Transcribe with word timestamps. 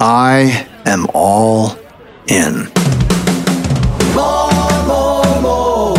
I 0.00 0.66
am 0.86 1.06
all 1.12 1.76
in. 2.28 2.68
More, 4.14 4.50
more, 4.86 5.40
more. 5.42 5.98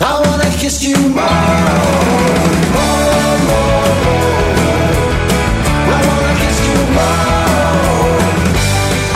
I 0.00 0.20
wanna 0.24 0.50
kiss 0.58 0.82
you 0.82 0.96
more. 0.96 1.22
More, 2.74 3.38
more, 3.46 3.86
more. 4.02 4.42
I 5.86 5.98
wanna 6.08 6.34
kiss 6.42 6.58
you 6.66 6.78
more. 6.98 8.22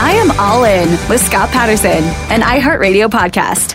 I 0.00 0.12
am 0.14 0.30
all 0.38 0.62
in 0.64 0.88
with 1.08 1.20
Scott 1.26 1.48
Patterson, 1.50 2.04
an 2.30 2.42
iHeartRadio 2.42 3.08
podcast. 3.08 3.74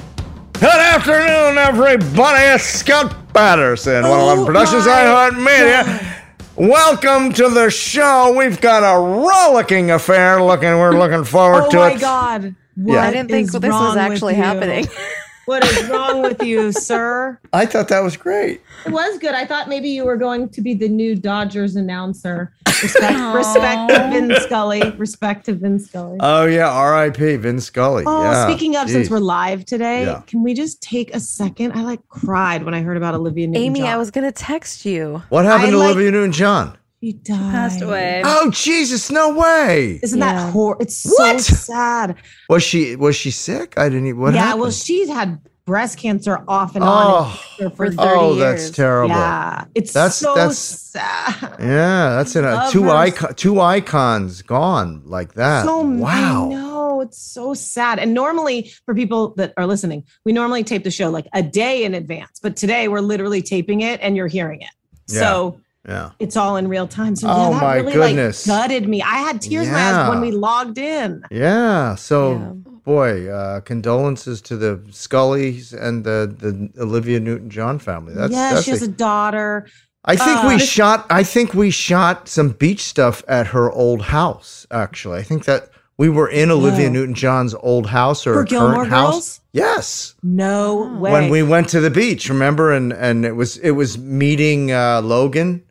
Good 0.53 0.69
afternoon, 0.69 1.57
everybody. 1.57 2.43
It's 2.45 2.63
Scott 2.63 3.13
Patterson, 3.33 4.03
111 4.03 4.45
Productions, 4.45 4.85
iHeartMedia. 4.85 6.10
Welcome 6.57 7.31
to 7.33 7.49
the 7.49 7.69
show. 7.69 8.35
We've 8.37 8.59
got 8.59 8.83
a 8.83 8.99
rollicking 8.99 9.91
affair. 9.91 10.43
Looking, 10.43 10.69
we're 10.69 10.97
looking 10.97 11.23
forward 11.23 11.63
Oh 11.67 11.69
to 11.71 11.77
it. 11.77 11.79
Oh 11.79 11.89
my 11.89 11.93
it. 11.93 12.01
God. 12.01 12.43
Yeah. 12.75 12.83
What 12.83 12.97
I 12.99 13.11
didn't 13.11 13.29
think 13.29 13.47
is 13.47 13.53
this 13.53 13.71
was 13.71 13.95
actually 13.95 14.35
happening. 14.35 14.87
What 15.45 15.63
is 15.65 15.89
wrong 15.89 16.21
with 16.21 16.43
you, 16.43 16.71
sir? 16.71 17.39
I 17.51 17.65
thought 17.65 17.87
that 17.87 18.01
was 18.01 18.15
great. 18.15 18.61
It 18.85 18.91
was 18.91 19.17
good. 19.17 19.33
I 19.33 19.45
thought 19.45 19.67
maybe 19.69 19.89
you 19.89 20.05
were 20.05 20.15
going 20.17 20.49
to 20.49 20.61
be 20.61 20.73
the 20.73 20.87
new 20.87 21.15
Dodgers 21.15 21.75
announcer. 21.75 22.53
Respect, 22.81 23.35
respect 23.35 23.89
to 23.89 24.09
Vin 24.09 24.35
Scully. 24.41 24.81
Respect 24.97 25.45
to 25.45 25.53
Vin 25.53 25.79
Scully. 25.79 26.17
Oh 26.19 26.45
yeah, 26.45 26.69
R.I.P. 26.69 27.35
Vin 27.37 27.59
Scully. 27.59 28.03
Oh, 28.07 28.23
yeah. 28.23 28.47
speaking 28.47 28.75
of, 28.75 28.89
since 28.89 29.09
we're 29.09 29.19
live 29.19 29.65
today, 29.65 30.05
Yeah. 30.05 30.21
can 30.27 30.41
we 30.43 30.53
just 30.53 30.81
take 30.81 31.13
a 31.13 31.19
second? 31.19 31.73
I 31.73 31.83
like 31.83 32.07
cried 32.09 32.63
when 32.63 32.73
I 32.73 32.81
heard 32.81 32.97
about 32.97 33.13
Olivia 33.13 33.47
Newton. 33.47 33.61
Amy, 33.63 33.83
I 33.83 33.97
was 33.97 34.09
gonna 34.09 34.31
text 34.31 34.85
you. 34.85 35.21
what 35.29 35.45
happened 35.45 35.67
I 35.67 35.71
to 35.71 35.77
like- 35.77 35.85
Olivia 35.95 36.11
Newton-John? 36.11 36.77
She 37.03 37.13
died. 37.13 37.51
Passed 37.51 37.81
away. 37.81 38.21
Oh 38.23 38.51
Jesus, 38.51 39.09
no 39.09 39.33
way. 39.33 39.99
Isn't 40.03 40.19
Yeah. 40.19 40.33
that 40.33 40.51
horrible? 40.51 40.81
It's 40.83 41.03
What? 41.05 41.41
so 41.41 41.55
sad. 41.55 42.15
Was 42.47 42.61
she 42.63 42.95
was 42.95 43.15
she 43.15 43.31
sick? 43.31 43.73
I 43.77 43.89
didn't. 43.89 44.07
even 44.07 44.21
What 44.21 44.33
yeah, 44.35 44.41
happened? 44.41 44.61
well, 44.61 44.71
she's 44.71 45.09
had 45.09 45.39
breast 45.65 45.97
cancer 45.97 46.43
off 46.47 46.75
and 46.75 46.83
on 46.83 47.31
Oh, 47.59 47.69
for 47.75 47.89
30 47.91 47.95
oh, 47.99 48.33
years. 48.35 48.39
that's 48.39 48.69
terrible. 48.75 49.15
Yeah, 49.15 49.65
it's 49.73 49.93
That's- 49.93 50.15
so 50.17 50.35
that's- 50.35 50.57
sad. 50.59 51.55
Yeah, 51.59 52.09
that's 52.17 52.35
in 52.35 52.43
a 52.45 52.49
uh, 52.49 52.69
two 52.71 52.89
icon, 52.91 53.33
two 53.35 53.59
icons 53.61 54.41
gone 54.43 55.01
like 55.05 55.33
that. 55.35 55.65
So 55.65 55.79
wow. 55.79 56.49
no, 56.49 57.01
it's 57.01 57.17
so 57.21 57.53
sad. 57.55 57.97
And 57.99 58.13
normally, 58.13 58.71
for 58.85 58.93
people 58.93 59.33
that 59.37 59.53
are 59.57 59.65
listening, 59.65 60.03
we 60.25 60.33
normally 60.33 60.63
tape 60.63 60.83
the 60.83 60.91
show 60.91 61.09
like 61.09 61.27
a 61.33 61.41
day 61.41 61.83
in 61.83 61.93
advance, 61.95 62.39
but 62.43 62.55
today 62.55 62.87
we're 62.89 62.99
literally 63.01 63.41
taping 63.41 63.81
it 63.81 63.99
and 64.03 64.15
you're 64.15 64.27
hearing 64.27 64.61
it. 64.61 64.69
So 65.07 65.57
Yeah. 65.87 66.11
it's 66.19 66.37
all 66.37 66.57
in 66.57 66.67
real 66.67 66.87
time. 66.87 67.15
So 67.15 67.27
Oh, 67.27 67.49
yeah, 67.51 67.59
that 67.59 67.61
my 67.61 67.75
really 67.77 67.93
goodness. 67.93 68.47
like 68.47 68.69
gutted 68.69 68.87
me. 68.87 69.01
I 69.01 69.17
had 69.17 69.41
tears 69.41 69.67
in 69.67 69.73
my 69.73 69.79
eyes 69.79 70.09
when 70.09 70.21
we 70.21 70.31
logged 70.31 70.77
in. 70.77 71.23
Yeah. 71.31 71.95
So, 71.95 72.37
boy, 72.85 73.27
uh, 73.29 73.61
condolences 73.61 74.41
to 74.43 74.57
the 74.57 74.77
Scullys 74.91 75.73
and 75.73 76.03
the 76.03 76.33
the 76.37 76.69
Olivia 76.81 77.19
Newton-John 77.19 77.79
family. 77.79 78.13
That's 78.13 78.31
yeah, 78.33 78.53
that's 78.53 78.65
she 78.65 78.71
has 78.71 78.81
a- 78.83 78.85
a 78.85 78.89
daughter. 78.89 79.67
I 80.05 80.15
think 80.15 80.43
uh, 80.43 80.47
we 80.47 80.57
shot. 80.59 81.05
I 81.11 81.23
think 81.23 81.53
we 81.53 81.69
shot 81.71 82.27
some 82.27 82.49
beach 82.49 82.83
stuff 82.83 83.23
at 83.27 83.47
her 83.47 83.71
old 83.71 84.01
house. 84.03 84.65
Actually, 84.71 85.19
I 85.19 85.23
think 85.23 85.45
that 85.45 85.69
we 85.97 86.09
were 86.09 86.27
in 86.27 86.49
Olivia 86.49 86.87
Whoa. 86.87 86.93
Newton-John's 86.93 87.53
old 87.55 87.85
house 87.87 88.25
or 88.25 88.33
For 88.33 88.43
Gilmore 88.43 88.73
current 88.77 88.89
house. 88.89 89.41
Yes. 89.53 90.15
No 90.23 90.95
way. 90.97 91.11
When 91.11 91.29
we 91.29 91.43
went 91.43 91.69
to 91.69 91.79
the 91.79 91.91
beach, 91.91 92.29
remember, 92.29 92.71
and 92.71 92.91
and 92.93 93.25
it 93.25 93.35
was 93.35 93.57
it 93.57 93.71
was 93.71 93.97
meeting 93.99 94.71
uh, 94.71 95.01
Logan, 95.03 95.61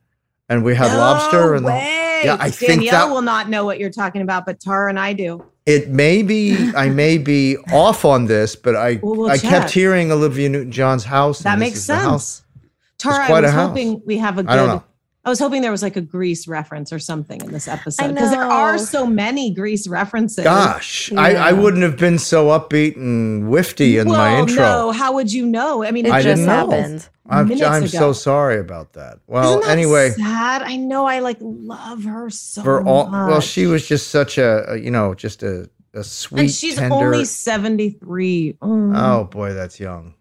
and 0.50 0.64
we 0.64 0.74
had 0.74 0.88
no 0.92 0.98
lobster 0.98 1.54
and 1.54 1.64
the, 1.64 1.70
way. 1.70 2.20
yeah. 2.24 2.36
I 2.38 2.50
think 2.50 2.72
Danielle 2.82 3.08
that 3.08 3.14
will 3.14 3.22
not 3.22 3.48
know 3.48 3.64
what 3.64 3.78
you're 3.78 3.88
talking 3.90 4.20
about, 4.20 4.44
but 4.44 4.60
Tara 4.60 4.90
and 4.90 4.98
I 4.98 5.14
do. 5.14 5.42
It 5.64 5.88
may 5.88 6.22
be 6.22 6.72
I 6.76 6.90
may 6.90 7.16
be 7.16 7.56
off 7.72 8.04
on 8.04 8.26
this, 8.26 8.56
but 8.56 8.76
I 8.76 8.98
Well, 9.02 9.14
we'll 9.16 9.30
I 9.30 9.38
check. 9.38 9.50
kept 9.50 9.70
hearing 9.70 10.10
Olivia 10.12 10.48
Newton 10.50 10.72
John's 10.72 11.04
house. 11.04 11.38
That 11.40 11.58
makes 11.58 11.80
sense. 11.80 12.42
Tara, 12.98 13.24
I 13.30 13.40
was 13.40 13.52
hoping 13.52 14.02
we 14.04 14.18
have 14.18 14.36
a 14.38 14.42
good. 14.42 14.82
I 15.22 15.28
was 15.28 15.38
hoping 15.38 15.60
there 15.60 15.70
was 15.70 15.82
like 15.82 15.96
a 15.96 16.00
Grease 16.00 16.48
reference 16.48 16.94
or 16.94 16.98
something 16.98 17.42
in 17.42 17.52
this 17.52 17.68
episode 17.68 18.08
because 18.14 18.30
there 18.30 18.42
are 18.42 18.78
so 18.78 19.06
many 19.06 19.52
Grease 19.52 19.86
references. 19.86 20.44
Gosh, 20.44 21.12
I, 21.12 21.34
I 21.34 21.52
wouldn't 21.52 21.82
have 21.82 21.98
been 21.98 22.18
so 22.18 22.46
upbeat 22.46 22.96
and 22.96 23.50
wifty 23.50 23.98
in 24.00 24.08
well, 24.08 24.16
my 24.18 24.38
intro. 24.40 24.56
no, 24.56 24.92
how 24.92 25.12
would 25.12 25.30
you 25.30 25.44
know? 25.44 25.84
I 25.84 25.90
mean, 25.90 26.06
It 26.06 26.12
I 26.12 26.22
just 26.22 26.40
didn't 26.40 26.46
know. 26.46 26.70
happened. 26.70 27.08
I'm, 27.28 27.52
I'm 27.62 27.86
so 27.86 28.12
sorry 28.14 28.58
about 28.58 28.94
that. 28.94 29.18
Well, 29.26 29.50
Isn't 29.50 29.60
that 29.62 29.70
anyway, 29.70 30.10
sad. 30.10 30.62
I 30.62 30.76
know. 30.76 31.06
I 31.06 31.18
like 31.20 31.36
love 31.40 32.02
her 32.04 32.30
so 32.30 32.62
for 32.62 32.82
all 32.84 33.06
much. 33.06 33.28
well, 33.30 33.40
she 33.40 33.66
was 33.66 33.86
just 33.86 34.08
such 34.08 34.38
a, 34.38 34.72
a 34.72 34.76
you 34.78 34.90
know 34.90 35.14
just 35.14 35.42
a 35.42 35.68
a 35.92 36.02
sweet 36.02 36.40
and 36.40 36.50
she's 36.50 36.76
tender. 36.76 36.94
only 36.94 37.24
seventy 37.24 37.90
three. 37.90 38.56
Mm. 38.62 38.96
oh 38.96 39.24
boy, 39.24 39.52
that's 39.52 39.78
young. 39.78 40.14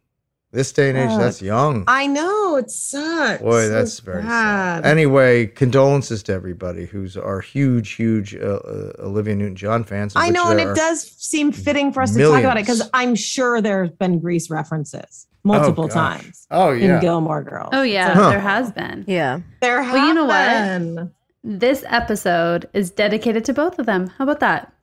This 0.51 0.71
day 0.71 0.89
and 0.89 0.97
age, 0.97 1.09
Fuck. 1.09 1.19
that's 1.19 1.41
young. 1.43 1.83
I 1.85 2.07
know 2.07 2.55
it 2.55 2.71
sucks. 2.71 3.39
Boy, 3.39 3.63
So 3.65 3.69
that's 3.69 3.99
very 3.99 4.23
sad. 4.23 4.83
Anyway, 4.83 5.45
condolences 5.45 6.23
to 6.23 6.33
everybody 6.33 6.87
who's 6.87 7.15
our 7.15 7.39
huge, 7.39 7.91
huge 7.91 8.33
uh, 8.35 8.39
uh, 8.65 8.93
Olivia 8.99 9.35
Newton-John 9.35 9.83
fans. 9.83 10.13
I 10.15 10.31
know, 10.31 10.49
and 10.49 10.59
it 10.59 10.75
does 10.75 11.03
seem 11.03 11.51
fitting 11.51 11.93
for 11.93 12.01
us 12.01 12.15
to 12.15 12.23
talk 12.23 12.39
about 12.39 12.57
it 12.57 12.61
because. 12.65 12.89
I'm 12.95 13.13
sure 13.13 13.61
there's 13.61 13.91
been 13.91 14.17
Grease 14.19 14.49
references 14.49 15.27
multiple 15.43 15.87
gosh. 15.87 15.93
times 16.21 16.47
Oh 16.49 16.71
yeah. 16.71 16.95
in 16.95 17.01
Gilmore 17.01 17.43
Girls. 17.43 17.69
Oh 17.71 17.83
yeah, 17.83 18.13
Huh. 18.15 18.29
there 18.31 18.39
has 18.39 18.71
been. 18.71 19.05
Yeah. 19.07 19.41
There 19.61 19.83
have 19.83 19.93
Well, 19.93 20.07
you 20.07 20.13
know 20.15 20.25
what? 20.25 20.47
been. 20.47 21.11
This 21.43 21.83
episode 21.87 22.67
is 22.73 22.89
dedicated 22.89 23.45
to 23.45 23.53
both 23.53 23.77
of 23.79 23.85
them. 23.85 24.07
How 24.17 24.23
about 24.23 24.39
that? 24.41 24.73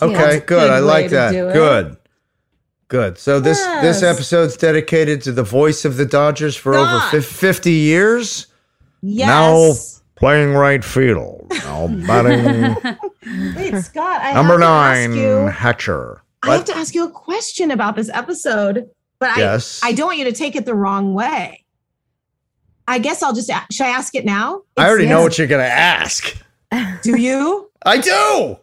Okay, 0.00 0.14
that's 0.14 0.36
good. 0.36 0.46
good 0.46 0.70
I 0.70 0.78
like 0.78 1.10
that. 1.10 1.32
do 1.32 1.48
it. 1.48 1.52
Good. 1.52 1.96
Good. 2.92 3.16
So 3.16 3.40
this 3.40 3.58
this 3.80 4.02
episode's 4.02 4.54
dedicated 4.54 5.22
to 5.22 5.32
the 5.32 5.42
voice 5.42 5.86
of 5.86 5.96
the 5.96 6.04
Dodgers 6.04 6.54
for 6.54 6.74
over 6.74 6.98
Scott. 7.08 7.24
50 7.24 7.70
years. 7.72 8.48
Yes. 9.00 9.28
Now 9.28 9.72
playing 10.16 10.52
right 10.52 10.84
field. 10.84 11.46
Now 11.50 11.86
batting 12.06 12.74
Wait, 13.56 13.82
Scott, 13.82 14.20
I 14.20 14.34
number 14.34 14.52
have 14.52 14.60
to 14.60 14.66
ask 14.66 15.08
nine, 15.08 15.14
you- 15.14 15.46
Hatcher. 15.46 16.22
I 16.42 16.56
have 16.56 16.66
to 16.66 16.76
ask 16.76 16.94
you 16.94 17.04
a 17.06 17.10
question 17.10 17.70
about 17.70 17.96
this 17.96 18.10
episode, 18.10 18.90
but 19.18 19.38
Yes. 19.38 19.80
I, 19.82 19.88
I 19.88 19.92
don't 19.92 20.08
want 20.08 20.18
you 20.18 20.24
to 20.26 20.32
take 20.32 20.54
it 20.54 20.66
the 20.66 20.74
wrong 20.74 21.14
way. 21.14 21.64
I 22.86 22.98
guess 22.98 23.22
I'll 23.22 23.32
just 23.32 23.50
should 23.70 23.86
I 23.86 23.90
ask 23.90 24.14
it 24.14 24.26
now? 24.26 24.64
I 24.76 24.86
already 24.86 25.06
know 25.06 25.22
what 25.22 25.38
you're 25.38 25.46
gonna 25.46 25.62
ask. 25.62 26.36
Do 27.02 27.16
you 27.18 27.70
I 27.86 27.96
do. 27.96 28.58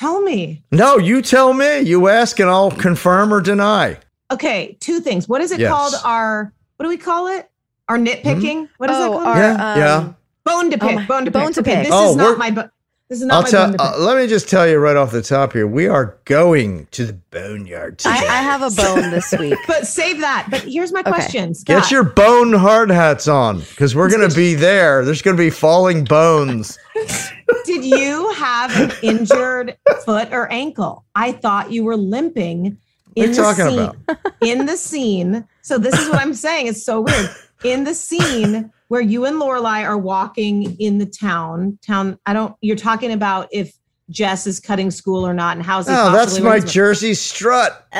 Tell 0.00 0.20
me? 0.22 0.62
No, 0.72 0.96
you 0.98 1.20
tell 1.22 1.52
me. 1.52 1.80
You 1.80 2.08
ask 2.08 2.40
and 2.40 2.48
I'll 2.48 2.70
confirm 2.70 3.32
or 3.34 3.40
deny. 3.40 3.98
Okay, 4.30 4.76
two 4.80 5.00
things. 5.00 5.28
What 5.28 5.40
is 5.42 5.52
it 5.52 5.60
Yes. 5.60 5.70
called? 5.70 5.94
Our 6.04 6.52
what 6.76 6.84
do 6.84 6.88
we 6.88 6.96
call 6.96 7.28
it? 7.28 7.50
Our 7.88 7.98
nitpicking. 7.98 8.68
What 8.78 8.88
is 8.90 8.96
that 8.96 9.08
Oh, 9.08 9.12
called? 9.12 9.26
our, 9.26 9.36
Yeah, 9.38 9.76
yeah. 9.76 9.94
um, 9.96 10.16
Bone 10.44 10.70
to 10.70 10.76
Oh 10.82 10.86
pick. 10.86 10.96
my- 10.96 11.06
bone 11.06 11.24
to 11.26 11.30
bone 11.30 11.46
pick. 11.48 11.54
to 11.56 11.60
okay, 11.60 11.74
pick. 11.76 11.84
this 11.84 11.92
Oh, 11.94 12.10
is 12.10 12.16
not 12.16 12.38
my. 12.38 12.50
bo- 12.50 12.70
This 13.10 13.20
is 13.22 13.26
not 13.26 13.34
I'll 13.38 13.42
my 13.42 13.48
tell. 13.50 13.66
bone. 13.66 13.76
Uh, 13.80 13.94
let 13.98 14.16
me 14.18 14.28
just 14.28 14.48
tell 14.48 14.68
you 14.68 14.78
right 14.78 14.96
off 14.96 15.10
the 15.10 15.20
top 15.20 15.52
here. 15.52 15.66
We 15.66 15.88
are 15.88 16.16
going 16.26 16.86
to 16.92 17.06
the 17.06 17.12
boneyard 17.12 17.98
today. 17.98 18.14
I, 18.14 18.38
I 18.38 18.42
have 18.42 18.62
a 18.62 18.70
bone 18.70 19.10
this 19.10 19.32
week. 19.38 19.58
but 19.66 19.84
save 19.84 20.20
that. 20.20 20.46
But 20.48 20.60
here's 20.62 20.92
my 20.92 21.00
Okay. 21.00 21.10
question. 21.10 21.52
Scott. 21.54 21.82
Get 21.82 21.90
your 21.90 22.04
bone 22.04 22.52
hard 22.52 22.88
hats 22.88 23.26
on 23.26 23.60
because 23.60 23.96
we're 23.96 24.08
going 24.08 24.28
to 24.30 24.34
be 24.36 24.54
there. 24.54 25.04
There's 25.04 25.22
going 25.22 25.36
to 25.36 25.42
be 25.42 25.50
falling 25.50 26.04
bones. 26.04 26.78
Did 27.64 27.84
you 27.84 28.30
have 28.34 28.76
an 28.78 28.92
injured 29.02 29.76
foot 30.04 30.28
or 30.32 30.50
ankle? 30.52 31.04
I 31.16 31.32
thought 31.32 31.72
you 31.72 31.82
were 31.82 31.96
limping 31.96 32.78
What 33.14 33.22
are 33.22 33.24
in 33.24 33.30
you 33.30 33.34
the 33.34 33.42
talking 33.42 33.64
scene. 33.66 33.78
about? 33.80 33.96
In 34.40 34.66
the 34.66 34.76
scene. 34.76 35.48
So 35.62 35.78
this 35.78 35.98
is 35.98 36.08
what 36.08 36.20
I'm 36.20 36.32
saying. 36.34 36.68
It's 36.68 36.84
so 36.84 37.00
weird. 37.00 37.28
In 37.64 37.82
the 37.82 37.94
scene 37.94 38.70
where 38.90 39.00
you 39.00 39.24
and 39.24 39.40
Lorelai 39.40 39.84
are 39.84 39.96
walking 39.96 40.76
in 40.80 40.98
the 40.98 41.06
town, 41.06 41.78
town. 41.86 42.18
I 42.26 42.32
don't. 42.32 42.56
You're 42.60 42.74
talking 42.74 43.12
about 43.12 43.46
if 43.52 43.72
Jess 44.10 44.48
is 44.48 44.58
cutting 44.58 44.90
school 44.90 45.24
or 45.24 45.32
not, 45.32 45.56
and 45.56 45.64
how's 45.64 45.88
oh, 45.88 45.92
he 45.92 45.96
Oh, 45.96 46.12
that's 46.12 46.40
my 46.40 46.58
Jersey 46.58 47.14
strut. 47.14 47.86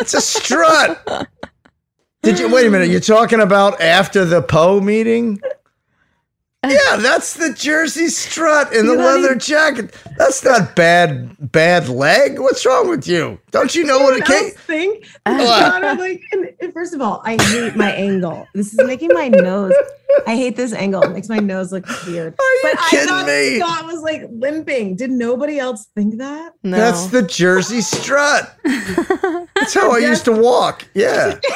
It's 0.00 0.12
a 0.12 0.20
strut. 0.20 1.28
Did 2.20 2.38
you 2.38 2.52
wait 2.52 2.66
a 2.66 2.70
minute? 2.70 2.90
You're 2.90 3.00
talking 3.00 3.40
about 3.40 3.80
after 3.80 4.26
the 4.26 4.42
Poe 4.42 4.78
meeting? 4.78 5.40
Yeah, 6.70 6.96
that's 6.96 7.34
the 7.34 7.52
Jersey 7.52 8.08
strut 8.08 8.72
in 8.72 8.86
the 8.86 8.94
leather 8.94 9.26
even- 9.28 9.38
jacket. 9.38 9.94
That's 10.16 10.44
not 10.44 10.74
bad 10.76 11.36
bad 11.52 11.88
leg. 11.88 12.38
What's 12.38 12.64
wrong 12.64 12.88
with 12.88 13.06
you? 13.06 13.38
Don't 13.50 13.74
you 13.74 13.84
know 13.84 13.98
what 14.00 14.16
it 14.16 14.28
Anyone 14.30 14.54
came? 14.66 15.02
else? 15.26 15.48
God, 15.48 15.84
I'm 15.84 15.98
like, 15.98 16.22
and- 16.32 16.48
and 16.60 16.72
first 16.72 16.94
of 16.94 17.00
all, 17.00 17.20
I 17.24 17.40
hate 17.42 17.76
my 17.76 17.90
angle. 17.92 18.46
This 18.54 18.72
is 18.72 18.86
making 18.86 19.10
my 19.12 19.28
nose. 19.28 19.72
I 20.26 20.36
hate 20.36 20.56
this 20.56 20.72
angle. 20.72 21.02
It 21.02 21.10
makes 21.10 21.28
my 21.28 21.38
nose 21.38 21.72
look 21.72 21.84
weird. 22.06 22.34
Are 22.38 22.44
you 22.54 22.60
but 22.62 22.78
kidding 22.88 23.08
I 23.10 23.20
thought 23.20 23.26
me? 23.26 23.58
Scott 23.58 23.86
was 23.86 24.00
like 24.02 24.22
limping. 24.30 24.94
Did 24.96 25.10
nobody 25.10 25.58
else 25.58 25.86
think 25.96 26.18
that? 26.18 26.52
No. 26.62 26.76
That's 26.76 27.06
the 27.06 27.22
Jersey 27.22 27.80
strut. 27.80 28.54
That's 28.64 29.74
how 29.74 29.90
I 29.92 29.98
used 29.98 30.24
to 30.26 30.32
walk. 30.32 30.86
Yeah. 30.94 31.38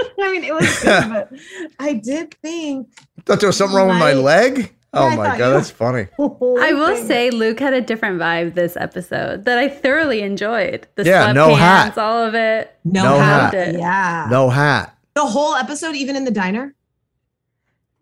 I 0.20 0.32
mean, 0.32 0.44
it 0.44 0.54
was 0.54 0.78
good, 0.82 1.08
but 1.08 1.30
I 1.78 1.94
did 1.94 2.34
think. 2.42 2.88
Thought 3.26 3.40
there 3.40 3.48
was 3.48 3.56
something 3.56 3.76
wrong 3.76 3.88
with 3.88 3.98
my 3.98 4.12
Right. 4.14 4.16
leg? 4.22 4.74
Oh 4.92 5.06
I 5.06 5.14
my 5.16 5.26
god, 5.38 5.38
you- 5.38 5.52
that's 5.54 5.70
funny. 5.70 6.08
I 6.18 6.72
will 6.72 6.96
say 6.96 7.30
Luke 7.30 7.60
had 7.60 7.72
a 7.74 7.80
different 7.80 8.18
vibe 8.18 8.54
this 8.54 8.76
episode 8.76 9.44
that 9.44 9.56
I 9.58 9.68
thoroughly 9.68 10.20
enjoyed. 10.22 10.88
The 10.96 11.04
Yeah, 11.04 11.32
no 11.32 11.50
sweatpants, 11.50 11.58
hat. 11.58 11.98
all 11.98 12.24
of 12.26 12.34
it. 12.34 12.74
no, 12.84 13.02
No 13.04 13.18
hat. 13.20 13.54
hat. 13.54 13.74
Yeah. 13.74 14.26
No 14.30 14.50
hat. 14.50 14.96
The 15.14 15.24
whole 15.26 15.54
episode, 15.54 15.94
even 15.94 16.16
in 16.16 16.24
the 16.24 16.30
diner. 16.32 16.74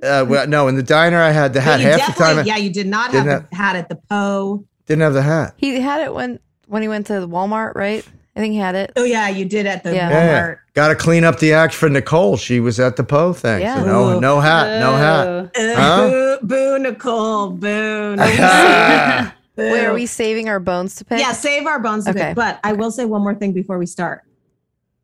Uh, 0.02 0.24
well, 0.28 0.46
no, 0.46 0.68
in 0.68 0.76
the 0.76 0.82
diner 0.82 1.20
I 1.20 1.30
had 1.30 1.52
the 1.52 1.60
hat. 1.60 1.80
Yeah, 1.80 1.94
you 1.96 1.98
Half 2.00 2.06
the 2.16 2.22
time 2.22 2.22
I 2.22 2.28
definitely- 2.42 2.50
yeah, 2.50 2.56
you 2.58 2.72
did 2.72 2.86
not 2.86 3.10
have 3.12 3.24
didn't 3.24 3.50
the 3.50 3.56
hat 3.56 3.76
at 3.76 3.88
the 3.88 3.96
Poe. 4.08 4.64
didn't 4.86 5.02
have 5.02 5.12
the 5.14 5.22
hat. 5.22 5.54
He 5.56 5.80
had 5.80 6.00
it 6.02 6.14
when 6.14 6.38
when 6.68 6.82
he 6.82 6.88
went 6.88 7.06
to 7.08 7.14
Walmart, 7.26 7.74
right? 7.74 8.06
I 8.38 8.40
think 8.40 8.52
he 8.52 8.58
had 8.61 8.76
it. 8.76 8.93
Oh 8.94 9.02
yeah, 9.02 9.29
you 9.29 9.44
did 9.44 9.67
at 9.67 9.82
the 9.82 9.93
Yeah. 9.93 10.11
Yeah, 10.11 10.43
Walmart. 10.49 10.58
got 10.75 10.88
to 10.88 10.94
clean 10.94 11.25
up 11.25 11.40
the 11.40 11.52
act 11.55 11.75
for 11.75 11.88
Nicole. 11.88 12.37
She 12.37 12.61
was 12.61 12.79
at 12.79 12.94
the 12.94 13.02
Poe 13.02 13.32
thing. 13.32 13.61
Yeah. 13.62 13.81
So 13.81 13.85
no, 13.85 14.20
no 14.20 14.38
hat, 14.38 14.79
no 14.79 14.93
hat. 14.94 15.26
Uh, 15.26 15.75
Huh? 15.75 16.08
boo, 16.08 16.46
boo, 16.46 16.79
Nicole, 16.79 17.50
boo. 17.50 18.14
Ah. 18.20 19.35
boo. 19.56 19.73
Wait, 19.73 19.85
are 19.85 19.93
we 19.93 20.06
saving 20.06 20.49
our 20.49 20.61
bones 20.61 20.94
to 20.96 21.05
pick? 21.05 21.19
Yeah, 21.19 21.32
save 21.32 21.67
our 21.67 21.81
bones 21.81 22.05
to 22.05 22.11
Okay. 22.12 22.29
pick. 22.29 22.37
But 22.37 22.61
I 22.62 22.75
will 22.75 22.93
say 22.93 23.06
one 23.06 23.23
more 23.23 23.35
thing 23.35 23.52
before 23.52 23.76
we 23.76 23.87
start. 23.87 24.23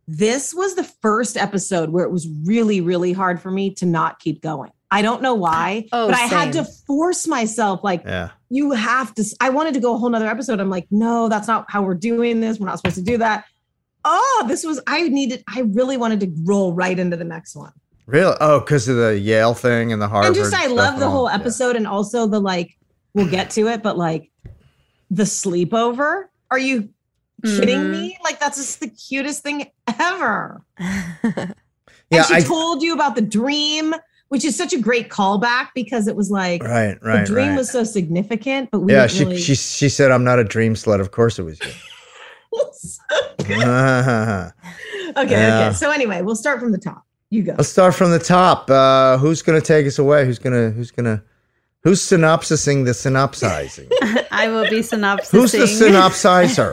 This 0.06 0.54
was 0.54 0.76
the 0.76 0.84
first 0.84 1.36
episode 1.36 1.90
where 1.90 2.04
it 2.04 2.12
was 2.12 2.28
really, 2.44 2.80
really 2.80 3.12
hard 3.12 3.40
for 3.40 3.50
me 3.50 3.70
to 3.74 3.84
not 3.86 4.20
keep 4.20 4.42
going. 4.42 4.70
I 4.94 5.02
don't 5.02 5.20
know 5.22 5.34
why, 5.34 5.86
Oh, 5.92 6.06
but 6.08 6.14
I 6.16 6.20
had 6.26 6.52
to 6.54 6.64
force 6.86 7.26
myself. 7.26 7.80
Like, 7.82 8.02
yeah. 8.04 8.30
you 8.48 8.70
have 8.70 9.14
to. 9.16 9.24
I 9.40 9.50
wanted 9.50 9.74
to 9.74 9.80
go 9.80 9.94
a 9.94 9.98
whole 9.98 10.08
nother 10.08 10.28
episode. 10.28 10.60
I'm 10.60 10.70
like, 10.70 10.86
no, 10.90 11.28
that's 11.28 11.48
not 11.48 11.66
how 11.68 11.82
we're 11.82 11.94
doing 11.96 12.40
this. 12.40 12.58
We're 12.60 12.66
not 12.66 12.78
supposed 12.78 12.96
to 12.96 13.02
do 13.02 13.18
that. 13.18 13.44
Oh, 14.04 14.44
this 14.46 14.64
was. 14.64 14.80
I 14.86 15.08
needed. 15.08 15.42
I 15.48 15.60
really 15.62 15.96
wanted 15.96 16.20
to 16.20 16.32
roll 16.44 16.72
right 16.74 16.98
into 16.98 17.16
the 17.16 17.24
next 17.24 17.56
one. 17.56 17.72
Really? 18.06 18.36
Oh, 18.40 18.60
because 18.60 18.86
of 18.86 18.96
the 18.96 19.18
Yale 19.18 19.54
thing 19.54 19.92
and 19.92 20.00
the 20.00 20.06
Harvard. 20.08 20.26
and 20.28 20.34
just 20.36 20.54
I 20.54 20.66
love 20.66 20.98
the 21.00 21.06
all. 21.06 21.10
whole 21.10 21.28
Yeah. 21.28 21.34
episode 21.36 21.74
and 21.74 21.86
also 21.86 22.26
the 22.26 22.38
like 22.40 22.76
we'll 23.14 23.30
get 23.30 23.50
to 23.50 23.66
it, 23.68 23.82
but 23.82 23.96
like 23.98 24.30
the 25.10 25.22
sleepover. 25.24 26.24
Are 26.50 26.58
you 26.58 26.90
kidding 27.44 27.78
Mhm. 27.80 27.90
me? 27.90 28.18
Like 28.22 28.38
that's 28.40 28.58
just 28.58 28.80
the 28.80 28.88
cutest 28.88 29.42
thing 29.42 29.66
ever. 29.98 30.62
Yeah, 32.10 32.18
and 32.18 32.26
she 32.26 32.34
I- 32.34 32.40
told 32.40 32.82
you 32.82 32.92
about 32.92 33.14
the 33.16 33.22
dream, 33.22 33.94
which 34.34 34.44
is 34.44 34.56
such 34.56 34.72
a 34.72 34.78
great 34.80 35.08
callback 35.10 35.68
because 35.76 36.08
it 36.08 36.16
was 36.16 36.28
like 36.28 36.60
Right, 36.64 36.98
right, 37.02 37.20
the 37.20 37.26
dream 37.26 37.50
right. 37.50 37.56
was 37.56 37.70
so 37.70 37.84
significant, 37.84 38.68
but 38.72 38.80
we 38.80 38.92
yeah, 38.92 39.06
she 39.06 39.22
really 39.24 39.38
she 39.40 39.54
she 39.54 39.88
said 39.88 40.10
I'm 40.10 40.24
not 40.24 40.40
a 40.40 40.44
dream 40.44 40.74
slut. 40.74 41.00
Of 41.00 41.12
course 41.12 41.38
it 41.38 41.44
was 41.44 41.60
you. 41.60 41.70
okay, 43.40 43.58
Yeah. 43.60 44.50
okay. 45.16 45.72
So 45.74 45.90
anyway, 45.92 46.22
we'll 46.22 46.34
start 46.36 46.58
from 46.60 46.72
the 46.72 46.78
top. 46.78 47.04
You 47.30 47.42
go. 47.44 47.52
Let's 47.56 47.68
start 47.68 47.94
from 47.94 48.10
the 48.10 48.18
top. 48.18 48.68
Uh, 48.70 49.18
who's 49.18 49.40
gonna 49.42 49.60
take 49.60 49.86
us 49.86 49.98
away? 49.98 50.24
Who's 50.24 50.38
gonna 50.40 50.70
who's 50.70 50.90
gonna 50.90 51.22
who's 51.82 52.00
synopsising 52.02 52.84
the 52.84 52.94
synopsizing? 52.94 53.88
I 54.32 54.48
will 54.48 54.68
be 54.68 54.80
synopsising. 54.82 55.30
who's 55.40 55.52
the 55.52 55.58
synopsizer? 55.60 56.72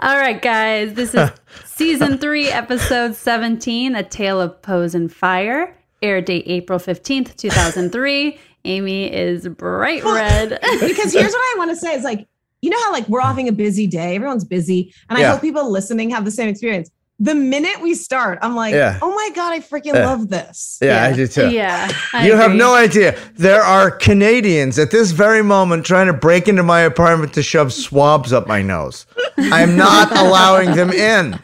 All 0.00 0.16
right, 0.16 0.40
guys. 0.40 0.94
This 0.94 1.14
is 1.14 1.30
season 1.64 2.18
three, 2.18 2.48
episode 2.48 3.14
17, 3.16 3.94
A 3.96 4.02
Tale 4.02 4.40
of 4.40 4.60
Poes 4.62 4.94
and 4.94 5.12
Fire. 5.12 5.76
Air 6.02 6.20
date 6.20 6.44
April 6.46 6.78
15th, 6.78 7.36
2003. 7.36 8.38
Amy 8.64 9.12
is 9.12 9.48
bright 9.48 10.04
red. 10.04 10.50
because 10.80 11.12
here's 11.12 11.32
what 11.32 11.40
I 11.40 11.54
want 11.58 11.70
to 11.70 11.76
say 11.76 11.94
is 11.94 12.04
like, 12.04 12.26
you 12.60 12.70
know 12.70 12.80
how 12.80 12.92
like 12.92 13.08
we're 13.08 13.20
having 13.20 13.48
a 13.48 13.52
busy 13.52 13.86
day, 13.86 14.14
everyone's 14.14 14.44
busy, 14.44 14.94
and 15.08 15.18
I 15.18 15.22
Yeah. 15.22 15.32
hope 15.32 15.40
people 15.40 15.68
listening 15.70 16.10
have 16.10 16.24
the 16.24 16.30
same 16.30 16.48
experience. 16.48 16.90
The 17.18 17.34
minute 17.34 17.80
we 17.80 17.94
start, 17.94 18.38
I'm 18.42 18.54
like, 18.56 18.72
Yeah. 18.74 18.98
oh 19.02 19.12
my 19.14 19.30
god, 19.34 19.52
I 19.52 19.60
freaking 19.60 19.94
Yeah. 19.94 20.06
love 20.08 20.28
this. 20.28 20.78
Yeah, 20.80 21.04
I 21.04 21.12
do 21.12 21.26
too. 21.26 21.50
Yeah. 21.50 21.88
I 22.12 22.26
you 22.26 22.34
have 22.36 22.52
no 22.52 22.74
idea. 22.74 23.16
There 23.36 23.62
are 23.62 23.90
Canadians 23.90 24.78
at 24.78 24.90
this 24.92 25.10
very 25.10 25.42
moment 25.42 25.84
trying 25.84 26.06
to 26.06 26.12
break 26.12 26.46
into 26.48 26.62
my 26.62 26.80
apartment 26.80 27.32
to 27.34 27.42
shove 27.42 27.72
swabs 27.72 28.32
up 28.32 28.46
my 28.46 28.62
nose. 28.62 29.06
I'm 29.38 29.76
not 29.76 30.16
allowing 30.16 30.74
them 30.76 30.90
in. 30.90 31.38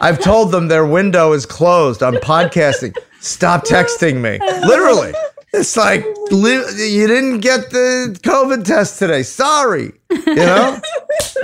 I've 0.00 0.18
told 0.20 0.50
them 0.50 0.68
their 0.68 0.86
window 0.86 1.32
is 1.32 1.46
closed. 1.46 2.02
I'm 2.02 2.14
podcasting. 2.16 2.96
Stop 3.24 3.64
texting 3.64 4.20
me. 4.20 4.38
Literally. 4.66 5.12
It's 5.52 5.76
like 5.76 6.04
li- 6.30 6.90
you 6.90 7.06
didn't 7.06 7.38
get 7.40 7.70
the 7.70 8.18
COVID 8.22 8.64
test 8.64 8.98
today. 8.98 9.22
Sorry. 9.22 9.92
You 10.10 10.34
know? 10.34 10.80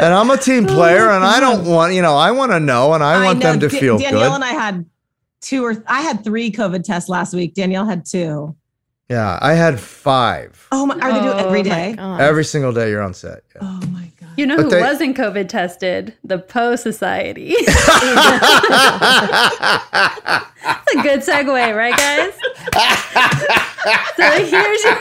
And 0.01 0.13
I'm 0.15 0.31
a 0.31 0.37
team 0.37 0.67
player 0.67 1.11
and 1.11 1.23
I 1.25 1.39
don't 1.41 1.65
want, 1.67 1.95
you 1.95 2.03
know, 2.03 2.17
I 2.17 2.31
want 2.33 2.51
to 2.53 2.59
know 2.61 2.93
and 2.95 3.03
I 3.05 3.25
want 3.25 3.39
know. 3.39 3.51
them 3.53 3.61
to 3.61 3.69
Da- 3.69 3.79
feel 3.81 3.99
Danielle 3.99 4.31
good. 4.31 4.35
and 4.37 4.45
I 4.45 4.49
had 4.53 4.85
two 5.41 5.65
or 5.65 5.83
I 5.87 6.01
had 6.01 6.25
three 6.25 6.51
COVID 6.51 6.83
tests 6.85 7.09
last 7.09 7.35
week. 7.35 7.55
Danielle 7.55 7.85
had 7.87 8.05
two. 8.05 8.57
yeah, 9.09 9.39
I 9.41 9.53
had 9.55 9.79
five. 9.79 10.67
Oh 10.73 10.87
my! 10.87 10.95
Are 10.99 11.13
they 11.13 11.21
doing 11.21 11.39
it 11.39 11.45
every 11.47 11.61
Oh 11.61 11.65
my 11.65 12.17
day? 12.19 12.25
Every 12.25 12.45
single 12.45 12.73
day 12.73 12.91
you're 12.91 13.03
on 13.03 13.15
set. 13.15 13.43
Yeah. 13.55 13.61
Oh 13.63 13.81
my 13.93 14.03
god! 14.03 14.10
You 14.41 14.47
know 14.47 14.57
But 14.57 14.65
who 14.65 14.71
they- 14.71 14.81
wasn't 14.81 15.19
COVID 15.19 15.51
tested? 15.51 16.15
The 16.25 16.39
Poe 16.39 16.75
Society. 16.75 17.51
That's 17.67 17.77
a 20.97 21.03
good 21.03 21.21
segue, 21.21 21.77
right, 21.77 21.95
guys? 21.95 22.33
so 24.17 24.23
here's 24.47 24.83
your 24.83 24.99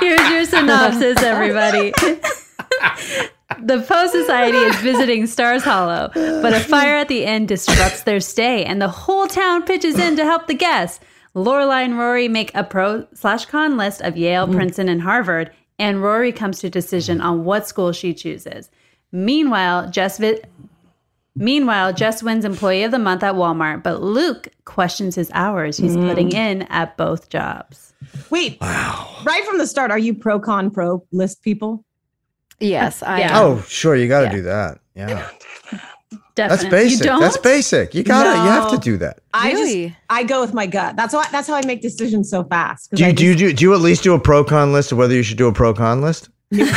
here's 0.00 0.30
your 0.30 0.44
synopsis, 0.46 1.22
everybody. 1.22 1.92
The 3.60 3.84
Poe 3.86 4.06
Society 4.06 4.56
is 4.56 4.76
visiting 4.76 5.26
Stars 5.26 5.62
Hollow, 5.62 6.10
but 6.14 6.54
a 6.54 6.60
fire 6.60 6.96
at 6.96 7.08
the 7.08 7.24
inn 7.26 7.44
disrupts 7.44 8.04
their 8.04 8.20
stay, 8.20 8.64
and 8.64 8.80
the 8.80 8.88
whole 8.88 9.26
town 9.26 9.64
pitches 9.64 9.98
in 9.98 10.16
to 10.16 10.24
help 10.24 10.46
the 10.46 10.54
guests. 10.54 10.98
Lorelai 11.36 11.84
and 11.84 11.98
Rory 11.98 12.28
make 12.28 12.54
a 12.54 12.64
pro 12.64 13.06
slash 13.12 13.44
con 13.44 13.76
list 13.76 14.00
of 14.00 14.16
Yale, 14.16 14.46
mm. 14.46 14.54
Princeton, 14.54 14.88
and 14.88 15.02
Harvard, 15.02 15.50
and 15.78 16.02
Rory 16.02 16.32
comes 16.32 16.60
to 16.60 16.68
a 16.68 16.70
decision 16.70 17.20
on 17.20 17.44
what 17.44 17.68
school 17.68 17.92
she 17.92 18.14
chooses. 18.14 18.70
Meanwhile, 19.12 19.90
Jess 19.90 20.18
vi- 20.18 20.40
Meanwhile, 21.38 21.92
Jess 21.92 22.20
wins 22.22 22.44
Employee 22.44 22.82
of 22.82 22.90
the 22.90 22.98
Month 22.98 23.22
at 23.22 23.34
Walmart, 23.34 23.84
but 23.84 24.02
Luke 24.02 24.48
questions 24.64 25.14
his 25.14 25.30
hours 25.34 25.76
he's 25.76 25.96
mm. 25.96 26.08
putting 26.08 26.32
in 26.32 26.62
at 26.62 26.96
both 26.96 27.28
jobs. 27.28 27.94
Wait, 28.30 28.60
wow. 28.60 29.16
right 29.24 29.44
from 29.44 29.58
the 29.58 29.66
start, 29.66 29.92
are 29.92 29.98
you 29.98 30.14
pro 30.14 30.40
con 30.40 30.70
pro 30.70 31.04
list 31.12 31.42
people? 31.42 31.84
Yes, 32.58 33.02
uh, 33.02 33.06
I 33.06 33.20
Yeah. 33.20 33.38
am. 33.38 33.44
Oh, 33.44 33.62
sure, 33.68 33.94
you 33.94 34.08
got 34.08 34.20
to 34.20 34.26
Yeah. 34.26 34.32
do 34.32 34.42
that. 34.42 34.78
Yeah. 34.96 35.28
Definitely. 36.34 36.70
That's 36.70 36.70
basic. 36.70 37.00
You 37.00 37.06
don't? 37.06 37.20
That's 37.20 37.36
basic. 37.36 37.94
You 37.94 38.02
got 38.04 38.22
to 38.22 38.30
you 38.30 38.46
have 38.46 38.70
to 38.70 38.78
do 38.78 38.96
that. 38.98 39.18
I 39.34 39.50
Really? 39.52 39.88
just 39.88 40.00
I 40.08 40.22
go 40.22 40.40
with 40.40 40.54
my 40.54 40.66
gut. 40.66 40.94
That's 40.94 41.12
why 41.12 41.26
that's 41.32 41.48
how 41.48 41.54
I 41.54 41.66
make 41.66 41.82
decisions 41.82 42.30
so 42.30 42.44
fast. 42.44 42.92
Do 42.92 43.04
I 43.04 43.08
you, 43.08 43.12
do 43.12 43.24
you 43.26 43.34
do 43.34 43.52
do 43.52 43.64
you 43.64 43.74
at 43.74 43.80
least 43.80 44.04
do 44.04 44.14
a 44.14 44.20
pro 44.20 44.44
con 44.44 44.72
list 44.72 44.92
of 44.92 44.98
whether 44.98 45.14
you 45.14 45.24
should 45.24 45.36
do 45.36 45.48
a 45.48 45.52
pro 45.52 45.74
con 45.74 46.00
list? 46.00 46.28
Do 46.50 46.58
you 46.58 46.64
do 46.66 46.70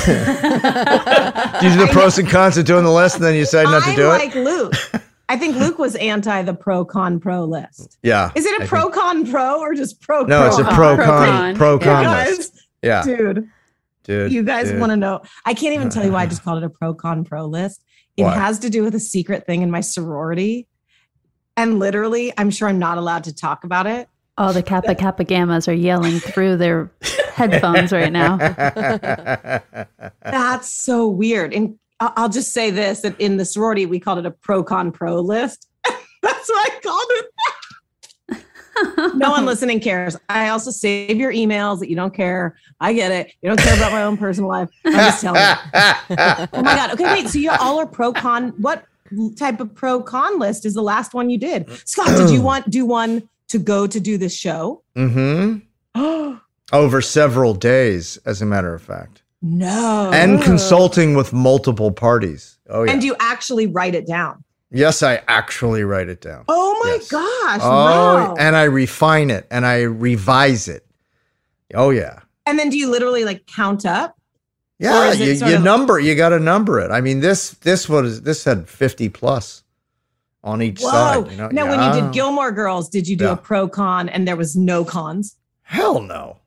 the 1.77 1.89
pros 1.91 2.17
and 2.17 2.27
cons 2.29 2.57
of 2.57 2.65
doing 2.65 2.83
the 2.83 2.91
list 2.91 3.15
and 3.15 3.23
then 3.25 3.35
you 3.35 3.41
decide 3.41 3.63
not 3.65 3.83
to 3.83 3.89
I'm 3.91 3.95
do 3.95 4.07
like 4.07 4.35
it? 4.35 4.43
Luke. 4.43 4.73
I 5.29 5.37
think 5.37 5.55
Luke 5.55 5.79
was 5.79 5.95
anti 5.95 6.41
the 6.41 6.53
pro 6.53 6.83
con 6.83 7.19
pro 7.19 7.45
list. 7.45 7.97
Yeah. 8.03 8.31
Is 8.35 8.45
it 8.45 8.59
a 8.59 8.63
I 8.63 8.67
pro 8.67 8.81
think- 8.83 8.95
con 8.95 9.31
pro 9.31 9.59
or 9.61 9.73
just 9.73 10.01
pro? 10.01 10.21
Con? 10.21 10.29
No, 10.29 10.45
it's 10.47 10.57
a 10.57 10.63
pro 10.65 10.95
pro 10.95 11.05
Pro-con. 11.05 11.27
con 11.27 11.55
pro 11.55 11.79
con 11.79 12.03
You 12.03 12.09
list. 12.09 12.67
Yeah. 12.81 13.03
dude, 13.03 13.47
Dude. 14.03 14.31
you 14.31 14.43
guys 14.43 14.73
want 14.73 14.89
to 14.91 14.97
know? 14.97 15.21
I 15.45 15.53
can't 15.53 15.73
even 15.73 15.89
tell 15.89 16.03
you 16.03 16.11
why 16.11 16.23
I 16.23 16.25
just 16.25 16.43
called 16.43 16.61
it 16.61 16.65
a 16.65 16.69
pro 16.69 16.93
con 16.93 17.23
pro 17.23 17.45
list. 17.45 17.83
It 18.17 18.23
Why? 18.23 18.33
has 18.35 18.59
to 18.59 18.69
do 18.69 18.83
with 18.83 18.93
a 18.93 18.99
secret 18.99 19.45
thing 19.45 19.61
in 19.61 19.71
my 19.71 19.79
sorority, 19.79 20.67
and 21.55 21.79
literally, 21.79 22.33
I'm 22.37 22.49
sure 22.51 22.67
I'm 22.67 22.77
not 22.77 22.97
allowed 22.97 23.23
to 23.23 23.33
talk 23.33 23.63
about 23.63 23.87
it. 23.87 24.09
All 24.37 24.51
the 24.51 24.61
Kappa 24.61 24.95
Kappa 24.95 25.23
Gammas 25.23 25.67
are 25.69 25.73
yelling 25.73 26.19
through 26.19 26.57
their 26.57 26.91
headphones 27.33 27.91
right 27.91 28.11
now. 28.11 28.37
That's 30.23 30.69
so 30.71 31.07
weird. 31.07 31.53
And 31.53 31.77
I- 31.99 32.13
I'll 32.17 32.29
just 32.29 32.53
say 32.53 32.71
this: 32.71 33.01
that 33.01 33.19
in 33.19 33.37
the 33.37 33.45
sorority, 33.45 33.85
we 33.85 33.99
called 33.99 34.19
it 34.19 34.25
a 34.25 34.31
pro 34.31 34.63
con 34.63 34.91
pro 34.91 35.19
list. 35.19 35.67
That's 35.85 36.49
what 36.49 36.71
I 36.71 36.79
called 36.83 37.11
it. 37.11 37.27
no 39.15 39.29
one 39.31 39.45
listening 39.51 39.79
cares. 39.79 40.15
I 40.29 40.49
also 40.49 40.71
save 40.71 41.17
your 41.17 41.31
emails 41.33 41.79
that 41.79 41.89
you 41.89 41.95
don't 41.95 42.13
care. 42.13 42.57
I 42.79 42.93
get 42.93 43.11
it. 43.11 43.31
You 43.41 43.49
don't 43.49 43.59
care 43.59 43.75
about 43.75 43.91
my 43.91 44.03
own 44.03 44.17
personal 44.17 44.49
life. 44.49 44.69
I'm 44.85 44.93
just 44.93 45.21
telling 45.21 45.41
you. 45.41 45.55
Oh 46.53 46.61
my 46.61 46.75
god. 46.75 46.91
Okay, 46.93 47.05
wait. 47.05 47.27
So 47.29 47.39
you 47.39 47.51
all 47.51 47.79
are 47.79 47.85
pro 47.87 48.11
con. 48.13 48.49
What 48.57 48.85
type 49.37 49.59
of 49.59 49.73
pro 49.75 50.01
con 50.01 50.39
list 50.39 50.65
is 50.65 50.73
the 50.73 50.81
last 50.81 51.13
one 51.13 51.29
you 51.29 51.37
did? 51.37 51.69
Scott, 51.87 52.15
did 52.17 52.29
you 52.29 52.41
want 52.49 52.69
do 52.69 52.85
one 52.85 53.27
to 53.49 53.59
go 53.59 53.85
to 53.87 53.99
do 53.99 54.17
this 54.17 54.35
show? 54.35 54.81
hmm 54.95 55.57
Over 56.73 57.01
several 57.01 57.53
days, 57.53 58.17
as 58.25 58.41
a 58.41 58.45
matter 58.45 58.73
of 58.73 58.81
fact. 58.81 59.23
no. 59.41 60.09
And 60.13 60.41
consulting 60.41 61.15
with 61.15 61.33
multiple 61.33 61.91
parties. 61.91 62.57
Oh, 62.69 62.83
yeah. 62.83 62.91
And 62.91 63.01
do 63.01 63.07
you 63.07 63.15
actually 63.19 63.67
write 63.67 63.95
it 63.95 64.07
down? 64.07 64.43
yes, 64.73 65.03
I 65.03 65.21
actually 65.27 65.83
write 65.83 66.07
it 66.07 66.21
down. 66.21 66.45
Oh 66.47 66.79
my 66.83 66.91
Yes. 66.93 67.09
gosh. 67.09 67.59
Oh, 67.61 67.69
wow. 67.69 68.35
and 68.39 68.55
I 68.55 68.63
refine 68.63 69.29
it 69.29 69.45
and 69.51 69.65
I 69.65 69.81
revise 69.81 70.67
it. 70.69 70.85
Oh, 71.73 71.89
yeah. 71.89 72.19
And 72.45 72.57
then 72.57 72.69
do 72.69 72.77
you 72.77 72.89
literally 72.89 73.25
like 73.25 73.45
count 73.47 73.85
up? 73.85 74.15
Yeah, 74.79 75.11
you, 75.13 75.33
you 75.33 75.55
of- 75.57 75.63
number. 75.63 75.99
You 75.99 76.15
got 76.15 76.29
to 76.29 76.39
number 76.39 76.79
it. 76.79 76.89
I 76.89 77.01
mean 77.01 77.19
this 77.19 77.51
this 77.61 77.87
was 77.89 78.21
this 78.23 78.43
had 78.45 78.67
fifty 78.67 79.09
plus 79.09 79.63
on 80.43 80.61
each 80.61 80.81
Whoa. 80.81 80.89
side. 80.89 81.31
You 81.31 81.37
know? 81.37 81.47
now, 81.49 81.67
when 81.69 81.79
you 81.95 82.01
did 82.01 82.11
Gilmore 82.13 82.51
Girls, 82.51 82.89
did 82.89 83.07
you 83.07 83.15
do 83.15 83.25
Yeah. 83.25 83.33
a 83.33 83.37
pro 83.37 83.67
con 83.67 84.09
and 84.09 84.27
there 84.27 84.35
was 84.37 84.55
no 84.55 84.83
cons? 84.85 85.35
hell 85.63 86.01
no. 86.01 86.37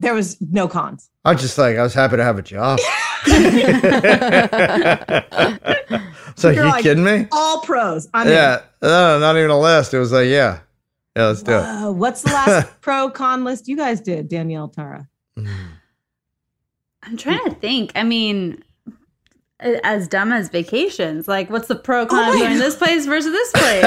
There 0.00 0.14
was 0.14 0.40
no 0.40 0.66
cons. 0.66 1.10
I 1.24 1.32
was 1.32 1.40
just 1.40 1.58
like 1.58 1.76
I 1.76 1.82
was 1.82 1.94
happy 1.94 2.16
to 2.16 2.24
have 2.24 2.38
a 2.38 2.42
job. 2.42 2.80
so 6.34 6.50
You're 6.50 6.64
you 6.64 6.70
like, 6.70 6.82
kidding 6.82 7.04
me? 7.04 7.28
All 7.30 7.60
pros. 7.60 8.08
I'm. 8.12 8.28
Yeah, 8.28 8.62
no, 8.82 9.20
not 9.20 9.36
even 9.36 9.50
a 9.50 9.60
list. 9.60 9.94
It 9.94 10.00
was 10.00 10.10
like 10.10 10.28
yeah, 10.28 10.58
yeah, 11.16 11.26
let's 11.26 11.42
do 11.42 11.52
it. 11.52 11.92
What's 11.92 12.22
the 12.22 12.30
last 12.30 12.68
pro 12.80 13.10
con 13.10 13.44
list 13.44 13.68
you 13.68 13.76
guys 13.76 14.00
did, 14.00 14.28
Danielle 14.28 14.68
Tara? 14.68 15.08
I'm 15.36 17.16
trying 17.16 17.44
to 17.44 17.54
think. 17.54 17.92
I 17.94 18.02
mean, 18.02 18.64
as 19.60 20.08
dumb 20.08 20.32
as 20.32 20.48
vacations. 20.48 21.28
Like, 21.28 21.50
what's 21.50 21.68
the 21.68 21.76
pro 21.76 22.06
con 22.06 22.18
Oh 22.18 22.32
my 22.32 22.38
going 22.38 22.58
this 22.58 22.76
place 22.76 23.06
versus 23.06 23.32
this 23.32 23.52
place? 23.52 23.84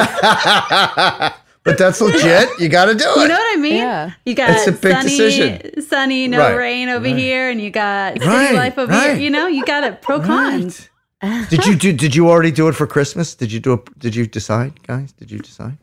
But 1.65 1.77
that's 1.77 2.00
legit. 2.00 2.48
You 2.60 2.69
got 2.69 2.86
to 2.86 2.95
do 2.95 3.03
it. 3.03 3.17
You 3.22 3.27
know 3.27 3.36
what 3.36 3.57
I 3.57 3.60
mean? 3.60 3.75
Yeah. 3.75 4.12
You 4.25 4.36
got 4.36 4.51
It's 4.51 4.67
a 4.67 4.72
big 4.72 4.93
sunny, 4.93 5.03
decision. 5.10 5.81
sunny, 5.81 6.27
no 6.27 6.39
Right, 6.39 6.53
rain 6.55 6.89
over 6.89 7.05
right. 7.05 7.15
here, 7.17 7.50
and 7.50 7.60
you 7.60 7.72
got 7.72 8.13
city 8.13 8.25
Right, 8.27 8.53
life 8.55 8.77
over 8.77 8.91
right. 8.91 9.12
here. 9.12 9.19
You 9.24 9.29
know, 9.31 9.48
you 9.48 9.65
got 9.65 9.84
it 9.84 10.01
pro 10.01 10.19
cons. 10.22 10.89
Right. 11.22 11.45
did 11.50 11.65
you 11.65 11.75
do? 11.75 11.91
Did 11.91 12.15
you 12.15 12.29
already 12.29 12.51
do 12.51 12.67
it 12.67 12.74
for 12.75 12.86
Christmas? 12.88 13.36
Did 13.36 13.51
you 13.51 13.60
do 13.60 13.74
it? 13.74 14.00
Did 14.00 14.15
you 14.15 14.27
decide, 14.27 14.81
guys? 14.88 15.12
Did 15.13 15.31
you 15.31 15.39
decide? 15.39 15.77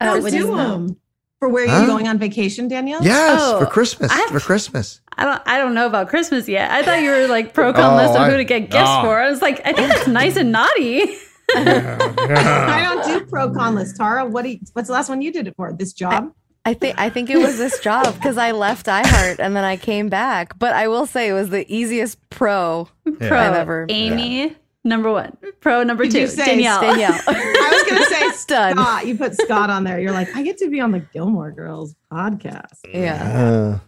Uh, 0.00 0.04
No, 0.04 0.20
what 0.20 0.32
do 0.32 0.56
them. 0.56 0.96
For 1.40 1.48
where 1.48 1.68
Huh? 1.68 1.78
you're 1.78 1.86
going 1.86 2.08
on 2.08 2.18
vacation, 2.18 2.66
Danielle? 2.68 3.02
Yes, 3.02 3.40
Oh, 3.42 3.60
for 3.60 3.66
Christmas. 3.66 4.10
I- 4.12 4.26
For 4.28 4.40
Christmas. 4.40 5.00
I 5.16 5.24
don't. 5.24 5.42
I 5.46 5.58
don't 5.58 5.74
know 5.74 5.86
about 5.86 6.08
Christmas 6.08 6.48
yet. 6.48 6.70
I 6.70 6.82
thought 6.84 7.00
you 7.02 7.10
were 7.10 7.26
like 7.26 7.52
pro 7.54 7.72
con 7.72 7.94
Oh, 7.94 7.96
list 7.96 8.16
of 8.18 8.28
who 8.28 8.36
to 8.36 8.44
get 8.44 8.70
gifts 8.70 8.84
no. 8.90 9.02
for. 9.02 9.18
I 9.20 9.28
was 9.30 9.40
like, 9.42 9.60
I 9.64 9.72
think 9.72 9.88
that's 9.92 10.06
nice 10.08 10.36
and 10.36 10.52
naughty. 10.52 11.16
I 11.54 12.80
don't 12.82 13.04
do 13.20 13.26
pro 13.26 13.50
con 13.52 13.74
list. 13.74 13.96
Tara, 13.96 14.24
what 14.26 14.42
do 14.42 14.50
you, 14.50 14.58
what's 14.72 14.88
the 14.88 14.92
last 14.94 15.08
one 15.08 15.22
you 15.22 15.32
did 15.32 15.46
it 15.48 15.54
for? 15.56 15.72
This 15.72 15.92
job? 15.92 16.32
I 16.64 16.74
think 16.74 16.98
I 16.98 17.08
think 17.08 17.30
it 17.30 17.38
was 17.38 17.56
this 17.56 17.78
job 17.80 18.12
because 18.14 18.36
I 18.36 18.50
left 18.50 18.86
iHeart 18.86 19.38
and 19.38 19.56
then 19.56 19.64
I 19.64 19.76
came 19.78 20.08
back. 20.08 20.58
But 20.58 20.74
I 20.74 20.88
will 20.88 21.06
say 21.06 21.28
it 21.28 21.32
was 21.32 21.48
the 21.48 21.64
easiest 21.72 22.18
pro 22.30 22.88
Pro 23.18 23.38
I've 23.38 23.54
ever. 23.54 23.86
Amy 23.88 24.54
number 24.84 25.10
one. 25.10 25.36
Pro 25.60 25.82
number 25.82 26.04
Did 26.04 26.12
two. 26.12 26.20
you 26.20 26.26
say 26.26 26.44
Danielle. 26.44 26.80
Danielle. 26.82 27.12
I 27.26 27.70
was 27.72 27.90
gonna 27.90 28.04
say 28.06 28.18
Done. 28.48 28.76
Scott. 28.76 29.06
You 29.06 29.14
put 29.16 29.34
Scott 29.40 29.68
on 29.68 29.84
there. 29.84 29.98
You're 30.00 30.12
like, 30.12 30.34
I 30.34 30.42
get 30.42 30.56
to 30.58 30.70
be 30.70 30.80
on 30.80 30.90
the 30.92 31.00
Gilmore 31.00 31.50
Girls 31.52 31.94
podcast. 32.12 32.78
yeah. 32.92 33.78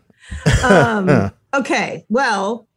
Uh, 0.62 0.66
Um, 0.66 1.32
okay, 1.54 2.04
well, 2.10 2.68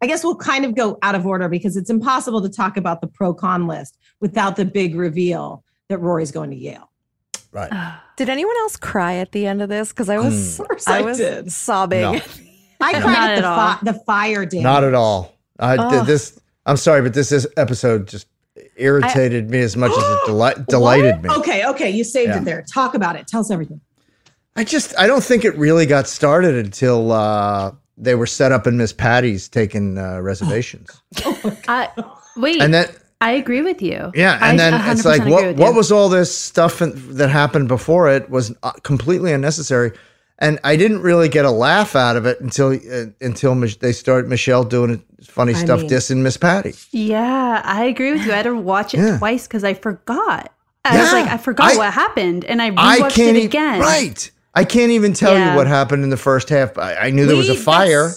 I 0.00 0.06
guess 0.06 0.22
we'll 0.22 0.36
kind 0.36 0.64
of 0.64 0.74
go 0.74 0.98
out 1.02 1.14
of 1.14 1.26
order 1.26 1.48
because 1.48 1.76
it's 1.76 1.90
impossible 1.90 2.40
to 2.42 2.48
talk 2.48 2.76
about 2.76 3.00
the 3.00 3.06
pro 3.08 3.34
con 3.34 3.66
list 3.66 3.98
without 4.20 4.56
the 4.56 4.64
big 4.64 4.94
reveal 4.94 5.64
that 5.88 5.98
Rory's 5.98 6.30
going 6.30 6.50
to 6.50 6.56
Yale. 6.56 6.90
right. 7.52 7.94
Did 8.16 8.28
anyone 8.28 8.56
else 8.58 8.76
cry 8.76 9.14
at 9.16 9.30
the 9.32 9.46
end 9.46 9.62
of 9.62 9.68
this? 9.68 9.90
Because 9.92 10.08
I 10.08 10.18
was 10.18 10.58
Of 10.60 10.66
course 10.68 10.88
I 10.88 10.98
I 10.98 11.02
was 11.02 11.18
did. 11.18 11.52
sobbing. 11.52 12.00
No. 12.02 12.12
I 12.80 12.92
cried 12.92 13.02
Not 13.02 13.30
at 13.30 13.36
the, 13.36 13.42
fi- 13.42 13.78
the 13.92 14.04
fire 14.04 14.44
dance. 14.46 14.62
Not 14.62 14.82
at 14.84 14.94
all. 14.94 15.34
I 15.58 15.90
did 15.90 16.06
this. 16.06 16.38
I'm 16.66 16.76
sorry, 16.76 17.02
but 17.02 17.14
this, 17.14 17.28
this 17.30 17.46
episode 17.56 18.06
just 18.08 18.26
irritated 18.76 19.50
me 19.50 19.60
as 19.60 19.76
much 19.76 19.90
as 19.92 19.98
it 19.98 20.18
deli- 20.26 20.64
delighted 20.68 21.22
me. 21.22 21.30
Okay, 21.30 21.64
okay, 21.66 21.90
you 21.90 22.04
saved 22.04 22.30
Yeah. 22.30 22.38
it 22.38 22.44
there. 22.44 22.62
Talk 22.62 22.94
about 22.94 23.16
it. 23.16 23.26
Tell 23.26 23.40
us 23.40 23.50
everything. 23.50 23.80
I 24.56 24.64
just 24.64 24.96
I 24.98 25.06
don't 25.06 25.22
think 25.22 25.44
it 25.44 25.56
really 25.56 25.86
got 25.86 26.08
started 26.08 26.54
until 26.56 27.12
uh, 27.12 27.72
they 28.00 28.14
were 28.14 28.26
set 28.26 28.52
up 28.52 28.66
in 28.66 28.76
Miss 28.76 28.92
Patty's 28.92 29.48
taking 29.48 29.98
uh, 29.98 30.20
reservations, 30.20 31.02
I, 31.68 31.88
wait. 32.36 32.60
and 32.62 32.72
then 32.72 32.88
I 33.20 33.32
agree 33.32 33.62
with 33.62 33.82
you. 33.82 34.12
yeah, 34.14 34.38
I 34.40 34.50
and 34.50 34.58
then 34.58 34.74
it's 34.90 35.04
like 35.04 35.24
what 35.24 35.56
what 35.56 35.74
was 35.74 35.90
all 35.90 36.08
this 36.08 36.36
stuff 36.36 36.80
in, 36.82 36.92
that 37.16 37.28
happened 37.30 37.68
before 37.68 38.08
it 38.08 38.30
was 38.30 38.54
uh, 38.62 38.72
completely 38.82 39.32
unnecessary, 39.32 39.92
and 40.38 40.58
I 40.62 40.76
didn't 40.76 41.02
really 41.02 41.28
get 41.28 41.44
a 41.44 41.50
laugh 41.50 41.96
out 41.96 42.16
of 42.16 42.26
it 42.26 42.40
until 42.40 42.72
uh, 42.72 43.06
until 43.20 43.54
Mich- 43.54 43.80
they 43.80 43.92
started 43.92 44.28
Michel 44.30 44.62
doing 44.64 45.02
funny 45.22 45.54
I 45.54 45.58
stuff 45.58 45.80
mean- 45.80 45.90
dissing 45.90 46.18
Miss 46.18 46.36
Patty. 46.36 46.74
Yeah, 46.92 47.60
I 47.64 47.84
agree 47.86 48.12
with 48.12 48.24
you. 48.24 48.32
I 48.32 48.36
had 48.36 48.42
to 48.44 48.54
watch 48.56 48.94
it 48.94 48.98
Yeah. 48.98 49.18
twice 49.18 49.46
because 49.48 49.64
I 49.64 49.74
forgot. 49.74 50.52
I 50.84 51.02
was 51.02 51.12
like, 51.12 51.26
I 51.26 51.36
forgot 51.36 51.72
I- 51.74 51.76
what 51.76 51.92
happened, 51.92 52.44
and 52.44 52.62
I 52.62 52.66
I 52.76 53.00
rewatched 53.00 53.10
can't 53.14 53.36
it 53.36 53.44
again. 53.46 53.80
right. 53.80 54.30
I 54.58 54.64
can't 54.64 54.90
even 54.90 55.12
tell 55.12 55.34
Yeah. 55.34 55.50
you 55.50 55.56
what 55.56 55.66
happened 55.68 56.02
in 56.02 56.10
the 56.10 56.16
first 56.16 56.48
half. 56.48 56.76
I, 56.76 56.94
I 56.94 57.10
knew 57.10 57.26
there 57.26 57.36
was 57.36 57.48
a 57.48 57.54
fire. 57.54 58.10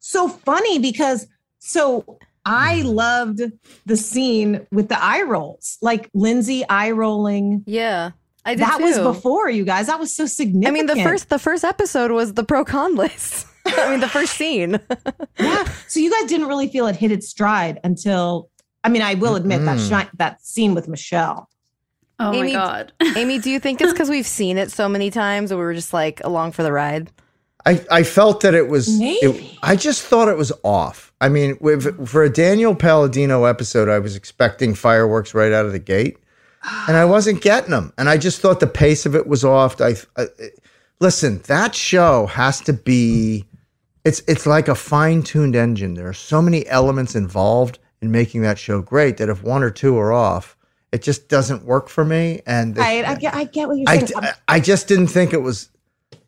So 0.00 0.28
funny 0.28 0.78
because 0.80 1.26
so 1.60 2.18
I 2.44 2.82
loved 2.82 3.40
the 3.86 3.96
scene 3.96 4.66
with 4.72 4.88
the 4.88 5.02
eye 5.02 5.22
rolls, 5.22 5.78
like 5.80 6.10
Lindsay 6.12 6.64
eye 6.68 6.90
rolling. 6.90 7.62
Yeah. 7.66 8.10
I 8.44 8.54
did 8.56 8.60
that 8.66 8.80
was 8.80 8.98
before 8.98 9.48
you 9.48 9.64
guys. 9.64 9.86
That 9.86 9.98
was 10.00 10.14
so 10.14 10.26
significant. 10.26 10.66
I 10.66 10.70
mean, 10.72 10.86
the 10.86 11.02
first 11.08 11.28
the 11.30 11.38
first 11.38 11.62
episode 11.64 12.10
was 12.10 12.34
the 12.34 12.44
pro 12.44 12.64
con 12.64 12.96
list. 12.96 13.46
I 13.66 13.90
mean, 13.90 14.00
the 14.00 14.08
first 14.08 14.34
scene. 14.36 14.78
yeah. 15.38 15.64
So 15.88 16.00
you 16.00 16.10
guys 16.10 16.28
didn't 16.28 16.48
really 16.48 16.68
feel 16.68 16.86
it 16.88 16.96
hit 16.96 17.12
its 17.12 17.28
stride 17.28 17.78
until. 17.84 18.50
I 18.82 18.90
mean, 18.90 19.00
I 19.00 19.14
will 19.14 19.36
admit 19.36 19.64
that 19.64 19.78
Mm. 19.78 19.88
shi- 20.02 20.10
that 20.18 20.44
scene 20.44 20.74
with 20.74 20.88
Michel. 20.88 21.48
Oh 22.20 22.32
Amy, 22.32 22.52
my 22.52 22.58
god. 22.58 22.92
Amy, 23.16 23.38
do 23.38 23.50
you 23.50 23.58
think 23.58 23.80
it's 23.80 23.92
because 23.92 24.08
we've 24.08 24.26
seen 24.26 24.56
it 24.58 24.70
so 24.70 24.88
many 24.88 25.10
times 25.10 25.50
and 25.50 25.58
we 25.58 25.64
were 25.64 25.74
just 25.74 25.92
like 25.92 26.22
along 26.24 26.52
for 26.52 26.62
the 26.62 26.72
ride? 26.72 27.10
I, 27.66 27.84
I 27.90 28.02
felt 28.02 28.42
that 28.42 28.54
it 28.54 28.68
was. 28.68 29.00
it- 29.00 29.56
I 29.62 29.74
just 29.76 30.02
thought 30.02 30.28
it 30.28 30.36
was 30.36 30.52
off. 30.62 31.12
I 31.20 31.28
mean, 31.30 31.56
with, 31.60 32.06
for 32.06 32.22
a 32.22 32.30
Daniel 32.30 32.74
Palladino 32.74 33.44
episode, 33.44 33.88
I 33.88 33.98
was 33.98 34.14
expecting 34.16 34.74
fireworks 34.74 35.32
right 35.32 35.50
out 35.52 35.64
of 35.64 35.72
the 35.72 35.78
gate, 35.78 36.18
and 36.86 36.96
I 36.96 37.06
wasn't 37.06 37.40
getting 37.40 37.70
them. 37.70 37.92
And 37.96 38.08
I 38.10 38.18
just 38.18 38.40
thought 38.40 38.60
the 38.60 38.66
pace 38.66 39.06
of 39.06 39.14
it 39.14 39.26
was 39.26 39.44
off. 39.44 39.80
I, 39.80 39.94
I 40.18 40.26
listen. 41.00 41.40
That 41.46 41.74
show 41.74 42.26
has 42.26 42.60
to 42.62 42.72
be. 42.74 43.46
It's 44.04 44.22
it's 44.28 44.46
like 44.46 44.68
a 44.68 44.74
fine 44.74 45.22
tuned 45.22 45.56
engine. 45.56 45.94
There 45.94 46.08
are 46.08 46.12
so 46.12 46.42
many 46.42 46.66
elements 46.68 47.14
involved 47.14 47.78
in 48.02 48.10
making 48.10 48.42
that 48.42 48.58
show 48.58 48.82
great 48.82 49.16
that 49.16 49.30
if 49.30 49.42
one 49.42 49.62
or 49.62 49.70
two 49.70 49.96
are 49.96 50.12
off, 50.12 50.54
it 50.94 51.02
just 51.02 51.28
doesn't 51.28 51.64
work 51.64 51.88
for 51.88 52.04
me. 52.04 52.40
And 52.46 52.76
Right. 52.78 53.04
I 53.04 53.14
get. 53.16 53.34
I 53.34 53.44
get 53.44 53.66
what 53.68 53.76
you're 53.78 53.88
I, 53.88 53.94
saying. 53.96 54.06
d- 54.06 54.14
um, 54.14 54.24
I 54.46 54.60
just 54.60 54.86
didn't 54.88 55.08
think 55.08 55.32
it 55.32 55.42
was. 55.42 55.68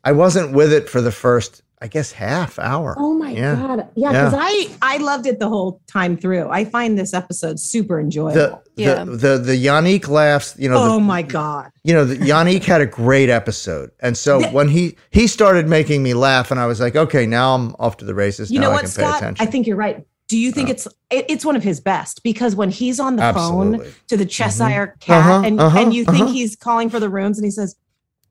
I 0.03 0.11
wasn't 0.11 0.51
with 0.53 0.71
it 0.73 0.89
for 0.89 0.99
the 1.01 1.11
first, 1.11 1.61
I 1.81 1.87
guess, 1.87 2.11
half 2.11 2.59
hour. 2.59 2.95
Oh 2.99 3.13
my 3.13 3.31
Yeah. 3.31 3.55
god! 3.55 3.87
Yeah, 3.95 4.11
Yeah. 4.11 4.25
because 4.29 4.39
I 4.41 4.69
I 4.81 4.97
loved 4.97 5.25
it 5.25 5.39
the 5.39 5.47
whole 5.47 5.79
time 5.87 6.17
through. 6.17 6.49
I 6.49 6.65
find 6.65 6.97
this 6.99 7.13
episode 7.13 7.59
super 7.61 7.97
enjoyable. 7.97 8.61
The, 8.75 8.83
the 9.05 9.05
the 9.23 9.37
the 9.37 9.65
Yanic 9.65 10.09
laughs. 10.09 10.53
You 10.59 10.67
know. 10.69 10.77
oh 10.83 10.93
the, 10.95 10.99
my 10.99 11.21
god! 11.21 11.71
You 11.85 11.93
know, 11.93 12.03
the, 12.03 12.17
Yanic 12.17 12.63
had 12.65 12.81
a 12.81 12.85
great 12.85 13.29
episode, 13.29 13.91
and 14.01 14.17
so 14.17 14.45
when 14.49 14.67
he 14.67 14.97
he 15.11 15.27
started 15.27 15.67
making 15.69 16.03
me 16.03 16.13
laugh, 16.13 16.51
and 16.51 16.59
I 16.59 16.65
was 16.65 16.79
like, 16.81 16.95
okay, 16.97 17.25
now 17.25 17.55
I'm 17.55 17.73
off 17.79 17.95
to 17.97 18.05
the 18.05 18.13
races. 18.15 18.51
You 18.51 18.59
now 18.59 18.65
know 18.67 18.71
I 18.71 18.75
what, 18.75 18.85
can 18.85 18.91
pay 18.91 19.17
attention. 19.17 19.47
I 19.47 19.49
think 19.49 19.65
you're 19.67 19.77
right. 19.77 20.05
Do 20.27 20.37
you 20.37 20.51
think 20.51 20.69
it's 20.69 20.87
it, 21.09 21.25
it's 21.29 21.45
one 21.45 21.55
of 21.55 21.63
his 21.63 21.79
best 21.79 22.21
because 22.23 22.55
when 22.55 22.69
he's 22.69 22.99
on 22.99 23.15
the 23.15 23.23
Absolutely. 23.23 23.77
phone 23.79 23.93
to 24.09 24.17
the 24.17 24.25
Cheshire 24.25 24.95
cat 24.99 25.17
Uh-huh, 25.25 25.41
and 25.45 25.59
uh-huh, 25.59 25.79
and 25.79 25.93
you 25.93 26.03
think 26.03 26.23
uh-huh. 26.25 26.33
he's 26.33 26.55
calling 26.55 26.89
for 26.89 26.99
the 26.99 27.09
rooms 27.09 27.37
and 27.37 27.45
he 27.45 27.51
says, 27.51 27.75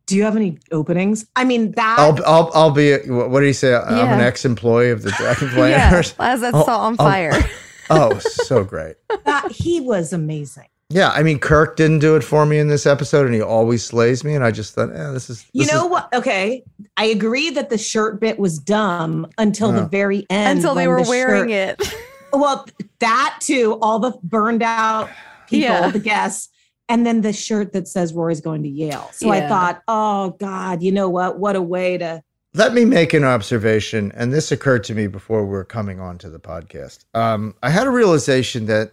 "Do 0.07 0.15
you 0.17 0.25
have 0.25 0.37
any 0.37 0.59
openings?" 0.73 1.27
I 1.37 1.45
mean 1.45 1.73
that. 1.73 1.97
I'll, 1.99 2.19
I'll, 2.27 2.51
I'll 2.55 2.71
be, 2.71 2.93
a- 2.93 3.01
what 3.07 3.41
did 3.41 3.47
he 3.47 3.53
say? 3.55 3.75
I'm 3.75 4.09
an 4.13 4.21
ex 4.21 4.45
employee 4.45 4.91
of 4.91 5.03
the 5.03 5.11
Dragon 5.19 5.49
Yeah. 5.49 5.55
Planners. 5.89 6.15
As 6.19 6.43
that 6.43 6.55
Oh, 6.55 6.65
salt 6.65 6.81
on 6.83 6.93
oh, 6.99 7.05
fire. 7.05 7.33
Oh, 7.89 8.19
so 8.19 8.65
great. 8.65 8.97
that 9.25 9.53
he 9.53 9.81
was 9.81 10.13
amazing. 10.13 10.67
Yeah, 10.89 11.11
I 11.11 11.23
mean, 11.25 11.41
Kirk 11.41 11.77
didn't 11.77 11.99
do 11.99 12.15
it 12.15 12.23
for 12.23 12.47
me 12.47 12.59
in 12.59 12.69
this 12.69 12.87
episode, 12.87 13.27
and 13.27 13.35
he 13.35 13.43
always 13.43 13.85
slays 13.85 14.23
me. 14.23 14.35
And 14.35 14.45
I 14.45 14.53
just 14.53 14.75
thought, 14.75 14.91
yeah, 14.95 15.11
this 15.11 15.29
is. 15.29 15.45
You 15.53 15.67
know 15.67 15.87
is- 15.87 15.91
what? 15.91 16.09
Okay, 16.15 16.63
I 16.97 17.07
agree 17.07 17.51
that 17.51 17.71
the 17.71 17.79
shirt 17.79 18.21
bit 18.21 18.39
was 18.39 18.59
dumb 18.59 19.27
until 19.37 19.73
the 19.73 19.87
very 19.87 20.27
end. 20.31 20.59
Until 20.59 20.75
they 20.77 20.87
were 20.87 21.03
the 21.03 21.09
wearing 21.09 21.51
shirt- 21.51 21.81
it. 21.81 21.95
Well, 22.33 22.67
that 22.99 23.39
too, 23.41 23.79
all 23.81 23.99
the 23.99 24.13
burned 24.23 24.63
out 24.63 25.09
people, 25.49 25.69
Yeah. 25.71 25.91
the 25.91 26.01
guests, 26.01 26.51
and 26.89 27.07
then 27.07 27.23
the 27.23 27.33
shirt 27.33 27.73
that 27.73 27.89
says 27.89 28.13
Rory's 28.13 28.43
going 28.43 28.63
to 28.65 28.69
Yale. 28.69 29.09
So 29.13 29.31
I 29.31 29.49
thought, 29.49 29.81
oh 29.89 30.31
God, 30.39 30.83
you 30.83 30.93
know 30.93 31.09
what? 31.09 31.39
What 31.39 31.57
a 31.57 31.63
way 31.63 31.97
to. 31.97 32.23
Let 32.53 32.75
me 32.75 32.85
make 32.85 33.15
an 33.15 33.25
observation, 33.25 34.13
and 34.15 34.35
this 34.35 34.53
occurred 34.53 34.85
to 34.85 34.95
me 34.95 35.07
before 35.07 35.47
we're 35.47 35.65
coming 35.65 35.99
on 35.99 36.19
to 36.19 36.29
the 36.29 36.39
podcast. 36.41 37.05
Um, 37.15 37.55
I 37.63 37.71
had 37.71 37.87
a 37.87 37.91
realization 37.91 38.67
that 38.67 38.93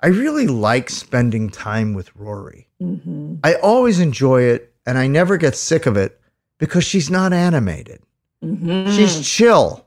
I 0.00 0.08
really 0.08 0.46
like 0.46 0.90
spending 0.90 1.48
time 1.50 1.94
with 1.94 2.14
Rory. 2.14 2.68
Mhm. 2.82 3.38
I 3.42 3.54
always 3.54 3.98
enjoy 3.98 4.42
it, 4.42 4.72
and 4.84 4.98
I 4.98 5.06
never 5.08 5.36
get 5.36 5.56
sick 5.56 5.86
of 5.86 5.96
it 5.96 6.20
because 6.58 6.84
she's 6.84 7.10
not 7.10 7.32
animated. 7.32 8.00
Mhm. 8.44 8.94
She's 8.94 9.26
chill. 9.26 9.82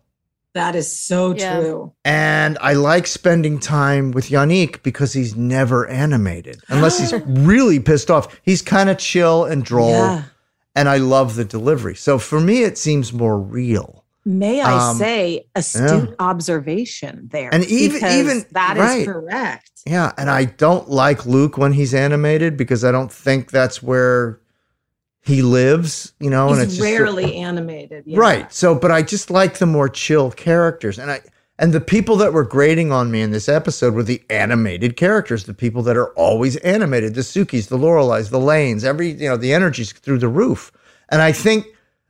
that 0.55 0.75
is 0.75 0.91
so 0.91 1.35
Yeah. 1.35 1.59
true. 1.59 1.91
And 2.03 2.57
I 2.59 2.73
like 2.73 3.05
spending 3.05 3.59
time 3.59 4.09
with 4.11 4.29
Yanic 4.29 4.81
because 4.81 5.13
he's 5.13 5.35
never 5.35 5.87
animated, 5.87 6.59
unless 6.69 6.97
he's 6.99 7.13
really 7.27 7.79
pissed 7.79 8.09
off. 8.09 8.35
He's 8.41 8.63
kind 8.63 8.89
of 8.89 8.97
chill 8.97 9.45
and 9.45 9.63
droll, 9.63 9.91
Yeah. 9.91 10.23
and 10.75 10.89
I 10.89 10.97
love 10.97 11.35
the 11.35 11.45
delivery. 11.45 11.95
So 11.95 12.17
for 12.17 12.39
me, 12.41 12.63
it 12.63 12.79
seems 12.79 13.13
more 13.13 13.39
real. 13.39 13.98
May 14.25 14.61
I 14.61 14.89
Um, 14.91 14.97
say 14.97 15.45
astute 15.55 16.15
observation 16.19 17.29
there? 17.31 17.49
And 17.53 17.63
even- 17.65 18.05
even- 18.05 18.45
that 18.51 18.77
is 18.77 18.83
right. 18.83 19.05
correct. 19.07 19.71
Yeah, 19.85 20.11
and 20.17 20.29
I 20.29 20.45
don't 20.45 20.89
like 20.89 21.25
Luke 21.25 21.57
when 21.57 21.73
he's 21.73 21.93
animated 21.93 22.57
because 22.57 22.83
I 22.83 22.91
don't 22.91 23.11
think 23.11 23.49
that's 23.51 23.81
where 23.81 24.39
he 25.21 25.41
lives, 25.41 26.13
you 26.19 26.29
know, 26.29 26.49
and 26.49 26.61
it's 26.61 26.73
He's 26.73 26.79
just 26.79 26.91
rarely 26.99 27.35
animated. 27.37 28.03
yeah. 28.05 28.19
right. 28.19 28.53
So, 28.53 28.75
but 28.75 28.91
I 28.91 29.01
just 29.01 29.29
like 29.29 29.57
the 29.57 29.65
more 29.65 29.87
chill 29.89 30.31
characters, 30.31 30.97
and 30.99 31.11
I 31.11 31.21
and 31.57 31.73
the 31.73 31.81
people 31.81 32.15
that 32.17 32.31
were 32.31 32.45
grading 32.45 32.91
on 32.91 33.11
me 33.11 33.21
in 33.21 33.31
this 33.31 33.49
episode 33.49 33.93
were 33.93 34.03
the 34.03 34.21
animated 34.29 34.95
characters, 34.95 35.43
the 35.43 35.53
people 35.53 35.81
that 35.83 35.97
are 35.97 36.09
always 36.13 36.55
animated, 36.57 37.15
the 37.15 37.21
Sookies, 37.21 37.67
the 37.67 37.77
Lorelais, 37.77 38.23
the 38.29 38.39
Lanes, 38.39 38.83
every 38.85 39.09
you 39.11 39.27
know, 39.29 39.37
the 39.37 39.53
energy's 39.53 39.91
through 39.91 40.19
the 40.19 40.29
roof, 40.29 40.71
and 41.09 41.21
I 41.21 41.31
think 41.31 41.65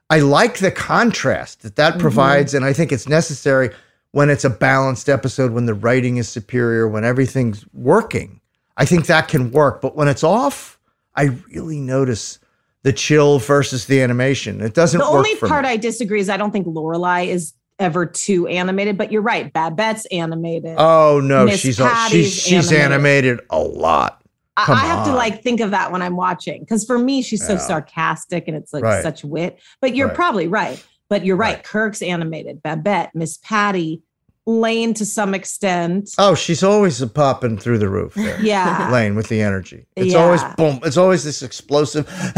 I 0.10 0.20
like 0.20 0.58
the 0.58 0.72
contrast 0.72 1.62
that 1.62 1.76
that 1.76 1.94
mm-hmm. 1.94 2.02
provides, 2.02 2.54
and 2.54 2.66
I 2.66 2.74
think 2.74 2.92
it's 2.92 3.08
necessary 3.08 3.70
when 4.12 4.30
it's 4.30 4.44
a 4.44 4.50
balanced 4.50 5.08
episode, 5.08 5.52
when 5.52 5.66
the 5.66 5.74
writing 5.74 6.18
is 6.18 6.28
superior, 6.28 6.88
when 6.88 7.04
everything's 7.04 7.66
working. 7.74 8.42
I 8.78 8.86
think 8.86 9.06
that 9.08 9.28
can 9.28 9.52
work, 9.52 9.82
but 9.82 9.96
when 9.96 10.08
it's 10.08 10.24
off, 10.24 10.80
I 11.16 11.36
really 11.52 11.80
notice 11.80 12.40
the 12.84 12.94
chill 12.94 13.40
versus 13.40 13.86
the 13.86 14.02
animation. 14.02 14.62
It 14.62 14.74
doesn't 14.74 15.00
The 15.00 15.06
work 15.06 15.28
only 15.28 15.36
part 15.36 15.64
me. 15.64 15.72
I 15.72 15.78
disagree 15.78 16.22
is 16.22 16.30
I 16.30 16.38
don't 16.38 16.52
think 16.52 16.66
Lorelai 16.66 17.28
is 17.28 17.54
ever 17.78 18.06
too 18.06 18.48
animated, 18.48 18.98
but 18.98 19.12
you're 19.12 19.22
right. 19.22 19.52
Babette's 19.52 20.06
animated. 20.08 20.76
Oh 20.78 21.20
no, 21.22 21.46
Miss 21.46 21.60
she's 21.60 21.80
all, 21.80 21.90
she's 22.10 22.34
she's 22.34 22.72
animated. 22.72 22.92
animated. 22.92 23.40
a 23.50 23.60
lot. 23.60 24.19
I, 24.62 24.66
come 24.66 24.76
I 24.78 24.82
have 24.82 25.06
to 25.06 25.14
like 25.14 25.42
think 25.44 25.60
of 25.60 25.72
that 25.72 25.92
when 25.92 26.02
I'm 26.02 26.16
watching 26.16 26.62
because 26.62 26.86
for 26.86 26.98
me 27.00 27.22
she's 27.22 27.46
so 27.46 27.54
Yeah. 27.54 27.60
sarcastic 27.60 28.48
and 28.48 28.56
it's 28.58 28.74
like 28.74 28.84
Right. 28.84 29.04
such 29.04 29.24
wit. 29.24 29.60
But 29.82 29.96
you're 29.96 30.08
Right. 30.08 30.16
probably 30.16 30.48
right. 30.48 30.84
But 31.10 31.26
you're 31.26 31.36
right. 31.38 31.56
Right. 31.56 31.64
Kirk's 31.64 32.02
animated. 32.02 32.62
Babette, 32.62 33.12
Miss 33.16 33.38
Patty, 33.38 34.02
Lane 34.46 34.94
to 34.96 35.06
some 35.06 35.34
extent. 35.36 36.10
Oh, 36.18 36.34
she's 36.36 36.64
always 36.64 37.04
popping 37.06 37.58
through 37.58 37.78
the 37.80 37.90
roof 37.90 38.14
there. 38.16 38.40
Yeah. 38.44 38.90
Lane 38.92 39.16
with 39.16 39.28
the 39.30 39.42
energy. 39.42 39.86
It's 39.96 40.14
Yeah. 40.14 40.24
always 40.24 40.44
boom. 40.58 40.80
It's 40.84 40.98
always 40.98 41.24
this 41.24 41.42
explosive, 41.44 42.06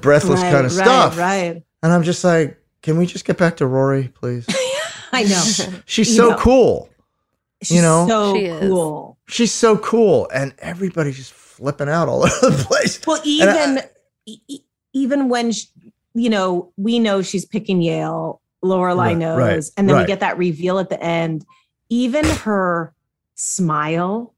breathless 0.00 0.40
Right, 0.42 0.52
kind 0.52 0.66
of 0.66 0.76
right, 0.76 0.84
stuff. 0.84 1.18
Right. 1.18 1.62
And 1.82 1.92
I'm 1.92 2.02
just 2.02 2.24
like, 2.24 2.58
can 2.82 2.96
we 2.98 3.06
just 3.06 3.24
get 3.24 3.36
back 3.38 3.56
to 3.58 3.66
Rory, 3.66 4.08
please? 4.08 4.46
I 5.12 5.24
know. 5.24 5.42
She's 5.84 6.08
You 6.08 6.16
so 6.16 6.28
know. 6.30 6.36
cool. 6.36 6.88
She's 7.62 7.76
You 7.76 7.82
know? 7.82 8.06
so 8.08 8.34
She 8.34 8.44
is. 8.46 8.68
cool. 8.70 9.11
She's 9.32 9.50
so 9.52 9.78
cool, 9.78 10.28
and 10.34 10.54
everybody's 10.58 11.16
just 11.16 11.32
flipping 11.32 11.88
out 11.88 12.06
all 12.08 12.22
over 12.42 12.50
the 12.56 12.64
place. 12.66 13.00
Well, 13.06 13.16
And 13.24 13.78
I- 13.78 13.84
even 14.26 14.40
e- 14.48 14.60
even 14.92 15.28
when 15.28 15.52
sh 15.52 15.64
you 16.14 16.28
know 16.28 16.70
we 16.76 16.98
know 16.98 17.22
she's 17.22 17.44
picking 17.46 17.80
Yale, 17.80 18.40
Lorelai 18.62 18.96
Right, 18.96 19.16
knows, 19.16 19.38
right, 19.38 19.64
and 19.76 19.88
then 19.88 19.96
we 19.96 20.04
get 20.04 20.20
that 20.20 20.36
reveal 20.38 20.78
at 20.78 20.90
the 20.90 21.02
end. 21.02 21.44
Even 21.88 22.24
her 22.24 22.94
smile 23.34 24.34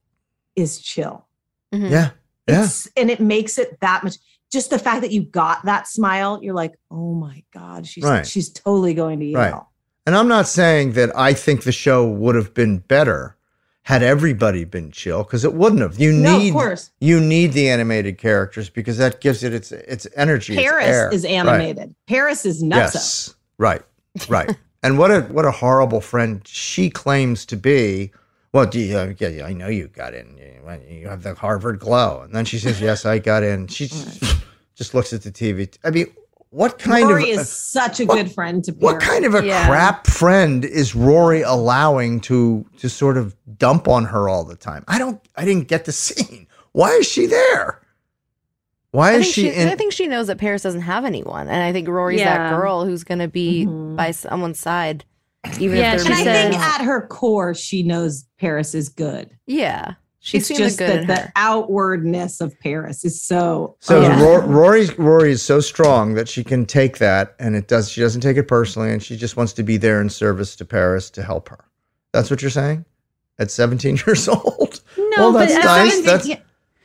is 0.57 0.79
chill. 0.79 1.27
Mhm. 1.75 1.91
Yeah, 1.91 2.11
yeah. 2.49 2.65
It's, 2.65 2.89
and 2.97 3.11
it 3.11 3.21
makes 3.21 3.59
it 3.59 3.79
that 3.81 4.05
much. 4.05 4.17
Just 4.53 4.71
the 4.71 4.79
fact 4.79 5.01
that 5.03 5.11
you 5.11 5.25
got 5.25 5.65
that 5.65 5.89
smile, 5.89 6.39
you're 6.43 6.55
like, 6.55 6.75
oh 6.91 7.15
my 7.15 7.43
god, 7.53 7.87
she's 7.87 8.05
Right. 8.05 8.25
she's 8.27 8.49
totally 8.51 8.95
going 8.95 9.19
to 9.21 9.27
Yale. 9.27 9.39
Right. 9.41 9.63
And 10.07 10.15
I'm 10.15 10.29
not 10.29 10.47
saying 10.47 10.93
that 10.93 11.17
I 11.19 11.33
think 11.35 11.65
the 11.65 11.73
show 11.73 12.07
would 12.07 12.35
have 12.37 12.55
been 12.55 12.79
better 12.79 13.37
had 13.85 14.03
everybody 14.03 14.65
been 14.65 14.91
chill 14.91 15.23
because 15.25 15.45
it 15.45 15.55
wouldn't 15.55 15.81
have. 15.83 15.99
You 16.01 16.13
No, 16.13 16.37
of 16.37 16.43
need 16.43 16.53
course. 16.53 16.91
you 17.01 17.21
need 17.21 17.53
the 17.53 17.69
animated 17.69 18.19
characters 18.19 18.69
because 18.71 18.97
that 18.99 19.21
gives 19.21 19.43
it 19.45 19.53
its 19.55 19.73
its 19.73 20.07
energy. 20.17 20.55
its 20.55 20.63
Paris 20.63 20.87
air. 20.87 21.11
is 21.13 21.25
Right. 21.25 21.33
animated. 21.33 21.95
Paris 22.09 22.45
is 22.47 22.63
nuts. 22.63 22.95
Yes. 22.95 23.35
Right. 23.59 23.83
Right. 24.29 24.57
and 24.83 24.99
what 24.99 25.11
a 25.11 25.21
what 25.23 25.45
a 25.45 25.51
horrible 25.51 26.01
friend 26.01 26.41
she 26.47 26.91
claims 26.91 27.45
to 27.47 27.57
be. 27.57 28.11
Well, 28.53 28.67
do 28.67 28.79
you, 28.79 28.97
uh, 28.97 29.13
yeah, 29.19 29.29
yeah, 29.29 29.47
I 29.47 29.53
know 29.53 29.67
you 29.69 29.89
got 29.89 30.15
in. 30.15 30.37
You- 30.39 30.51
You 30.89 31.09
have 31.09 31.23
the 31.23 31.35
Harvard 31.35 31.79
glow, 31.79 32.23
and 32.23 32.35
then 32.35 32.47
she 32.47 32.59
says, 32.59 32.81
"Yes, 32.81 33.05
I 33.05 33.19
got 33.19 33.43
in." 33.43 33.67
She 33.67 33.87
just 34.77 34.95
looks 34.95 35.13
at 35.13 35.23
the 35.23 35.31
TV. 35.31 35.69
I 35.85 35.91
mean, 35.91 36.07
what 36.55 36.79
kind 36.79 37.09
Rory 37.09 37.33
of 37.33 37.41
is 37.41 37.51
such 37.51 38.01
a 38.01 38.05
what- 38.05 38.17
good 38.17 38.33
friend 38.33 38.63
to 38.65 38.73
Paris. 38.73 38.83
what 38.83 39.01
kind 39.01 39.25
of 39.25 39.35
a 39.35 39.45
Yeah. 39.45 39.67
crap 39.67 40.07
friend 40.07 40.65
is 40.65 40.95
Rory 40.95 41.43
allowing 41.43 42.21
to 42.21 42.65
to 42.79 42.89
sort 42.89 43.17
of 43.17 43.35
dump 43.59 43.89
on 43.89 44.05
her 44.07 44.29
all 44.29 44.45
the 44.45 44.57
time? 44.57 44.85
I 44.89 44.99
don't 44.99 45.21
I 45.37 45.45
didn't 45.45 45.69
get 45.69 45.85
the 45.85 45.93
scene. 45.93 46.47
Why 46.73 46.91
is 46.91 47.07
she 47.07 47.27
there? 47.27 47.81
Why 48.93 49.11
I 49.11 49.15
is 49.15 49.23
think 49.25 49.35
she 49.35 49.49
in? 49.51 49.69
I 49.69 49.75
think 49.75 49.93
she 49.93 50.07
knows 50.07 50.29
that 50.29 50.39
Paris 50.39 50.63
doesn't 50.63 50.83
have 50.83 51.05
anyone, 51.05 51.49
and 51.49 51.63
I 51.63 51.73
think 51.73 51.89
Rory's 51.89 52.21
Yeah. 52.21 52.37
that 52.51 52.57
girl 52.57 52.85
who's 52.85 53.03
going 53.03 53.19
to 53.19 53.27
be 53.29 53.67
mm-hmm. 53.67 53.97
by 53.97 54.13
someone's 54.13 54.61
side, 54.61 55.05
even 55.59 55.79
Yeah, 55.79 55.95
if 55.95 56.03
she 56.03 56.09
they're 56.09 56.19
And 56.19 56.29
I 56.31 56.51
think 56.51 56.55
at 56.63 56.81
her 56.83 57.07
core, 57.09 57.55
she 57.55 57.83
knows 57.83 58.25
Paris 58.39 58.73
is 58.75 58.89
good. 58.89 59.31
yeah, 59.47 59.95
she's 60.25 60.41
it's 60.41 60.49
seen 60.49 60.57
just 60.57 60.79
the 60.79 60.87
good 60.87 61.07
that 61.07 61.27
the 61.27 61.33
outwardness 61.37 62.41
of 62.41 62.59
Paris 62.61 63.05
is 63.05 63.21
so. 63.23 63.77
So 63.81 63.99
oh, 63.99 64.03
Yeah. 64.03 64.21
Rory 64.47 64.87
Rory 64.99 65.31
is 65.33 65.43
so 65.43 65.61
strong 65.61 66.15
that 66.15 66.29
she 66.29 66.43
can 66.43 66.67
take 66.67 66.99
that 66.99 67.35
and 67.39 67.55
it 67.55 67.69
does 67.69 67.89
she 67.91 68.01
doesn't 68.01 68.21
take 68.23 68.37
it 68.37 68.49
personally 68.49 68.91
and 68.91 69.03
she 69.03 69.17
just 69.17 69.37
wants 69.37 69.53
to 69.55 69.63
be 69.63 69.77
there 69.77 70.01
in 70.01 70.09
service 70.09 70.57
to 70.57 70.65
Paris 70.65 71.11
to 71.11 71.23
help 71.23 71.49
her. 71.51 71.65
That's 72.13 72.31
what 72.31 72.43
you're 72.43 72.51
saying? 72.51 72.85
At 73.39 73.51
17 73.51 73.97
years 74.07 74.29
old? 74.29 74.81
No, 74.97 75.11
well, 75.19 75.33
but 75.33 75.49
that's 75.49 75.55
at 75.55 75.65
nice. 75.65 76.05
17 76.05 76.43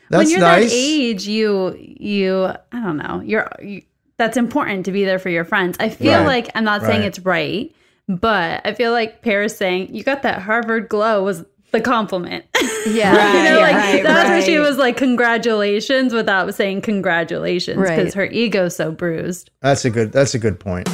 That's 0.09 0.19
when 0.25 0.29
you're 0.29 0.39
nice. 0.39 0.69
that 0.71 0.75
age, 0.75 1.27
you 1.27 1.75
you 1.79 2.45
I 2.45 2.79
don't 2.83 2.97
know. 2.97 3.21
You're 3.23 3.49
you, 3.61 3.83
that's 4.17 4.35
important 4.37 4.85
to 4.85 4.91
be 4.91 5.05
there 5.05 5.17
for 5.19 5.29
your 5.29 5.45
friends. 5.45 5.77
I 5.79 5.87
feel 5.89 6.19
Right. 6.19 6.25
like 6.25 6.49
I'm 6.55 6.65
not 6.65 6.81
saying 6.81 7.03
it's 7.03 7.19
right, 7.19 7.73
but 8.09 8.61
I 8.65 8.73
feel 8.73 8.91
like 8.91 9.21
Paris 9.21 9.55
saying 9.55 9.95
you 9.95 10.03
got 10.03 10.23
that 10.23 10.41
Harvard 10.41 10.89
glow 10.89 11.23
was 11.23 11.45
the 11.71 11.81
compliment. 11.81 12.45
Yeah, 12.87 13.33
you 13.33 13.43
know, 13.43 13.59
like 13.59 13.75
right, 13.75 14.03
that's 14.03 14.29
where 14.29 14.41
she 14.41 14.57
was 14.57 14.77
like 14.77 14.95
congratulations 14.95 16.13
without 16.13 16.55
saying 16.55 16.81
congratulations 16.81 17.77
because 17.77 18.15
Right. 18.15 18.29
her 18.29 18.33
ego's 18.33 18.73
so 18.77 18.89
bruised. 18.91 19.51
That's 19.61 19.83
a 19.83 19.89
good 19.89 20.13
that's 20.13 20.33
a 20.33 20.39
good 20.39 20.61
point. 20.61 20.87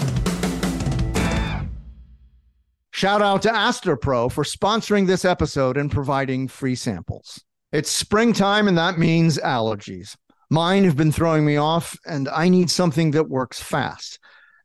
Shout 2.92 3.22
out 3.22 3.44
to 3.44 3.50
Astepro 3.50 4.32
for 4.32 4.44
sponsoring 4.44 5.06
this 5.06 5.26
episode 5.26 5.78
and 5.78 5.92
providing 5.92 6.48
free 6.48 6.76
samples. 6.76 7.44
It's 7.72 7.90
springtime 7.92 8.68
and 8.68 8.78
that 8.78 8.98
means 8.98 9.38
allergies. 9.38 10.16
Mine 10.50 10.86
have 10.86 10.96
been 10.96 11.12
throwing 11.12 11.46
me 11.46 11.58
off 11.58 11.98
and 12.08 12.30
I 12.30 12.48
need 12.50 12.72
something 12.72 13.12
that 13.12 13.30
works 13.30 13.62
fast. 13.62 14.20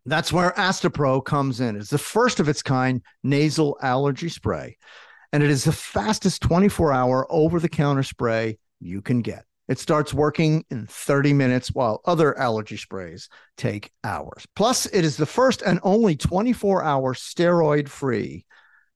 That's 0.07 0.33
where 0.33 0.53
Astepro 0.53 1.25
comes 1.25 1.61
in. 1.61 1.77
It's 1.77 1.91
the 1.91 1.99
first 1.99 2.41
of 2.41 2.49
its 2.49 2.63
kind 2.63 3.03
nasal 3.23 3.77
allergy 3.83 4.29
spray, 4.31 4.79
and 5.33 5.43
it 5.43 5.51
is 5.51 5.65
the 5.65 5.73
fastest 5.73 6.43
24 6.43 6.93
hour 6.93 7.27
over 7.31 7.61
the 7.61 7.69
counter 7.69 8.03
spray 8.03 8.59
you 8.81 9.03
can 9.03 9.23
get. 9.23 9.45
It 9.69 9.79
starts 9.79 10.13
working 10.13 10.65
in 10.71 10.87
30 10.87 11.33
minutes 11.33 11.69
while 11.71 12.01
other 12.05 12.37
allergy 12.37 12.77
sprays 12.77 13.29
take 13.57 13.93
hours. 14.03 14.45
Plus, 14.57 14.87
it 14.87 15.05
is 15.05 15.17
the 15.17 15.27
first 15.27 15.63
and 15.63 15.79
only 15.85 16.17
24 16.17 16.83
hour 16.83 17.15
steroid 17.15 17.89
free 17.89 18.45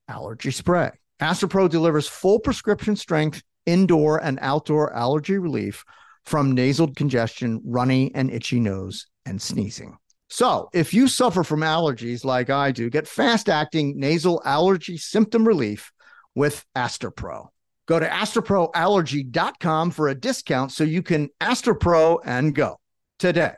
allergy 0.09 0.51
spray. 0.51 0.91
Astepro 1.21 1.69
delivers 1.69 2.09
full 2.09 2.39
prescription 2.39 2.97
strength 2.97 3.41
indoor 3.65 4.21
and 4.21 4.37
outdoor 4.41 4.93
allergy 4.93 5.37
relief 5.37 5.85
from 6.25 6.51
nasal 6.51 6.93
congestion, 6.93 7.61
runny 7.63 8.13
and 8.13 8.29
itchy 8.29 8.59
nose, 8.59 9.07
and 9.25 9.41
sneezing. 9.41 9.95
So, 10.27 10.69
if 10.73 10.93
you 10.93 11.07
suffer 11.07 11.43
from 11.43 11.61
allergies 11.61 12.25
like 12.25 12.49
I 12.49 12.71
do, 12.71 12.89
get 12.89 13.07
fast 13.07 13.47
acting 13.47 13.97
nasal 13.97 14.41
allergy 14.43 14.97
symptom 14.97 15.47
relief 15.47 15.91
with 16.35 16.65
Astepro. 16.75 17.47
Go 17.87 17.99
to 17.99 18.07
asteproallergy.com 18.07 19.91
for 19.91 20.07
a 20.07 20.15
discount 20.15 20.71
so 20.71 20.83
you 20.83 21.01
can 21.01 21.29
Astepro 21.39 22.19
and 22.25 22.53
go 22.53 22.79
today. 23.19 23.53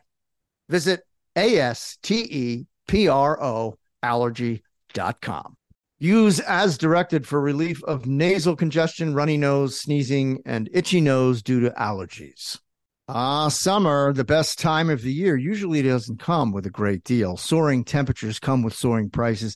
Visit 0.70 1.02
A 1.36 1.60
S 1.60 1.98
T 2.02 2.28
E 2.30 2.66
P 2.88 3.08
R 3.08 3.42
O 3.42 3.78
allergy.com. 4.04 5.56
Use 6.00 6.40
as 6.42 6.78
directed 6.78 7.26
for 7.26 7.42
relief 7.42 7.84
of 7.86 8.06
nasal 8.06 8.56
congestion, 8.56 9.16
runny 9.16 9.38
nose, 9.38 9.80
sneezing, 9.80 10.42
and 10.46 10.70
itchy 10.72 11.02
nose 11.02 11.42
due 11.42 11.60
to 11.62 11.72
allergies. 11.72 12.60
Ah, 13.10 13.48
summer, 13.48 14.13
the 14.13 14.26
best 14.26 14.60
time 14.60 14.90
of 14.90 15.02
the 15.02 15.13
year, 15.13 15.36
usually 15.38 15.82
doesn't 15.82 16.20
come 16.20 16.52
with 16.52 16.66
a 16.66 16.70
great 16.70 17.04
deal. 17.04 17.38
Soaring 17.38 17.84
temperatures 17.84 18.38
come 18.38 18.62
with 18.62 18.76
soaring 18.76 19.10
prices, 19.10 19.56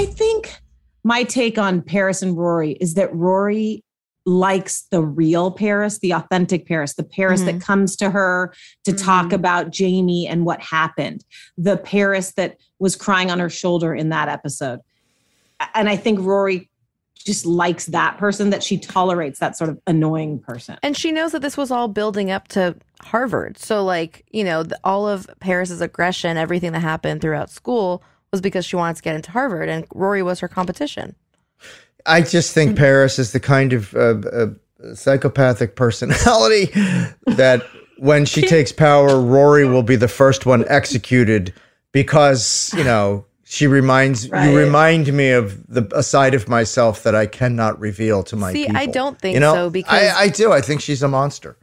I 0.00 0.06
think 0.06 0.56
my 1.04 1.24
take 1.24 1.58
on 1.58 1.82
Paris 1.82 2.22
and 2.22 2.34
Rory 2.34 2.72
is 2.80 2.94
that 2.94 3.14
Rory 3.14 3.84
likes 4.24 4.86
the 4.90 5.02
real 5.02 5.50
Paris, 5.50 5.98
the 5.98 6.14
authentic 6.14 6.66
Paris, 6.66 6.94
the 6.94 7.04
Paris 7.04 7.42
that 7.42 7.56
mm-hmm. 7.56 7.58
comes 7.58 7.96
to 7.96 8.08
her 8.08 8.54
to 8.84 8.94
talk 8.94 9.26
mm-hmm. 9.26 9.34
about 9.34 9.72
Jamie 9.72 10.26
and 10.26 10.46
what 10.46 10.62
happened, 10.62 11.22
the 11.58 11.76
Paris 11.76 12.32
that 12.38 12.56
was 12.78 12.96
crying 12.96 13.30
on 13.30 13.40
her 13.40 13.50
shoulder 13.50 13.94
in 13.94 14.08
that 14.08 14.30
episode. 14.30 14.80
And 15.74 15.86
I 15.86 15.96
think 15.96 16.18
Rory 16.20 16.70
just 17.14 17.44
likes 17.44 17.84
that 17.86 18.16
person 18.16 18.48
that 18.48 18.62
she 18.62 18.78
tolerates 18.78 19.38
that 19.40 19.54
sort 19.54 19.68
of 19.68 19.78
annoying 19.86 20.38
person. 20.38 20.78
And 20.82 20.96
she 20.96 21.12
knows 21.12 21.32
that 21.32 21.42
this 21.42 21.58
was 21.58 21.70
all 21.70 21.88
building 21.88 22.30
up 22.30 22.48
to 22.48 22.74
Harvard. 23.02 23.58
So, 23.58 23.84
like, 23.84 24.24
you 24.30 24.44
know, 24.44 24.62
the, 24.62 24.80
all 24.82 25.06
of 25.06 25.28
Paris's 25.40 25.82
aggression, 25.82 26.38
everything 26.38 26.72
that 26.72 26.80
happened 26.80 27.20
throughout 27.20 27.50
school 27.50 28.02
was 28.32 28.40
because 28.40 28.64
she 28.64 28.76
wanted 28.76 28.96
to 28.96 29.02
get 29.02 29.16
into 29.16 29.30
Harvard, 29.30 29.68
and 29.68 29.86
Rory 29.94 30.22
was 30.22 30.40
her 30.40 30.48
competition. 30.48 31.14
I 32.06 32.22
just 32.22 32.54
think 32.54 32.76
Paris 32.76 33.18
is 33.18 33.32
the 33.32 33.40
kind 33.40 33.72
of 33.72 33.94
uh, 33.94 34.14
uh, 34.32 34.46
psychopathic 34.94 35.76
personality 35.76 36.66
that 37.26 37.62
when 37.98 38.24
she 38.24 38.42
takes 38.42 38.72
power, 38.72 39.20
Rory 39.20 39.66
will 39.66 39.82
be 39.82 39.96
the 39.96 40.08
first 40.08 40.46
one 40.46 40.64
executed 40.68 41.52
because, 41.92 42.72
you 42.74 42.84
know, 42.84 43.26
she 43.44 43.66
reminds 43.66 44.28
Right. 44.30 44.50
you 44.50 44.56
remind 44.56 45.12
me 45.12 45.32
of 45.32 45.66
the 45.66 45.86
a 45.94 46.02
side 46.02 46.34
of 46.34 46.48
myself 46.48 47.02
that 47.02 47.14
I 47.14 47.26
cannot 47.26 47.78
reveal 47.80 48.22
to 48.24 48.36
my 48.36 48.52
See, 48.52 48.64
people. 48.66 48.76
I 48.78 48.86
don't 48.86 49.18
think 49.18 49.34
you 49.34 49.40
know, 49.40 49.54
so, 49.54 49.70
because- 49.70 49.92
I, 49.92 50.22
I 50.22 50.28
do. 50.28 50.52
I 50.52 50.60
think 50.62 50.80
she's 50.80 51.02
a 51.02 51.08
monster. 51.08 51.56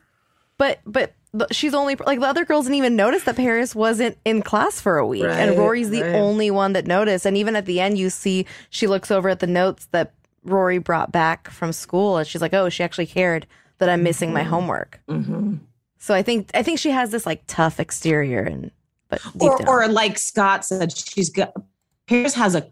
But, 0.57 0.79
but, 0.85 1.13
but 1.26 1.26
she's 1.51 1.73
only 1.73 1.95
like 1.95 2.19
the 2.19 2.25
other 2.27 2.45
girls 2.45 2.65
didn't 2.65 2.77
even 2.77 2.95
notice 2.95 3.23
that 3.23 3.35
Paris 3.35 3.75
wasn't 3.75 4.17
in 4.25 4.41
class 4.41 4.79
for 4.81 4.97
a 4.97 5.05
week, 5.05 5.23
and 5.25 5.57
Rory's 5.57 5.89
the 5.89 6.01
right. 6.01 6.15
only 6.15 6.49
one 6.51 6.73
that 6.73 6.85
noticed. 6.87 7.25
And 7.25 7.35
even 7.37 7.55
at 7.55 7.65
the 7.65 7.79
end, 7.79 7.97
you 7.97 8.09
see 8.09 8.45
she 8.69 8.87
looks 8.87 9.11
over 9.11 9.29
at 9.29 9.39
the 9.39 9.47
notes 9.47 9.87
that 9.91 10.13
Rory 10.43 10.77
brought 10.77 11.11
back 11.11 11.49
from 11.49 11.73
school, 11.73 12.17
and 12.17 12.25
she's 12.27 12.41
like, 12.41 12.53
"Oh, 12.53 12.69
she 12.69 12.83
actually 12.83 13.07
cared 13.07 13.45
that 13.79 13.89
I'm 13.89 14.03
missing 14.03 14.31
my 14.33 14.43
homework." 14.43 14.99
Mhm. 15.09 15.59
So 15.99 16.13
I 16.13 16.21
think 16.23 16.49
I 16.53 16.63
think 16.63 16.79
she 16.79 16.91
has 16.91 17.11
this 17.11 17.25
like 17.25 17.43
tough 17.47 17.79
exterior, 17.79 18.41
and 18.41 18.71
but 19.09 19.21
Or, 19.39 19.57
down, 19.57 19.67
or 19.67 19.87
like 19.89 20.17
Scott 20.17 20.63
said, 20.65 20.95
she's 20.95 21.29
got 21.29 21.53
Paris 22.07 22.33
has 22.35 22.55
a 22.55 22.67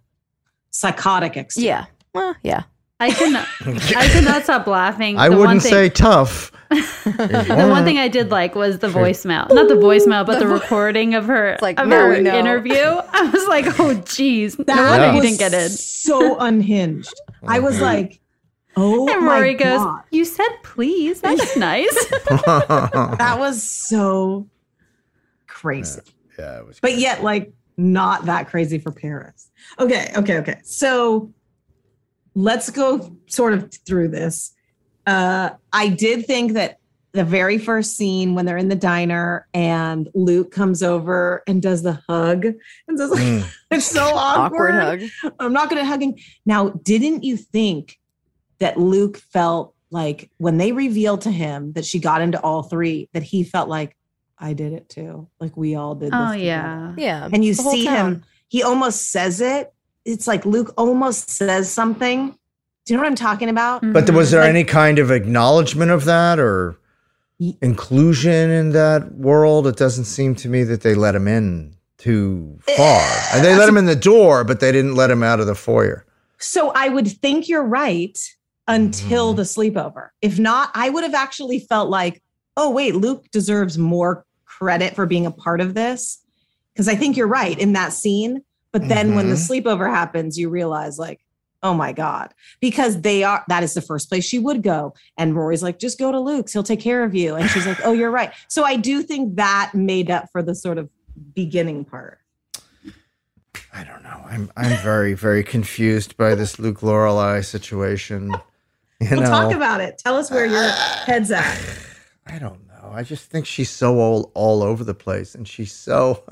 psychotic 0.72 1.38
exterior. 1.38 1.70
yeah, 1.72 1.86
well, 2.14 2.36
yeah. 2.44 2.64
I 3.00 3.12
cannot. 3.12 3.46
I 3.66 4.08
could 4.08 4.24
not 4.24 4.44
stop 4.44 4.68
laughing. 4.68 5.18
I 5.18 5.28
The 5.30 5.36
wouldn't 5.38 5.62
thing- 5.62 5.72
say 5.72 5.90
tough. 5.90 6.52
The 6.70 7.68
one 7.70 7.84
thing 7.86 7.98
I 7.98 8.08
did 8.08 8.32
like 8.32 8.56
was 8.56 8.80
the 8.80 8.88
voicemail, 8.88 9.50
not 9.54 9.68
the 9.68 9.76
voicemail, 9.76 10.26
but 10.26 10.40
the, 10.40 10.48
recording 10.48 11.14
of 11.16 11.26
her 11.26 11.58
like, 11.62 11.80
of 11.80 11.88
now 11.88 12.06
her 12.06 12.10
we 12.14 12.22
know. 12.22 12.38
interview. 12.38 12.74
I 12.76 13.30
was 13.32 13.48
like, 13.48 13.80
oh, 13.80 13.94
geez, 14.06 14.58
no 14.58 14.66
That 14.66 14.90
wonder 15.00 15.16
you 15.16 15.22
didn't 15.22 15.40
get 15.40 15.54
in. 15.54 15.70
so 15.70 16.38
unhinged. 16.40 17.14
I 17.44 17.60
was 17.60 17.80
like, 17.82 18.20
oh 18.76 19.08
And 19.10 19.26
my 19.26 19.38
Rory 19.38 19.54
goes, 19.54 19.80
God. 19.80 20.02
"You 20.12 20.26
said 20.26 20.50
please. 20.64 21.22
That's 21.22 21.56
nice." 21.56 21.94
that 22.30 23.36
was 23.38 23.62
so 23.64 24.48
crazy. 25.48 26.02
Yeah, 26.38 26.60
it 26.60 26.68
was. 26.68 26.80
But 26.80 26.98
yet, 26.98 27.24
like, 27.24 27.54
not 27.78 28.26
that 28.26 28.48
crazy 28.50 28.78
for 28.80 28.92
Paris. 28.92 29.50
Okay, 29.80 30.12
okay, 30.18 30.38
okay. 30.40 30.60
So 30.64 31.32
let's 32.34 32.70
go 32.70 33.16
sort 33.28 33.54
of 33.54 33.74
through 33.86 34.10
this. 34.10 34.54
Uh, 35.06 35.52
I 35.72 35.90
did 35.90 36.26
think 36.26 36.54
that 36.54 36.80
the 37.14 37.24
very 37.24 37.58
first 37.58 37.96
scene 37.96 38.36
when 38.36 38.46
they're 38.46 38.58
in 38.58 38.68
the 38.68 38.76
diner 38.76 39.48
and 39.54 40.10
Luke 40.14 40.52
comes 40.52 40.84
over 40.84 41.44
and 41.48 41.62
does 41.62 41.82
the 41.82 42.02
hug 42.10 42.46
and 42.46 42.98
says, 42.98 43.10
like, 43.10 43.22
Mm. 43.24 43.46
it's 43.72 43.86
so 43.86 44.04
awkward. 44.04 44.76
Awkward 44.76 45.10
hug. 45.24 45.34
I'm 45.40 45.54
not 45.54 45.70
going 45.70 45.82
to 45.82 45.86
hugging. 45.86 46.20
Now, 46.46 46.70
didn't 46.70 47.24
you 47.24 47.38
think 47.38 48.00
that 48.60 48.78
Luke 48.78 49.18
felt 49.18 49.74
like 49.92 50.30
when 50.38 50.58
they 50.58 50.74
revealed 50.74 51.22
to 51.22 51.32
him 51.32 51.72
that 51.74 51.86
she 51.86 52.00
got 52.00 52.22
into 52.22 52.40
all 52.42 52.64
three, 52.64 53.08
that 53.14 53.24
he 53.24 53.44
felt 53.46 53.70
like 53.70 53.96
I 54.38 54.52
did 54.52 54.74
it 54.74 54.90
too, 54.90 55.30
like 55.40 55.56
we 55.56 55.76
all 55.76 55.96
did. 55.96 56.12
This 56.12 56.20
oh 56.20 56.34
together." 56.34 56.44
yeah. 56.44 56.94
Yeah, 56.98 57.30
and 57.32 57.46
you 57.46 57.54
see 57.54 57.86
town. 57.86 57.96
him. 57.96 58.24
He 58.50 58.62
almost 58.64 59.10
says 59.12 59.40
it. 59.40 59.74
It's 60.04 60.28
like 60.28 60.46
Luke 60.46 60.74
almost 60.78 61.30
says 61.30 61.72
something. 61.72 62.38
Do 62.86 62.94
you 62.94 62.98
know 62.98 63.04
what 63.04 63.10
I'm 63.10 63.16
talking 63.16 63.50
about? 63.50 63.82
But 63.94 64.10
was 64.12 64.30
there 64.32 64.42
Like- 64.42 64.50
any 64.50 64.64
kind 64.64 65.00
of 65.00 65.10
acknowledgement 65.10 65.90
of 65.92 66.06
that 66.06 66.40
or 66.40 66.78
inclusion 67.62 68.52
in 68.52 68.72
that 68.72 69.16
world? 69.16 69.66
It 69.68 69.76
doesn't 69.76 70.06
seem 70.06 70.36
to 70.36 70.50
me 70.50 70.64
that 70.66 70.82
they 70.82 70.94
let 70.94 71.16
him 71.16 71.28
in 71.28 71.76
too 71.98 72.60
far. 72.78 73.02
And 73.34 73.44
they 73.44 73.56
let 73.56 73.68
him 73.68 73.78
in 73.78 73.86
the 73.86 73.96
door, 73.96 74.44
but 74.44 74.60
they 74.60 74.72
didn't 74.72 74.96
let 74.96 75.10
him 75.10 75.24
out 75.24 75.40
of 75.40 75.48
the 75.48 75.56
foyer. 75.56 76.06
So 76.38 76.72
I 76.76 76.90
would 76.90 77.08
think 77.08 77.50
you're 77.50 77.64
right 77.64 78.20
until 78.68 79.34
Mm. 79.34 79.38
the 79.38 79.44
sleepover. 79.44 80.10
If 80.22 80.38
not, 80.38 80.70
I 80.76 80.90
would 80.90 81.04
have 81.04 81.14
actually 81.16 81.60
felt 81.60 81.90
like, 81.90 82.22
oh, 82.58 82.70
wait, 82.70 82.96
Luke 82.96 83.26
deserves 83.32 83.78
more 83.80 84.26
credit 84.46 84.96
for 84.96 85.06
being 85.08 85.26
a 85.26 85.32
part 85.32 85.60
of 85.60 85.74
this. 85.74 86.20
Because 86.74 86.88
I 86.88 86.96
think 86.96 87.18
you're 87.18 87.28
right 87.28 87.58
in 87.58 87.74
that 87.74 87.94
scene. 87.94 88.42
But 88.72 88.88
then 88.90 89.16
when 89.16 89.30
the 89.30 89.36
Mhm. 89.36 89.64
sleepover 89.64 89.90
happens, 89.90 90.38
you 90.38 90.50
realize, 90.50 91.00
like, 91.00 91.22
oh 91.66 91.74
my 91.74 91.92
God. 91.92 92.34
Because 92.62 93.02
they 93.02 93.24
are, 93.24 93.44
that 93.50 93.64
is 93.64 93.74
the 93.74 93.82
first 93.82 94.08
place 94.08 94.24
she 94.24 94.38
would 94.38 94.62
go. 94.62 94.94
And 95.18 95.36
Rory's 95.36 95.64
like, 95.64 95.80
just 95.80 95.98
go 95.98 96.12
to 96.12 96.20
Luke's, 96.20 96.54
he'll 96.54 96.64
take 96.64 96.80
care 96.80 97.04
of 97.04 97.16
you. 97.16 97.36
And 97.36 97.50
she's 97.50 97.66
like, 97.66 97.80
oh, 97.84 97.92
you're 97.92 98.12
right. 98.12 98.32
So 98.48 98.64
I 98.64 98.76
do 98.76 99.02
think 99.02 99.36
that 99.36 99.72
made 99.74 100.12
up 100.12 100.30
for 100.32 100.44
the 100.44 100.54
sort 100.54 100.78
of 100.78 100.90
beginning 101.34 101.84
part. 101.84 102.20
I 103.74 103.84
don't 103.84 104.04
know. 104.04 104.24
I'm 104.26 104.50
I'm 104.56 104.78
very 104.84 105.14
very 105.16 105.44
confused 105.44 106.16
by 106.16 106.34
this 106.34 106.60
Luke 106.60 106.80
Lorelai 106.80 107.44
situation. 107.44 108.34
You 109.02 109.10
We'll 109.12 109.22
know, 109.22 109.28
talk 109.28 109.54
about 109.54 109.82
it. 109.82 109.98
Tell 109.98 110.16
us 110.16 110.32
where 110.32 110.46
your 110.46 110.70
head's 111.06 111.30
at. 111.30 111.60
I 112.26 112.40
don't 112.40 112.66
know. 112.68 112.92
I 112.94 113.04
just 113.04 113.30
think 113.30 113.46
she's 113.46 113.70
so 113.70 114.00
all 114.00 114.32
all 114.34 114.64
over 114.64 114.86
the 114.86 114.94
place, 114.94 115.36
and 115.36 115.46
she's 115.46 115.74
so, 115.74 116.24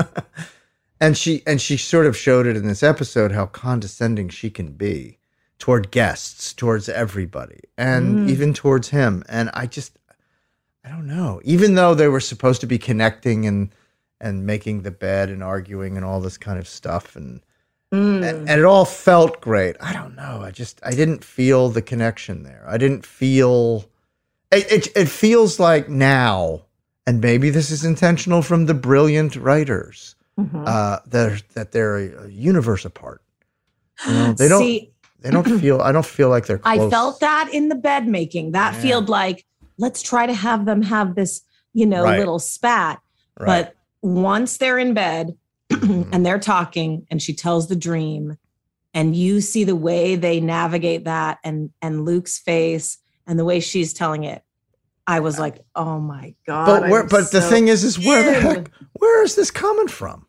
and 1.01 1.17
she 1.17 1.43
and 1.45 1.59
she 1.59 1.75
sort 1.75 2.05
of 2.05 2.15
showed 2.15 2.47
it 2.47 2.55
in 2.55 2.65
this 2.65 2.81
episode 2.81 3.33
how 3.33 3.47
condescending 3.47 4.29
she 4.29 4.49
can 4.49 4.71
be 4.71 5.17
toward 5.59 5.91
guests, 5.91 6.53
towards 6.53 6.89
everybody, 6.89 7.59
and 7.77 8.19
Mm. 8.19 8.29
even 8.29 8.53
towards 8.53 8.89
him. 8.89 9.23
And 9.29 9.49
I 9.53 9.65
just, 9.67 9.97
I 10.85 10.89
don't 10.89 11.07
know. 11.07 11.39
Even 11.43 11.75
though 11.75 11.93
they 11.95 12.07
were 12.09 12.19
supposed 12.19 12.61
to 12.61 12.67
be 12.67 12.77
connecting 12.77 13.45
and 13.45 13.69
and 14.21 14.45
making 14.45 14.83
the 14.83 14.91
bed 14.91 15.29
and 15.29 15.43
arguing 15.43 15.97
and 15.97 16.05
all 16.05 16.21
this 16.21 16.37
kind 16.37 16.57
of 16.57 16.67
stuff, 16.67 17.15
and 17.15 17.41
Mm. 17.91 18.23
and, 18.27 18.49
and 18.49 18.59
it 18.59 18.63
all 18.65 18.85
felt 18.85 19.39
great. 19.41 19.75
I 19.81 19.93
don't 19.93 20.15
know. 20.15 20.41
I 20.41 20.49
just 20.51 20.79
I 20.83 20.91
didn't 20.91 21.23
feel 21.23 21.69
the 21.69 21.81
connection 21.81 22.43
there. 22.43 22.63
I 22.67 22.77
didn't 22.77 23.05
feel 23.05 23.85
it. 24.51 24.71
It, 24.71 24.87
it 24.95 25.09
feels 25.09 25.59
like 25.59 25.89
now, 25.89 26.63
and 27.05 27.19
maybe 27.21 27.49
this 27.49 27.69
is 27.69 27.83
intentional 27.85 28.41
from 28.41 28.65
the 28.65 28.73
brilliant 28.73 29.35
writers 29.35 30.15
Mhm. 30.39 30.63
uh, 30.67 30.99
that 31.07 31.43
that 31.53 31.71
they're 31.71 31.97
a, 31.97 32.23
a 32.25 32.27
universe 32.29 32.85
apart. 32.85 33.21
You 34.07 34.13
know, 34.13 34.33
they 34.33 34.47
don't. 34.47 34.61
See, 34.63 34.92
they 35.23 35.31
don't 35.31 35.47
feel. 35.59 35.81
I 35.81 35.91
don't 35.91 36.05
feel 36.05 36.29
like 36.29 36.45
they're. 36.45 36.57
Close. 36.59 36.79
I 36.79 36.89
felt 36.89 37.19
that 37.21 37.49
in 37.51 37.69
the 37.69 37.75
bed 37.75 38.07
making. 38.07 38.51
That 38.51 38.73
Yeah. 38.75 38.81
felt 38.91 39.09
like 39.09 39.45
let's 39.77 40.01
try 40.01 40.25
to 40.27 40.33
have 40.33 40.65
them 40.65 40.81
have 40.83 41.15
this, 41.15 41.41
you 41.73 41.85
know, 41.85 42.03
Right. 42.03 42.19
little 42.19 42.39
spat. 42.39 42.99
Right. 43.39 43.47
But 43.65 43.75
once 44.01 44.57
they're 44.57 44.77
in 44.77 44.93
bed 44.93 45.35
Mhm. 45.71 46.09
and 46.11 46.25
they're 46.25 46.39
talking 46.39 47.07
and 47.09 47.21
she 47.21 47.33
tells 47.33 47.67
the 47.67 47.75
dream 47.75 48.37
and 48.93 49.15
you 49.15 49.41
see 49.41 49.63
the 49.63 49.75
way 49.75 50.15
they 50.15 50.39
navigate 50.39 51.05
that 51.05 51.39
and 51.43 51.71
and 51.81 52.05
Luke's 52.05 52.37
face 52.37 52.99
and 53.25 53.39
the 53.39 53.45
way 53.45 53.59
she's 53.59 53.93
telling 53.93 54.23
it. 54.25 54.43
I 55.07 55.19
was 55.19 55.37
like, 55.39 55.59
"Oh 55.75 55.99
my 55.99 56.33
god." 56.47 56.65
But 56.65 56.89
where? 56.89 57.03
But 57.05 57.31
the 57.31 57.41
thing 57.41 57.67
is, 57.69 57.83
is 57.83 57.97
where 57.99 58.23
the 58.23 58.39
heck? 58.39 58.69
Where 58.93 59.23
is 59.23 59.35
this 59.35 59.51
coming 59.51 59.87
from? 59.89 60.25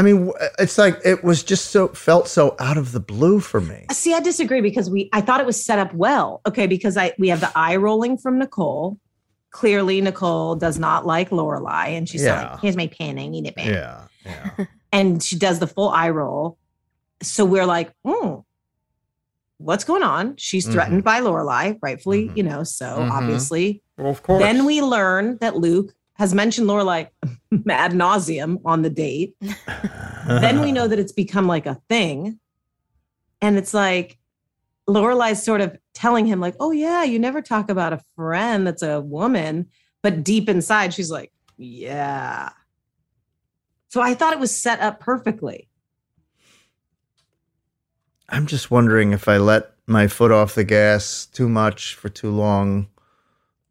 I 0.00 0.02
mean, 0.02 0.32
it's 0.58 0.78
like 0.78 0.98
it 1.04 1.22
was 1.22 1.42
just 1.42 1.72
so 1.72 1.88
felt 1.88 2.26
so 2.26 2.56
out 2.58 2.78
of 2.78 2.92
the 2.92 3.00
blue 3.00 3.38
for 3.38 3.60
me. 3.60 3.84
See, 3.92 4.14
I 4.14 4.20
disagree 4.20 4.62
because 4.62 4.88
we 4.88 5.10
I 5.12 5.20
thought 5.20 5.40
it 5.40 5.46
was 5.46 5.62
set 5.62 5.78
up 5.78 5.92
well. 5.92 6.40
Okay, 6.48 6.66
because 6.66 6.96
I 6.96 7.12
we 7.18 7.28
have 7.28 7.40
the 7.40 7.52
eye 7.54 7.76
rolling 7.76 8.16
from 8.16 8.38
Nicole. 8.38 8.96
Clearly, 9.50 10.00
Nicole 10.00 10.56
does 10.56 10.78
not 10.78 11.04
like 11.04 11.28
Lorelai, 11.28 11.88
and 11.98 12.08
she's 12.08 12.22
Yeah. 12.24 12.52
like, 12.52 12.60
"Here's 12.62 12.76
my 12.78 12.86
pen, 12.86 13.18
I 13.18 13.26
need 13.28 13.46
it 13.46 13.54
back." 13.54 13.66
Yeah, 13.66 14.04
yeah. 14.24 14.64
And 14.92 15.22
she 15.22 15.36
does 15.38 15.58
the 15.58 15.66
full 15.66 15.90
eye 15.90 16.08
roll. 16.08 16.56
So 17.22 17.44
we're 17.44 17.66
like, 17.66 17.92
"Hmm, 18.02 18.36
what's 19.58 19.84
going 19.84 20.02
on?" 20.02 20.36
She's 20.38 20.66
Mhm. 20.66 20.72
threatened 20.72 21.04
by 21.04 21.20
Lorelai, 21.20 21.76
rightfully, 21.82 22.28
Mhm. 22.30 22.36
you 22.38 22.42
know. 22.42 22.62
So 22.64 22.86
Mhm. 22.86 23.10
obviously, 23.10 23.82
Well, 23.98 24.08
of 24.12 24.22
course. 24.22 24.40
then 24.42 24.64
we 24.64 24.80
learn 24.80 25.36
that 25.42 25.56
Luke 25.56 25.92
has 26.20 26.34
mentioned 26.34 26.68
Lorelai 26.68 27.08
ad 27.70 27.92
nauseum 27.92 28.60
on 28.66 28.82
the 28.82 28.90
date. 28.90 29.34
then 30.26 30.60
we 30.60 30.70
know 30.70 30.86
that 30.86 30.98
it's 30.98 31.12
become 31.12 31.46
like 31.46 31.64
a 31.64 31.80
thing. 31.88 32.38
And 33.40 33.56
it's 33.56 33.72
like 33.72 34.18
Lorelai's 34.86 35.42
sort 35.42 35.62
of 35.62 35.78
telling 35.94 36.26
him, 36.26 36.38
like, 36.38 36.56
oh 36.60 36.72
yeah, 36.72 37.04
you 37.04 37.18
never 37.18 37.40
talk 37.40 37.70
about 37.70 37.94
a 37.94 38.02
friend 38.16 38.66
that's 38.66 38.82
a 38.82 39.00
woman. 39.00 39.68
But 40.02 40.22
deep 40.22 40.46
inside, 40.50 40.92
she's 40.92 41.10
like, 41.10 41.32
yeah. 41.56 42.50
So 43.88 44.02
I 44.02 44.12
thought 44.12 44.34
it 44.34 44.38
was 44.38 44.54
set 44.54 44.78
up 44.80 45.00
perfectly. 45.00 45.70
I'm 48.28 48.46
just 48.46 48.70
wondering 48.70 49.12
if 49.12 49.26
I 49.26 49.38
let 49.38 49.72
my 49.86 50.06
foot 50.06 50.32
off 50.32 50.54
the 50.54 50.64
gas 50.64 51.24
too 51.24 51.48
much 51.48 51.94
for 51.94 52.10
too 52.10 52.30
long, 52.30 52.88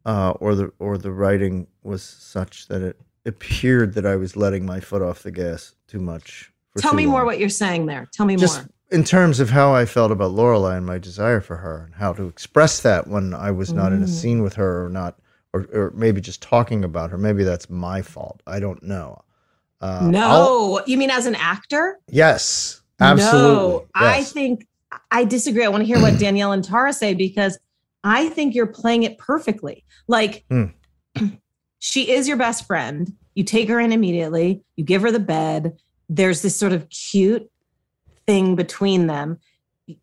uh, 0.06 0.30
or 0.40 0.54
the 0.54 0.72
or 0.78 0.96
the 0.98 1.12
writing 1.12 1.66
was 1.82 2.02
such 2.02 2.68
that 2.68 2.82
it 2.82 2.96
appeared 3.26 3.94
that 3.94 4.06
I 4.06 4.16
was 4.16 4.36
letting 4.36 4.64
my 4.66 4.80
foot 4.80 5.02
off 5.02 5.22
the 5.22 5.30
gas 5.30 5.74
too 5.86 6.00
much. 6.00 6.50
Tell 6.78 6.92
too 6.92 6.96
me 6.96 7.06
more 7.06 7.24
what 7.24 7.38
you're 7.38 7.48
saying 7.48 7.86
there. 7.86 8.08
Tell 8.12 8.24
me 8.26 8.36
Just 8.36 8.60
more. 8.60 8.68
in 8.90 9.04
terms 9.04 9.40
of 9.40 9.50
how 9.50 9.74
I 9.74 9.84
felt 9.84 10.10
about 10.12 10.32
Lorelai 10.32 10.76
and 10.78 10.86
my 10.86 10.98
desire 10.98 11.40
for 11.40 11.56
her 11.56 11.84
and 11.86 11.94
how 11.94 12.12
to 12.14 12.26
express 12.28 12.80
that 12.80 13.06
when 13.08 13.34
I 13.34 13.50
was 13.50 13.72
not 13.72 13.92
in 13.92 14.02
a 14.02 14.06
Mm. 14.06 14.08
scene 14.08 14.42
with 14.42 14.54
her 14.54 14.84
or 14.86 14.88
not, 14.88 15.18
or, 15.52 15.66
or 15.72 15.92
maybe 15.94 16.20
just 16.20 16.40
talking 16.40 16.84
about 16.84 17.10
her. 17.10 17.18
Maybe 17.18 17.44
that's 17.44 17.68
my 17.68 18.02
fault. 18.02 18.40
I 18.46 18.60
don't 18.60 18.82
know. 18.82 19.20
Uh, 19.80 20.08
no, 20.10 20.28
I'll- 20.28 20.82
you 20.86 20.96
mean 20.96 21.10
as 21.10 21.26
an 21.26 21.34
actor? 21.34 21.98
yes, 22.08 22.80
absolutely. 23.00 23.48
No, 23.50 23.86
I 23.94 24.22
think 24.24 24.66
I 25.10 25.24
disagree. 25.24 25.64
I 25.64 25.68
want 25.68 25.82
to 25.82 25.86
hear 25.86 26.00
what 26.00 26.18
Danielle 26.18 26.52
and 26.52 26.62
Tara 26.64 26.92
say 26.92 27.14
because 27.14 27.58
I 28.04 28.28
think 28.30 28.54
you're 28.54 28.66
playing 28.66 29.02
it 29.02 29.18
perfectly. 29.18 29.84
Like 30.08 30.44
Hmm. 30.50 30.64
she 31.78 32.10
is 32.10 32.28
your 32.28 32.36
best 32.36 32.66
friend. 32.66 33.12
You 33.34 33.44
take 33.44 33.68
her 33.68 33.80
in 33.80 33.92
immediately, 33.92 34.62
you 34.76 34.84
give 34.84 35.02
her 35.02 35.10
the 35.10 35.20
bed. 35.20 35.78
There's 36.08 36.42
this 36.42 36.56
sort 36.56 36.72
of 36.72 36.88
cute 36.90 37.48
thing 38.26 38.56
between 38.56 39.06
them. 39.06 39.38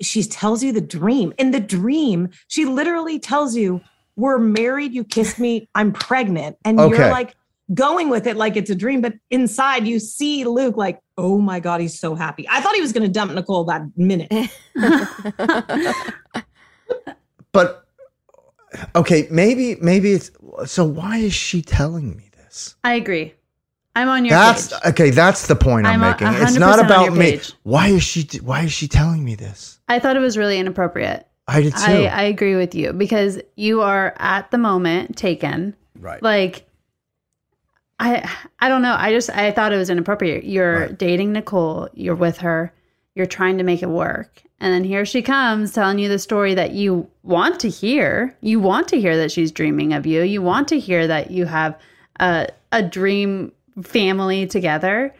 She 0.01 0.23
tells 0.23 0.63
you 0.63 0.71
the 0.71 0.81
dream. 0.81 1.33
In 1.37 1.51
the 1.51 1.59
dream, 1.59 2.29
she 2.47 2.65
literally 2.65 3.19
tells 3.19 3.55
you, 3.55 3.81
We're 4.15 4.39
married, 4.39 4.93
you 4.93 5.03
kissed 5.03 5.39
me, 5.39 5.69
I'm 5.75 5.91
pregnant. 5.91 6.57
And 6.65 6.79
Okay. 6.79 6.95
you're 6.97 7.11
like 7.11 7.35
going 7.73 8.09
with 8.09 8.27
it 8.27 8.37
like 8.37 8.55
it's 8.55 8.69
a 8.69 8.75
dream, 8.75 9.01
but 9.01 9.13
inside 9.29 9.85
you 9.87 9.99
see 9.99 10.45
Luke 10.45 10.77
like, 10.77 10.99
oh 11.17 11.37
my 11.37 11.59
God, 11.59 11.81
he's 11.81 11.99
so 11.99 12.15
happy. 12.15 12.47
I 12.49 12.61
thought 12.61 12.75
he 12.75 12.81
was 12.81 12.93
gonna 12.93 13.09
dump 13.09 13.33
Nicole 13.33 13.65
that 13.65 13.81
minute. 13.97 14.31
but 17.51 17.86
okay, 18.95 19.27
maybe 19.31 19.75
maybe 19.81 20.11
it's 20.13 20.31
so. 20.65 20.85
Why 20.85 21.17
is 21.17 21.33
she 21.33 21.61
telling 21.61 22.15
me 22.15 22.29
this? 22.35 22.75
I 22.83 22.93
agree. 22.93 23.33
I'm 23.95 24.09
on 24.09 24.25
your 24.25 24.35
That's 24.35 24.67
page. 24.67 24.79
okay. 24.85 25.09
That's 25.09 25.47
the 25.47 25.55
point 25.55 25.87
I'm, 25.87 26.03
I'm 26.03 26.11
making. 26.11 26.27
It's 26.41 26.55
not 26.55 26.83
about 26.83 27.13
me. 27.13 27.39
Why 27.63 27.87
is 27.87 28.03
she? 28.03 28.27
Why 28.43 28.63
is 28.63 28.71
she 28.71 28.87
telling 28.87 29.23
me 29.23 29.35
this? 29.35 29.79
I 29.87 29.99
thought 29.99 30.15
it 30.15 30.21
was 30.21 30.37
really 30.37 30.59
inappropriate. 30.59 31.27
I 31.47 31.61
did 31.61 31.75
too. 31.75 31.91
I, 31.91 32.05
I 32.05 32.21
agree 32.23 32.55
with 32.55 32.75
you 32.75 32.93
because 32.93 33.39
you 33.55 33.81
are 33.81 34.13
at 34.17 34.51
the 34.51 34.57
moment 34.57 35.17
taken. 35.17 35.75
Right. 35.99 36.21
Like 36.21 36.67
I 37.99 38.29
I 38.59 38.69
don't 38.69 38.81
know. 38.81 38.95
I 38.97 39.11
just 39.11 39.29
I 39.29 39.51
thought 39.51 39.73
it 39.73 39.77
was 39.77 39.89
inappropriate. 39.89 40.43
You're 40.43 40.89
dating 40.89 41.33
Nicole, 41.33 41.89
you're 41.93 42.15
with 42.15 42.37
her, 42.39 42.73
you're 43.15 43.25
trying 43.25 43.57
to 43.57 43.63
make 43.63 43.81
it 43.81 43.89
work. 43.89 44.43
And 44.59 44.73
then 44.73 44.83
here 44.83 45.05
she 45.05 45.21
comes 45.21 45.71
telling 45.71 45.99
you 45.99 46.09
the 46.09 46.17
story 46.19 46.55
that 46.55 46.71
you 46.71 47.07
want 47.23 47.59
to 47.59 47.69
hear. 47.69 48.35
You 48.41 48.59
want 48.59 48.87
to 48.89 48.99
hear 48.99 49.15
that 49.17 49.31
she's 49.31 49.51
dreaming 49.51 49.93
of 49.93 50.05
you. 50.07 50.23
You 50.23 50.41
want 50.41 50.67
to 50.69 50.79
hear 50.79 51.05
that 51.07 51.29
you 51.31 51.45
have 51.45 51.79
a 52.19 52.47
a 52.71 52.81
dream 52.81 53.51
family 53.83 54.47
together. 54.47 55.13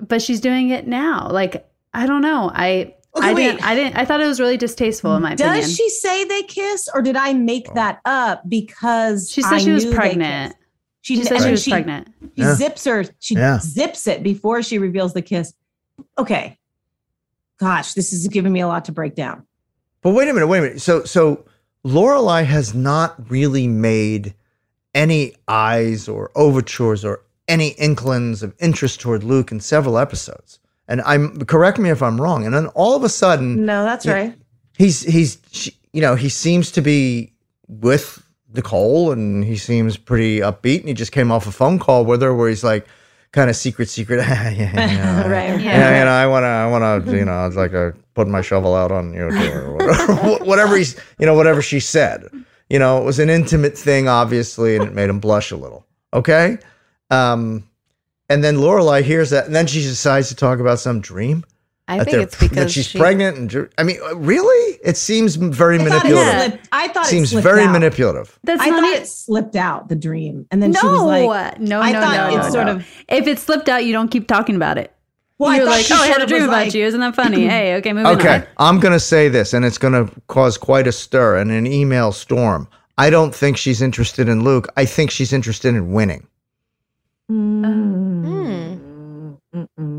But 0.00 0.20
she's 0.20 0.40
doing 0.40 0.70
it 0.70 0.86
now. 0.88 1.28
Like 1.30 1.64
I 1.92 2.06
don't 2.06 2.22
know. 2.22 2.50
I 2.52 2.94
Okay, 3.16 3.28
I 3.28 3.32
wait. 3.32 3.42
didn't 3.44 3.64
I 3.64 3.74
didn't 3.76 3.96
I 3.96 4.04
thought 4.04 4.20
it 4.20 4.26
was 4.26 4.40
really 4.40 4.56
distasteful 4.56 5.14
in 5.14 5.22
my 5.22 5.36
Does 5.36 5.46
opinion. 5.46 5.70
she 5.70 5.88
say 5.88 6.24
they 6.24 6.42
kiss 6.42 6.88
or 6.92 7.00
did 7.00 7.14
I 7.16 7.32
make 7.32 7.72
that 7.74 8.00
up 8.04 8.42
because 8.48 9.30
She 9.30 9.40
said 9.40 9.52
I 9.52 9.58
she 9.58 9.70
was 9.70 9.86
pregnant. 9.86 10.56
She, 11.02 11.16
She 11.16 11.22
said 11.22 11.36
she 11.36 11.42
then 11.44 11.50
was 11.52 11.68
pregnant. 11.68 12.08
She 12.36 12.42
Yeah. 12.42 12.54
zips 12.56 12.84
her, 12.86 13.04
she 13.20 13.34
Yeah. 13.36 13.60
zips 13.60 14.08
it 14.08 14.24
before 14.24 14.64
she 14.64 14.78
reveals 14.78 15.12
the 15.14 15.22
kiss. 15.22 15.52
Okay. 16.18 16.58
Gosh, 17.64 17.94
this 17.94 18.12
is 18.12 18.28
giving 18.28 18.52
me 18.52 18.60
a 18.60 18.68
lot 18.68 18.84
to 18.84 18.92
break 18.92 19.14
down. 19.14 19.46
But 20.02 20.10
wait 20.10 20.28
a 20.28 20.34
minute, 20.34 20.48
wait 20.48 20.58
a 20.58 20.62
minute. 20.62 20.80
So 20.82 21.04
so 21.04 21.46
Lorelai 21.84 22.44
has 22.44 22.74
not 22.74 23.30
really 23.30 23.66
made 23.66 24.34
any 24.94 25.34
eyes 25.48 26.06
or 26.08 26.30
overtures 26.36 27.06
or 27.06 27.22
any 27.48 27.68
inklings 27.70 28.42
of 28.42 28.54
interest 28.58 29.00
toward 29.00 29.24
Luke 29.24 29.50
in 29.50 29.60
several 29.60 29.96
episodes. 29.98 30.58
And 30.88 31.00
I'm 31.06 31.38
correct 31.46 31.78
me 31.78 31.88
if 31.88 32.02
I'm 32.02 32.20
wrong. 32.20 32.44
And 32.44 32.54
then 32.54 32.66
all 32.68 32.94
of 32.94 33.02
a 33.02 33.08
sudden, 33.08 33.64
No, 33.64 33.82
that's 33.84 34.06
right. 34.06 34.34
he's 34.76 35.00
he's 35.00 35.38
she, 35.50 35.72
you 35.94 36.02
know 36.02 36.16
he 36.16 36.28
seems 36.28 36.70
to 36.72 36.82
be 36.82 37.32
with 37.66 38.22
Nicole 38.52 39.10
and 39.10 39.42
he 39.42 39.56
seems 39.56 39.96
pretty 39.96 40.40
upbeat 40.40 40.80
and 40.80 40.88
he 40.88 40.94
just 40.94 41.12
came 41.12 41.32
off 41.32 41.46
a 41.46 41.50
phone 41.50 41.78
call 41.78 42.04
with 42.04 42.20
her 42.20 42.34
where 42.34 42.50
he's 42.50 42.62
like 42.62 42.86
kind 43.34 43.50
of 43.50 43.56
secret 43.56 43.88
secret. 43.88 44.18
Yeah, 44.24 44.48
yeah, 44.50 44.72
yeah, 44.74 45.28
Right, 45.28 45.60
yeah, 45.60 45.98
you 45.98 46.04
know 46.04 46.12
I 46.12 46.26
want 46.26 46.44
to 46.44 46.48
I 46.48 46.66
want 46.68 47.04
to 47.06 47.16
you 47.16 47.24
know 47.24 47.46
it's 47.46 47.56
like 47.56 47.72
a 47.72 47.94
put 48.14 48.28
my 48.28 48.40
shovel 48.40 48.74
out 48.74 48.92
on 48.92 49.12
you 49.12 49.24
or 49.24 49.74
whatever, 49.74 50.14
whatever 50.44 50.76
he's 50.76 50.96
you 51.18 51.26
know 51.26 51.34
whatever 51.34 51.60
she 51.60 51.80
said. 51.80 52.24
You 52.70 52.78
know 52.78 53.02
it 53.02 53.04
was 53.04 53.18
an 53.18 53.28
intimate 53.28 53.76
thing 53.76 54.08
obviously 54.08 54.76
and 54.76 54.84
it 54.84 54.94
made 54.94 55.10
him 55.10 55.18
blush 55.18 55.50
a 55.50 55.56
little. 55.56 55.84
Okay? 56.12 56.58
Um 57.10 57.68
and 58.30 58.42
then 58.42 58.56
Lorelai 58.56 59.02
hears 59.02 59.30
that 59.30 59.46
and 59.46 59.54
then 59.54 59.66
she 59.66 59.82
decides 59.82 60.28
to 60.28 60.36
talk 60.36 60.60
about 60.60 60.78
some 60.78 61.00
dream 61.00 61.44
I 61.86 61.98
that 61.98 62.04
think 62.06 62.16
it's 62.22 62.34
because 62.38 62.56
that 62.56 62.70
she's 62.70 62.86
she- 62.86 62.98
pregnant 62.98 63.36
and 63.36 63.48
dr- 63.50 63.70
I 63.76 63.82
mean 63.82 63.98
uh, 64.02 64.16
really 64.16 64.78
it 64.82 64.96
seems 64.96 65.36
very 65.36 65.76
I 65.78 65.78
thought 65.78 65.86
it 65.86 65.90
manipulative 66.08 66.50
slipped. 66.50 66.68
I 66.72 66.88
thought 66.88 67.06
seems 67.06 67.28
it 67.28 67.30
slipped 67.32 67.44
very 67.44 67.62
out. 67.64 67.72
manipulative 67.72 68.38
That's 68.42 68.62
I 68.62 68.70
thought 68.70 68.84
it. 68.84 69.02
it 69.02 69.06
slipped 69.06 69.54
out 69.56 69.88
the 69.88 69.94
dream, 69.96 70.46
and 70.50 70.62
then 70.62 70.70
no, 70.70 70.80
she 70.80 70.86
was 70.86 71.02
like, 71.02 71.60
no, 71.60 71.78
No, 71.78 71.80
I 71.82 71.92
no, 71.92 72.00
thought 72.00 72.16
no, 72.16 72.34
it 72.34 72.42
no, 72.42 72.50
sort 72.50 72.66
no. 72.66 72.72
of- 72.76 72.86
If 73.08 73.26
it 73.26 73.38
slipped 73.38 73.68
out, 73.68 73.84
you 73.84 73.92
don't 73.92 74.08
keep 74.08 74.26
talking 74.28 74.56
about 74.56 74.78
it. 74.78 74.92
Well, 75.36 75.50
I 75.50 75.56
You're 75.56 75.64
thought 75.66 75.70
like, 75.72 75.84
she 75.84 75.94
oh, 75.94 75.96
I 75.98 76.06
had 76.06 76.22
a 76.22 76.26
dream 76.26 76.44
about 76.44 76.52
like- 76.52 76.74
you. 76.74 76.84
Isn't 76.86 77.00
that 77.00 77.14
funny? 77.16 77.46
hey, 77.48 77.74
okay, 77.76 77.92
moving 77.92 78.06
okay 78.06 78.28
on. 78.36 78.40
Okay, 78.42 78.48
I'm 78.56 78.80
gonna 78.80 79.00
say 79.00 79.28
this 79.28 79.52
and 79.52 79.64
it's 79.64 79.78
gonna 79.78 80.08
cause 80.28 80.56
quite 80.56 80.86
a 80.86 80.92
stir 80.92 81.36
and 81.36 81.50
an 81.50 81.66
email 81.66 82.12
storm 82.12 82.66
I 82.96 83.10
don't 83.10 83.34
think 83.34 83.56
she's 83.56 83.82
interested 83.82 84.28
in 84.28 84.42
Luke 84.44 84.68
I 84.76 84.84
think 84.86 85.10
she's 85.10 85.32
interested 85.34 85.74
in 85.74 85.92
winning 85.92 86.28
Mm. 87.30 88.78
Mm-mm. 89.54 89.93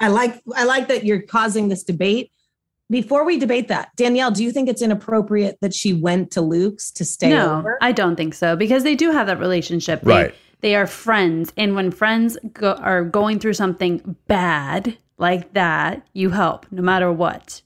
I 0.00 0.08
like 0.08 0.40
I 0.54 0.64
like 0.64 0.88
that 0.88 1.04
you're 1.04 1.22
causing 1.22 1.68
this 1.68 1.84
debate. 1.84 2.32
Before 2.88 3.24
we 3.24 3.38
debate 3.38 3.68
that, 3.68 3.94
Danielle, 3.94 4.32
do 4.32 4.42
you 4.42 4.50
think 4.50 4.68
it's 4.68 4.82
inappropriate 4.82 5.58
that 5.60 5.72
she 5.72 5.92
went 5.92 6.32
to 6.32 6.40
Luke's 6.40 6.90
to 6.92 7.04
stay 7.04 7.30
no, 7.30 7.58
over? 7.58 7.78
I 7.80 7.92
don't 7.92 8.16
think 8.16 8.34
so 8.34 8.56
because 8.56 8.82
they 8.82 8.96
do 8.96 9.12
have 9.12 9.28
that 9.28 9.38
relationship. 9.38 10.02
They, 10.02 10.12
Right. 10.12 10.34
They 10.62 10.74
are 10.74 10.86
friends, 10.86 11.52
and 11.56 11.74
when 11.74 11.90
friends 11.90 12.36
go, 12.52 12.72
are 12.72 13.02
going 13.02 13.38
through 13.38 13.54
something 13.54 14.16
bad 14.26 14.98
like 15.16 15.54
that, 15.54 16.06
you 16.12 16.30
help 16.30 16.66
no 16.70 16.82
matter 16.82 17.10
what. 17.10 17.62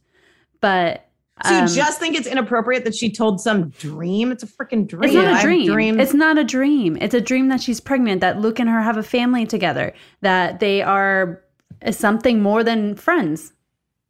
But 0.61 1.09
so 1.45 1.51
you 1.51 1.59
um, 1.63 1.67
just 1.67 1.99
think 1.99 2.17
it's 2.17 2.29
inappropriate 2.29 2.85
that 2.85 2.95
she 2.95 3.11
told 3.11 3.41
some 3.41 3.71
dream? 3.71 4.31
It's 4.31 4.45
a 4.45 4.47
freaking 4.47 4.87
dream. 4.87 5.03
It's 5.03 5.15
not 5.15 5.27
a 5.27 5.31
I've 5.31 5.43
dream. 5.43 5.73
dreamed- 5.73 6.01
It's 6.01 6.15
not 6.15 6.39
a 6.39 6.45
dream. 6.45 6.97
It's 7.01 7.15
a 7.15 7.21
dream 7.21 7.49
that 7.49 7.61
she's 7.61 7.81
pregnant, 7.81 8.21
that 8.21 8.39
Luke 8.41 8.61
and 8.61 8.71
her 8.71 8.81
have 8.81 8.97
a 8.97 9.03
family 9.03 9.45
together, 9.45 9.93
that 10.21 10.61
they 10.61 10.81
are 10.81 11.44
something 11.93 12.43
more 12.43 12.65
than 12.65 12.95
friends. 12.97 13.53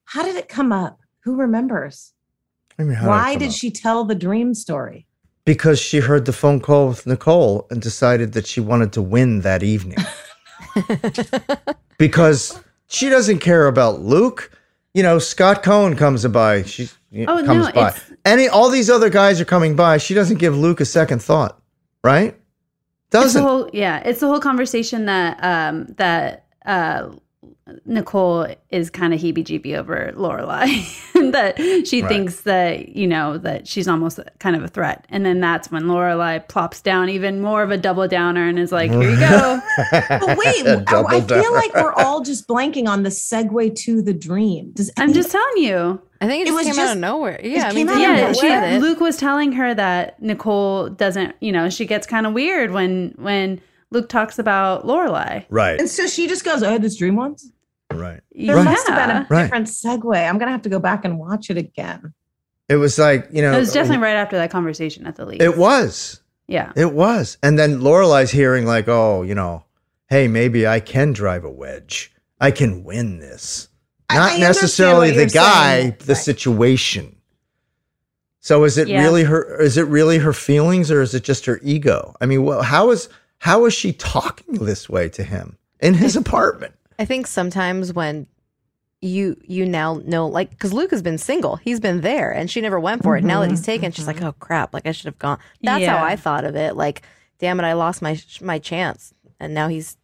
How 0.05 0.23
did 0.23 0.37
it 0.37 0.49
come 0.49 0.73
up? 0.73 1.01
Who 1.25 1.37
remembers? 1.37 2.13
I 2.79 2.83
mean, 2.83 2.95
how 2.95 3.09
Why 3.09 3.33
come 3.33 3.39
did 3.41 3.49
up? 3.49 3.55
she 3.55 3.71
tell 3.71 4.05
the 4.05 4.15
dream 4.15 4.55
story? 4.55 5.07
because 5.47 5.79
she 5.79 5.99
heard 6.01 6.25
the 6.25 6.33
phone 6.33 6.59
call 6.59 6.89
with 6.89 7.07
Nicole 7.07 7.67
and 7.71 7.83
decided 7.83 8.33
that 8.33 8.47
she 8.47 8.61
wanted 8.61 8.95
to 8.95 9.03
win 9.03 9.43
that 9.43 9.63
evening 9.63 9.99
because 11.99 12.63
she 12.87 13.09
doesn't 13.11 13.39
care 13.41 13.67
about 13.67 14.01
Luke 14.01 14.51
you 14.95 15.03
know 15.03 15.19
Scott 15.19 15.63
Cohen 15.63 15.97
comes 15.97 16.27
by 16.29 16.63
she 16.63 16.89
Oh, 17.29 17.37
no, 17.41 17.45
comes 17.45 17.71
by 17.73 17.95
any 18.25 18.49
all 18.49 18.71
these 18.71 18.89
other 18.91 19.11
guys 19.11 19.39
are 19.41 19.45
coming 19.45 19.77
by 19.77 19.99
she 19.99 20.15
doesn't 20.15 20.39
give 20.39 20.57
Luke 20.57 20.81
a 20.81 20.85
second 20.87 21.21
thought 21.23 21.61
right 22.03 22.37
doesn't 23.11 23.43
whole, 23.43 23.69
yeah, 23.73 23.99
it's 23.99 24.21
the 24.21 24.27
whole 24.27 24.41
conversation 24.41 25.05
that 25.05 25.39
um 25.45 25.87
that 25.99 26.47
uh 26.67 27.11
Nicole 27.87 28.47
is 28.71 28.91
kind 28.91 29.15
of 29.15 29.21
heebie-jeebie 29.21 29.75
over 29.77 30.13
Lorelai, 30.17 30.69
that 31.33 31.57
she 31.87 32.03
Right. 32.03 32.09
thinks 32.09 32.43
that 32.43 32.91
you 32.91 33.07
know 33.07 33.39
that 33.39 33.67
she's 33.67 33.89
almost 33.89 34.21
kind 34.39 34.55
of 34.55 34.63
a 34.63 34.69
threat, 34.69 35.07
and 35.09 35.25
then 35.25 35.41
that's 35.41 35.71
when 35.71 35.85
Lorelai 35.85 36.47
plops 36.49 36.81
down 36.81 37.09
even 37.09 37.41
more 37.41 37.63
of 37.63 37.71
a 37.71 37.77
double 37.79 38.07
downer 38.07 38.47
and 38.47 38.59
is 38.59 38.71
like, 38.73 38.91
"Here 38.91 39.11
you 39.11 39.19
go." 39.19 39.61
But 39.91 40.37
wait, 40.39 40.67
I, 40.67 40.85
Double 40.85 41.09
I 41.09 41.21
feel 41.23 41.53
like 41.55 41.75
we're 41.75 41.93
all 41.95 42.21
just 42.23 42.47
blanking 42.47 42.87
on 42.89 43.03
the 43.03 43.09
segue 43.11 43.75
to 43.77 44.03
the 44.03 44.13
dream. 44.15 44.71
Does 44.75 44.91
I'm 44.97 45.13
just 45.13 45.31
telling 45.31 45.57
you. 45.63 46.01
I 46.21 46.27
think 46.29 46.41
it, 46.41 46.49
It 46.49 46.53
just 46.53 46.57
was 46.57 46.67
came 46.67 46.73
out 46.75 46.85
just- 46.87 46.95
of 46.95 47.01
nowhere. 47.01 47.37
it 47.37 47.51
Yeah, 47.51 47.65
I 47.69 47.73
came 47.73 47.87
mean, 47.87 47.89
out 47.91 48.01
yeah, 48.01 48.15
didn't 48.17 48.43
nowhere. 48.43 48.61
plan 48.61 48.75
she. 48.75 48.81
Luke 48.81 49.01
was 49.01 49.17
telling 49.17 49.53
her 49.53 49.75
that 49.75 50.23
Nicole 50.23 50.89
doesn't, 50.89 51.35
you 51.41 51.53
know, 51.53 51.69
she 51.69 51.85
gets 51.87 52.07
kind 52.07 52.27
of 52.27 52.33
weird 52.33 52.71
when 52.71 53.15
when 53.19 53.61
Luke 53.95 54.09
talks 54.09 54.39
about 54.39 54.85
Lorelai. 54.85 55.45
right 55.49 55.79
And 55.81 55.89
so 55.89 56.07
she 56.07 56.27
just 56.27 56.45
goes, 56.45 56.63
"I 56.63 56.73
had 56.73 56.83
this 56.83 56.97
dream 56.97 57.17
once." 57.17 57.51
right 57.93 58.21
There 58.35 58.57
Right. 58.57 58.65
must 58.65 58.89
have 58.89 58.97
been 59.09 59.17
a 59.17 59.27
Right. 59.31 59.43
different 59.45 59.69
segue. 59.69 60.29
I'm 60.29 60.37
gonna 60.39 60.51
have 60.51 60.63
to 60.63 60.69
go 60.69 60.79
back 60.81 61.05
and 61.05 61.19
watch 61.19 61.49
it 61.51 61.57
again. 61.57 62.13
it 62.69 62.77
was 62.77 62.99
like 62.99 63.29
you 63.31 63.41
know 63.43 63.53
It 63.55 63.59
was 63.61 63.71
uh, 63.71 63.75
definitely 63.75 64.03
right 64.03 64.17
after 64.17 64.37
that 64.37 64.51
conversation 64.51 65.07
at 65.07 65.17
the 65.17 65.25
least. 65.27 65.43
it 65.43 65.57
was 65.57 66.21
Yeah. 66.49 66.73
It 66.77 66.93
was. 66.93 67.39
And 67.43 67.59
then 67.59 67.81
Lorelai's 67.81 68.31
hearing 68.31 68.67
like, 68.67 68.87
oh, 68.87 69.23
you 69.23 69.35
know, 69.35 69.65
hey, 70.11 70.29
maybe 70.29 70.67
I 70.67 70.79
can 70.81 71.13
drive 71.15 71.43
a 71.45 71.51
wedge. 71.51 72.13
I 72.41 72.51
can 72.51 72.85
win 72.85 73.19
this. 73.19 73.69
Not 74.13 74.19
I 74.19 74.25
understand 74.35 74.41
necessarily 74.49 75.11
the 75.13 75.27
guy, 75.27 75.81
saying. 75.81 75.97
the 76.05 76.15
situation. 76.15 77.17
So 78.41 78.65
is 78.65 78.77
it 78.77 78.89
Yeah. 78.89 79.03
really 79.03 79.25
her 79.25 79.61
is 79.61 79.77
it 79.79 79.87
really 79.87 80.19
her 80.19 80.33
feelings 80.35 80.91
or 80.91 81.01
is 81.01 81.15
it 81.15 81.25
just 81.25 81.47
her 81.47 81.59
ego? 81.63 82.15
I 82.21 82.27
mean, 82.27 82.45
well, 82.45 82.63
how 82.63 82.91
is 82.91 83.09
how 83.39 83.65
is 83.67 83.75
she 83.75 83.93
talking 83.93 84.55
this 84.55 84.89
way 84.89 85.09
to 85.11 85.23
him 85.23 85.59
in 85.81 85.95
his 85.95 86.17
apartment? 86.17 86.75
I 86.99 87.05
think 87.05 87.27
sometimes 87.27 87.93
when 87.93 88.27
you 89.01 89.37
you 89.45 89.67
now 89.67 90.01
know 90.07 90.27
like 90.27 90.51
because 90.51 90.73
Luke 90.73 90.91
has 90.91 91.03
been 91.03 91.19
single, 91.19 91.57
he's 91.57 91.81
been 91.81 92.01
there, 92.01 92.31
and 92.31 92.51
she 92.51 92.61
never 92.61 92.81
went 92.81 93.03
for 93.03 93.17
it. 93.17 93.25
Now 93.25 93.41
that 93.41 93.51
he's 93.51 93.61
mm-hmm. 93.61 93.67
taken, 93.67 93.93
she's 93.93 94.07
like, 94.07 94.17
mm-hmm. 94.17 94.27
oh 94.27 94.33
crap, 94.33 94.73
like 94.73 94.87
I 94.87 94.93
should 94.93 95.07
have 95.07 95.19
gone. 95.19 95.39
That's 95.63 95.83
Yeah. 95.83 95.99
how 95.99 96.05
I 96.05 96.17
thought 96.17 96.45
of 96.45 96.57
it. 96.57 96.77
Like, 96.77 97.03
damn 97.39 97.61
it, 97.61 97.65
I 97.65 97.75
lost 97.75 98.01
my 98.01 98.19
my 98.41 98.59
chance, 98.59 99.13
and 99.39 99.53
now 99.53 99.69
he's 99.69 99.97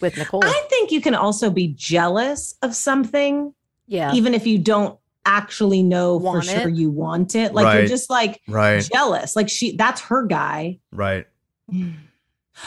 with 0.00 0.16
Nicole. 0.16 0.44
I 0.44 0.66
think 0.70 0.92
you 0.92 1.00
can 1.00 1.14
also 1.14 1.50
be 1.50 1.68
jealous 1.68 2.54
of 2.62 2.74
something, 2.74 3.54
yeah, 3.86 4.12
even 4.14 4.34
if 4.34 4.46
you 4.46 4.58
don't 4.58 4.98
actually 5.26 5.82
know 5.82 6.16
Want 6.16 6.44
for 6.44 6.50
sure 6.50 6.68
you 6.68 6.90
want 6.90 7.34
it. 7.34 7.54
Like 7.54 7.64
Right. 7.64 7.78
you're 7.78 7.88
just 7.88 8.10
like 8.10 8.40
Right. 8.46 8.86
jealous. 8.92 9.34
Like 9.34 9.48
she, 9.48 9.76
that's 9.76 10.00
her 10.02 10.26
guy. 10.26 10.78
Right. 10.92 11.26
Mm. 11.72 11.94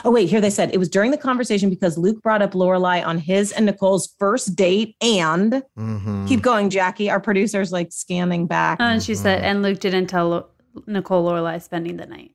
Oh 0.03 0.11
wait, 0.11 0.29
here 0.29 0.41
they 0.41 0.49
said 0.49 0.73
it 0.73 0.77
was 0.77 0.89
during 0.89 1.11
the 1.11 1.17
conversation 1.17 1.69
because 1.69 1.97
Luke 1.97 2.21
brought 2.21 2.41
up 2.41 2.51
Lorelai 2.53 3.05
on 3.05 3.17
his 3.17 3.51
and 3.53 3.65
Nicole's 3.65 4.13
first 4.19 4.55
date, 4.55 4.95
and 5.01 5.63
Mhm. 5.79 6.27
keep 6.27 6.41
going, 6.41 6.69
Jackie. 6.69 7.09
Our 7.09 7.19
producer's 7.21 7.71
like 7.71 7.91
scanning 7.91 8.47
back. 8.47 8.77
And 8.81 9.01
she 9.01 9.15
said, 9.15 9.43
and 9.43 9.63
Luke 9.63 9.79
didn't 9.79 10.07
tell 10.07 10.29
Lo- 10.29 10.45
Nicole 10.87 11.25
Lorelai 11.25 11.61
spending 11.61 11.97
the 11.97 12.05
night. 12.05 12.31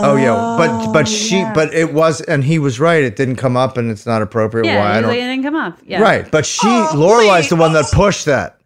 Oh 0.00 0.14
yeah, 0.14 0.54
but 0.56 0.70
Oh, 0.70 0.92
but 0.92 1.08
she 1.08 1.38
yeah. 1.38 1.52
but 1.52 1.74
it 1.74 1.92
was 1.92 2.20
and 2.20 2.44
he 2.44 2.60
was 2.60 2.78
right. 2.78 3.02
It 3.02 3.16
didn't 3.16 3.34
come 3.36 3.56
up 3.56 3.76
and 3.76 3.90
it's 3.90 4.06
not 4.06 4.22
appropriate. 4.22 4.64
Yeah, 4.66 4.78
Why 4.78 4.92
I 4.92 4.98
it 4.98 5.02
don't 5.02 5.10
it 5.10 5.14
didn't 5.16 5.42
come 5.42 5.56
up. 5.56 5.78
Yeah. 5.84 6.00
right? 6.02 6.30
But 6.30 6.46
she 6.46 6.68
Oh, 6.68 6.90
Lorelai's 6.94 7.48
the 7.48 7.56
one 7.56 7.72
that 7.72 7.86
pushed 7.92 8.24
that. 8.26 8.57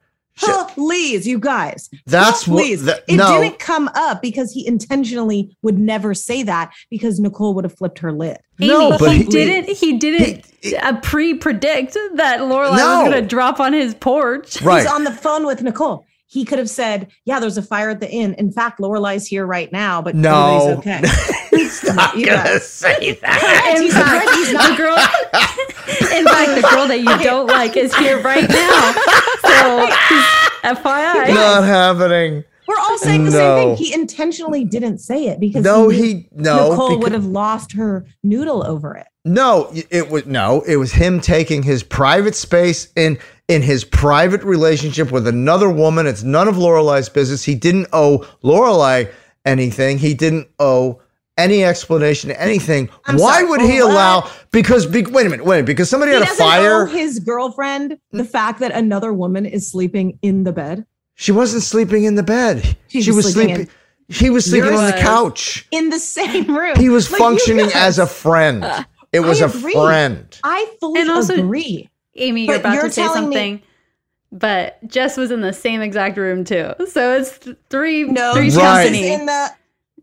Please, 0.69 1.27
you 1.27 1.39
guys. 1.39 1.89
That's 2.07 2.47
what- 2.47 2.63
please. 2.63 2.85
that- 2.85 3.05
it 3.09 3.17
didn't 3.17 3.59
come 3.59 3.89
up 3.95 4.21
because 4.23 4.53
he 4.53 4.67
intentionally 4.67 5.57
would 5.63 5.79
never 5.79 6.15
say 6.15 6.43
that 6.43 6.73
because 6.91 7.21
Nicole 7.21 7.55
would 7.55 7.65
have 7.65 7.77
flipped 7.77 7.99
her 8.01 8.13
lid. 8.13 8.39
No, 8.59 8.97
but 8.99 9.13
he, 9.13 9.19
he- 9.19 9.25
didn't. 9.25 9.77
He 9.77 9.99
didn't 9.99 10.45
uh, 10.83 11.01
pre-predict 11.01 11.95
that 12.15 12.41
Lorelai 12.41 12.77
No. 12.77 13.01
was 13.03 13.09
going 13.11 13.23
to 13.23 13.29
drop 13.29 13.59
on 13.61 13.73
his 13.73 13.95
porch. 13.95 14.61
Right. 14.63 14.83
He's 14.83 14.91
on 14.91 15.05
the 15.05 15.11
phone 15.13 15.47
with 15.47 15.63
Nicole. 15.63 16.05
He 16.27 16.45
could 16.47 16.59
have 16.59 16.71
said, 16.71 17.09
"Yeah, 17.27 17.41
there's 17.41 17.59
a 17.59 17.63
fire 17.63 17.91
at 17.91 18.01
the 18.01 18.11
inn. 18.11 18.35
In 18.39 18.53
fact, 18.53 18.81
Lorelai's 18.81 19.27
here 19.27 19.45
right 19.45 19.71
now, 19.71 20.01
but 20.01 20.15
No. 20.15 20.81
everybody's 20.83 21.52
okay." 21.79 21.93
Stop 21.93 22.15
You 22.17 22.27
gonna 22.27 22.61
say 22.61 23.19
that. 23.23 23.77
He's 23.79 23.95
not- 23.95 24.35
he's 24.35 24.53
not- 24.53 24.71
the 24.71 24.77
girl. 24.77 24.97
In 26.19 26.25
fact, 26.25 26.55
the 26.61 26.69
girl 26.71 26.87
that 26.89 27.01
you 27.01 27.19
don't 27.25 27.47
like 27.47 27.77
is 27.77 27.95
here 27.97 28.21
right 28.21 28.49
now. 28.49 28.93
So, 29.43 29.87
just 30.09 30.83
FYI. 30.83 31.35
Not 31.35 31.65
happening. 31.65 32.45
We're 32.69 32.79
all 32.79 32.97
saying 32.99 33.25
the 33.25 33.31
No. 33.33 33.37
same 33.37 33.77
thing. 33.77 33.85
He 33.87 33.93
intentionally 33.93 34.65
didn't 34.65 34.99
say 34.99 35.27
it 35.27 35.41
because 35.41 35.65
No, 35.65 35.83
knew 35.85 35.89
he- 35.91 36.29
no, 36.35 36.71
Nicole 36.71 36.89
because- 36.91 37.03
would 37.03 37.13
have 37.13 37.27
lost 37.27 37.73
her 37.73 38.05
noodle 38.23 38.65
over 38.65 38.95
it. 38.97 39.07
No, 39.25 39.71
it 39.91 40.11
was 40.11 40.27
no. 40.27 40.63
It 40.67 40.77
was 40.77 40.93
him 40.93 41.21
taking 41.21 41.63
his 41.63 41.83
private 41.83 42.35
space 42.35 42.89
in 42.97 43.19
in 43.49 43.63
his 43.63 43.85
private 43.85 44.43
relationship 44.43 45.11
with 45.13 45.27
another 45.29 45.69
woman. 45.69 46.07
It's 46.07 46.23
none 46.23 46.49
of 46.49 46.57
Lorelai's 46.57 47.09
business. 47.09 47.45
He 47.45 47.55
didn't 47.55 47.89
owe 47.93 48.27
Lorelai 48.43 49.09
anything. 49.45 49.99
He 49.99 50.15
didn't 50.15 50.49
owe 50.59 51.01
any 51.39 51.65
explanation 51.65 52.29
to 52.29 52.41
anything. 52.41 52.91
I'm 53.07 53.17
Why 53.17 53.39
sorry, 53.41 53.49
would 53.51 53.61
he 53.63 53.81
what? 53.83 53.91
allow? 53.93 54.31
Because 54.51 54.87
be, 54.87 55.03
wait 55.03 55.27
a 55.27 55.31
minute, 55.31 55.45
wait 55.47 55.55
a 55.55 55.57
minute. 55.59 55.67
Because 55.67 55.89
somebody 55.89 56.13
He 56.13 56.19
had 56.19 56.29
a 56.29 56.35
fire. 56.35 56.83
owe 56.83 56.87
his 56.87 57.19
girlfriend 57.21 57.99
the 58.11 58.25
fact 58.25 58.61
that 58.61 58.73
another 58.73 59.13
woman 59.13 59.47
is 59.47 59.71
sleeping 59.71 60.19
in 60.23 60.45
the 60.45 60.53
bed. 60.53 60.85
she 61.15 61.33
wasn't 61.33 61.63
sleeping 61.63 62.05
in 62.05 62.15
the 62.17 62.23
bed. 62.23 62.77
She 62.89 63.03
she 63.03 63.11
was 63.11 63.25
was 63.25 63.33
sleeping 63.35 63.55
sleeping. 63.57 63.75
He 64.09 64.29
was 64.31 64.45
sleeping 64.45 64.75
on 64.75 64.85
the 64.87 64.93
couch. 64.99 65.67
in 65.71 65.89
the 65.89 65.99
same 65.99 66.55
room. 66.55 66.77
He 66.77 66.89
was 66.91 67.11
Like, 67.11 67.19
functioning 67.19 67.67
guys- 67.67 67.75
as 67.77 67.99
a 67.99 68.07
friend. 68.07 68.65
It 69.13 69.21
was 69.21 69.43
a 69.43 69.49
friend. 69.51 70.39
I 70.43 70.75
fully 70.81 71.01
And 71.03 71.11
also- 71.11 71.35
agree. 71.35 71.91
Amy, 72.17 72.47
you're 72.47 72.55
But 72.55 72.61
about 72.61 72.75
you're 72.75 72.83
to 72.85 72.91
say 72.93 73.03
telling 73.03 73.29
me- 73.29 73.35
something. 73.37 73.63
But 74.33 74.79
Jess 74.89 75.19
was 75.19 75.31
in 75.31 75.43
the 75.43 75.53
same 75.53 75.83
exact 75.83 76.17
room 76.17 76.45
too. 76.45 76.73
So 76.91 77.17
it's 77.17 77.39
th- 77.39 77.57
three 77.69 78.05
No, 78.05 78.33
three 78.35 78.49
Jess 78.49 78.57
Right. 78.57 78.87
is 78.87 78.91
company. 78.93 79.13
in 79.13 79.27
the 79.27 79.51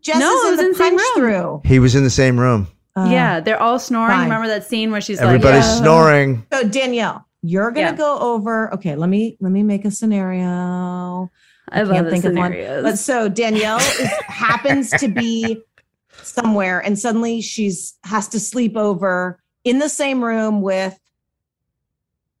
Jess 0.02 0.18
No, 0.18 0.32
is 0.32 0.44
it 0.44 0.46
in 0.46 0.50
was 0.50 0.58
the 0.58 0.64
in 0.64 0.72
the 0.72 0.78
same 0.78 0.96
punch 0.96 1.16
through. 1.16 1.60
He 1.64 1.78
was 1.78 1.94
in 1.94 2.04
the 2.04 2.10
same 2.10 2.38
room. 2.38 2.68
Uh, 2.96 3.08
yeah, 3.10 3.40
they're 3.40 3.60
all 3.60 3.78
snoring. 3.78 4.10
fine. 4.10 4.24
Remember 4.24 4.48
that 4.48 4.64
scene 4.64 4.90
where 4.90 5.00
she's 5.00 5.20
Everybody's 5.20 5.60
like, 5.60 5.70
yeah. 5.74 5.78
snoring. 5.78 6.46
So 6.52 6.64
Danielle, 6.68 7.26
you're 7.42 7.70
gonna 7.70 7.88
Yeah. 7.88 7.96
go 7.96 8.18
over. 8.18 8.72
Okay, 8.74 8.96
let 8.96 9.08
me 9.08 9.36
let 9.40 9.52
me 9.52 9.62
make 9.62 9.84
a 9.84 9.90
scenario. 9.90 11.30
I 11.72 11.82
love 11.82 12.06
the 12.06 12.20
scenarios. 12.20 12.82
But 12.82 12.98
so 12.98 13.28
Danielle 13.28 13.78
is, 13.78 14.08
happens 14.26 14.90
to 14.92 15.06
be 15.08 15.62
somewhere, 16.22 16.80
and 16.80 16.98
suddenly 16.98 17.40
she's 17.40 17.94
has 18.04 18.26
to 18.28 18.40
sleep 18.40 18.76
over 18.76 19.40
in 19.64 19.78
the 19.78 19.88
same 19.88 20.22
room 20.24 20.62
with 20.62 20.98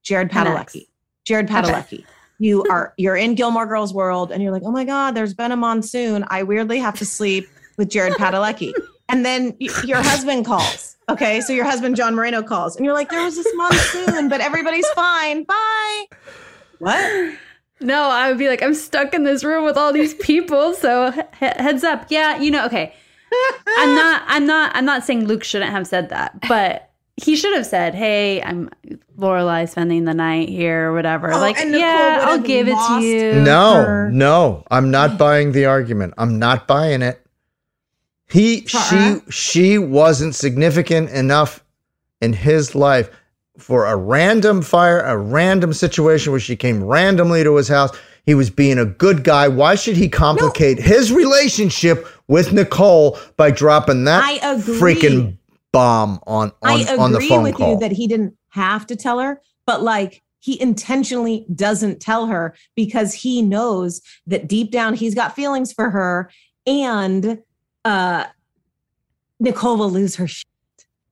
Jared 0.02 0.30
Padalecki. 0.30 0.88
Jared 1.24 1.46
Padalecki. 1.48 2.04
You 2.40 2.64
are 2.70 2.94
you're 2.96 3.16
in 3.16 3.34
Gilmore 3.36 3.66
Girls 3.66 3.92
world, 3.94 4.32
and 4.32 4.42
you're 4.42 4.50
like, 4.50 4.62
oh 4.64 4.70
my 4.72 4.84
god, 4.84 5.12
there's 5.14 5.34
been 5.34 5.52
a 5.52 5.56
monsoon. 5.56 6.24
I 6.28 6.42
weirdly 6.42 6.78
have 6.78 6.98
to 6.98 7.04
sleep 7.06 7.46
with 7.76 7.88
Jared 7.90 8.14
Padalecki, 8.14 8.72
and 9.08 9.24
then 9.24 9.54
y- 9.60 9.68
your 9.84 9.98
husband 9.98 10.46
calls. 10.46 10.96
Okay, 11.08 11.40
so 11.42 11.52
your 11.52 11.64
husband 11.64 11.96
John 11.96 12.14
Moreno 12.14 12.42
calls, 12.42 12.76
and 12.76 12.84
you're 12.84 12.94
like, 12.94 13.10
there 13.10 13.22
was 13.22 13.36
this 13.36 13.46
monsoon, 13.54 14.28
but 14.28 14.40
everybody's 14.40 14.88
fine. 14.90 15.44
Bye. 15.44 16.04
What? 16.78 17.34
No, 17.80 18.02
I 18.10 18.28
would 18.28 18.38
be 18.38 18.48
like, 18.48 18.62
I'm 18.62 18.74
stuck 18.74 19.14
in 19.14 19.24
this 19.24 19.42
room 19.44 19.64
with 19.64 19.76
all 19.76 19.92
these 19.92 20.14
people. 20.14 20.74
So 20.74 21.10
he- 21.10 21.20
heads 21.40 21.84
up. 21.84 22.06
Yeah, 22.10 22.36
you 22.38 22.50
know, 22.50 22.64
okay. 22.66 22.94
I'm 23.78 23.94
not 23.94 24.22
I'm 24.26 24.46
not 24.46 24.74
I'm 24.74 24.84
not 24.84 25.04
saying 25.04 25.26
Luke 25.26 25.44
shouldn't 25.44 25.70
have 25.70 25.86
said 25.86 26.08
that, 26.08 26.40
but 26.48 26.89
he 27.22 27.36
should 27.36 27.54
have 27.56 27.66
said, 27.66 27.94
Hey, 27.94 28.42
I'm 28.42 28.70
Lorelai 29.18 29.68
spending 29.68 30.04
the 30.04 30.14
night 30.14 30.48
here 30.48 30.90
or 30.90 30.94
whatever. 30.94 31.32
Oh, 31.32 31.38
like, 31.38 31.56
yeah, 31.58 32.20
I'll 32.22 32.38
give 32.40 32.68
it 32.68 32.76
to 32.88 33.00
you. 33.00 33.34
No, 33.42 33.74
her- 33.74 34.10
no, 34.10 34.64
I'm 34.70 34.90
not 34.90 35.18
buying 35.18 35.52
the 35.52 35.66
argument. 35.66 36.14
I'm 36.18 36.38
not 36.38 36.66
buying 36.66 37.02
it. 37.02 37.24
He, 38.28 38.64
she, 38.66 39.16
she 39.28 39.78
wasn't 39.78 40.36
significant 40.36 41.10
enough 41.10 41.64
in 42.20 42.32
his 42.32 42.74
life 42.76 43.10
for 43.58 43.86
a 43.86 43.96
random 43.96 44.62
fire, 44.62 45.00
a 45.00 45.16
random 45.18 45.72
situation 45.72 46.30
where 46.30 46.40
she 46.40 46.54
came 46.56 46.82
randomly 46.84 47.42
to 47.44 47.56
his 47.56 47.68
house. 47.68 47.90
He 48.24 48.34
was 48.34 48.48
being 48.48 48.78
a 48.78 48.84
good 48.84 49.24
guy. 49.24 49.48
Why 49.48 49.74
should 49.74 49.96
he 49.96 50.08
complicate 50.08 50.78
his 50.78 51.12
relationship 51.12 52.06
with 52.28 52.52
Nicole 52.52 53.18
by 53.36 53.50
dropping 53.50 54.04
that 54.04 54.22
I 54.22 54.52
agree. 54.52 54.78
freaking 54.78 55.36
bomb 55.72 56.20
on 56.26 56.48
on, 56.62 56.70
I 56.70 56.80
agree 56.80 56.96
on 56.98 57.12
the 57.12 57.20
phone 57.20 57.42
with 57.44 57.54
call? 57.56 57.72
you 57.74 57.78
that 57.80 57.92
he 57.92 58.06
didn't 58.06 58.36
have 58.50 58.86
to 58.88 58.96
tell 58.96 59.18
her, 59.20 59.40
but 59.66 59.82
like 59.82 60.22
he 60.40 60.60
intentionally 60.60 61.46
doesn't 61.54 62.00
tell 62.00 62.26
her 62.26 62.54
because 62.74 63.12
he 63.14 63.42
knows 63.42 64.00
that 64.26 64.48
deep 64.48 64.70
down 64.70 64.94
he's 64.94 65.14
got 65.14 65.34
feelings 65.36 65.72
for 65.72 65.90
her 65.90 66.30
and 66.66 67.38
uh 67.84 68.24
Nicole 69.38 69.76
will 69.76 69.90
lose 69.90 70.16
her 70.16 70.26
shit. 70.26 70.46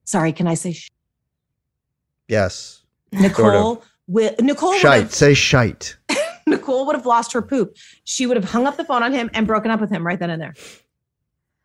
Sorry, 0.05 0.33
can 0.33 0.47
I 0.47 0.55
say 0.55 0.73
shit? 0.73 0.91
yes. 2.29 2.83
Nicole 3.13 3.83
will 4.07 4.35
Nicole 4.41 4.71
would 4.71 4.81
Shite. 4.81 5.03
have, 5.05 5.15
Say 5.15 5.35
shite. 5.35 5.97
Nicole 6.47 6.87
would 6.87 6.97
have 6.97 7.07
lost 7.07 7.33
her 7.33 7.43
poop. 7.43 7.77
She 8.05 8.27
would 8.27 8.37
have 8.37 8.51
hung 8.51 8.67
up 8.67 8.77
the 8.77 8.85
phone 8.85 9.03
on 9.03 9.13
him 9.13 9.31
and 9.35 9.47
broken 9.47 9.71
up 9.71 9.81
with 9.81 9.91
him 9.91 10.07
right 10.07 10.19
then 10.19 10.31
and 10.31 10.41
there. 10.41 10.55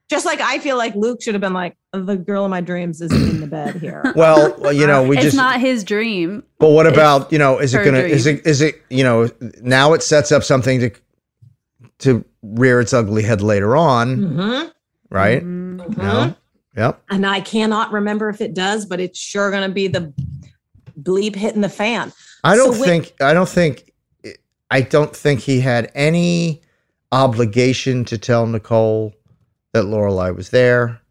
Just 0.10 0.26
like 0.26 0.42
I 0.42 0.60
feel 0.60 0.78
like 0.78 0.94
Luke 0.96 1.22
should 1.22 1.34
have 1.34 1.42
been 1.42 1.54
like, 1.54 1.76
the 1.92 2.16
girl 2.18 2.44
in 2.46 2.52
my 2.52 2.62
dreams 2.62 3.02
is 3.02 3.12
in 3.12 3.40
the 3.40 3.48
bed 3.48 3.76
here. 3.76 4.04
Well, 4.16 4.56
well, 4.60 4.74
you 4.74 4.86
know, 4.86 5.04
we 5.04 5.16
just. 5.16 5.28
it's 5.28 5.36
just 5.36 5.44
not 5.44 5.60
his 5.60 5.84
dream. 5.84 6.44
But 6.60 6.70
what 6.70 6.86
about 6.88 7.32
you 7.32 7.40
know? 7.40 7.58
Is 7.60 7.74
it 7.74 7.84
gonna? 7.86 8.00
Is 8.00 8.28
it? 8.28 8.46
Is 8.46 8.62
it? 8.62 8.82
You 8.90 9.04
know? 9.04 9.30
Now 9.62 9.94
it 9.94 10.04
sets 10.04 10.32
up 10.32 10.44
something 10.44 10.80
to 10.82 10.92
to 12.00 12.26
rear 12.42 12.80
its 12.82 12.94
ugly 12.94 13.24
head 13.24 13.42
later 13.42 13.76
on, 13.78 14.18
Mhm. 14.18 14.72
right? 15.10 15.44
Mhm. 15.44 15.90
You 15.98 16.04
know? 16.04 16.36
Yep. 16.76 17.04
and 17.12 17.26
I 17.26 17.40
cannot 17.40 17.92
remember 17.92 18.30
if 18.30 18.42
it 18.42 18.54
does, 18.56 18.86
but 18.88 19.00
it's 19.00 19.20
sure 19.20 19.52
going 19.52 19.68
to 19.70 19.74
be 19.74 19.88
the 19.88 20.12
bleep 21.00 21.36
hitting 21.36 21.62
the 21.62 21.70
fan. 21.70 22.12
I 22.44 22.56
don't 22.56 22.74
So 22.74 22.80
when- 22.82 22.90
think. 22.90 23.14
I 23.22 23.34
don't 23.34 23.48
think. 23.50 23.92
I 24.72 24.82
don't 24.82 25.16
think 25.16 25.40
he 25.42 25.60
had 25.62 25.92
any 25.94 26.62
obligation 27.12 28.04
to 28.06 28.18
tell 28.18 28.48
Nicole 28.48 29.14
that 29.74 29.86
Lorelai 29.86 30.36
was 30.36 30.50
there. 30.50 31.02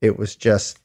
It 0.00 0.18
was 0.18 0.36
just 0.36 0.78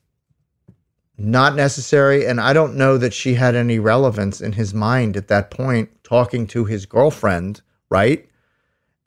not 1.17 1.55
necessary, 1.55 2.25
and 2.25 2.39
I 2.39 2.53
don't 2.53 2.75
know 2.75 2.97
that 2.97 3.13
she 3.13 3.33
had 3.35 3.55
any 3.55 3.79
relevance 3.79 4.41
in 4.41 4.53
his 4.53 4.73
mind 4.73 5.17
at 5.17 5.27
that 5.27 5.51
point. 5.51 5.89
Talking 6.03 6.45
to 6.47 6.65
his 6.65 6.85
girlfriend, 6.85 7.61
right? 7.89 8.27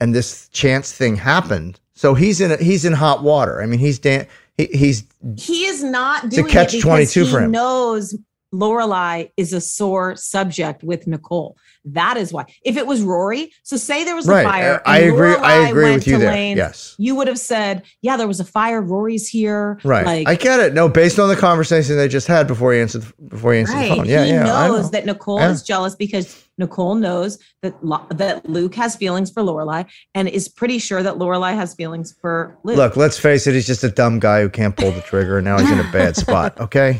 and 0.01 0.13
this 0.13 0.49
chance 0.49 0.91
thing 0.91 1.15
happened. 1.15 1.79
So 1.93 2.15
he's 2.15 2.41
in 2.41 2.59
he's 2.59 2.83
in 2.83 2.91
hot 2.91 3.23
water. 3.23 3.61
I 3.61 3.65
mean, 3.65 3.79
he's 3.79 3.97
dan- 3.97 4.27
he, 4.57 4.65
he's 4.65 5.05
He 5.37 5.65
is 5.65 5.83
not 5.83 6.27
doing 6.29 6.47
it 6.47 6.51
catch 6.51 6.73
because 6.73 6.83
22 7.13 7.23
he 7.25 7.31
for 7.31 7.39
him. 7.41 7.51
knows 7.51 8.13
Lorelai 8.53 9.31
is 9.37 9.53
a 9.53 9.61
sore 9.61 10.17
subject 10.17 10.83
with 10.83 11.07
Nicole. 11.07 11.57
That 11.85 12.17
is 12.17 12.33
why. 12.33 12.45
If 12.63 12.77
it 12.77 12.87
was 12.87 13.01
Rory, 13.03 13.51
so 13.63 13.77
say 13.77 14.03
there 14.03 14.15
was 14.15 14.27
Right. 14.27 14.45
a 14.45 14.49
fire. 14.49 14.73
Uh, 14.85 14.89
I 14.89 14.99
and 15.01 15.13
agree- 15.13 15.31
I 15.33 15.35
Lorelai 15.35 15.69
agree 15.69 15.83
went 15.83 15.95
with 15.95 16.07
you 16.07 16.13
to 16.13 16.19
there. 16.19 16.31
Lane, 16.31 16.57
Yes. 16.57 16.95
you 16.97 17.15
would 17.15 17.27
have 17.27 17.37
said, 17.39 17.83
"Yeah, 18.01 18.17
there 18.17 18.27
was 18.27 18.39
a 18.39 18.43
fire. 18.45 18.81
Rory's 18.81 19.27
here." 19.27 19.77
Right. 19.83 20.05
Like, 20.05 20.27
I 20.27 20.35
get 20.35 20.59
it. 20.59 20.73
No, 20.73 20.89
based 20.89 21.19
on 21.19 21.29
the 21.29 21.35
conversation 21.35 21.95
they 21.97 22.07
just 22.07 22.27
had 22.27 22.47
before 22.47 22.73
he 22.73 22.79
answered 22.79 23.03
before 23.29 23.53
he 23.53 23.59
answered 23.59 23.73
right. 23.75 23.89
the 23.89 23.95
phone. 23.97 24.05
Yeah, 24.07 24.23
he 24.25 24.31
yeah. 24.31 24.55
I 24.55 24.67
know. 24.67 24.77
knows 24.77 24.91
that 24.91 25.05
Nicole 25.05 25.39
Yeah. 25.39 25.51
is 25.51 25.61
jealous 25.61 25.95
because 25.95 26.35
Nicole 26.57 26.95
knows 26.95 27.37
that 27.61 27.75
that 28.17 28.49
Luke 28.49 28.75
has 28.75 28.95
feelings 28.95 29.29
for 29.29 29.43
Lorelai 29.43 29.85
and 30.15 30.27
is 30.27 30.47
pretty 30.47 30.79
sure 30.79 31.03
that 31.03 31.15
Lorelai 31.15 31.53
has 31.55 31.73
feelings 31.75 32.15
for 32.21 32.57
Luke. 32.63 32.77
Look, 32.77 32.95
let's 32.97 33.19
face 33.19 33.45
it, 33.45 33.53
he's 33.53 33.67
just 33.67 33.83
a 33.83 33.89
dumb 33.89 34.19
guy 34.19 34.41
who 34.41 34.49
can't 34.49 34.75
pull 34.75 34.91
the 34.91 35.01
trigger 35.01 35.37
and 35.37 35.45
now 35.45 35.59
he's 35.59 35.69
in 35.69 35.79
a 35.79 35.91
bad 35.91 36.15
spot, 36.23 36.59
okay? 36.59 36.99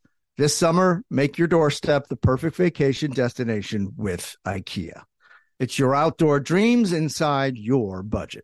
This 0.41 0.57
summer, 0.57 1.03
make 1.11 1.37
your 1.37 1.47
doorstep 1.47 2.07
the 2.07 2.15
perfect 2.15 2.55
vacation 2.55 3.11
destination 3.11 3.93
with 3.95 4.35
IKEA. 4.43 5.03
It's 5.59 5.77
your 5.77 5.93
outdoor 5.93 6.39
dreams 6.39 6.93
inside 6.93 7.57
your 7.57 8.01
budget. 8.01 8.43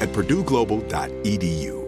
at 0.00 0.08
purdueglobal.edu. 0.10 1.82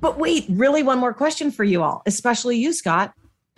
But 0.00 0.18
wait, 0.18 0.44
really, 0.48 0.82
one 0.82 0.98
more 0.98 1.14
question 1.14 1.50
for 1.50 1.64
you 1.64 1.82
all, 1.82 2.02
especially 2.06 2.58
you, 2.58 2.72
Scott. 2.72 3.12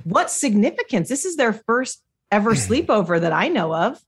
What 0.05 0.31
significance? 0.31 1.09
This 1.09 1.25
is 1.25 1.37
their 1.37 1.53
first 1.53 2.03
ever 2.31 2.53
mm. 2.55 2.87
sleepover 2.87 3.21
that 3.21 3.33
I 3.33 3.49
know 3.49 3.75
of, 3.75 4.01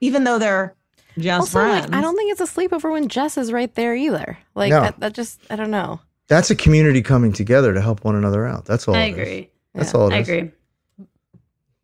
even 0.00 0.24
though 0.24 0.38
they're 0.38 0.74
just 1.18 1.40
also, 1.40 1.60
friends. 1.60 1.86
like, 1.86 1.94
I 1.98 2.02
don't 2.02 2.16
think 2.16 2.32
it's 2.32 2.40
a 2.40 2.44
sleepover 2.44 2.92
when 2.92 3.08
Jess 3.08 3.38
is 3.38 3.50
right 3.52 3.74
there 3.74 3.94
either. 3.94 4.36
Like 4.54 4.70
No. 4.70 4.82
that, 4.82 5.00
that 5.00 5.12
just, 5.14 5.40
I 5.48 5.56
don't 5.56 5.70
know. 5.70 6.00
That's 6.28 6.50
a 6.50 6.56
community 6.56 7.00
coming 7.02 7.32
together 7.32 7.72
to 7.72 7.80
help 7.80 8.04
one 8.04 8.16
another 8.16 8.44
out. 8.44 8.64
That's 8.64 8.86
all. 8.88 8.94
I 8.94 9.04
it 9.04 9.10
is. 9.12 9.18
agree. 9.18 9.50
That's 9.74 9.94
all 9.94 10.08
it 10.08 10.14
I 10.14 10.18
is. 10.18 10.28
agree. 10.28 10.50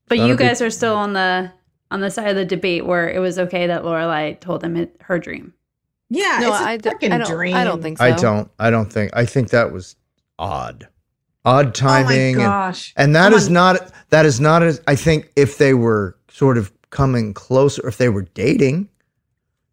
But 0.09 0.19
Not 0.19 0.27
you 0.27 0.35
a 0.35 0.37
big- 0.37 0.49
guys 0.49 0.61
are 0.61 0.71
still 0.71 0.97
on 0.97 1.13
the 1.13 1.51
on 1.93 2.01
the 2.01 2.11
side 2.11 2.29
of 2.29 2.37
the 2.37 2.45
debate 2.45 2.87
where 2.87 3.09
it 3.11 3.19
was 3.19 3.39
okay 3.39 3.67
that 3.67 3.83
Lorelai 3.83 4.39
told 4.41 4.65
him 4.65 4.77
it, 4.77 4.97
her 5.03 5.19
dream. 5.19 5.53
Yeah, 6.11 6.39
No, 6.41 6.49
it's 6.53 6.61
a 6.61 6.65
I 6.65 6.77
d- 6.79 6.91
freaking 6.91 7.13
I 7.13 7.19
don't- 7.19 7.31
dream. 7.31 7.55
I 7.55 7.65
don't 7.65 7.83
think 7.83 7.99
so. 7.99 8.05
I 8.05 8.11
don't. 8.13 8.51
I 8.59 8.71
don't 8.71 8.93
think. 8.93 9.13
I 9.15 9.25
think 9.25 9.51
that 9.51 9.73
was 9.73 9.97
odd. 10.39 10.89
Odd 11.45 11.67
oh 11.69 11.71
timing. 11.71 12.35
and- 12.35 12.45
gosh. 12.45 12.93
And, 12.97 13.15
that 13.17 13.31
Come 13.31 13.35
is 13.39 13.49
not. 13.49 13.93
That 14.11 14.27
is 14.27 14.41
not. 14.41 14.63
As, 14.63 14.81
I 14.87 14.95
think 14.97 15.31
if 15.37 15.59
they 15.59 15.75
were 15.75 16.17
sort 16.29 16.57
of 16.59 16.73
coming 16.91 17.33
closer, 17.35 17.87
if 17.89 17.97
they 17.99 18.09
were 18.11 18.23
dating, 18.35 18.89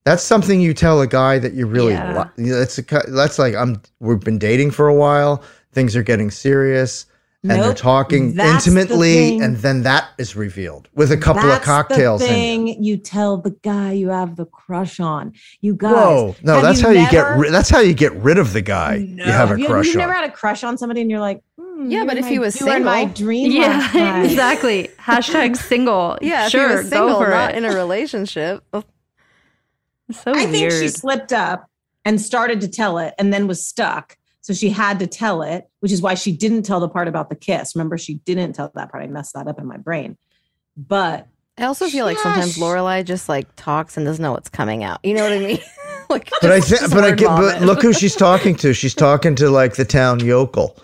that's 0.05 0.23
something 0.23 0.59
you 0.61 0.73
tell 0.73 1.01
a 1.01 1.07
guy 1.07 1.39
that 1.39 1.53
you 1.53 1.67
really. 1.67 1.93
Yeah. 1.93 2.29
li- 2.37 2.49
That's 2.51 2.77
a. 2.79 2.83
That's 3.09 3.37
like 3.37 3.53
I'm. 3.55 3.81
We've 3.99 4.19
been 4.19 4.39
dating 4.39 4.71
for 4.71 4.87
a 4.87 4.95
while. 4.95 5.43
Things 5.73 5.95
are 5.95 6.03
getting 6.03 6.31
serious, 6.31 7.05
and 7.41 7.51
they're 7.51 7.73
talking 7.73 8.33
That's 8.35 8.65
the 8.65 8.71
intimately, 8.71 9.37
and 9.39 9.55
then 9.57 9.83
that 9.83 10.09
is 10.17 10.35
revealed 10.35 10.89
with 10.93 11.09
a 11.11 11.17
couple 11.17 11.49
of 11.49 11.61
cocktails 11.61 12.19
The 12.19 12.27
in. 12.27 12.33
thing 12.33 12.83
you 12.83 12.97
tell 12.97 13.37
the 13.37 13.51
guy 13.63 13.93
you 13.93 14.09
have 14.09 14.35
the 14.35 14.45
crush 14.45 14.99
on. 14.99 15.31
You 15.61 15.73
guys. 15.73 15.93
Whoa, 15.93 16.35
no, 16.43 16.55
have 16.55 16.63
that's 16.63 16.81
how 16.81 16.89
you 16.89 17.09
get. 17.09 17.37
Ri- 17.37 17.49
that's 17.49 17.69
how 17.69 17.79
you 17.79 17.93
get 17.93 18.13
rid 18.15 18.37
of 18.39 18.51
the 18.51 18.61
guy 18.61 18.95
you 18.95 19.23
have 19.23 19.51
a 19.51 19.59
you, 19.59 19.67
crush 19.67 19.85
You've 19.87 19.95
on. 19.95 19.99
never 20.01 20.13
had 20.13 20.29
a 20.29 20.33
crush 20.33 20.65
on 20.65 20.77
somebody, 20.77 20.99
and 21.01 21.09
you're 21.09 21.21
like, 21.21 21.41
hmm, 21.57 21.89
Yeah, 21.89 22.01
you 22.01 22.07
but 22.07 22.17
if 22.17 22.25
my- 22.25 22.29
he 22.29 22.39
was 22.39 22.59
you 22.59 22.65
were 22.67 22.75
in 22.75 22.83
my 22.83 23.05
dream. 23.05 23.51
Yeah, 23.61 24.21
exactly. 24.23 24.89
Hashtag 24.99 25.55
single. 25.71 26.17
Yeah, 26.21 26.45
if 26.47 26.51
sure, 26.51 26.67
he 26.69 26.75
was 26.75 26.89
go 26.89 26.97
single, 27.07 27.23
for 27.23 27.29
not 27.29 27.51
it. 27.51 27.57
in 27.57 27.63
a 27.65 27.73
relationship. 27.73 28.63
so 28.73 28.83
I 30.33 30.45
think 30.45 30.71
she 30.71 30.89
slipped 30.89 31.31
up 31.31 31.69
and 32.03 32.19
started 32.19 32.59
to 32.61 32.67
tell 32.67 32.97
it, 32.97 33.13
and 33.17 33.31
then 33.33 33.47
was 33.47 33.65
stuck. 33.65 34.17
So 34.41 34.53
she 34.53 34.69
had 34.69 34.99
to 34.99 35.07
tell 35.07 35.41
it, 35.41 35.69
which 35.81 35.91
is 35.91 36.01
why 36.01 36.13
she 36.13 36.31
didn't 36.31 36.63
tell 36.63 36.79
the 36.79 36.89
part 36.89 37.07
about 37.07 37.29
the 37.29 37.35
kiss. 37.35 37.75
Remember, 37.75 37.97
she 37.97 38.15
didn't 38.15 38.53
tell 38.53 38.71
that 38.73 38.91
part. 38.91 39.03
I 39.03 39.07
messed 39.07 39.33
that 39.33 39.47
up 39.47 39.59
in 39.59 39.67
my 39.67 39.77
brain. 39.77 40.17
But 40.77 41.27
I 41.57 41.65
also 41.65 41.89
feel 41.89 42.05
like 42.05 42.17
sometimes 42.17 42.57
Lorelai 42.57 43.03
just 43.03 43.27
like 43.27 43.53
talks 43.57 43.97
and 43.97 44.05
doesn't 44.05 44.23
know 44.23 44.31
what's 44.31 44.49
coming 44.49 44.83
out. 44.83 44.99
You 45.03 45.13
know 45.13 45.23
what 45.23 45.33
I 45.33 45.39
mean? 45.39 45.59
like, 46.09 46.29
but 46.41 46.51
I 46.51 46.61
think, 46.61 46.89
but 46.89 47.03
I 47.03 47.09
word 47.09 47.19
get, 47.19 47.27
but 47.27 47.61
look 47.61 47.81
who 47.81 47.91
she's 48.01 48.15
talking 48.15 48.55
to. 48.57 48.73
She's 48.73 48.95
talking 48.95 49.35
to 49.35 49.49
like 49.49 49.75
the 49.75 49.83
town 49.83 50.21
yokel, 50.21 50.77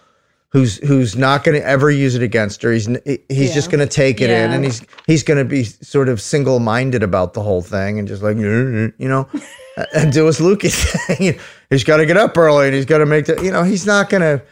who's 0.50 0.78
who's 0.80 1.16
not 1.16 1.46
going 1.46 1.60
to 1.60 1.66
ever 1.66 1.90
use 1.90 2.16
it 2.16 2.22
against 2.22 2.62
her. 2.62 2.74
He's 2.74 2.90
n- 2.90 3.02
he's 3.30 3.54
just 3.54 3.72
going 3.72 3.80
to 3.80 3.92
take 3.92 4.20
it 4.20 4.30
in, 4.30 4.52
and 4.52 4.66
he's 4.66 4.86
he's 5.08 5.24
going 5.24 5.38
to 5.38 5.46
be 5.46 5.64
sort 5.64 6.10
of 6.10 6.20
single 6.22 6.60
minded 6.60 7.04
about 7.04 7.34
the 7.34 7.42
whole 7.42 7.62
thing, 7.62 7.98
and 7.98 8.06
just 8.06 8.22
like 8.22 8.36
you 8.36 8.94
know, 9.00 9.30
and 9.96 10.12
do 10.12 10.28
as 10.28 10.42
Luke 10.42 10.66
is 10.66 10.74
saying. 10.74 11.40
He's 11.70 11.84
got 11.84 11.98
to 11.98 12.06
get 12.06 12.18
up 12.18 12.38
early, 12.38 12.68
and 12.68 12.76
he's 12.76 12.86
got 12.86 13.00
to 13.00 13.06
make 13.06 13.26
the. 13.26 13.42
You 13.44 13.52
know, 13.52 13.64
he's 13.64 13.86
not 13.86 14.10
going 14.10 14.22
to 14.22 14.44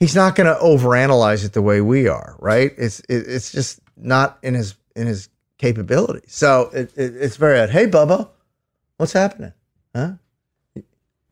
he's 0.00 0.14
not 0.14 0.36
to 0.36 0.58
overanalyze 0.62 1.44
it 1.44 1.52
the 1.52 1.62
way 1.62 1.80
we 1.80 2.08
are, 2.08 2.36
right? 2.38 2.72
It's 2.76 3.00
it, 3.00 3.26
it's 3.26 3.52
just 3.52 3.80
not 3.96 4.38
in 4.42 4.54
his 4.54 4.74
in 4.96 5.06
his 5.06 5.28
capability. 5.58 6.26
So 6.28 6.70
it, 6.72 6.92
it, 6.96 7.16
it's 7.16 7.36
very 7.36 7.60
odd. 7.60 7.70
Hey, 7.70 7.86
Bubba, 7.86 8.28
what's 8.96 9.12
happening? 9.12 9.52
Huh? 9.94 10.12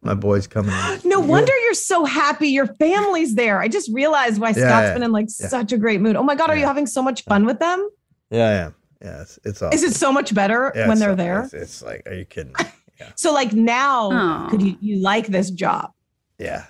My 0.02 0.14
boy's 0.14 0.46
coming. 0.46 0.72
In. 0.72 1.00
no 1.08 1.20
wonder 1.20 1.52
you're 1.64 1.74
so 1.74 2.04
happy 2.04 2.48
your 2.48 2.66
family's 2.66 3.34
there. 3.34 3.60
I 3.60 3.68
just 3.68 3.92
realized 3.92 4.40
why 4.40 4.48
Yeah, 4.48 4.54
Scott's 4.54 4.86
yeah, 4.88 4.94
been 4.94 5.02
in 5.02 5.12
like 5.12 5.26
yeah. 5.40 5.48
such 5.48 5.72
a 5.72 5.78
great 5.78 6.00
mood. 6.00 6.16
Oh 6.16 6.22
my 6.22 6.36
God, 6.36 6.50
are 6.50 6.56
you 6.56 6.64
having 6.64 6.86
so 6.86 7.02
much 7.02 7.24
fun 7.24 7.44
with 7.44 7.58
them? 7.58 7.88
Yeah, 8.30 8.46
I 8.48 8.52
am. 8.52 8.74
Yeah, 9.02 9.22
it's 9.22 9.38
it's 9.44 9.62
awesome. 9.62 9.74
Is 9.76 9.82
it 9.82 9.94
so 9.94 10.12
much 10.12 10.32
better 10.34 10.72
when 10.74 10.98
they're 10.98 11.10
so- 11.10 11.14
there? 11.16 11.42
It's, 11.44 11.54
it's 11.54 11.82
like, 11.82 12.02
are 12.06 12.14
you 12.14 12.24
kidding? 12.24 12.54
me? 12.98 13.12
So 13.16 13.32
like 13.32 13.52
now, 13.52 14.10
Aw. 14.12 14.48
could 14.50 14.62
you 14.62 14.76
you 14.80 15.00
like 15.02 15.26
this 15.28 15.50
job? 15.50 15.90
Yeah. 16.38 16.64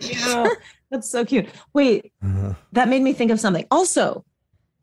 Yeah, 0.00 0.48
that's 0.90 1.10
so 1.10 1.24
cute. 1.24 1.48
Wait, 1.74 2.12
Uh-huh. 2.22 2.54
that 2.72 2.88
made 2.88 3.02
me 3.02 3.12
think 3.12 3.30
of 3.30 3.40
something. 3.40 3.66
Also, 3.70 4.24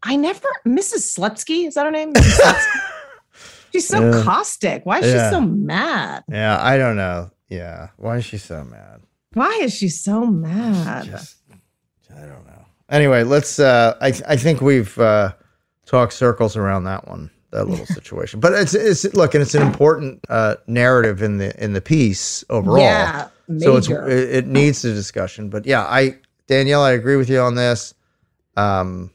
I 0.03 0.15
never 0.15 0.47
Mrs. 0.65 1.15
Slutsky, 1.17 1.67
is 1.67 1.75
that 1.75 1.85
her 1.85 1.91
name? 1.91 2.13
She's 3.71 3.87
so 3.87 3.99
Yeah. 4.01 4.23
caustic. 4.23 4.85
Why 4.85 4.99
is 4.99 5.05
Yeah. 5.13 5.29
she 5.29 5.35
so 5.35 5.41
mad? 5.41 6.23
Yeah, 6.29 6.57
I 6.61 6.77
don't 6.77 6.95
know. 6.95 7.29
Yeah, 7.49 7.89
why 7.97 8.17
is 8.17 8.25
she 8.25 8.37
so 8.37 8.63
mad? 8.63 9.01
Why 9.33 9.59
is 9.61 9.73
she 9.73 9.89
so 9.89 10.25
mad? 10.25 11.07
I 12.15 12.21
don't 12.21 12.45
know. 12.45 12.65
Anyway, 12.89 13.23
let's. 13.23 13.59
Uh, 13.59 13.95
I 14.01 14.07
I 14.27 14.35
think 14.37 14.61
we've 14.61 14.97
uh, 14.97 15.33
talked 15.85 16.13
circles 16.13 16.57
around 16.57 16.85
that 16.85 17.07
one, 17.07 17.29
that 17.51 17.67
little 17.67 17.85
situation. 17.97 18.39
But 18.39 18.53
it's 18.53 18.73
it's 18.73 19.03
look, 19.13 19.33
and 19.33 19.41
it's 19.41 19.55
an 19.55 19.61
important 19.61 20.23
uh, 20.29 20.55
narrative 20.67 21.21
in 21.21 21.37
the 21.37 21.61
in 21.63 21.73
the 21.73 21.81
piece 21.81 22.43
overall. 22.49 22.79
Yeah, 22.79 23.27
major. 23.47 23.63
so 23.63 23.77
it's 23.77 23.89
it, 23.89 24.35
it 24.35 24.47
needs 24.47 24.81
the 24.81 24.93
discussion. 24.93 25.49
But 25.49 25.65
yeah, 25.65 25.83
I 25.83 26.17
Danielle, 26.47 26.83
I 26.83 26.91
agree 26.91 27.15
with 27.15 27.29
you 27.29 27.39
on 27.39 27.55
this. 27.55 27.93
Um, 28.57 29.11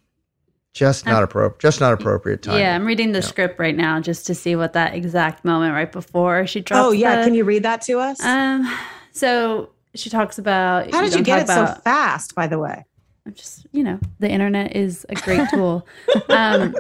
just 0.73 1.07
not 1.07 1.23
appropriate. 1.23 1.61
Just 1.61 1.81
not 1.81 1.93
appropriate 1.93 2.43
time. 2.43 2.59
Yeah, 2.59 2.75
I'm 2.75 2.85
reading 2.85 3.13
the 3.13 3.23
script 3.23 3.61
right 3.61 3.77
now 3.77 4.01
just 4.01 4.27
to 4.27 4.35
see 4.35 4.57
what 4.57 4.73
that 4.73 4.95
exact 4.95 5.45
moment 5.45 5.73
right 5.73 5.91
before 5.91 6.47
she 6.47 6.61
drops. 6.61 6.85
Oh 6.85 6.91
yeah, 6.91 7.17
the- 7.19 7.25
can 7.25 7.35
you 7.35 7.45
read 7.45 7.63
that 7.63 7.83
to 7.83 7.99
us? 8.01 8.21
Um, 8.25 8.71
so 9.13 9.71
she 9.95 10.11
talks 10.11 10.39
about. 10.39 10.91
How 10.93 11.03
did 11.03 11.15
you 11.15 11.23
get 11.23 11.43
it 11.43 11.47
talk 11.47 11.77
so 11.77 11.81
fast, 11.83 12.35
by 12.35 12.49
the 12.49 12.59
way? 12.59 12.85
I'm 13.27 13.35
just 13.35 13.67
you 13.73 13.83
know 13.83 13.99
the 14.19 14.29
internet 14.29 14.77
is 14.77 15.07
a 15.09 15.15
great 15.15 15.49
tool 15.49 15.87
um 16.29 16.75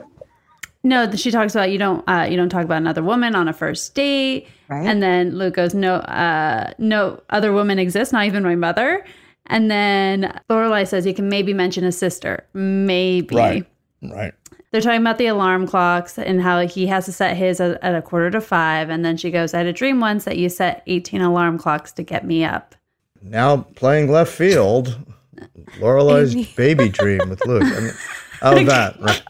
no 0.84 1.10
she 1.16 1.30
talks 1.32 1.54
about 1.54 1.70
you 1.72 1.78
don't 1.78 2.08
uh 2.08 2.26
you 2.30 2.36
don't 2.36 2.48
talk 2.50 2.64
about 2.64 2.76
another 2.76 3.02
woman 3.02 3.34
on 3.34 3.48
a 3.48 3.52
first 3.52 3.94
date 3.94 4.46
Right. 4.68 4.86
and 4.86 5.02
then 5.02 5.36
luke 5.36 5.54
goes 5.54 5.74
no 5.74 5.94
uh 5.96 6.72
no 6.78 7.20
other 7.30 7.52
woman 7.52 7.78
exists 7.80 8.12
not 8.12 8.26
even 8.26 8.42
my 8.44 8.54
mother 8.54 9.04
and 9.46 9.70
then 9.70 10.40
lorelai 10.48 10.86
says 10.86 11.04
you 11.06 11.12
can 11.14 11.28
maybe 11.28 11.52
mention 11.52 11.84
a 11.84 11.92
sister 11.92 12.46
maybe 12.54 13.34
Right. 13.36 13.66
Right. 14.02 14.32
they're 14.70 14.80
talking 14.80 15.00
about 15.00 15.18
the 15.18 15.26
alarm 15.26 15.66
clocks 15.66 16.18
and 16.18 16.40
how 16.40 16.60
he 16.66 16.86
has 16.86 17.04
to 17.06 17.12
set 17.12 17.36
his 17.36 17.60
at, 17.60 17.82
at 17.82 17.94
a 17.94 18.00
quarter 18.02 18.30
to 18.30 18.40
five 18.40 18.88
and 18.90 19.04
then 19.04 19.16
she 19.16 19.30
goes 19.30 19.52
i 19.54 19.58
had 19.58 19.66
a 19.66 19.72
dream 19.72 20.00
once 20.00 20.24
that 20.24 20.38
you 20.38 20.48
set 20.48 20.82
18 20.86 21.20
alarm 21.20 21.58
clocks 21.58 21.92
to 21.92 22.02
get 22.02 22.24
me 22.26 22.44
up 22.44 22.74
Now 23.22 23.58
playing 23.76 24.10
left 24.12 24.32
field, 24.32 24.98
Lorelai's 25.78 26.34
baby 26.54 26.88
dream 26.88 27.28
with 27.28 27.44
Luke. 27.46 27.62
I 27.64 27.80
mean, 27.80 27.92
oh 28.42 28.64
that. 28.64 29.00
Right. 29.00 29.22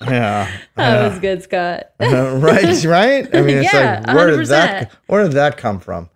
that 0.76 1.10
was 1.10 1.18
good 1.18 1.42
scott 1.42 1.90
Uh, 2.00 2.36
right, 2.36 2.84
right. 2.84 3.34
I 3.34 3.42
mean, 3.42 3.58
it's 3.58 3.72
Yeah, 3.72 4.02
like 4.06 4.16
where 4.16 4.30
did 4.30 4.40
100%. 4.40 4.48
that 4.48 4.92
where 5.06 5.22
did 5.24 5.32
that 5.32 5.56
come 5.56 5.80
from? 5.80 6.08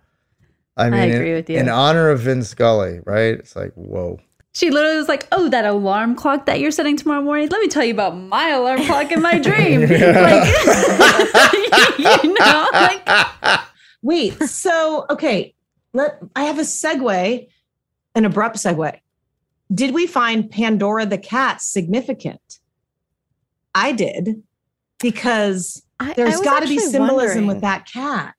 I 0.75 0.89
mean, 0.89 1.11
agree 1.11 1.29
in, 1.31 1.35
with 1.35 1.49
you. 1.49 1.59
in 1.59 1.69
honor 1.69 2.09
of 2.09 2.21
Vin 2.21 2.43
Scully, 2.43 2.99
right? 3.05 3.35
It's 3.35 3.55
like 3.55 3.73
whoa. 3.75 4.19
She 4.55 4.69
literally 4.69 4.97
was 4.97 5.07
like, 5.07 5.27
"Oh, 5.31 5.49
that 5.49 5.65
alarm 5.65 6.15
clock 6.15 6.45
that 6.45 6.59
you're 6.59 6.69
setting 6.71 6.95
tomorrow 6.95 7.21
morning. 7.23 7.49
Let 7.49 7.59
me 7.59 7.67
tell 7.67 7.83
you 7.83 7.93
about 7.93 8.15
my 8.15 8.49
alarm 8.49 8.85
clock 8.85 9.11
in 9.11 9.21
my 9.21 9.39
dream." 9.39 9.81
Like, 9.89 10.47
you 12.23 12.33
know, 12.39 12.67
like 12.73 13.09
Wait, 14.01 14.41
so 14.43 15.05
okay, 15.09 15.55
let 15.93 16.19
I 16.35 16.43
have 16.43 16.59
a 16.59 16.63
segue, 16.63 17.47
an 18.15 18.25
abrupt 18.25 18.57
segue. 18.57 18.99
Did 19.73 19.93
we 19.93 20.05
find 20.07 20.49
Pandora 20.49 21.05
the 21.05 21.17
cat 21.17 21.61
significant? 21.61 22.59
I 23.75 23.91
did 23.91 24.43
because 24.99 25.83
I 25.99 26.13
there's 26.13 26.37
was 26.37 26.41
got 26.41 26.61
to 26.61 26.67
be 26.67 26.77
symbolism 26.79 27.17
wondering. 27.17 27.47
with 27.47 27.61
that 27.61 27.87
cat. 27.91 28.35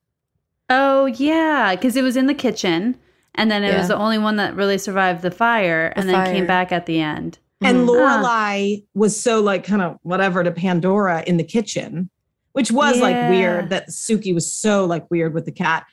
oh 0.70 1.06
yeah, 1.06 1.74
because 1.74 1.96
it 1.96 2.02
was 2.02 2.16
in 2.16 2.26
the 2.26 2.34
kitchen, 2.34 2.96
and 3.34 3.50
then 3.50 3.64
it 3.64 3.68
Yeah. 3.72 3.78
was 3.78 3.88
the 3.88 3.96
only 3.96 4.18
one 4.18 4.36
that 4.36 4.54
really 4.54 4.78
survived 4.78 5.22
the 5.22 5.30
fire, 5.30 5.92
and 5.96 6.08
then 6.08 6.26
came 6.32 6.46
back 6.46 6.70
at 6.72 6.86
the 6.86 7.00
end. 7.00 7.38
And 7.60 7.78
Mhm. 7.78 7.88
Lorelai 7.88 8.84
was 8.94 9.18
so 9.20 9.40
like 9.40 9.64
kind 9.64 9.82
of 9.82 9.98
whatever 10.02 10.44
to 10.44 10.50
Pandora 10.52 11.24
in 11.26 11.36
the 11.38 11.44
kitchen, 11.44 12.10
which 12.52 12.70
was 12.70 13.00
like 13.00 13.30
weird 13.30 13.70
that 13.70 13.88
Sookie 13.88 14.34
was 14.34 14.52
so 14.52 14.84
like 14.84 15.10
weird 15.10 15.34
with 15.34 15.46
the 15.46 15.52
cat. 15.52 15.84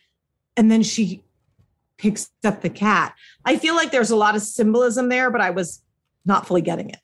And 0.57 0.69
then 0.69 0.83
she 0.83 1.23
picks 2.01 2.29
up 2.43 2.61
the 2.61 2.69
cat. 2.69 3.13
I 3.45 3.57
feel 3.57 3.75
like 3.75 3.91
there's 3.91 4.09
a 4.09 4.15
lot 4.15 4.35
of 4.35 4.41
symbolism 4.41 5.09
there, 5.09 5.29
but 5.29 5.39
I 5.39 5.51
was 5.51 5.83
not 6.25 6.47
fully 6.47 6.61
getting 6.61 6.89
it. 6.89 6.97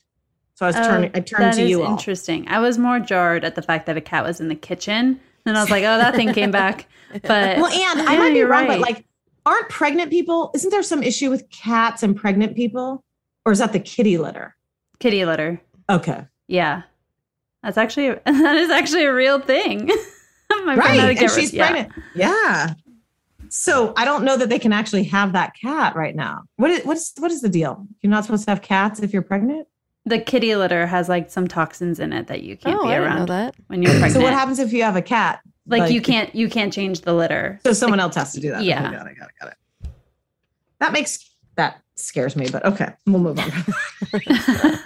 So 0.55 0.65
I 0.65 0.69
was 0.69 0.75
Oh, 0.75 0.83
turning 0.83 1.11
I 1.13 1.19
turned 1.19 1.53
to 1.53 1.63
you 1.63 1.83
all. 1.83 1.91
Interesting. 1.91 2.47
I 2.47 2.59
was 2.59 2.79
more 2.79 2.99
jarred 2.99 3.43
at 3.45 3.53
the 3.53 3.61
fact 3.61 3.85
that 3.85 3.95
a 3.95 4.01
cat 4.01 4.23
was 4.23 4.41
in 4.41 4.47
the 4.47 4.55
kitchen, 4.55 5.19
and 5.45 5.55
I 5.57 5.61
was 5.61 5.69
like, 5.69 5.83
"Oh, 5.83 5.97
that 5.97 6.15
thing 6.15 6.33
came 6.33 6.51
back." 6.51 6.87
But 7.13 7.57
Well, 7.57 7.67
and 7.67 8.01
I 8.01 8.17
might 8.17 8.33
be 8.33 8.41
wrong, 8.41 8.67
but 8.67 8.79
like, 8.79 9.05
aren't 9.45 9.69
pregnant 9.69 10.11
people? 10.11 10.51
Isn't 10.53 10.71
there 10.71 10.83
some 10.83 11.01
issue 11.03 11.29
with 11.29 11.49
cats 11.49 12.03
and 12.03 12.17
pregnant 12.17 12.53
people, 12.55 13.01
or 13.45 13.53
is 13.53 13.59
that 13.59 13.71
the 13.71 13.79
kitty 13.79 14.17
litter? 14.17 14.55
kitty 14.99 15.23
litter. 15.25 15.61
Okay, 15.89 16.25
Yeah, 16.47 16.81
that's 17.63 17.77
actually 17.77 18.09
that 18.25 18.55
is 18.55 18.69
actually 18.71 19.05
a 19.05 19.13
real 19.13 19.39
thing. 19.39 19.85
My 20.65 20.75
friend 20.75 20.79
had 20.79 20.95
to 20.95 21.01
right, 21.07 21.21
and 21.21 21.31
she's 21.31 21.53
yeah. 21.53 21.69
pregnant. 21.69 21.93
Yeah. 22.15 22.73
So 23.49 23.93
I 23.95 24.05
don't 24.05 24.23
know 24.23 24.37
that 24.37 24.49
they 24.49 24.59
can 24.59 24.73
actually 24.73 25.03
have 25.05 25.33
that 25.33 25.53
cat 25.59 25.95
right 25.95 26.15
now. 26.15 26.43
What 26.57 26.71
is 26.71 26.85
what's 26.85 27.13
what 27.17 27.31
is 27.31 27.41
the 27.41 27.49
deal? 27.49 27.85
You're 28.01 28.09
not 28.11 28.25
supposed 28.25 28.45
to 28.45 28.51
have 28.51 28.61
cats 28.61 28.99
if 28.99 29.13
you're 29.13 29.21
pregnant. 29.21 29.67
The 30.05 30.19
kitty 30.19 30.55
litter 30.55 30.87
has 30.87 31.09
like 31.09 31.29
some 31.29 31.47
toxins 31.47 31.99
in 31.99 32.13
it 32.13 32.27
that 32.27 32.43
you 32.43 32.55
can't 32.57 32.79
Oh, 32.79 32.83
be 32.83 32.89
I 32.89 32.99
didn't 32.99 33.03
know 33.09 33.15
around 33.15 33.27
that. 33.29 33.55
when 33.67 33.81
you're 33.83 33.91
pregnant. 33.99 34.13
So 34.13 34.21
what 34.21 34.33
happens 34.33 34.59
if 34.59 34.71
you 34.73 34.83
have 34.83 34.95
a 34.95 35.01
cat? 35.01 35.39
Like, 35.69 35.91
you 35.91 36.01
can't 36.01 36.33
you 36.33 36.47
can't 36.49 36.71
change 36.71 37.01
the 37.01 37.13
litter. 37.13 37.59
So 37.65 37.73
someone 37.73 37.99
else 37.99 38.15
has 38.15 38.31
to 38.33 38.39
do 38.39 38.51
that. 38.51 38.63
Yeah. 38.63 38.87
Okay, 38.87 38.95
got 38.97 39.07
it, 39.07 39.17
got 39.19 39.29
it, 39.29 39.35
got 39.41 39.49
it. 39.51 39.89
That 40.79 40.93
makes 40.93 41.29
that 41.55 41.81
scares 41.95 42.35
me, 42.37 42.47
but 42.49 42.63
okay, 42.65 42.93
we'll 43.05 43.19
move 43.19 43.37
on. 43.39 43.51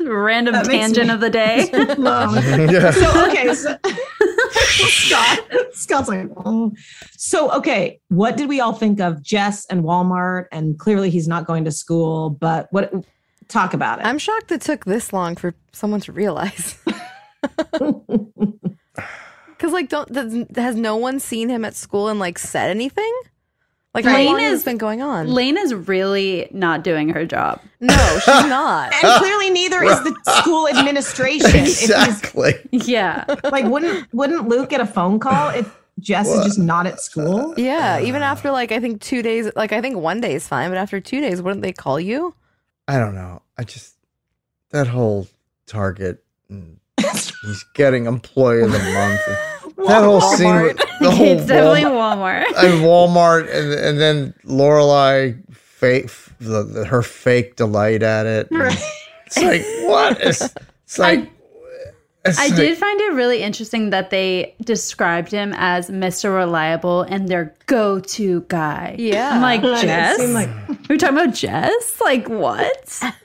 Random 0.00 0.52
That 0.54 0.64
tangent 0.66 1.08
me- 1.08 1.14
of 1.14 1.20
the 1.20 1.30
day. 1.30 1.68
Yeah. 1.72 2.90
So 2.92 3.26
okay, 3.28 3.54
so 3.54 3.76
Scott, 4.54 5.40
Scott's 5.72 6.08
like, 6.08 6.28
oh. 6.44 6.72
So 7.12 7.52
okay, 7.52 8.00
what 8.08 8.36
did 8.36 8.48
we 8.48 8.60
all 8.60 8.72
think 8.72 9.00
of 9.00 9.22
Jess 9.22 9.66
and 9.66 9.84
Walmart? 9.84 10.46
And 10.52 10.78
clearly 10.78 11.10
he's 11.10 11.28
not 11.28 11.46
going 11.46 11.64
to 11.64 11.70
school, 11.70 12.30
but 12.30 12.68
what? 12.70 12.92
Talk 13.48 13.74
about 13.74 13.98
it. 13.98 14.06
I'm 14.06 14.18
shocked 14.18 14.50
it 14.52 14.62
took 14.62 14.86
this 14.86 15.12
long 15.12 15.36
for 15.36 15.54
someone 15.72 16.00
to 16.00 16.12
realize. 16.12 16.78
Because 19.56 19.72
like, 19.72 19.88
don't 19.88 20.56
has 20.56 20.76
no 20.76 20.96
one 20.96 21.20
seen 21.20 21.48
him 21.48 21.64
at 21.64 21.74
school 21.74 22.08
and 22.08 22.18
like 22.20 22.38
said 22.38 22.68
anything? 22.68 23.12
Like 23.94 24.04
how 24.04 24.20
long 24.22 24.36
Lane 24.36 24.44
has 24.50 24.64
been 24.64 24.76
going 24.76 25.02
on? 25.02 25.28
Lane 25.28 25.56
is 25.56 25.72
really 25.72 26.48
not 26.50 26.82
doing 26.82 27.10
her 27.10 27.24
job. 27.24 27.60
No, 27.80 27.94
she's 28.24 28.26
not. 28.26 28.92
And 28.92 29.18
clearly 29.22 29.50
neither 29.50 29.84
is 29.84 30.02
the 30.02 30.40
school 30.40 30.68
administration. 30.68 31.46
If 31.48 31.54
he's- 31.54 31.82
Exactly. 31.84 32.54
Yeah. 32.72 33.24
like 33.44 33.66
wouldn't 33.66 34.12
wouldn't 34.12 34.48
Luke 34.48 34.70
get 34.70 34.80
a 34.80 34.86
phone 34.86 35.20
call 35.20 35.50
if 35.50 35.72
Jess 36.00 36.28
is 36.28 36.44
just 36.44 36.58
not 36.58 36.86
at 36.88 37.00
school? 37.00 37.54
Yeah, 37.56 38.00
even 38.00 38.22
after 38.22 38.50
like 38.50 38.72
I 38.72 38.80
think 38.80 39.00
two 39.00 39.22
days, 39.22 39.48
like 39.54 39.72
I 39.72 39.80
think 39.80 39.96
one 39.96 40.20
day 40.20 40.34
is 40.34 40.46
fine, 40.48 40.70
but 40.70 40.76
after 40.78 41.00
two 41.00 41.20
days, 41.20 41.40
wouldn't 41.40 41.62
they 41.62 41.72
call 41.72 42.00
you? 42.00 42.34
I 42.88 42.98
don't 42.98 43.14
know. 43.14 43.42
I 43.56 43.62
just 43.62 43.94
that 44.70 44.88
whole 44.88 45.28
Target. 45.66 46.22
and 46.50 46.80
He's 47.42 47.64
getting 47.74 48.06
employee 48.06 48.62
of 48.62 48.72
the 48.72 48.78
month. 48.80 49.20
and 49.76 49.86
that 49.88 50.02
whole 50.04 50.20
scene 50.20 50.62
with 50.62 50.76
the 51.00 51.10
whole 51.10 51.26
it's 51.38 51.46
definitely 51.46 51.82
Walmart, 51.82 52.44
Walmart. 52.44 52.64
and 52.64 52.82
Walmart, 52.84 53.54
and 53.54 53.72
and 53.72 54.00
then 54.00 54.34
Lorelai 54.44 55.36
fake 55.54 56.10
the, 56.40 56.62
the, 56.62 56.84
her 56.84 57.02
fake 57.02 57.56
delight 57.56 58.02
at 58.02 58.26
it. 58.26 58.48
and 58.50 58.76
It's 59.26 59.36
like 59.38 59.62
what? 59.88 60.20
It's, 60.20 60.42
it's 60.84 60.98
like 60.98 61.30
it's 62.24 62.38
I 62.38 62.46
like- 62.46 62.56
did 62.56 62.78
find 62.78 63.00
it 63.00 63.12
really 63.12 63.42
interesting 63.42 63.90
that 63.90 64.10
they 64.10 64.54
described 64.62 65.30
him 65.30 65.52
as 65.56 65.90
Mr. 65.90 66.34
Reliable 66.34 67.02
and 67.02 67.28
their 67.28 67.54
go-to 67.66 68.42
guy. 68.48 68.96
Yeah. 68.98 69.30
I'm 69.34 69.42
like, 69.42 69.62
It 69.62 69.82
Jess? 69.82 70.16
seemed 70.18 70.32
like- 70.32 70.48
Are 70.48 70.76
we 70.88 70.96
talking 70.96 71.18
about 71.18 71.34
Jess? 71.34 72.00
Like, 72.00 72.28
what? 72.28 73.02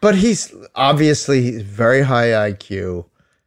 But 0.00 0.14
he's 0.16 0.54
obviously 0.74 1.42
he's 1.42 1.62
very 1.62 2.02
high 2.02 2.28
IQ. 2.50 3.06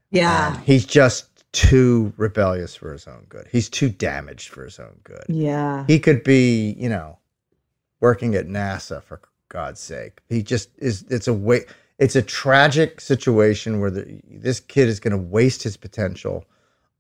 Yeah. 0.10 0.60
He's 0.62 0.84
just 0.86 1.29
too 1.52 2.14
rebellious 2.18 2.76
for 2.76 2.92
his 2.92 3.08
own 3.08 3.26
good. 3.30 3.48
He's 3.52 3.70
too 3.70 3.90
damaged 3.90 4.50
for 4.50 4.64
his 4.64 4.80
own 4.80 5.00
good. 5.04 5.26
Yeah. 5.28 5.86
He 5.88 6.00
could 6.00 6.24
be, 6.24 6.76
you 6.78 6.90
know, 6.90 7.18
working 8.00 8.36
at 8.36 8.48
NASA 8.48 9.02
for 9.02 9.22
God's 9.50 9.80
sake. 9.80 10.22
He 10.30 10.44
just 10.44 10.70
is. 10.78 11.06
It's 11.10 11.28
a 11.28 11.34
way. 11.34 11.66
It's 11.98 12.16
a 12.16 12.22
tragic 12.22 13.02
situation 13.02 13.80
where 13.82 13.90
the, 13.90 14.22
this 14.30 14.60
kid 14.60 14.88
is 14.88 15.00
going 15.00 15.12
to 15.12 15.18
waste 15.18 15.64
his 15.64 15.76
potential 15.76 16.46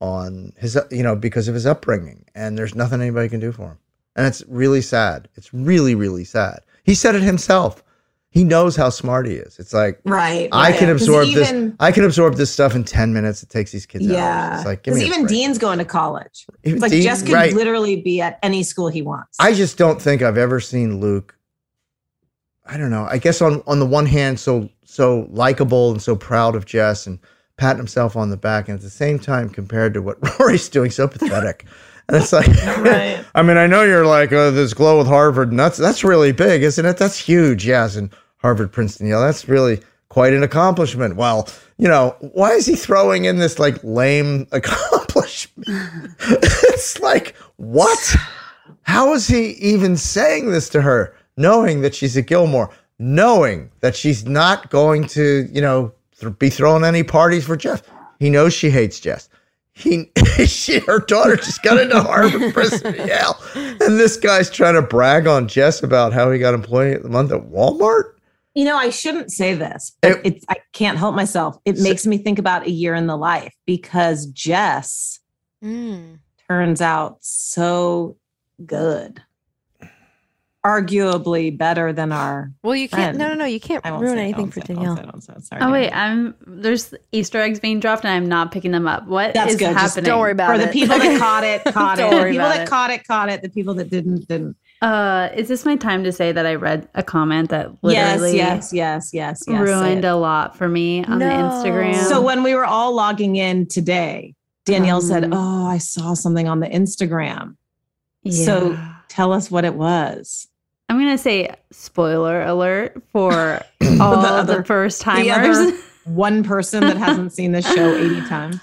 on 0.01 0.53
his, 0.57 0.77
you 0.91 1.03
know, 1.03 1.15
because 1.15 1.47
of 1.47 1.53
his 1.53 1.65
upbringing, 1.65 2.25
and 2.35 2.57
there's 2.57 2.75
nothing 2.75 3.01
anybody 3.01 3.29
can 3.29 3.39
do 3.39 3.51
for 3.51 3.67
him. 3.67 3.77
And 4.15 4.27
it's 4.27 4.43
really 4.47 4.81
sad. 4.81 5.29
It's 5.35 5.53
really, 5.53 5.95
really 5.95 6.23
sad. 6.23 6.61
He 6.83 6.95
said 6.95 7.15
it 7.15 7.21
himself. 7.21 7.83
He 8.32 8.43
knows 8.43 8.75
how 8.75 8.89
smart 8.89 9.25
he 9.27 9.34
is. 9.34 9.57
It's 9.57 9.73
like 9.73 9.99
Right. 10.05 10.49
I 10.51 10.69
right. 10.69 10.77
can 10.80 10.89
absorb 10.89 11.25
even, 11.27 11.69
this. 11.69 11.75
I 11.80 11.91
can 11.91 12.03
absorb 12.03 12.36
this 12.36 12.51
stuff 12.51 12.75
in 12.75 12.84
ten 12.84 13.11
minutes. 13.11 13.41
It 13.41 13.49
takes 13.49 13.71
these 13.71 13.88
kids 13.88 14.05
hours. 14.05 14.13
Yeah. 14.13 14.57
It's 14.57 14.65
like 14.65 14.84
give 14.84 14.93
Because 14.93 15.07
even. 15.07 15.25
Dean's 15.25 15.57
going 15.57 15.80
to 15.80 15.86
college. 15.86 16.45
It's 16.63 16.80
like 16.82 16.91
Dean- 16.91 17.01
Jess 17.01 17.23
could 17.23 17.34
right. 17.34 17.53
literally 17.53 18.01
be 18.01 18.21
at 18.21 18.38
any 18.43 18.61
school 18.61 18.88
he 18.88 19.01
wants. 19.01 19.36
I 19.39 19.53
just 19.53 19.77
don't 19.80 19.99
think 19.99 20.21
I've 20.21 20.38
ever 20.38 20.59
seen 20.59 20.99
Luke. 20.99 21.36
I 22.67 22.77
don't 22.77 22.91
know. 22.91 23.07
I 23.09 23.17
guess 23.17 23.41
on 23.41 23.63
on 23.65 23.80
the 23.80 23.86
one 23.88 24.05
hand, 24.05 24.39
so 24.39 24.69
so 24.86 25.27
likable 25.32 25.89
and 25.91 25.99
so 26.01 26.15
proud 26.15 26.55
of 26.55 26.65
Jess 26.65 27.07
and 27.07 27.17
patting 27.57 27.77
himself 27.80 28.15
on 28.15 28.30
the 28.30 28.38
back, 28.38 28.69
and 28.69 28.77
at 28.77 28.84
the 28.84 28.91
same 28.91 29.17
time, 29.17 29.49
compared 29.49 29.95
to 29.95 30.03
what 30.03 30.17
Rory's 30.39 30.69
doing, 30.69 30.91
so 30.91 31.07
pathetic. 31.07 31.65
And 32.10 32.18
it's 32.22 32.34
like, 32.34 32.47
Right. 32.47 33.24
I 33.36 33.43
mean, 33.43 33.57
I 33.57 33.68
know 33.68 33.84
you're 33.84 34.05
like 34.05 34.34
oh, 34.34 34.51
this 34.51 34.74
glow 34.74 34.97
with 34.97 35.07
Harvard, 35.07 35.51
and 35.51 35.60
that's 35.60 35.78
that's 35.78 36.03
really 36.03 36.32
big, 36.32 36.64
isn't 36.64 36.86
it? 36.86 36.97
That's 36.97 37.18
huge, 37.18 37.66
yes. 37.66 37.95
And 37.95 38.10
Harvard, 38.38 38.72
Princeton, 38.72 39.07
Yale, 39.07 39.22
that's 39.22 39.47
really 39.47 39.80
quite 40.10 40.34
an 40.34 40.41
accomplishment. 40.43 41.16
Well, 41.16 41.47
you 41.78 41.88
know, 41.88 42.16
why 42.34 42.51
is 42.51 42.66
he 42.66 42.76
throwing 42.76 43.26
in 43.26 43.38
this 43.38 43.60
like 43.60 43.82
lame 43.84 44.47
accomplishment? 44.51 45.68
it's 46.20 46.99
like 46.99 47.36
what? 47.57 48.16
How 48.84 49.14
is 49.14 49.28
he 49.28 49.51
even 49.51 49.95
saying 49.95 50.49
this 50.49 50.68
to 50.70 50.82
her, 50.82 51.16
knowing 51.38 51.82
that 51.82 51.93
she's 51.93 52.18
a 52.18 52.24
Gilmore, 52.24 52.72
knowing 52.97 53.70
that 53.82 53.95
she's 53.95 54.26
not 54.26 54.72
going 54.72 55.05
to, 55.10 55.47
you 55.51 55.62
know, 55.62 55.91
th- 56.20 56.38
be 56.39 56.49
throwing 56.49 56.84
any 56.84 57.03
parties 57.03 57.45
for 57.45 57.55
Jeff? 57.55 57.84
He 58.20 58.32
knows 58.32 58.53
she 58.53 58.72
hates 58.72 58.99
Jess. 58.99 59.30
He, 59.80 60.11
she, 60.45 60.80
her 60.80 60.99
daughter 60.99 61.38
just 61.38 61.63
got 61.63 61.80
into 61.80 62.01
Harvard, 62.01 62.53
Princeton, 62.53 62.95
Yale, 62.95 63.36
and 63.55 63.97
this 63.97 64.17
guy's 64.17 64.49
trying 64.49 64.75
to 64.75 64.82
brag 64.82 65.25
on 65.25 65.47
Jess 65.47 65.82
about 65.82 66.11
how 66.11 66.30
he 66.32 66.38
got 66.38 66.53
employee 66.53 66.93
of 66.95 67.03
the 67.03 67.09
month 67.09 67.32
at 67.32 67.49
Walmart. 67.49 68.13
You 68.55 68.65
know, 68.65 68.75
I 68.75 68.89
shouldn't 68.89 69.32
say 69.32 69.53
this, 69.53 69.95
but 70.01 70.19
it's 70.25 70.43
I 70.49 70.57
can't 70.73 70.97
help 70.97 71.15
myself. 71.15 71.57
It 71.63 71.80
makes 71.80 72.05
me 72.05 72.17
think 72.17 72.39
about 72.39 72.65
a 72.67 72.71
year 72.71 72.93
in 72.93 73.07
the 73.07 73.15
life 73.17 73.53
because 73.65 74.25
Jess 74.27 75.19
Mm. 75.63 76.19
turns 76.47 76.82
out 76.82 77.17
so 77.21 78.17
good. 78.65 79.21
Arguably 80.66 81.57
better 81.57 81.93
than 81.93 82.12
our 82.12 82.51
Well, 82.64 82.76
you 82.76 82.89
can't. 82.89 83.16
friend. 83.16 83.18
No, 83.18 83.30
no, 83.30 83.34
no. 83.36 83.45
You 83.45 83.60
can't 83.62 83.84
ruin 83.86 84.07
say 84.10 84.20
anything 84.24 84.51
for 84.51 84.60
say 84.60 84.74
it, 84.74 84.78
I 84.78 84.82
won't 84.82 84.86
Danielle. 84.88 84.95
say 84.97 85.01
it, 85.01 85.05
I 85.05 85.12
won't 85.12 85.24
say. 85.24 85.34
Sorry, 85.57 85.62
Oh 85.62 85.72
wait, 85.72 85.89
Danielle. 85.89 85.99
I'm 85.99 86.36
there's 86.62 86.93
Easter 87.14 87.39
eggs 87.39 87.60
being 87.62 87.80
dropped 87.80 88.03
and 88.03 88.12
I'm 88.14 88.28
not 88.28 88.51
picking 88.51 88.72
them 88.72 88.86
up. 88.88 89.07
What 89.07 89.30
is 89.30 89.34
That's 89.36 89.55
good. 89.55 89.72
Just 89.74 89.95
happening? 89.95 90.03
don't 90.10 90.20
worry 90.20 90.32
about 90.34 90.55
For 90.57 90.62
it. 90.62 90.66
the 90.66 90.72
people 90.74 90.97
that 90.97 91.18
caught 91.20 91.43
it, 91.45 91.64
caught 91.74 91.97
it. 91.97 92.01
Don't 92.01 92.12
The 92.12 92.18
worry 92.18 92.32
people 92.32 92.45
about 92.47 92.55
that 92.57 92.64
it. 92.64 92.70
caught 92.70 92.89
it, 92.91 93.07
caught 93.07 93.30
it. 93.30 93.41
The 93.41 93.49
people 93.49 93.74
that 93.76 93.89
didn't, 93.89 94.28
didn't. 94.28 94.57
Uh, 94.82 95.30
is 95.34 95.47
this 95.47 95.64
my 95.66 95.76
time 95.78 96.03
to 96.03 96.12
say 96.12 96.32
that 96.34 96.45
I 96.45 96.55
read 96.55 96.88
a 96.93 97.03
comment 97.03 97.49
that 97.51 97.70
Yes, 97.84 98.20
literally 98.20 98.38
yes, 98.38 98.74
yes, 98.74 99.12
yes, 99.14 99.43
yes. 99.45 99.45
say 99.45 99.57
ruined 99.57 100.03
a 100.05 100.16
lot 100.18 100.57
for 100.57 100.68
me 100.68 101.05
on 101.05 101.20
the 101.20 101.26
Instagram? 101.26 101.95
So 102.03 102.22
when 102.22 102.43
we 102.43 102.53
were 102.53 102.66
all 102.66 102.93
logging 102.93 103.38
in 103.38 103.66
today, 103.66 104.36
Danielle 104.66 105.01
said, 105.01 105.24
Um, 105.24 105.34
"Oh, 105.34 105.66
I 105.68 105.78
saw 105.78 106.14
something 106.16 106.47
on 106.49 106.60
the 106.60 106.68
Instagram." 106.68 107.55
So 108.30 108.78
tell 109.07 109.32
us 109.34 109.49
what 109.49 109.64
it 109.66 109.74
was. 109.76 110.47
I'm 110.89 110.97
gonna 110.97 111.17
say 111.17 111.53
spoiler 111.71 112.41
alert 112.41 113.01
for 113.11 113.61
all 114.01 114.21
the, 114.21 114.27
other- 114.27 114.63
first 114.63 114.99
The 114.99 115.05
timers. 115.05 115.71
one 116.05 116.43
person 116.43 116.81
that 116.81 116.97
hasn't 116.97 117.31
seen 117.33 117.51
this 117.51 117.71
show 117.71 117.95
80 117.95 118.21
times. 118.27 118.57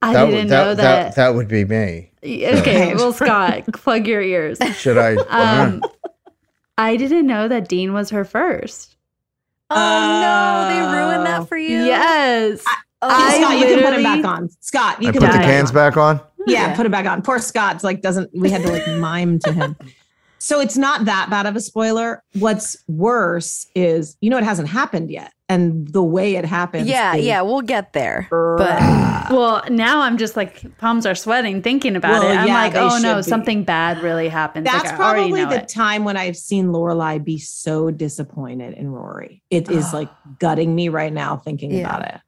I 0.00 0.12
That 0.14 0.26
didn't 0.26 0.48
that, 0.48 0.64
know 0.64 0.74
that, 0.74 0.76
that. 0.76 1.14
that 1.16 1.34
would 1.34 1.48
be 1.48 1.64
me. 1.64 2.10
okay, 2.24 2.94
well, 2.94 3.12
Scott, 3.12 3.64
plug 3.74 4.06
your 4.06 4.22
ears. 4.22 4.58
Should 4.76 4.96
I? 4.96 5.16
Um, 5.28 5.82
I 6.78 6.96
didn't 6.96 7.26
know 7.26 7.48
that 7.48 7.68
Dean 7.68 7.92
was 7.92 8.08
her 8.10 8.24
first. 8.24 8.96
Oh 9.70 9.74
no, 9.76 10.68
they 10.74 10.96
ruined 10.98 11.26
that 11.26 11.46
for 11.48 11.58
you. 11.58 11.84
Yes. 11.84 12.64
Oh, 13.02 13.08
Scott, 13.08 13.58
you 13.58 13.64
can 13.66 13.84
put 13.84 13.94
it 13.98 14.02
back 14.02 14.24
on. 14.24 14.48
Scott, 14.60 15.02
you 15.02 15.08
I 15.08 15.12
can 15.12 15.20
put 15.20 15.32
the 15.32 15.38
cans 15.38 15.70
on. 15.70 15.74
back 15.74 15.96
on. 15.96 16.20
Yeah, 16.46 16.68
Yeah. 16.68 16.76
put 16.76 16.86
it 16.86 16.92
back 16.92 17.04
on. 17.06 17.20
Poor 17.22 17.38
Scott's 17.38 17.84
like 17.84 18.00
doesn't 18.00 18.30
we 18.34 18.50
had 18.50 18.62
to 18.62 18.72
like 18.72 18.86
mime 18.98 19.38
to 19.40 19.52
him. 19.52 19.76
So 20.48 20.60
it's 20.60 20.78
not 20.78 21.04
that 21.04 21.28
bad 21.28 21.44
of 21.44 21.56
a 21.56 21.60
spoiler. 21.60 22.22
What's 22.32 22.74
worse 22.88 23.66
is 23.74 24.16
you 24.22 24.30
know 24.30 24.38
it 24.38 24.44
hasn't 24.44 24.68
happened 24.68 25.10
yet. 25.10 25.34
And 25.50 25.86
the 25.88 26.02
way 26.02 26.36
it 26.36 26.46
happens. 26.46 26.88
Yeah, 26.88 27.16
is 27.16 27.24
yeah, 27.26 27.42
we'll 27.42 27.60
get 27.60 27.92
there. 27.92 28.28
But 28.30 28.80
Well, 29.30 29.62
now 29.68 30.00
I'm 30.00 30.16
just 30.16 30.36
like 30.36 30.78
palms 30.78 31.04
are 31.04 31.14
sweating 31.14 31.60
thinking 31.60 31.96
about 31.96 32.22
Well, 32.22 32.30
it. 32.30 32.34
I'm 32.34 32.46
yeah, 32.48 32.54
like, 32.54 32.74
oh 32.76 32.98
no, 33.02 33.16
be. 33.16 33.22
something 33.24 33.62
bad 33.64 34.02
really 34.02 34.28
happens. 34.28 34.64
That's 34.64 34.84
like, 34.86 34.96
probably 34.96 35.44
the 35.44 35.62
it. 35.64 35.68
time 35.68 36.04
when 36.04 36.16
I've 36.16 36.36
seen 36.36 36.68
Lorelai 36.68 37.22
be 37.22 37.36
so 37.38 37.90
disappointed 37.90 38.72
in 38.72 38.88
Rory. 38.90 39.42
It 39.50 39.70
is 39.70 39.92
like 39.92 40.08
gutting 40.38 40.74
me 40.74 40.88
right 40.88 41.12
now 41.12 41.36
thinking 41.36 41.72
Yeah. 41.72 41.80
about 41.80 42.08
it. 42.14 42.20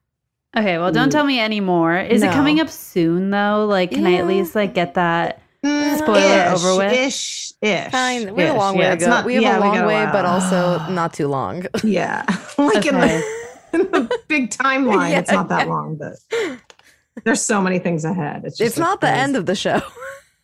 Okay, 0.59 0.77
well, 0.77 0.91
don't 0.91 1.11
tell 1.11 1.23
me 1.25 1.39
anymore. 1.39 1.97
Is 1.97 2.21
it 2.21 2.31
coming 2.33 2.59
up 2.59 2.69
soon 2.69 3.31
though? 3.31 3.65
Like, 3.67 3.89
can 3.91 4.05
I 4.05 4.15
at 4.17 4.27
least 4.27 4.53
like 4.53 4.75
get 4.75 4.93
that? 4.93 5.41
Mm, 5.63 5.97
Spoiler 5.99 6.53
ish, 6.53 6.63
over 6.63 6.77
with? 6.77 6.93
Ish, 6.93 7.50
ish. 7.61 7.91
fine, 7.91 8.33
we 8.35 8.43
have 8.43 8.51
a 8.51 8.55
ish. 8.55 8.59
long 8.59 8.75
Yeah, 8.75 8.79
way 8.81 8.87
to 8.87 8.93
it's 8.93 9.03
go. 9.05 9.09
not- 9.09 9.25
we 9.25 9.33
have 9.35 9.43
yeah, 9.43 9.57
a 9.57 9.61
long 9.61 9.75
got 9.75 9.87
way, 9.87 10.09
but 10.11 10.25
also 10.25 10.79
not 10.89 11.13
too 11.13 11.27
long. 11.27 11.65
Yeah. 11.83 12.23
like 12.57 12.85
in, 12.85 12.95
the, 12.95 13.23
in 13.73 13.79
the 13.91 14.19
big 14.27 14.49
timeline, 14.49 15.11
Yeah, 15.11 15.19
it's 15.19 15.31
not 15.31 15.49
that 15.49 15.67
yeah. 15.67 15.73
long, 15.73 15.95
but 15.97 16.15
there's 17.23 17.41
so 17.41 17.61
many 17.61 17.79
things 17.79 18.05
ahead. 18.05 18.43
It's, 18.45 18.57
just 18.57 18.67
It's 18.71 18.77
like 18.79 18.87
not 18.89 19.01
the 19.01 19.09
end 19.09 19.35
of 19.35 19.45
the 19.45 19.55
show. 19.55 19.81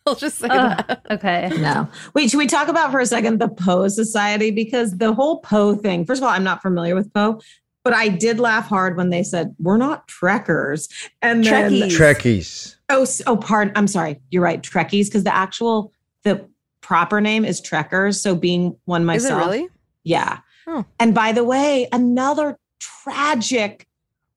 I'll 0.06 0.14
just 0.14 0.38
say 0.38 0.48
Ugh, 0.50 0.84
that. 0.88 1.02
okay. 1.10 1.50
No. 1.58 1.86
Wait, 2.14 2.30
should 2.30 2.38
we 2.38 2.46
talk 2.46 2.68
about 2.68 2.90
for 2.90 2.98
a 3.00 3.04
second 3.06 3.40
the 3.40 3.48
Poe 3.48 3.88
Society? 3.88 4.50
Because 4.50 4.96
the 4.96 5.12
whole 5.12 5.40
Poe 5.40 5.74
thing, 5.74 6.06
first 6.06 6.22
of 6.22 6.24
all, 6.26 6.30
I'm 6.30 6.44
not 6.44 6.62
familiar 6.62 6.94
with 6.94 7.12
Poe, 7.12 7.40
but 7.84 7.92
I 7.92 8.08
did 8.08 8.40
laugh 8.40 8.66
hard 8.68 8.96
when 8.96 9.10
they 9.10 9.22
said, 9.22 9.54
we're 9.58 9.76
not 9.76 10.08
trekkers. 10.08 10.88
And 11.20 11.44
then, 11.44 11.72
Trekkies. 11.72 11.88
Trekkies. 11.98 12.76
oh, 12.88 13.06
oh, 13.26 13.36
pardon. 13.36 13.72
I'm 13.76 13.86
sorry. 13.86 14.18
You're 14.30 14.42
right. 14.42 14.62
Trekkies, 14.62 15.06
because 15.06 15.24
the 15.24 15.34
actual, 15.34 15.92
the 16.24 16.48
proper 16.80 17.20
name 17.20 17.44
is 17.44 17.60
trekkers. 17.60 18.20
So 18.22 18.34
being 18.34 18.76
one 18.84 19.02
Is 19.10 19.24
it 19.24 19.30
myself. 19.30 19.40
really? 19.50 19.68
Yeah. 20.04 20.38
Oh. 20.66 20.84
And 21.00 21.14
by 21.14 21.32
the 21.32 21.44
way, 21.44 21.88
another 21.92 22.58
tragic 22.80 23.86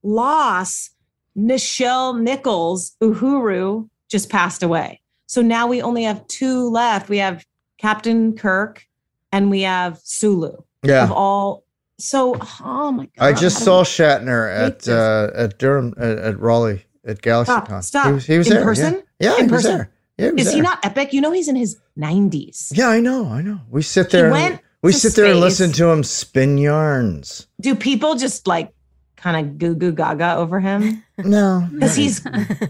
loss. 0.03 0.89
Nichelle 1.37 2.19
Nichols, 2.19 2.95
Uhura, 3.01 3.87
just 4.09 4.29
passed 4.29 4.63
away. 4.63 4.99
So 5.27 5.41
now 5.41 5.65
we 5.65 5.81
only 5.81 6.03
have 6.03 6.27
two 6.27 6.69
left. 6.69 7.07
We 7.07 7.19
have 7.19 7.45
Captain 7.77 8.35
Kirk 8.35 8.85
and 9.31 9.49
we 9.49 9.61
have 9.61 9.97
Sulu. 10.03 10.49
Of 10.49 10.65
Yeah. 10.83 11.09
all 11.09 11.63
so 11.97 12.35
oh 12.61 12.91
my 12.91 13.05
god. 13.17 13.25
I 13.25 13.31
just 13.31 13.59
how 13.59 13.65
saw 13.65 13.83
Shatner 13.83 14.53
at 14.53 14.87
uh, 14.89 15.29
at 15.35 15.57
Durham 15.57 15.93
at, 15.97 16.17
at 16.17 16.39
Raleigh 16.39 16.83
at 17.05 17.19
Stop, 17.19 17.67
GalaxyCon. 17.69 17.83
stop. 17.83 18.07
He 18.07 18.11
was, 18.13 18.25
he 18.25 18.37
was 18.39 18.47
In 18.47 18.53
there. 18.55 18.63
person? 18.63 18.93
Yeah, 19.19 19.29
yeah 19.35 19.37
In 19.37 19.45
he 19.45 19.51
was 19.53 19.63
person? 19.63 19.77
there. 19.77 19.91
Yeah, 20.17 20.31
Is 20.37 20.51
he 20.51 20.61
not 20.61 20.79
epic? 20.85 21.13
You 21.13 21.21
know, 21.21 21.31
he's 21.31 21.47
in 21.47 21.55
his 21.55 21.77
90s. 21.97 22.71
Yeah, 22.77 22.89
I 22.89 22.99
know, 22.99 23.27
I 23.29 23.41
know. 23.41 23.59
We 23.69 23.81
sit 23.81 24.11
He 24.11 24.17
there. 24.17 24.33
and 24.33 24.59
we 24.83 24.91
sit 24.91 25.15
there 25.15 25.25
and 25.31 25.39
listen 25.39 25.71
to 25.73 25.87
him 25.89 26.03
spin 26.03 26.57
yarns. 26.57 27.47
Do 27.59 27.75
people 27.75 28.15
just 28.15 28.45
like 28.47 28.71
kind 29.15 29.45
of 29.45 29.57
goo 29.57 29.75
goo 29.75 29.91
gaga 29.91 30.35
over 30.35 30.59
him? 30.59 31.03
No, 31.23 31.67
Because 31.71 31.95
he's 31.95 32.19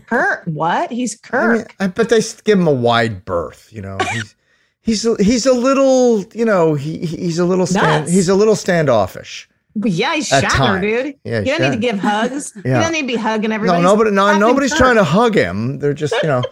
Kirk. 0.08 0.44
What? 0.46 0.92
He's 0.92 1.18
I 1.24 1.28
Kirk. 1.28 1.58
mean, 1.58 1.66
I, 1.80 1.88
but 1.88 2.10
they 2.10 2.20
give 2.44 2.60
him 2.60 2.68
a 2.68 2.74
wide 2.74 3.24
berth. 3.24 3.70
You 3.72 3.82
know, 3.82 3.98
he's 4.12 4.36
he's 4.82 5.06
a, 5.06 5.16
he's 5.24 5.46
a 5.46 5.54
little. 5.54 6.26
You 6.34 6.44
know, 6.44 6.74
he 6.74 6.98
he's 7.06 7.40
a 7.40 7.46
little 7.46 7.66
stand, 7.66 8.10
he's 8.10 8.28
a 8.28 8.36
little 8.36 8.58
standoffish. 8.58 9.48
But 9.74 9.92
yeah, 9.92 10.16
he's 10.16 10.32
At 10.34 10.44
Shatner, 10.44 10.50
times. 10.58 10.82
dude. 10.82 11.16
Yeah, 11.24 11.40
he 11.42 11.50
doesn't 11.50 11.70
need 11.70 11.76
to 11.78 11.82
give 11.82 12.00
hugs. 12.00 12.52
Yeah. 12.66 12.80
doesn't 12.80 12.92
need 12.92 13.02
to 13.02 13.08
be 13.08 13.16
hugging 13.16 13.54
everybody. 13.54 13.82
no, 13.82 13.90
nobody, 13.90 14.12
no, 14.12 14.38
nobody's 14.38 14.76
trying 14.76 14.96
to 14.98 15.06
hug 15.06 15.34
him. 15.34 15.80
They're 15.80 15.94
just 15.94 16.14
you 16.22 16.28
know, 16.28 16.44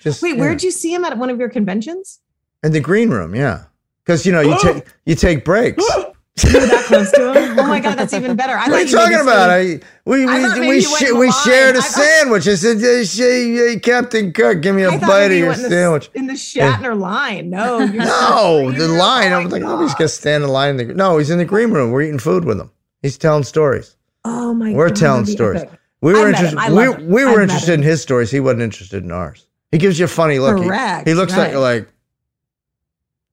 just 0.00 0.22
Wait, 0.22 0.36
where'd 0.38 0.62
you 0.62 0.70
see 0.70 0.92
him 0.94 1.04
at 1.04 1.16
one 1.18 1.30
of 1.30 1.38
your 1.38 1.48
conventions? 1.48 2.20
in 2.64 2.72
the 2.72 2.80
green 2.80 3.10
room. 3.10 3.34
Yeah, 3.34 3.64
because 4.04 4.26
you 4.26 4.32
know 4.32 4.40
you 4.40 4.56
take 4.62 4.84
you 5.06 5.14
take 5.14 5.44
breaks. 5.44 5.84
You 6.44 6.52
that 6.52 6.84
close 6.86 7.10
to 7.10 7.32
him? 7.32 7.58
Oh 7.58 7.66
my 7.66 7.80
god, 7.80 7.98
that's 7.98 8.14
even 8.14 8.36
better. 8.36 8.52
I 8.52 8.68
What 8.68 8.80
are 8.80 8.82
you 8.84 8.92
talking 8.92 9.18
about? 9.20 9.50
I, 9.50 9.80
we 10.04 10.24
we 10.24 10.60
we, 10.68 10.80
sh- 10.80 11.10
we 11.10 11.32
shared 11.32 11.74
a 11.74 11.78
I 11.78 11.82
sandwich. 11.82 12.46
I 12.46 12.54
said, 12.54 12.78
"Hey, 12.78 13.04
hey, 13.04 13.54
hey, 13.72 13.80
Captain 13.80 14.32
Kirk, 14.32 14.62
give 14.62 14.76
me 14.76 14.84
a 14.84 14.90
bite 15.00 15.32
of 15.32 15.36
your 15.36 15.52
in 15.52 15.62
the- 15.62 15.68
sandwich." 15.68 16.10
in 16.14 16.28
the 16.28 16.34
Shatner 16.34 16.96
line. 16.96 17.50
No, 17.50 17.78
No, 17.86 18.70
the 18.70 18.86
line. 18.86 19.32
I 19.32 19.40
oh 19.40 19.42
was 19.42 19.52
like, 19.52 19.62
nobody's 19.62 19.94
gonna 19.94 20.06
stand 20.08 20.44
in 20.44 20.50
line. 20.50 20.78
In 20.78 20.88
the, 20.88 20.94
no, 20.94 21.18
he's 21.18 21.30
in 21.30 21.38
the 21.38 21.44
green 21.44 21.72
room. 21.72 21.90
We're 21.90 22.02
eating 22.02 22.20
food 22.20 22.44
with 22.44 22.60
him. 22.60 22.70
He's 23.02 23.18
telling 23.18 23.42
stories. 23.42 23.96
Oh 24.24 24.54
my 24.54 24.72
We're 24.72 24.90
god, 24.90 24.96
telling 24.96 25.26
stories. 25.26 25.62
epic. 25.62 25.80
We 26.02 26.12
were 26.12 26.28
interested. 26.28 26.72
We, 26.72 26.88
we 27.04 27.24
were 27.24 27.40
interested 27.40 27.74
in 27.74 27.82
his 27.82 28.00
stories. 28.00 28.30
He 28.30 28.38
wasn't 28.38 28.62
interested 28.62 29.02
in 29.02 29.10
ours. 29.10 29.47
He 29.72 29.78
gives 29.78 29.98
you 29.98 30.06
a 30.06 30.08
funny 30.08 30.38
look. 30.38 30.58
He- 30.58 30.64
Correct, 30.64 31.06
He, 31.08 31.14
looks 31.14 31.32
right. 31.36 31.54
like 31.54 31.84
like 31.84 31.88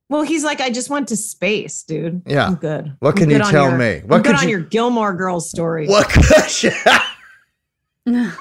Well, 0.09 0.21
he's 0.23 0.43
like, 0.43 0.59
I 0.61 0.69
just 0.69 0.89
went 0.89 1.07
to 1.09 1.15
space, 1.17 1.83
dude. 1.83 2.21
Yeah. 2.27 2.47
I'm 2.47 2.55
good. 2.55 2.95
What 2.99 3.11
I'm 3.11 3.15
can 3.17 3.29
you 3.29 3.37
good 3.37 3.45
on 3.45 3.51
tell 3.51 3.69
your- 3.69 3.77
me? 3.77 3.95
I'm 4.01 4.07
What 4.07 4.23
good 4.23 4.35
could 4.35 4.43
on 4.43 4.49
your 4.49 4.59
Gilmore 4.59 5.13
Girls 5.13 5.49
story. 5.49 5.87
what? 5.93 6.09
could- 6.09 6.73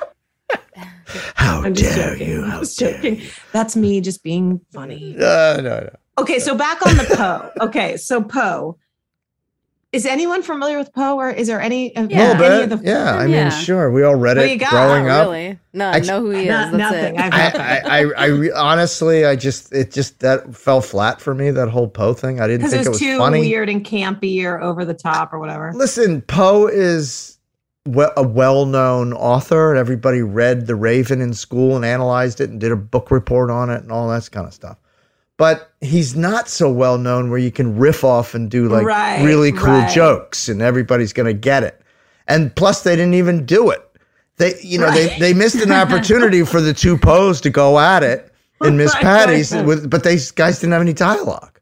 How 1.37 1.63
I'm 1.63 1.73
dare 1.75 2.11
joking. 2.13 2.29
you? 2.29 2.45
I'm 2.45 2.61
just 2.61 2.79
joking. 2.79 3.23
That's 3.53 3.77
me 3.77 4.01
just 4.01 4.23
being 4.23 4.61
funny. 4.73 5.15
No, 5.17 5.57
no, 5.57 5.63
no. 5.81 5.91
Okay, 6.19 6.39
so 6.39 6.55
back 6.57 6.85
on 6.87 6.97
the 6.97 7.05
Poe. 7.05 7.51
Okay, 7.67 7.97
so 7.97 8.23
Poe. 8.23 8.79
Is 9.95 10.07
anyone 10.07 10.43
familiar 10.43 10.77
with 10.77 10.93
Poe, 10.93 11.17
or 11.17 11.31
is 11.31 11.47
there 11.47 11.61
any? 11.61 11.95
of- 11.97 12.11
A 12.11 12.15
little 12.15 12.45
any 12.45 12.63
of 12.65 12.71
the- 12.71 12.81
yeah, 12.85 13.15
I 13.17 13.27
mean, 13.27 13.51
sure. 13.51 13.91
We 13.91 14.03
all 14.03 14.17
read 14.17 14.37
it 14.39 14.59
got? 14.59 14.71
growing 14.71 15.07
Not 15.07 15.21
up. 15.21 15.27
Really? 15.29 15.59
No, 15.73 15.87
I- 15.89 15.93
I 15.95 15.99
know 16.01 16.21
who 16.21 16.31
he 16.31 16.43
is. 16.43 16.49
Not- 16.49 16.73
That's 16.73 16.93
nothing. 16.93 17.15
it. 17.15 17.21
I've 17.21 17.33
I, 17.55 17.81
I, 17.85 18.03
I, 18.27 18.27
I 18.27 18.51
honestly, 18.57 19.25
I 19.25 19.37
just, 19.37 19.73
it 19.73 19.93
just 19.93 20.21
that 20.21 20.55
fell 20.55 20.81
flat 20.81 21.21
for 21.21 21.35
me. 21.35 21.51
That 21.53 21.69
whole 21.69 21.89
Poe 21.89 22.13
thing. 22.13 22.41
I 22.41 22.47
didn't 22.49 22.61
Because 22.63 22.73
think 22.73 22.87
it 22.87 22.89
was, 22.91 23.01
it 23.01 23.05
was 23.07 23.11
was 23.13 23.17
too 23.17 23.19
funny. 23.19 23.41
weird 23.41 23.69
and 23.69 23.85
campy 23.85 24.45
or 24.45 24.61
over 24.61 24.85
the 24.85 24.95
top 24.95 25.33
or 25.33 25.39
whatever. 25.39 25.73
Listen, 25.75 26.23
Poe 26.23 26.67
is 26.67 27.39
we- 27.87 28.05
a 28.17 28.23
well-known 28.27 29.13
author, 29.13 29.71
and 29.71 29.79
everybody 29.79 30.23
read 30.23 30.67
The 30.67 30.75
Raven 30.75 31.21
in 31.21 31.35
school 31.35 31.77
and 31.77 31.85
analyzed 31.85 32.41
it 32.41 32.51
and 32.51 32.59
did 32.61 32.73
a 32.73 32.77
book 32.77 33.11
report 33.11 33.51
on 33.51 33.71
it 33.71 33.83
and 33.83 33.93
all 33.93 34.09
that 34.09 34.29
kind 34.31 34.47
of 34.47 34.55
stuff. 34.55 34.79
But 35.37 35.73
he's 35.81 36.15
not 36.15 36.49
so 36.49 36.71
well 36.71 36.97
known 36.97 37.29
where 37.29 37.41
you 37.41 37.51
can 37.51 37.77
riff 37.77 38.05
off 38.05 38.35
and 38.35 38.51
do 38.51 38.69
like 38.69 38.87
Right, 38.87 39.25
really 39.25 39.51
cool 39.51 39.81
right. 39.81 39.93
jokes, 39.93 40.49
and 40.49 40.63
everybody's 40.63 41.13
going 41.13 41.27
to 41.27 41.35
get 41.35 41.65
it. 41.65 41.81
And 42.29 42.55
plus, 42.55 42.83
they 42.83 42.95
didn't 42.95 43.15
even 43.15 43.45
do 43.45 43.71
it. 43.71 43.81
They, 44.37 44.55
you 44.61 44.79
know, 44.79 44.91
they 44.91 45.17
they 45.19 45.35
missed 45.35 45.57
an 45.57 45.73
opportunity 45.83 46.45
for 46.45 46.61
the 46.61 46.73
two 46.73 46.97
Poes 46.97 47.41
to 47.43 47.51
go 47.51 47.79
at 47.79 48.03
it 48.03 48.33
in 48.63 48.77
Miss 48.77 48.95
Patty's, 49.01 49.53
with, 49.53 49.91
but 49.91 50.05
they 50.05 50.19
guys 50.35 50.61
didn't 50.61 50.73
have 50.73 50.83
any 50.83 50.93
dialogue. 50.93 51.61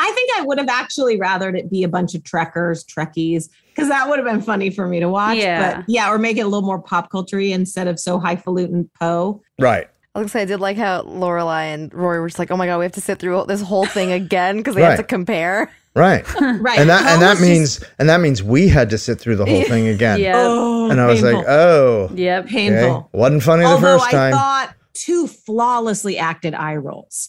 I 0.00 0.10
think 0.10 0.30
I 0.36 0.42
would 0.42 0.58
have 0.58 0.68
actually 0.68 1.18
rathered 1.18 1.56
it 1.56 1.70
be 1.70 1.84
a 1.84 1.88
bunch 1.88 2.14
of 2.16 2.24
Trekkers, 2.24 2.84
Trekkies, 2.84 3.48
because 3.68 3.88
that 3.88 4.08
would 4.08 4.18
have 4.18 4.26
been 4.26 4.42
funny 4.42 4.68
for 4.68 4.88
me 4.88 4.98
to 4.98 5.08
watch. 5.08 5.38
Yeah. 5.38 5.76
But 5.76 5.84
yeah, 5.86 6.10
or 6.10 6.18
make 6.18 6.38
it 6.38 6.40
a 6.40 6.48
little 6.48 6.66
more 6.66 6.80
pop 6.80 7.10
culture 7.10 7.38
instead 7.38 7.86
of 7.86 8.00
so 8.00 8.18
highfalutin 8.18 8.90
Poe. 8.98 9.40
Right. 9.60 9.88
I 10.14 10.18
was 10.18 10.24
gonna 10.24 10.28
say, 10.30 10.42
I 10.42 10.44
did 10.44 10.60
like 10.60 10.76
how 10.76 11.02
Lorelai 11.02 11.72
and 11.74 11.92
Rory 11.94 12.20
were 12.20 12.28
just 12.28 12.38
like, 12.38 12.50
"Oh 12.50 12.56
my 12.56 12.66
god, 12.66 12.78
we 12.78 12.84
have 12.84 12.92
to 12.92 13.00
sit 13.00 13.18
through 13.18 13.46
this 13.48 13.62
whole 13.62 13.86
thing 13.86 14.12
again 14.12 14.58
because 14.58 14.74
they 14.74 14.82
have 14.82 14.98
to 14.98 15.04
compare." 15.04 15.70
Right. 15.94 16.24
Right. 16.40 16.78
And 16.78 16.88
that 16.88 17.04
and 17.06 17.20
that 17.20 17.32
was 17.32 17.42
means 17.42 17.84
and 17.98 18.08
that 18.08 18.22
means 18.22 18.42
we 18.42 18.66
had 18.66 18.88
to 18.90 18.96
sit 18.98 19.20
through 19.20 19.36
the 19.36 19.44
whole 19.44 19.62
thing 19.74 19.88
again. 19.88 20.20
Yep. 20.20 20.34
Oh, 20.38 20.90
And 20.90 20.98
I 20.98 21.06
was 21.06 21.22
like, 21.22 21.34
painful. 21.34 21.52
oh, 21.52 22.10
Yep. 22.14 22.44
okay. 22.46 22.50
painful. 22.54 23.10
Wasn't 23.12 23.42
funny 23.42 23.62
the 23.64 23.68
Although 23.68 23.98
first 23.98 24.06
I 24.06 24.10
time. 24.10 24.32
thought 24.32 24.74
two 24.94 25.26
flawlessly 25.26 26.16
acted 26.16 26.54
eye 26.54 26.76
rolls. 26.76 27.28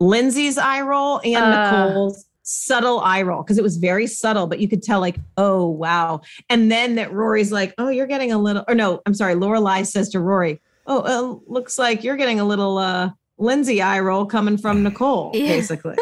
Lindsay's 0.00 0.56
eye 0.56 0.80
roll 0.80 1.20
and 1.22 1.36
Uh. 1.36 1.86
Nicole's 1.90 2.24
subtle 2.44 3.00
eye 3.00 3.20
roll 3.20 3.42
because 3.42 3.58
it 3.58 3.62
was 3.62 3.76
very 3.76 4.06
subtle, 4.06 4.46
but 4.46 4.58
you 4.58 4.68
could 4.68 4.82
tell 4.82 5.00
like, 5.00 5.16
oh 5.36 5.66
wow. 5.68 6.22
And 6.48 6.72
then 6.72 6.94
that 6.94 7.12
Rory's 7.12 7.52
like, 7.52 7.74
oh, 7.76 7.90
you're 7.90 8.06
getting 8.06 8.32
a 8.32 8.38
little, 8.38 8.64
or 8.68 8.74
no, 8.74 9.02
I'm 9.04 9.12
sorry. 9.12 9.34
Lorelai 9.34 9.86
says 9.86 10.08
to 10.10 10.20
Rory, 10.20 10.62
oh, 10.88 11.00
uh, 11.02 11.38
looks 11.52 11.78
like 11.78 12.02
you're 12.02 12.16
getting 12.16 12.40
a 12.40 12.44
little 12.44 12.78
uh 12.78 13.10
Lindsay 13.38 13.80
eye 13.80 14.00
roll 14.00 14.26
coming 14.26 14.58
from 14.58 14.82
Nicole, 14.84 15.30
Yeah. 15.34 15.46
basically. 15.48 15.94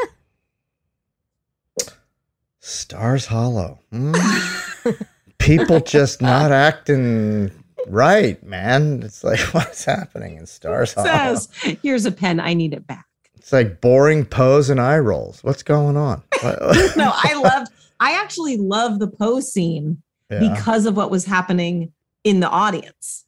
Stars 2.61 3.27
Hollow. 3.27 3.79
Hmm. 3.93 4.15
People 5.39 5.81
just 5.81 6.21
not 6.21 6.51
acting 6.69 7.51
right, 7.87 8.43
man. 8.43 9.03
It's 9.05 9.23
like 9.23 9.39
what's 9.55 9.85
happening 9.85 10.37
in 10.37 10.47
Stars 10.47 10.95
Hollow? 10.95 11.07
Says, 11.37 11.49
here's 11.83 12.07
a 12.07 12.13
pen. 12.13 12.41
I 12.41 12.55
need 12.55 12.73
it 12.73 12.87
back. 12.87 13.05
It's 13.37 13.53
like 13.53 13.81
boring 13.81 14.25
pose 14.25 14.71
and 14.71 14.81
eye 14.81 14.99
rolls. 14.99 15.45
What's 15.45 15.63
going 15.63 15.97
on? 15.97 16.23
No, 16.43 17.13
I 17.15 17.35
loved. 17.41 17.71
I 18.01 18.13
actually 18.21 18.57
love 18.57 18.99
the 18.99 19.07
pose 19.07 19.53
scene 19.53 20.03
Yeah. 20.31 20.41
because 20.41 20.85
of 20.87 20.97
what 20.97 21.11
was 21.13 21.25
happening 21.25 21.93
in 22.25 22.41
the 22.41 22.49
audience. 22.49 23.25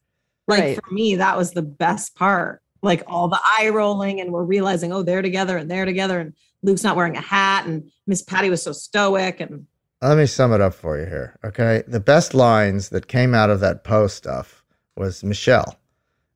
Like 0.49 0.61
Right. 0.61 0.79
for 0.83 0.95
me, 0.95 1.15
that 1.17 1.37
was 1.37 1.53
the 1.53 1.63
best 1.63 2.15
part. 2.17 2.63
Like 2.83 3.03
all 3.07 3.29
the 3.29 3.41
eye 3.59 3.69
rolling, 3.71 4.21
and 4.21 4.33
we're 4.33 4.45
realizing, 4.45 4.93
oh, 4.93 5.03
they're 5.03 5.23
together 5.23 5.57
and 5.57 5.71
they're 5.71 5.85
together, 5.85 6.21
and 6.21 6.33
Luke's 6.63 6.85
not 6.85 6.97
wearing 6.97 7.17
a 7.17 7.21
hat, 7.21 7.67
and 7.67 7.89
Miss 8.07 8.23
Patty 8.23 8.51
was 8.51 8.63
so 8.63 8.73
stoic, 8.73 9.41
and 9.41 9.67
Let 10.01 10.17
me 10.17 10.27
sum 10.27 10.53
it 10.53 10.61
up 10.61 10.75
for 10.75 10.99
you 10.99 11.07
here. 11.07 11.39
Okay. 11.45 11.83
The 11.89 12.01
best 12.01 12.35
lines 12.35 12.89
that 12.91 13.09
came 13.09 13.35
out 13.35 13.51
of 13.51 13.61
that 13.61 13.85
Poe 13.85 14.07
stuff 14.07 14.63
was 14.97 15.23
Michel 15.25 15.77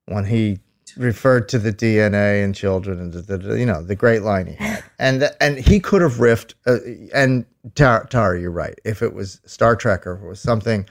when 0.06 0.24
he 0.26 0.58
referred 0.96 1.48
to 1.48 1.58
the 1.58 1.72
DNA 1.72 2.44
and 2.44 2.54
children 2.54 3.00
and 3.00 3.12
the, 3.14 3.36
the 3.38 3.58
you 3.58 3.64
know 3.64 3.82
the 3.82 3.96
great 3.96 4.22
line 4.22 4.46
he 4.48 4.54
had, 4.54 4.84
and 4.98 5.30
and 5.40 5.58
he 5.58 5.78
could 5.80 6.02
have 6.02 6.14
riffed. 6.14 6.54
Uh, 6.66 6.78
and 7.14 7.46
Tara, 7.76 8.06
Tara, 8.08 8.38
you're 8.40 8.50
right. 8.50 8.78
If 8.84 9.00
it 9.00 9.14
was 9.14 9.40
Star 9.46 9.76
Trek 9.76 10.06
or 10.06 10.14
if 10.16 10.22
it 10.22 10.26
was 10.26 10.40
something 10.40 10.86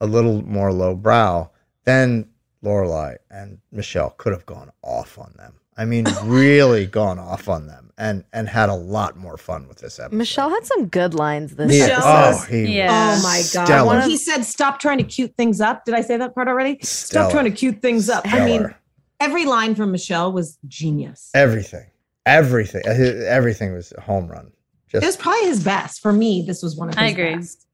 a 0.00 0.06
little 0.06 0.42
more 0.42 0.72
lowbrow, 0.72 1.48
then 1.84 2.26
Lorelai 2.64 3.16
and 3.30 3.58
Michel 3.72 4.10
could 4.18 4.32
have 4.32 4.46
gone 4.46 4.70
off 4.82 5.18
on 5.18 5.32
them. 5.36 5.54
I 5.76 5.84
mean, 5.86 6.04
really 6.24 6.84
gone 7.00 7.18
off 7.18 7.48
on 7.48 7.66
them, 7.66 7.90
and 7.96 8.24
and 8.34 8.48
had 8.48 8.68
a 8.68 8.74
lot 8.74 9.16
more 9.16 9.38
fun 9.38 9.66
with 9.66 9.78
this 9.78 9.98
episode. 9.98 10.16
Michel 10.16 10.50
had 10.50 10.66
some 10.66 10.86
good 10.88 11.14
lines 11.14 11.56
this 11.56 11.72
Yeah. 11.74 11.84
episode. 11.84 12.04
Oh, 12.04 12.46
he 12.50 12.76
Yeah. 12.76 13.16
oh 13.18 13.22
my 13.22 13.38
god, 13.54 13.66
Stellar. 13.66 13.86
when 13.88 14.08
he 14.10 14.16
said, 14.18 14.42
"Stop 14.44 14.78
trying 14.78 14.98
to 14.98 15.04
cute 15.04 15.34
things 15.36 15.60
up," 15.60 15.84
did 15.86 15.94
I 15.94 16.02
say 16.02 16.18
that 16.18 16.34
part 16.34 16.48
already? 16.48 16.78
Stellar. 16.82 17.24
Stop 17.24 17.32
trying 17.32 17.44
to 17.46 17.50
cute 17.56 17.80
things 17.80 18.10
up. 18.10 18.24
I 18.26 18.44
mean, 18.44 18.74
every 19.20 19.46
line 19.46 19.74
from 19.74 19.90
Michel 19.92 20.32
was 20.32 20.58
genius. 20.68 21.30
everything, 21.34 21.86
everything, 22.26 22.82
uh, 22.86 22.90
everything 23.26 23.72
was 23.72 23.92
a 23.96 24.02
home 24.02 24.28
run. 24.28 24.52
Just, 24.88 25.02
It 25.04 25.06
was 25.06 25.16
probably 25.16 25.46
his 25.48 25.62
best 25.64 26.02
for 26.02 26.12
me. 26.12 26.42
This 26.46 26.62
was 26.62 26.76
one 26.76 26.88
of 26.90 26.94
his 26.96 27.02
I 27.02 27.06
agree. 27.08 27.36
best. 27.36 27.64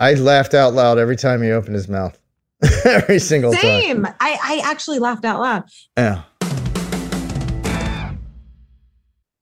I 0.00 0.14
laughed 0.14 0.54
out 0.54 0.72
loud 0.74 0.98
every 0.98 1.16
time 1.16 1.42
he 1.42 1.50
opened 1.52 1.74
his 1.76 1.86
mouth, 1.88 2.18
every 2.84 3.18
single 3.18 3.52
time. 3.52 3.60
Same. 3.62 4.06
I, 4.06 4.38
I 4.42 4.62
actually 4.64 4.98
laughed 4.98 5.24
out 5.24 5.40
loud. 5.40 5.64
Yeah. 5.96 6.22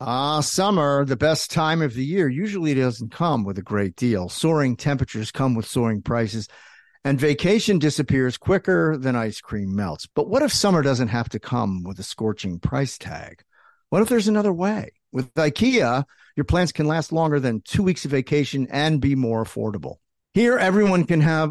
Ah, 0.03 0.41
summer, 0.41 1.05
the 1.05 1.17
best 1.17 1.51
time 1.51 1.83
of 1.83 1.93
the 1.93 2.05
year, 2.05 2.27
usually 2.27 2.73
doesn't 2.73 3.13
come 3.13 3.45
with 3.45 3.59
a 3.59 3.63
great 3.63 3.97
deal. 3.97 4.31
Soaring 4.31 4.75
temperatures 4.75 5.31
come 5.31 5.55
with 5.55 5.67
soaring 5.67 6.01
prices, 6.01 6.49
and 7.05 7.21
vacation 7.21 7.79
disappears 7.79 8.39
quicker 8.39 8.97
than 8.97 9.15
ice 9.15 9.43
cream 9.43 9.77
melts. 9.77 10.07
But 10.07 10.29
what 10.29 10.43
if 10.43 10.55
summer 10.55 10.81
doesn't 10.81 11.09
have 11.09 11.29
to 11.31 11.39
come 11.39 11.83
with 11.83 11.99
a 11.99 12.03
scorching 12.03 12.59
price 12.59 12.97
tag? 12.97 13.43
What 13.91 14.01
if 14.01 14.09
there's 14.09 14.29
another 14.29 14.55
way? 14.55 14.93
With 15.13 15.35
IKEA, 15.35 16.05
your 16.35 16.45
plans 16.45 16.73
can 16.73 16.87
last 16.87 17.13
longer 17.13 17.39
than 17.39 17.61
two 17.61 17.83
weeks 17.83 18.07
of 18.07 18.11
vacation 18.13 18.69
and 18.71 19.03
be 19.03 19.15
more 19.15 19.45
affordable. 19.45 19.97
Here, 20.33 20.57
everyone 20.57 21.05
can 21.05 21.21
have 21.21 21.51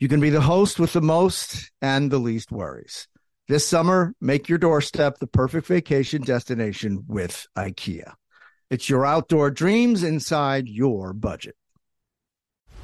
You 0.00 0.06
can 0.06 0.20
be 0.20 0.30
the 0.30 0.40
host 0.40 0.78
with 0.78 0.92
the 0.92 1.00
most 1.00 1.72
and 1.82 2.08
the 2.08 2.20
least 2.20 2.52
worries. 2.52 3.08
This 3.48 3.66
summer, 3.66 4.14
make 4.20 4.48
your 4.48 4.58
doorstep 4.58 5.18
the 5.18 5.26
perfect 5.26 5.66
vacation 5.66 6.22
destination 6.22 7.04
with 7.08 7.48
IKEA. 7.56 8.12
It's 8.70 8.88
your 8.88 9.04
outdoor 9.04 9.50
dreams 9.50 10.04
inside 10.04 10.68
your 10.68 11.12
budget. 11.12 11.56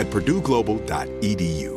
at 0.00 0.06
purdueglobal.edu. 0.06 1.76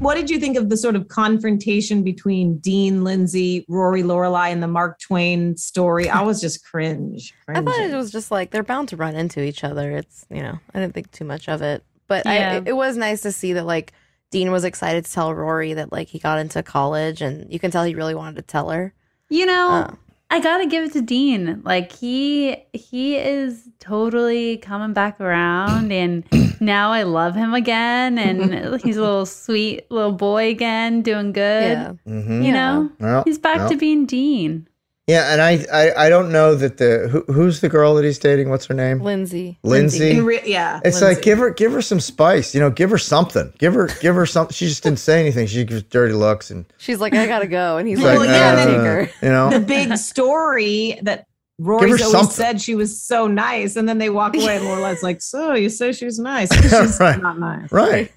What 0.00 0.16
did 0.16 0.28
you 0.28 0.38
think 0.38 0.58
of 0.58 0.68
the 0.68 0.76
sort 0.76 0.96
of 0.96 1.08
confrontation 1.08 2.02
between 2.02 2.58
Dean, 2.58 3.04
Lindsay, 3.04 3.64
Rory, 3.70 4.02
Lorelai, 4.02 4.52
and 4.52 4.62
the 4.62 4.68
Mark 4.68 5.00
Twain 5.00 5.56
story? 5.56 6.10
I 6.10 6.20
was 6.20 6.42
just 6.42 6.62
cringe. 6.62 7.32
I 7.48 7.62
thought 7.62 7.80
it 7.80 7.94
was 7.96 8.12
just 8.12 8.30
like 8.30 8.50
they're 8.50 8.62
bound 8.62 8.90
to 8.90 8.96
run 8.96 9.16
into 9.16 9.42
each 9.42 9.64
other. 9.64 9.92
It's 9.92 10.26
you 10.30 10.42
know 10.42 10.58
I 10.74 10.80
didn't 10.80 10.92
think 10.92 11.10
too 11.10 11.24
much 11.24 11.48
of 11.48 11.62
it, 11.62 11.82
but 12.06 12.26
Yeah. 12.26 12.60
I, 12.64 12.68
it 12.68 12.76
was 12.76 12.98
nice 12.98 13.22
to 13.22 13.32
see 13.32 13.54
that 13.54 13.64
like 13.64 13.94
Dean 14.30 14.50
was 14.52 14.64
excited 14.64 15.06
to 15.06 15.10
tell 15.10 15.34
Rory 15.34 15.72
that 15.72 15.90
like 15.90 16.08
he 16.08 16.18
got 16.18 16.38
into 16.38 16.62
college, 16.62 17.22
and 17.22 17.50
you 17.50 17.58
can 17.58 17.70
tell 17.70 17.84
he 17.84 17.94
really 17.94 18.14
wanted 18.14 18.36
to 18.36 18.42
tell 18.42 18.68
her. 18.68 18.92
You 19.30 19.46
know, 19.46 19.70
Uh. 19.70 19.94
I 20.34 20.40
gotta 20.40 20.66
give 20.66 20.82
it 20.84 20.92
to 20.94 21.00
Dean. 21.02 21.62
Like 21.64 21.92
he 21.92 22.56
he 22.72 23.16
is 23.16 23.68
totally 23.78 24.56
coming 24.56 24.92
back 24.92 25.20
around, 25.20 25.92
and 25.92 26.24
now 26.60 26.90
I 26.90 27.04
love 27.04 27.36
him 27.36 27.54
again, 27.54 28.18
and 28.18 28.80
he's 28.82 28.96
a 28.96 29.00
little 29.00 29.26
sweet 29.26 29.88
little 29.92 30.10
boy 30.12 30.48
again, 30.50 31.02
doing 31.02 31.32
good. 31.32 31.62
Yeah. 31.78 31.92
Mhm. 32.06 32.44
You 32.44 32.52
know, 32.52 32.90
Well, 32.98 33.22
he's 33.24 33.38
back 33.38 33.58
well. 33.58 33.68
to 33.68 33.76
being 33.76 34.06
Dean. 34.06 34.66
Yeah, 35.06 35.32
and 35.34 35.42
I, 35.42 35.66
I, 35.70 36.06
I 36.06 36.08
don't 36.08 36.32
know 36.32 36.54
that 36.54 36.78
the 36.78 37.08
who, 37.10 37.20
who's 37.30 37.60
the 37.60 37.68
girl 37.68 37.94
that 37.96 38.04
he's 38.06 38.18
dating. 38.18 38.48
What's 38.48 38.64
her 38.66 38.74
name? 38.74 39.00
Lindsay. 39.00 39.58
Lindsay. 39.62 40.18
Re- 40.20 40.40
yeah. 40.46 40.80
It's 40.82 40.98
Lindsay. 41.02 41.16
like 41.16 41.22
give 41.22 41.36
her 41.38 41.50
give 41.50 41.72
her 41.72 41.82
some 41.82 42.00
spice, 42.00 42.54
you 42.54 42.60
know, 42.60 42.70
give 42.70 42.88
her 42.88 42.96
something. 42.96 43.52
Give 43.58 43.74
her 43.74 43.88
give 44.00 44.14
her 44.14 44.24
something. 44.24 44.54
She 44.54 44.66
just 44.66 44.82
didn't 44.82 45.00
say 45.00 45.20
anything. 45.20 45.46
She 45.46 45.62
gives 45.64 45.82
dirty 45.82 46.14
looks 46.14 46.50
and 46.50 46.64
She's 46.78 47.00
like, 47.00 47.12
I 47.14 47.26
gotta 47.26 47.46
go, 47.46 47.76
and 47.76 47.86
he's 47.86 47.98
It's 47.98 48.06
like, 48.06 48.18
like, 48.20 48.28
yeah, 48.30 48.52
uh, 48.54 48.64
take 48.64 48.76
her. 48.76 49.10
you 49.20 49.28
know. 49.28 49.50
the 49.50 49.60
big 49.60 49.94
story 49.98 50.98
that 51.02 51.26
Rory's 51.58 52.00
always 52.00 52.10
something. 52.10 52.30
said 52.34 52.60
she 52.62 52.74
was 52.74 52.98
so 53.00 53.26
nice, 53.26 53.76
and 53.76 53.86
then 53.86 53.98
they 53.98 54.08
walk 54.08 54.34
away, 54.34 54.56
and 54.56 54.64
Lorelai's 54.64 55.02
like, 55.02 55.20
"So 55.20 55.52
you 55.54 55.68
say 55.68 55.92
she's 55.92 56.18
nice? 56.18 56.48
'Cause 56.48 56.62
She's 56.86 56.98
Right. 56.98 57.20
not 57.20 57.38
nice, 57.38 57.70
right. 57.70 58.10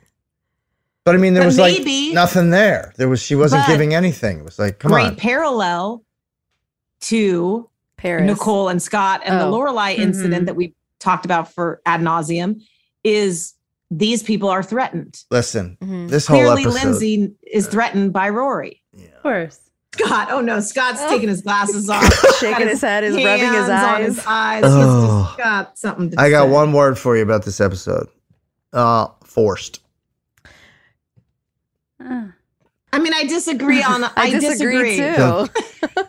But 1.04 1.16
I 1.16 1.18
mean, 1.20 1.34
there 1.34 1.44
But 1.44 1.48
was 1.48 1.58
maybe- 1.58 2.08
like 2.08 2.16
nothing 2.16 2.50
there. 2.50 2.94
There 2.96 3.10
was 3.10 3.22
she 3.22 3.36
wasn't 3.36 3.68
giving 3.68 3.94
anything. 3.94 4.40
It 4.40 4.46
was 4.46 4.58
like, 4.58 4.80
come 4.80 4.92
Great 4.94 5.04
on. 5.04 5.10
Great 5.10 5.20
parallel 5.20 6.04
to 7.02 7.70
Paris. 7.98 8.26
Nicole 8.26 8.70
and 8.70 8.82
Scott 8.82 9.22
and 9.26 9.39
the 9.39 9.45
Oh. 9.45 9.52
Lorelai 9.54 9.95
Mhm. 9.95 10.00
incident 10.00 10.45
that 10.45 10.56
we 10.56 10.74
talked 11.00 11.26
about 11.26 11.54
for 11.54 11.82
ad 11.86 12.02
nauseum 12.02 12.62
is 13.04 13.54
these 13.89 14.22
people 14.24 14.50
are 14.50 14.62
threatened. 14.64 15.24
Listen, 15.32 15.78
Mhm. 15.82 16.10
this 16.10 16.28
whole 16.28 16.38
Clearly, 16.39 16.64
episode. 16.64 16.84
Lindsay 16.84 17.32
is 17.52 17.68
threatened 17.68 18.12
by 18.14 18.30
Rory. 18.30 18.82
Of 18.95 19.24
course. 19.24 19.60
Scott, 19.98 20.28
oh 20.30 20.41
no, 20.41 20.60
Scott's 20.60 21.02
taking 21.06 21.30
his 21.30 21.41
glasses 21.41 21.89
off, 21.89 22.04
Shaking 22.39 22.60
Got 22.66 22.68
his 22.68 22.82
head, 22.82 23.04
he's 23.04 23.14
rubbing 23.16 23.45
his 23.54 23.68
hands 23.68 23.70
on 23.70 24.02
his 24.04 24.20
eyes. 24.20 24.26
eyes. 24.28 24.64
Oh. 24.66 25.18
He's 25.18 25.26
just 25.28 25.38
got 25.38 25.78
something 25.80 26.12
to 26.12 26.20
I 26.22 26.30
got 26.30 26.50
one 26.50 26.72
word 26.74 27.00
for 27.00 27.16
you 27.16 27.24
about 27.24 27.45
this 27.45 27.60
episode. 27.62 28.08
Uh, 28.74 29.08
forced. 29.24 29.80
Uh, 32.04 32.28
I 32.94 33.00
mean, 33.00 33.14
I 33.14 33.26
disagree 33.26 33.84
on. 33.84 34.04
I, 34.06 34.12
I 34.16 34.30
disagree, 34.32 34.98
too. 34.98 35.04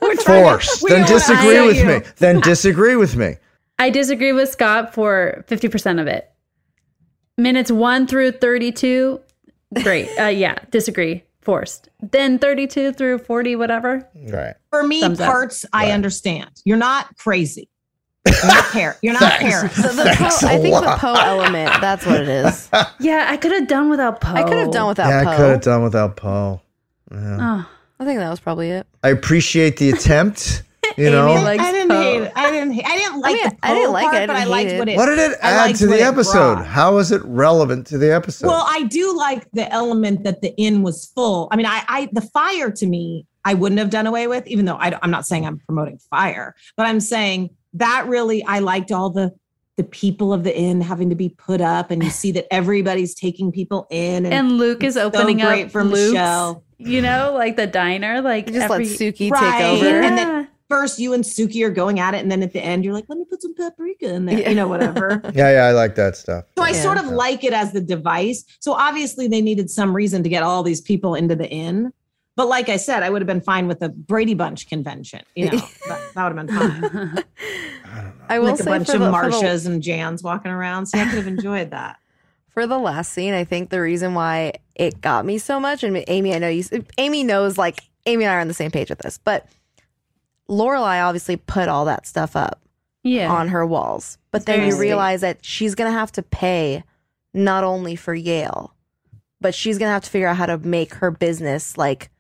We're 0.01 0.15
trying 0.17 0.17
to- 0.17 0.23
Forced. 0.25 0.87
Then 0.89 1.07
disagree 1.07 1.67
with 1.67 1.77
you. 1.77 1.87
me. 1.87 2.01
Then 2.17 2.41
disagree 2.43 2.97
with 2.97 3.17
me. 3.17 3.37
I 3.79 3.91
disagree 3.91 4.33
with 4.33 4.49
Scott 4.51 4.95
for 4.95 5.45
fifty 5.47 5.69
percent 5.69 6.01
of 6.01 6.07
it. 6.07 6.31
Minutes 7.37 7.71
one 7.71 8.07
through 8.07 8.33
thirty-two, 8.33 9.21
great. 9.83 10.09
Uh, 10.19 10.25
yeah, 10.27 10.57
disagree. 10.71 11.23
Forced. 11.43 11.89
Then 12.03 12.39
thirty-two 12.39 12.93
through 12.93 13.19
forty, 13.19 13.55
whatever. 13.55 14.09
Right. 14.17 14.55
For 14.71 14.83
me, 14.83 15.01
Thumbs 15.01 15.21
up. 15.21 15.31
parts 15.31 15.65
I 15.73 15.93
understand. 15.93 16.51
You're 16.65 16.77
not 16.77 17.17
crazy. 17.19 17.69
You're 18.27 18.47
not 18.47 18.65
Paris. 18.73 18.99
You're 19.03 19.13
not 19.15 19.21
Thanks. 19.23 19.43
Paris. 19.43 19.77
The, 19.77 19.83
the 19.83 20.05
Thanks 20.15 20.41
Poe, 20.41 20.47
a 20.47 20.51
I 20.51 20.57
think 20.59 20.75
the 20.75 20.81
lot. 20.83 20.99
Poe 20.99 21.15
element. 21.15 21.81
That's 21.81 22.05
what 22.05 22.21
it 22.21 22.29
is. 22.29 22.69
Yeah, 22.99 23.27
I 23.29 23.37
could 23.37 23.53
have 23.53 23.69
done 23.69 23.89
without 23.89 24.21
Poe. 24.21 24.35
I 24.35 24.43
could 24.43 24.59
have 24.59 24.71
done 24.73 24.89
without 24.89 25.09
yeah, 25.09 25.25
Poe. 25.25 25.31
I 25.31 25.37
could 25.37 25.51
have 25.51 25.61
done 25.63 25.83
without 25.85 26.17
Poe. 26.17 26.61
Yeah. 27.11 27.39
Oh. 27.41 27.71
I 28.01 28.05
think 28.05 28.21
that 28.21 28.31
was 28.31 28.41
probably 28.41 28.71
it. 28.71 28.87
I 29.03 29.09
appreciate 29.09 29.77
the 29.77 29.91
attempt. 29.91 30.63
You 30.97 31.11
know, 31.11 31.29
I 31.29 31.57
didn't 31.71 31.91
Poe. 31.91 32.03
hate 32.03 32.23
it. 32.23 32.33
I 32.35 32.51
didn't. 32.51 32.73
I 32.85 32.97
didn't 32.97 33.21
like 33.21 33.35
mean, 33.35 33.51
the 33.51 33.57
I 33.63 33.75
didn't 33.75 33.87
Poe 33.87 33.93
like 33.93 34.07
it. 34.07 34.11
I 34.11 34.27
part, 34.27 34.27
but 34.27 34.37
I 34.37 34.45
liked 34.45 34.71
hate 34.71 34.79
what 34.81 34.89
it. 34.89 34.93
it. 34.93 34.97
what 34.97 35.07
did 35.07 35.19
it 35.19 35.39
add 35.43 35.77
to 35.77 35.87
the 35.87 36.03
episode? 36.03 36.55
brought. 36.55 36.67
How 36.67 36.99
is 36.99 37.13
it 37.13 37.23
relevant 37.25 37.87
to 37.89 37.99
the 37.99 38.13
episode? 38.13 38.49
Well, 38.49 38.65
I 38.67 38.83
do 38.85 39.17
like 39.17 39.49
the 39.53 39.71
element 39.73 40.25
that 40.25 40.41
the 40.43 40.57
inn 40.57 40.83
was 40.83 41.07
full. 41.15 41.47
I 41.53 41.57
mean, 41.57 41.67
I, 41.67 41.85
I 41.87 42.09
the 42.13 42.23
fire 42.23 42.73
to 42.73 42.87
me, 42.87 43.27
I 43.45 43.55
wouldn't 43.55 43.79
have 43.79 43.91
done 43.91 44.09
away 44.09 44.27
with, 44.27 44.45
even 44.49 44.65
though 44.65 44.75
I, 44.75 44.99
am 45.01 45.11
not 45.13 45.25
saying 45.25 45.47
I'm 45.47 45.59
promoting 45.59 45.99
fire, 46.11 46.57
but 46.77 46.87
I'm 46.87 47.01
saying 47.01 47.51
that 47.75 48.07
really 48.09 48.43
I 48.43 48.59
liked 48.59 48.91
all 48.91 49.11
the 49.11 49.33
the 49.77 49.85
people 49.85 50.33
of 50.33 50.43
the 50.43 50.57
inn 50.59 50.81
having 50.81 51.11
to 51.11 51.15
be 51.15 51.29
put 51.29 51.61
up, 51.61 51.93
and 51.93 52.03
you 52.03 52.11
see 52.11 52.33
that 52.33 52.53
everybody's 52.53 53.15
taking 53.15 53.53
people 53.53 53.87
in, 53.91 54.25
and, 54.25 54.35
And 54.35 54.53
Luke 54.59 54.83
is 54.83 54.97
it's 54.97 55.03
so 55.05 55.07
opening 55.07 55.39
great 55.39 55.67
up 55.67 55.71
for 55.71 55.85
Luke's, 55.85 56.13
Michel. 56.15 56.65
You 56.79 57.03
know, 57.03 57.33
like 57.35 57.57
the 57.57 57.67
diner, 57.67 58.21
like 58.21 58.47
Just 58.47 58.59
let 58.71 58.71
every, 58.71 58.87
Sookie 58.87 59.31
Right. 59.31 59.59
take 59.59 59.65
over. 59.85 60.01
And 60.01 60.17
then 60.19 60.49
first 60.69 60.99
you 60.99 61.13
and 61.13 61.25
Sookie 61.25 61.65
are 61.67 61.71
going 61.71 61.99
at 61.99 62.15
it, 62.15 62.19
and 62.19 62.31
then 62.31 62.43
at 62.43 62.53
the 62.53 62.61
end 62.65 62.85
you're 62.85 62.95
like, 62.95 63.07
let 63.09 63.19
me 63.19 63.25
put 63.25 63.43
some 63.43 63.55
paprika 63.55 64.15
in 64.15 64.27
there, 64.27 64.39
Yeah. 64.41 64.49
you 64.51 64.55
know, 64.55 64.69
whatever. 64.69 65.21
yeah, 65.35 65.51
yeah, 65.53 65.65
I 65.65 65.73
like 65.73 65.97
that 65.97 66.17
stuff. 66.17 66.45
So 66.57 66.63
I 66.63 66.71
Yeah. 66.71 66.83
sort 66.83 66.99
of 66.99 67.07
like 67.07 67.43
it 67.43 67.53
as 67.53 67.73
the 67.73 67.81
device. 67.81 68.45
So 68.61 68.73
obviously 68.75 69.27
they 69.29 69.41
needed 69.41 69.71
some 69.71 69.95
reason 69.95 70.23
to 70.23 70.29
get 70.29 70.43
all 70.43 70.63
these 70.63 70.81
people 70.81 71.15
into 71.15 71.35
the 71.35 71.49
inn. 71.51 71.93
But 72.37 72.47
like 72.47 72.69
I 72.69 72.77
said, 72.77 73.03
I 73.03 73.11
would 73.11 73.21
have 73.21 73.27
been 73.27 73.41
fine 73.41 73.67
with 73.67 73.83
a 73.83 73.89
Brady 73.89 74.35
Bunch 74.35 74.69
convention. 74.69 75.23
You 75.35 75.47
know, 75.51 75.59
that, 75.89 76.01
that 76.15 76.29
would 76.29 76.39
have 76.39 76.47
been 76.47 76.57
fine. 76.57 77.25
I 78.29 78.39
will 78.39 78.51
like 78.51 78.61
a 78.61 78.63
say 78.63 78.71
bunch 78.71 78.87
for 78.87 78.93
of 78.95 79.01
the, 79.01 79.13
for 79.13 79.31
the- 79.31 79.37
Marshas 79.37 79.67
and 79.67 79.83
Jans 79.83 80.23
walking 80.23 80.53
around. 80.53 80.87
See, 80.87 81.01
I 81.01 81.05
could 81.07 81.15
have 81.15 81.27
enjoyed 81.27 81.71
that. 81.73 81.97
For 82.59 82.67
the 82.67 82.79
last 82.79 83.13
scene, 83.13 83.35
I 83.35 83.45
think 83.45 83.71
the 83.71 83.81
reason 83.81 84.15
why 84.15 84.55
it 84.75 85.01
got 85.01 85.25
me 85.25 85.39
so 85.39 85.61
much, 85.61 85.85
and 85.85 86.03
Amy, 86.09 86.35
I 86.35 86.41
know 86.41 86.49
you, 86.49 86.65
Amy 86.99 87.23
knows, 87.23 87.57
like 87.57 87.85
Amy 88.05 88.25
and 88.25 88.33
I 88.33 88.37
are 88.37 88.41
on 88.41 88.49
the 88.49 88.55
same 88.55 88.73
page 88.73 88.91
with 88.91 88.99
this, 88.99 89.17
but 89.17 89.47
Lorelai 90.51 91.05
obviously 91.05 91.37
put 91.37 91.69
all 91.69 91.85
that 91.85 92.05
stuff 92.05 92.35
up 92.35 92.61
yeah. 93.05 93.31
on 93.31 93.47
her 93.49 93.65
walls, 93.65 94.19
but 94.33 94.45
then 94.45 94.57
very 94.57 94.67
you 94.67 94.73
sweet. 94.73 94.87
realize 94.87 95.21
that 95.21 95.45
she's 95.45 95.77
gonna 95.77 95.93
have 95.93 96.11
to 96.13 96.23
pay 96.23 96.83
not 97.33 97.63
only 97.63 97.95
for 97.95 98.13
Yale, 98.13 98.75
but 99.41 99.55
she's 99.55 99.79
gonna 99.79 99.93
have 99.93 100.03
to 100.05 100.11
figure 100.11 100.27
out 100.27 100.37
how 100.37 100.47
to 100.47 100.59
make 100.59 100.95
her 100.95 101.13
business 101.13 101.77
like 101.79 102.11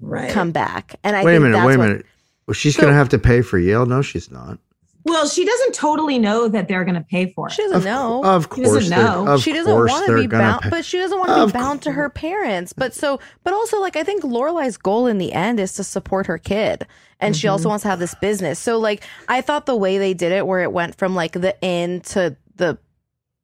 Right. 0.00 0.30
come 0.30 0.52
back. 0.52 0.94
And 1.02 1.16
I 1.16 1.24
wait 1.24 1.36
a 1.36 1.40
minute, 1.40 1.54
that's 1.54 1.66
wait 1.66 1.74
a 1.74 1.78
what- 1.78 1.88
minute. 1.88 2.06
Well, 2.46 2.54
she's 2.54 2.76
So- 2.76 2.82
going 2.82 2.92
to 2.92 2.96
have 2.98 3.08
to 3.10 3.18
pay 3.18 3.40
for 3.40 3.56
Yale. 3.58 3.86
No, 3.86 4.02
she's 4.02 4.30
not. 4.30 4.58
Well, 5.04 5.26
she 5.26 5.44
doesn't 5.44 5.74
totally 5.74 6.18
know 6.18 6.46
that 6.48 6.68
they're 6.68 6.84
going 6.84 6.94
to 6.94 7.00
pay 7.02 7.32
for 7.32 7.48
it. 7.48 7.52
She 7.52 7.62
doesn't 7.62 7.78
Of, 7.78 7.84
know. 7.84 8.22
of 8.24 8.48
course, 8.48 8.58
She 8.58 8.62
doesn't 8.62 8.80
course, 8.80 8.88
they're- 8.88 9.24
know. 9.24 9.36
she 9.38 9.52
doesn't 9.52 9.74
want 9.74 10.06
to 10.06 10.16
be 10.16 10.26
bound, 10.28 10.62
pay. 10.62 10.70
but 10.70 10.84
she 10.84 10.98
doesn't 10.98 11.18
want 11.18 11.30
to 11.30 11.46
be 11.46 11.52
bound 11.58 11.82
to 11.82 11.92
her 11.92 12.08
parents. 12.08 12.72
But 12.72 12.94
so, 12.94 13.18
but 13.42 13.52
also, 13.52 13.80
like 13.80 13.96
I 13.96 14.04
think 14.04 14.22
Lorelai's 14.22 14.76
goal 14.76 15.06
in 15.08 15.18
the 15.18 15.32
end 15.32 15.58
is 15.58 15.72
to 15.74 15.84
support 15.84 16.26
her 16.26 16.38
kid, 16.38 16.86
and 17.18 17.34
she 17.36 17.46
Mm-hmm. 17.46 17.52
also 17.52 17.68
wants 17.68 17.82
to 17.82 17.88
have 17.88 17.98
this 17.98 18.14
business. 18.16 18.58
So, 18.60 18.78
like, 18.78 19.02
I 19.28 19.40
thought 19.40 19.66
the 19.66 19.76
way 19.76 19.98
they 19.98 20.14
did 20.14 20.30
it, 20.32 20.46
where 20.46 20.60
it 20.62 20.72
went 20.72 20.96
from 20.96 21.14
like 21.16 21.32
the 21.32 21.56
inn 21.62 22.00
to 22.12 22.36
the 22.56 22.78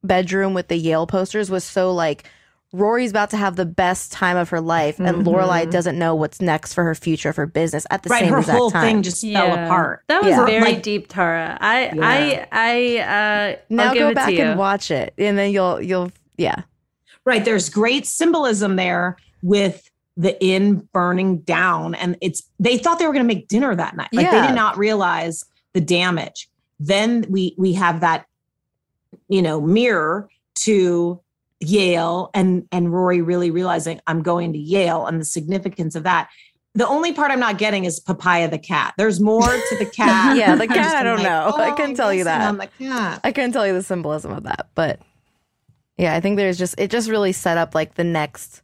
bedroom 0.03 0.53
with 0.53 0.69
the 0.69 0.77
Yale 0.77 1.07
posters, 1.07 1.49
was 1.51 1.63
so 1.65 1.91
like 1.93 2.23
Rory's 2.71 3.09
about 3.09 3.31
to 3.31 3.37
have 3.37 3.55
the 3.55 3.65
best 3.65 4.11
time 4.11 4.37
of 4.37 4.49
her 4.49 4.61
life, 4.61 4.99
and 4.99 5.25
Lorelai 5.25 5.69
doesn't 5.71 5.97
know 5.97 6.13
what's 6.13 6.39
next 6.39 6.73
for 6.73 6.83
her 6.83 6.93
future 6.93 7.33
for 7.33 7.41
her 7.41 7.47
business 7.47 7.87
at 7.89 8.03
the 8.03 8.09
right. 8.09 8.19
same 8.21 8.31
Her 8.31 8.39
exact 8.39 8.57
whole 8.59 8.69
time. 8.69 8.83
thing 8.83 9.01
just 9.03 9.21
fell 9.21 9.53
apart. 9.53 10.03
That 10.07 10.21
was 10.21 10.29
Yeah. 10.31 10.45
very 10.45 10.61
Like- 10.61 10.83
deep, 10.83 11.07
Tara. 11.07 11.57
I, 11.59 11.85
Yeah. 11.95 12.01
I, 12.01 12.47
I, 12.51 12.97
uh, 12.99 13.55
now 13.69 13.87
I'll 13.87 13.93
give 13.93 13.99
go 14.01 14.09
it 14.09 14.15
back 14.15 14.33
and 14.33 14.59
watch 14.59 14.91
it, 14.91 15.13
and 15.17 15.35
then 15.37 15.51
you'll, 15.51 15.81
you'll, 15.81 16.11
yeah. 16.37 16.61
Right. 17.25 17.43
There's 17.43 17.69
great 17.69 18.05
symbolism 18.05 18.75
there 18.75 19.17
with 19.41 19.89
the 20.15 20.41
inn 20.43 20.87
burning 20.93 21.39
down. 21.39 21.95
And 21.95 22.17
it's 22.21 22.43
they 22.59 22.77
thought 22.77 22.99
they 22.99 23.07
were 23.07 23.13
gonna 23.13 23.23
make 23.25 23.47
dinner 23.47 23.73
that 23.75 23.95
night. 23.95 24.09
Like 24.13 24.29
they 24.29 24.41
did 24.47 24.55
not 24.55 24.77
realize 24.77 25.43
the 25.73 25.81
damage. 25.81 26.49
Then 26.79 27.25
we 27.29 27.55
we 27.57 27.73
have 27.73 28.01
that, 28.01 28.25
you 29.27 29.41
know, 29.41 29.61
mirror 29.61 30.27
to 30.55 31.21
Yale 31.59 32.29
and 32.33 32.67
and 32.71 32.93
Rory 32.93 33.21
really 33.21 33.51
realizing 33.51 33.99
I'm 34.07 34.21
going 34.21 34.53
to 34.53 34.59
Yale 34.59 35.05
and 35.05 35.19
the 35.19 35.25
significance 35.25 35.95
of 35.95 36.03
that. 36.03 36.29
The 36.75 36.87
only 36.87 37.13
part 37.13 37.31
I'm 37.31 37.39
not 37.39 37.57
getting 37.57 37.85
is 37.85 37.99
Papaya 37.99 38.47
the 38.47 38.59
cat. 38.59 38.93
There's 38.97 39.19
more 39.19 39.41
to 39.41 39.75
the 39.77 39.85
cat. 39.93 40.37
Yeah, 40.37 40.55
the 40.55 40.67
cat, 40.67 40.95
I 40.95 41.03
don't 41.03 41.17
like, 41.17 41.23
know. 41.23 41.53
I 41.57 41.71
oh, 41.71 41.75
couldn't 41.75 41.91
I'm 41.91 41.95
tell 41.95 42.13
you 42.13 42.23
guessing 42.23 42.39
that. 42.39 42.47
On 42.47 42.57
the 42.57 42.67
cat. 42.67 43.21
I 43.23 43.31
couldn't 43.31 43.51
tell 43.51 43.67
you 43.67 43.73
the 43.73 43.83
symbolism 43.83 44.31
of 44.31 44.43
that, 44.43 44.69
but 44.75 44.99
yeah, 45.97 46.15
I 46.15 46.21
think 46.21 46.37
there's 46.37 46.57
just 46.57 46.75
it 46.77 46.89
just 46.91 47.09
really 47.09 47.31
set 47.33 47.57
up 47.57 47.75
like 47.75 47.95
the 47.95 48.03
next 48.03 48.61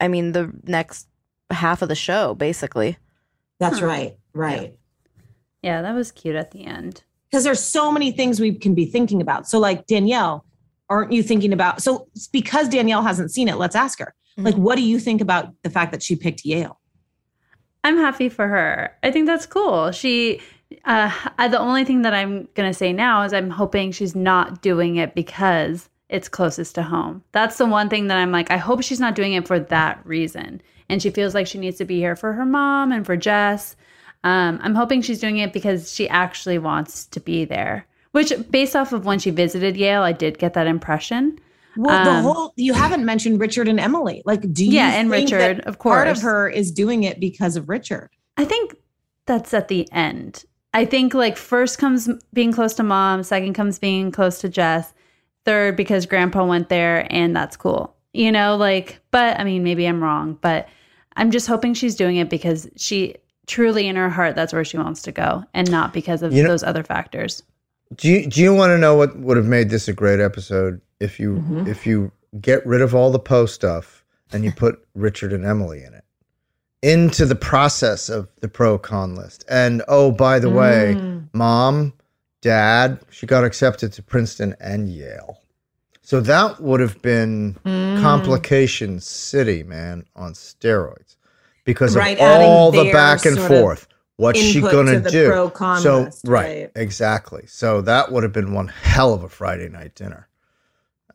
I 0.00 0.08
mean 0.08 0.32
the 0.32 0.52
next 0.64 1.08
half 1.50 1.82
of 1.82 1.88
the 1.88 1.94
show 1.94 2.34
basically. 2.34 2.98
That's 3.58 3.80
right. 3.80 4.16
Right. 4.34 4.76
yeah, 5.62 5.82
that 5.82 5.94
was 5.94 6.12
cute 6.12 6.36
at 6.36 6.50
the 6.50 6.66
end. 6.66 7.02
because 7.30 7.42
there's 7.44 7.60
so 7.60 7.90
many 7.90 8.12
things 8.12 8.38
we 8.38 8.54
can 8.54 8.74
be 8.74 8.84
thinking 8.84 9.20
about. 9.20 9.48
So, 9.48 9.58
like 9.58 9.86
Danielle, 9.86 10.44
aren't 10.88 11.12
you 11.12 11.22
thinking 11.22 11.52
about? 11.52 11.82
So, 11.82 12.08
because 12.32 12.68
Danielle 12.68 13.02
hasn't 13.02 13.30
seen 13.30 13.48
it, 13.48 13.56
let's 13.56 13.76
ask 13.76 13.98
her. 13.98 14.14
Like, 14.38 14.54
what 14.54 14.76
do 14.76 14.82
you 14.82 14.98
think 14.98 15.20
about 15.20 15.54
the 15.62 15.70
fact 15.70 15.92
that 15.92 16.02
she 16.02 16.14
picked 16.14 16.44
Yale? 16.44 16.78
I'm 17.84 17.96
happy 17.96 18.28
for 18.28 18.48
her. 18.48 18.94
I 19.02 19.10
think 19.10 19.26
that's 19.26 19.46
cool. 19.46 19.92
She, 19.92 20.40
uh, 20.84 21.10
I, 21.38 21.48
the 21.48 21.58
only 21.58 21.84
thing 21.84 22.02
that 22.02 22.12
I'm 22.12 22.48
gonna 22.54 22.74
say 22.74 22.92
now 22.92 23.22
is 23.22 23.32
I'm 23.32 23.48
hoping 23.48 23.92
she's 23.92 24.14
not 24.14 24.60
doing 24.60 24.96
it 24.96 25.14
because 25.14 25.88
it's 26.08 26.28
closest 26.28 26.74
to 26.74 26.82
home. 26.82 27.22
That's 27.32 27.58
the 27.58 27.66
one 27.66 27.88
thing 27.88 28.08
that 28.08 28.18
I'm 28.18 28.32
like. 28.32 28.50
I 28.50 28.56
hope 28.58 28.82
she's 28.82 29.00
not 29.00 29.14
doing 29.14 29.32
it 29.32 29.46
for 29.46 29.58
that 29.58 30.04
reason, 30.04 30.60
and 30.88 31.00
she 31.00 31.10
feels 31.10 31.34
like 31.34 31.46
she 31.46 31.58
needs 31.58 31.78
to 31.78 31.84
be 31.84 31.96
here 31.96 32.16
for 32.16 32.32
her 32.32 32.44
mom 32.44 32.92
and 32.92 33.06
for 33.06 33.16
Jess. 33.16 33.76
Um, 34.24 34.58
I'm 34.62 34.74
hoping 34.74 35.02
she's 35.02 35.20
doing 35.20 35.38
it 35.38 35.52
because 35.52 35.92
she 35.94 36.08
actually 36.08 36.58
wants 36.58 37.06
to 37.06 37.20
be 37.20 37.44
there. 37.44 37.86
Which, 38.16 38.32
based 38.50 38.74
off 38.74 38.94
of 38.94 39.04
when 39.04 39.18
she 39.18 39.28
visited 39.28 39.76
Yale, 39.76 40.00
I 40.00 40.12
did 40.12 40.38
get 40.38 40.54
that 40.54 40.66
impression. 40.66 41.38
Well, 41.76 42.02
the 42.02 42.10
Um, 42.10 42.22
whole 42.24 42.52
you 42.56 42.72
haven't 42.72 43.04
mentioned 43.04 43.38
Richard 43.38 43.68
and 43.68 43.78
Emily. 43.78 44.22
Like, 44.24 44.40
do 44.54 44.64
you? 44.64 44.72
Yeah, 44.72 44.92
and 44.94 45.10
think 45.10 45.28
that 45.28 45.36
Richard, 45.36 45.60
of 45.66 45.78
course. 45.78 45.92
Part 45.96 46.08
of 46.08 46.22
her 46.22 46.48
is 46.48 46.70
doing 46.70 47.02
it 47.02 47.20
because 47.20 47.56
of 47.56 47.68
Richard. 47.68 48.08
I 48.38 48.46
think 48.46 48.74
that's 49.26 49.52
at 49.52 49.68
the 49.68 49.86
end. 49.92 50.44
I 50.72 50.86
think 50.86 51.12
like 51.12 51.36
first 51.36 51.78
comes 51.78 52.08
being 52.32 52.52
close 52.52 52.72
to 52.76 52.82
mom, 52.82 53.22
second 53.22 53.52
comes 53.52 53.78
being 53.78 54.10
close 54.10 54.38
to 54.40 54.48
Jess, 54.48 54.94
third 55.44 55.76
because 55.76 56.06
grandpa 56.06 56.46
went 56.46 56.70
there 56.70 57.06
and 57.10 57.36
that's 57.36 57.58
cool. 57.58 57.94
You 58.14 58.32
know, 58.32 58.56
like 58.56 59.00
but 59.10 59.38
I 59.38 59.44
mean 59.44 59.62
maybe 59.62 59.84
I'm 59.84 60.02
wrong, 60.02 60.38
but 60.40 60.68
I'm 61.16 61.30
just 61.30 61.48
hoping 61.48 61.74
she's 61.74 61.94
doing 61.96 62.16
it 62.16 62.30
because 62.30 62.66
she 62.76 63.16
truly 63.46 63.86
in 63.86 63.96
her 63.96 64.08
heart 64.08 64.34
that's 64.36 64.54
where 64.54 64.64
she 64.64 64.78
wants 64.78 65.02
to 65.02 65.12
go 65.12 65.44
and 65.52 65.70
not 65.70 65.92
because 65.92 66.22
of 66.22 66.32
You 66.32 66.42
know- 66.44 66.48
those 66.48 66.62
other 66.62 66.82
factors. 66.82 67.42
Do 67.94 68.08
you 68.08 68.26
do 68.28 68.40
you 68.40 68.52
want 68.54 68.70
to 68.70 68.78
know 68.78 68.96
what 68.96 69.16
would 69.18 69.36
have 69.36 69.46
made 69.46 69.70
this 69.70 69.88
a 69.88 69.92
great 69.92 70.20
episode 70.20 70.80
if 71.00 71.20
you 71.20 71.36
Mm-hmm. 71.36 71.66
if 71.68 71.86
you 71.86 72.10
get 72.40 72.66
rid 72.66 72.82
of 72.82 72.94
all 72.94 73.10
the 73.10 73.18
Poe 73.18 73.46
stuff 73.46 74.04
and 74.32 74.44
you 74.44 74.52
put 74.52 74.84
Richard 74.94 75.32
and 75.32 75.44
Emily 75.44 75.82
in 75.84 75.94
it 75.94 76.04
into 76.82 77.24
the 77.26 77.34
process 77.36 78.08
of 78.08 78.28
the 78.40 78.48
pro 78.48 78.78
con 78.78 79.14
list? 79.14 79.44
And 79.48 79.82
oh, 79.88 80.10
by 80.10 80.38
the 80.38 80.50
way, 80.50 80.96
Mm. 80.98 81.28
mom, 81.32 81.92
dad, 82.42 83.00
she 83.10 83.26
got 83.26 83.44
accepted 83.44 83.92
to 83.94 84.02
Princeton 84.02 84.54
and 84.60 84.88
Yale. 84.88 85.40
So 86.02 86.20
that 86.20 86.60
would 86.60 86.80
have 86.80 87.00
been 87.02 87.56
Mm. 87.64 88.00
complication 88.00 89.00
city, 89.00 89.62
man, 89.62 90.04
on 90.14 90.32
steroids 90.34 91.16
because 91.64 91.96
Right, 91.96 92.18
of 92.18 92.24
all 92.42 92.70
the 92.72 92.92
back 92.92 93.24
and 93.24 93.36
sort 93.36 93.50
of 93.50 93.58
forth. 93.58 93.88
What's 94.16 94.38
she 94.40 94.60
gonna 94.60 94.94
to 94.94 95.00
the 95.00 95.10
do? 95.10 95.28
pro-con 95.28 95.80
so 95.80 96.04
right, 96.04 96.12
right. 96.24 96.70
exactly. 96.74 97.44
So 97.46 97.82
that 97.82 98.10
would 98.12 98.22
have 98.22 98.32
been 98.32 98.54
one 98.54 98.68
hell 98.68 99.12
of 99.12 99.22
a 99.22 99.28
Friday 99.28 99.68
night 99.68 99.94
dinner. 99.94 100.28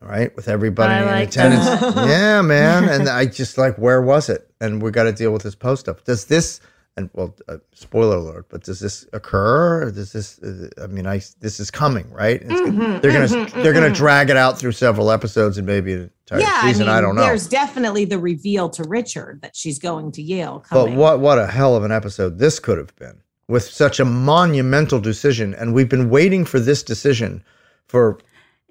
All 0.00 0.08
right, 0.08 0.34
with 0.34 0.48
everybody 0.48 0.94
I 0.94 1.00
in 1.00 1.06
like 1.06 1.28
attendance. 1.28 1.64
that. 1.64 2.08
yeah, 2.08 2.42
man. 2.42 2.88
And 2.88 3.08
I 3.08 3.26
just 3.26 3.56
like, 3.58 3.76
where 3.76 4.02
was 4.02 4.28
it? 4.28 4.48
And 4.60 4.82
we 4.82 4.90
got 4.90 5.04
to 5.04 5.12
deal 5.12 5.32
with 5.32 5.42
this 5.42 5.54
post 5.54 5.88
up. 5.88 6.04
Does 6.04 6.24
this? 6.24 6.60
And 6.94 7.08
well, 7.14 7.34
uh, 7.48 7.56
spoiler 7.72 8.16
alert, 8.16 8.46
but 8.50 8.64
does 8.64 8.78
this 8.78 9.06
occur? 9.14 9.90
Does 9.90 10.12
this? 10.12 10.38
Uh, 10.40 10.68
I 10.82 10.88
mean, 10.88 11.06
I 11.06 11.22
this 11.40 11.58
is 11.58 11.70
coming, 11.70 12.10
right? 12.10 12.46
Mhm, 12.46 13.00
they're 13.00 13.12
gonna 13.12 13.46
mhm, 13.46 13.62
they're 13.62 13.72
gonna 13.72 13.88
mhm. 13.88 13.94
drag 13.94 14.28
it 14.28 14.36
out 14.36 14.58
through 14.58 14.72
several 14.72 15.10
episodes 15.10 15.56
and 15.56 15.66
maybe 15.66 15.94
an 15.94 16.10
entire 16.24 16.40
yeah, 16.40 16.62
season. 16.66 16.90
I, 16.90 16.98
I, 16.98 17.00
don't 17.00 17.14
know. 17.14 17.22
There's 17.22 17.48
definitely 17.48 18.04
the 18.04 18.18
reveal 18.18 18.68
to 18.70 18.84
Richard 18.84 19.40
that 19.40 19.56
she's 19.56 19.78
going 19.78 20.12
to 20.12 20.22
Yale. 20.22 20.66
But 20.70 20.92
what 20.92 21.20
what 21.20 21.38
a 21.38 21.46
hell 21.46 21.76
of 21.76 21.84
an 21.84 21.92
episode 21.92 22.38
this 22.38 22.58
could 22.58 22.76
have 22.76 22.94
been 22.96 23.22
with 23.48 23.64
such 23.64 23.98
a 23.98 24.04
monumental 24.04 25.00
decision, 25.00 25.54
and 25.54 25.72
we've 25.72 25.88
been 25.88 26.10
waiting 26.10 26.44
for 26.44 26.60
this 26.60 26.82
decision 26.82 27.42
for 27.86 28.18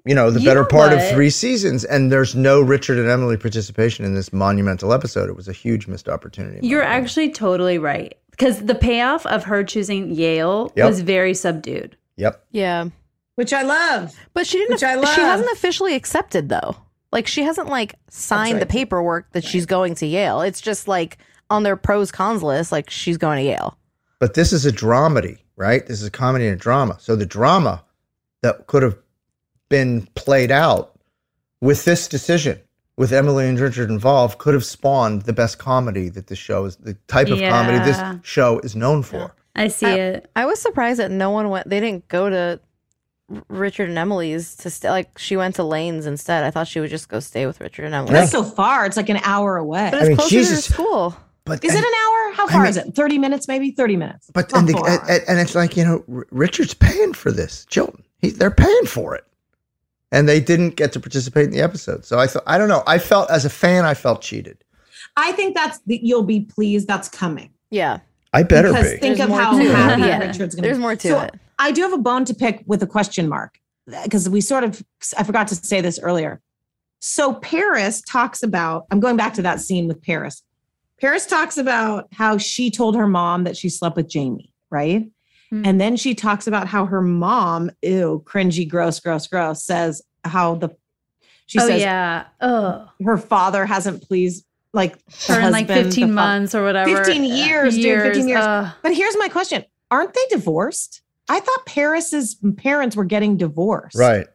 you 0.04 0.14
know 0.14 0.30
the 0.30 0.40
You 0.40 0.46
better 0.46 0.62
know 0.62 0.66
part 0.68 0.92
of 0.92 1.08
three 1.10 1.30
seasons, 1.30 1.84
and 1.84 2.10
there's 2.10 2.34
no 2.34 2.60
Richard 2.60 2.98
and 2.98 3.08
Emily 3.08 3.36
participation 3.36 4.04
in 4.04 4.14
this 4.14 4.32
monumental 4.32 4.92
episode. 4.92 5.28
It 5.28 5.36
was 5.36 5.48
a 5.48 5.52
huge 5.52 5.86
missed 5.86 6.08
opportunity. 6.08 6.66
You're 6.66 6.82
opinion. 6.82 7.04
actually 7.04 7.30
totally 7.30 7.78
right. 7.78 8.14
because 8.30 8.64
the 8.64 8.74
payoff 8.74 9.24
of 9.26 9.44
her 9.44 9.62
choosing 9.64 10.10
Yale 10.14 10.72
Yep. 10.76 10.86
was 10.88 11.00
very 11.02 11.34
subdued. 11.34 11.96
Yep. 12.16 12.44
Yeah. 12.50 12.88
Which 13.36 13.52
I 13.52 13.62
love. 13.62 14.14
But 14.34 14.46
she 14.46 14.58
didn't 14.58 14.74
Which 14.74 14.82
I 14.82 14.94
love. 14.96 15.14
she 15.14 15.20
hasn't 15.20 15.50
officially 15.52 15.94
accepted 15.94 16.48
though. 16.48 16.76
Like 17.12 17.26
she 17.26 17.42
hasn't 17.42 17.68
like 17.68 17.94
signed 18.10 18.60
the 18.60 18.66
paperwork 18.66 19.30
that 19.32 19.44
she's 19.44 19.66
going 19.66 19.94
to 19.96 20.06
Yale. 20.06 20.40
It's 20.42 20.60
just 20.60 20.88
like 20.88 21.18
on 21.50 21.62
their 21.62 21.76
pros 21.76 22.10
cons 22.10 22.42
list 22.42 22.72
like 22.72 22.90
she's 22.90 23.18
going 23.18 23.38
to 23.38 23.44
Yale. 23.44 23.78
But 24.18 24.34
this 24.34 24.52
is 24.52 24.64
a 24.66 24.72
dramedy, 24.72 25.38
right? 25.56 25.86
This 25.86 26.00
is 26.00 26.06
a 26.06 26.10
comedy 26.10 26.46
and 26.46 26.54
a 26.54 26.58
drama. 26.58 26.96
So 27.00 27.16
the 27.16 27.26
drama 27.26 27.84
that 28.42 28.66
could 28.66 28.82
have 28.82 28.96
been 29.72 30.06
played 30.14 30.50
out 30.50 30.98
with 31.62 31.86
this 31.86 32.06
decision, 32.06 32.60
with 32.98 33.10
Emily 33.10 33.48
and 33.48 33.58
Richard 33.58 33.90
involved, 33.90 34.36
could 34.36 34.52
have 34.52 34.66
spawned 34.66 35.22
the 35.22 35.32
best 35.32 35.58
comedy 35.58 36.10
that 36.10 36.26
this 36.26 36.38
show 36.38 36.66
is, 36.66 36.76
the 36.76 36.92
type 37.08 37.28
of 37.28 37.40
comedy 37.40 37.78
this 37.78 37.98
show 38.22 38.58
is 38.58 38.76
known 38.76 39.02
for. 39.02 39.34
I 39.56 39.68
see 39.68 39.86
I, 39.86 39.94
it. 39.94 40.30
I 40.36 40.44
was 40.44 40.60
surprised 40.60 41.00
that 41.00 41.10
no 41.10 41.30
one 41.30 41.48
went 41.48 41.68
they 41.68 41.80
didn't 41.80 42.06
go 42.08 42.28
to 42.28 42.60
Richard 43.48 43.88
and 43.88 43.96
Emily's 43.96 44.54
to 44.56 44.68
stay 44.68 44.90
like 44.90 45.16
she 45.18 45.38
went 45.38 45.54
to 45.54 45.64
Lane's 45.64 46.04
instead. 46.04 46.44
I 46.44 46.50
thought 46.50 46.68
she 46.68 46.80
would 46.80 46.90
just 46.90 47.08
go 47.08 47.18
stay 47.18 47.46
with 47.46 47.60
Richard 47.60 47.86
and 47.86 47.94
Emily. 47.94 48.12
That's 48.12 48.30
so 48.30 48.44
far. 48.44 48.84
It's 48.84 48.98
like 48.98 49.08
an 49.08 49.20
hour 49.24 49.56
away. 49.56 49.88
But 49.90 50.00
it's 50.00 50.08
mean, 50.08 50.16
closer 50.18 50.30
Jesus. 50.30 50.66
to 50.66 50.72
school. 50.72 51.16
But 51.44 51.64
Is 51.64 51.74
it 51.74 51.78
an 51.78 51.84
hour? 51.84 52.32
How 52.34 52.46
far 52.46 52.66
is 52.66 52.76
it? 52.76 52.94
30 52.94 53.18
minutes, 53.18 53.48
maybe? 53.48 53.72
30 53.72 53.96
minutes. 53.96 54.30
But 54.32 54.52
and, 54.54 54.68
the, 54.68 55.00
and, 55.08 55.24
and 55.26 55.40
it's 55.40 55.56
like 55.56 55.76
you 55.76 55.84
know, 55.84 56.04
R- 56.12 56.26
Richard's 56.30 56.74
paying 56.74 57.14
for 57.14 57.32
this. 57.32 57.66
Chilton, 57.68 58.04
he, 58.20 58.30
they're 58.30 58.52
paying 58.52 58.86
for 58.86 59.16
it, 59.16 59.24
and 60.12 60.28
they 60.28 60.38
didn't 60.38 60.76
get 60.76 60.92
to 60.92 61.00
participate 61.00 61.46
in 61.46 61.50
the 61.50 61.60
episode. 61.60 62.04
So 62.04 62.20
I 62.20 62.28
thought, 62.28 62.44
I 62.46 62.58
don't 62.58 62.68
know. 62.68 62.84
I 62.86 62.98
felt 62.98 63.30
as 63.30 63.44
a 63.44 63.50
fan, 63.50 63.84
I 63.84 63.94
felt 63.94 64.20
cheated. 64.22 64.62
I 65.16 65.32
think 65.32 65.56
that's 65.56 65.80
the, 65.86 65.98
you'll 66.02 66.22
be 66.22 66.40
pleased 66.40 66.86
that's 66.86 67.08
coming. 67.08 67.50
Yeah. 67.70 67.98
I 68.32 68.44
better 68.44 68.68
because 68.68 68.92
be. 68.92 68.98
think 68.98 69.18
There's 69.18 69.30
of 69.30 69.36
how 69.36 69.56
happy 69.56 70.02
Yeah. 70.02 70.18
Richard's 70.18 70.38
going 70.38 70.48
to 70.48 70.56
be. 70.56 70.68
There's 70.68 70.78
more 70.78 70.94
to 70.94 71.08
So 71.08 71.20
it. 71.20 71.34
I 71.58 71.72
do 71.72 71.82
have 71.82 71.92
a 71.92 71.98
bone 71.98 72.24
to 72.26 72.34
pick 72.34 72.62
with 72.66 72.82
a 72.82 72.86
question 72.86 73.28
mark 73.28 73.58
because 74.04 74.28
we 74.28 74.40
sort 74.40 74.64
of, 74.64 74.82
I 75.18 75.24
forgot 75.24 75.48
to 75.48 75.54
say 75.54 75.80
this 75.80 75.98
earlier. 76.00 76.40
So 77.00 77.34
Paris 77.34 78.00
talks 78.02 78.42
about, 78.42 78.86
I'm 78.90 79.00
going 79.00 79.16
back 79.16 79.34
to 79.34 79.42
that 79.42 79.60
scene 79.60 79.88
with 79.88 80.00
Paris. 80.02 80.42
Paris 81.00 81.26
talks 81.26 81.58
about 81.58 82.06
how 82.12 82.38
she 82.38 82.70
told 82.70 82.94
her 82.94 83.08
mom 83.08 83.44
that 83.44 83.56
she 83.56 83.68
slept 83.68 83.96
with 83.96 84.08
Jamie, 84.08 84.52
right? 84.70 85.10
Hmm. 85.52 85.66
And 85.66 85.78
then 85.78 85.96
she 85.98 86.14
talks 86.14 86.46
about 86.46 86.66
how 86.66 86.86
her 86.86 87.02
mom, 87.02 87.70
ew, 87.82 88.24
cringy, 88.26 88.66
gross, 88.66 88.98
gross, 89.00 89.26
gross, 89.26 89.62
says 89.62 90.00
how 90.24 90.54
the, 90.54 90.70
she 91.44 91.60
oh 91.60 91.66
says 91.68 91.82
yeah. 91.82 92.24
Oh, 92.40 92.88
her 93.04 93.18
father 93.18 93.66
hasn't 93.66 94.02
pleased 94.02 94.46
like 94.72 94.96
the 95.26 95.34
her 95.34 95.40
in 95.42 95.52
like 95.52 95.66
15 95.66 95.90
the 95.90 96.00
fa- 96.06 96.06
months 96.06 96.54
or 96.54 96.64
whatever. 96.64 96.96
15 97.04 97.24
years, 97.24 97.76
dude, 97.76 98.00
15 98.00 98.28
years. 98.28 98.40
Ugh. 98.42 98.74
But 98.82 98.94
here's 98.94 99.14
my 99.18 99.28
question. 99.28 99.62
Aren't 99.90 100.14
they 100.14 100.24
divorced? 100.30 101.02
I 101.28 101.40
thought 101.40 101.66
Paris's 101.66 102.38
parents 102.56 102.96
were 102.96 103.04
getting 103.04 103.36
divorced. 103.36 103.98
Right, 103.98 104.26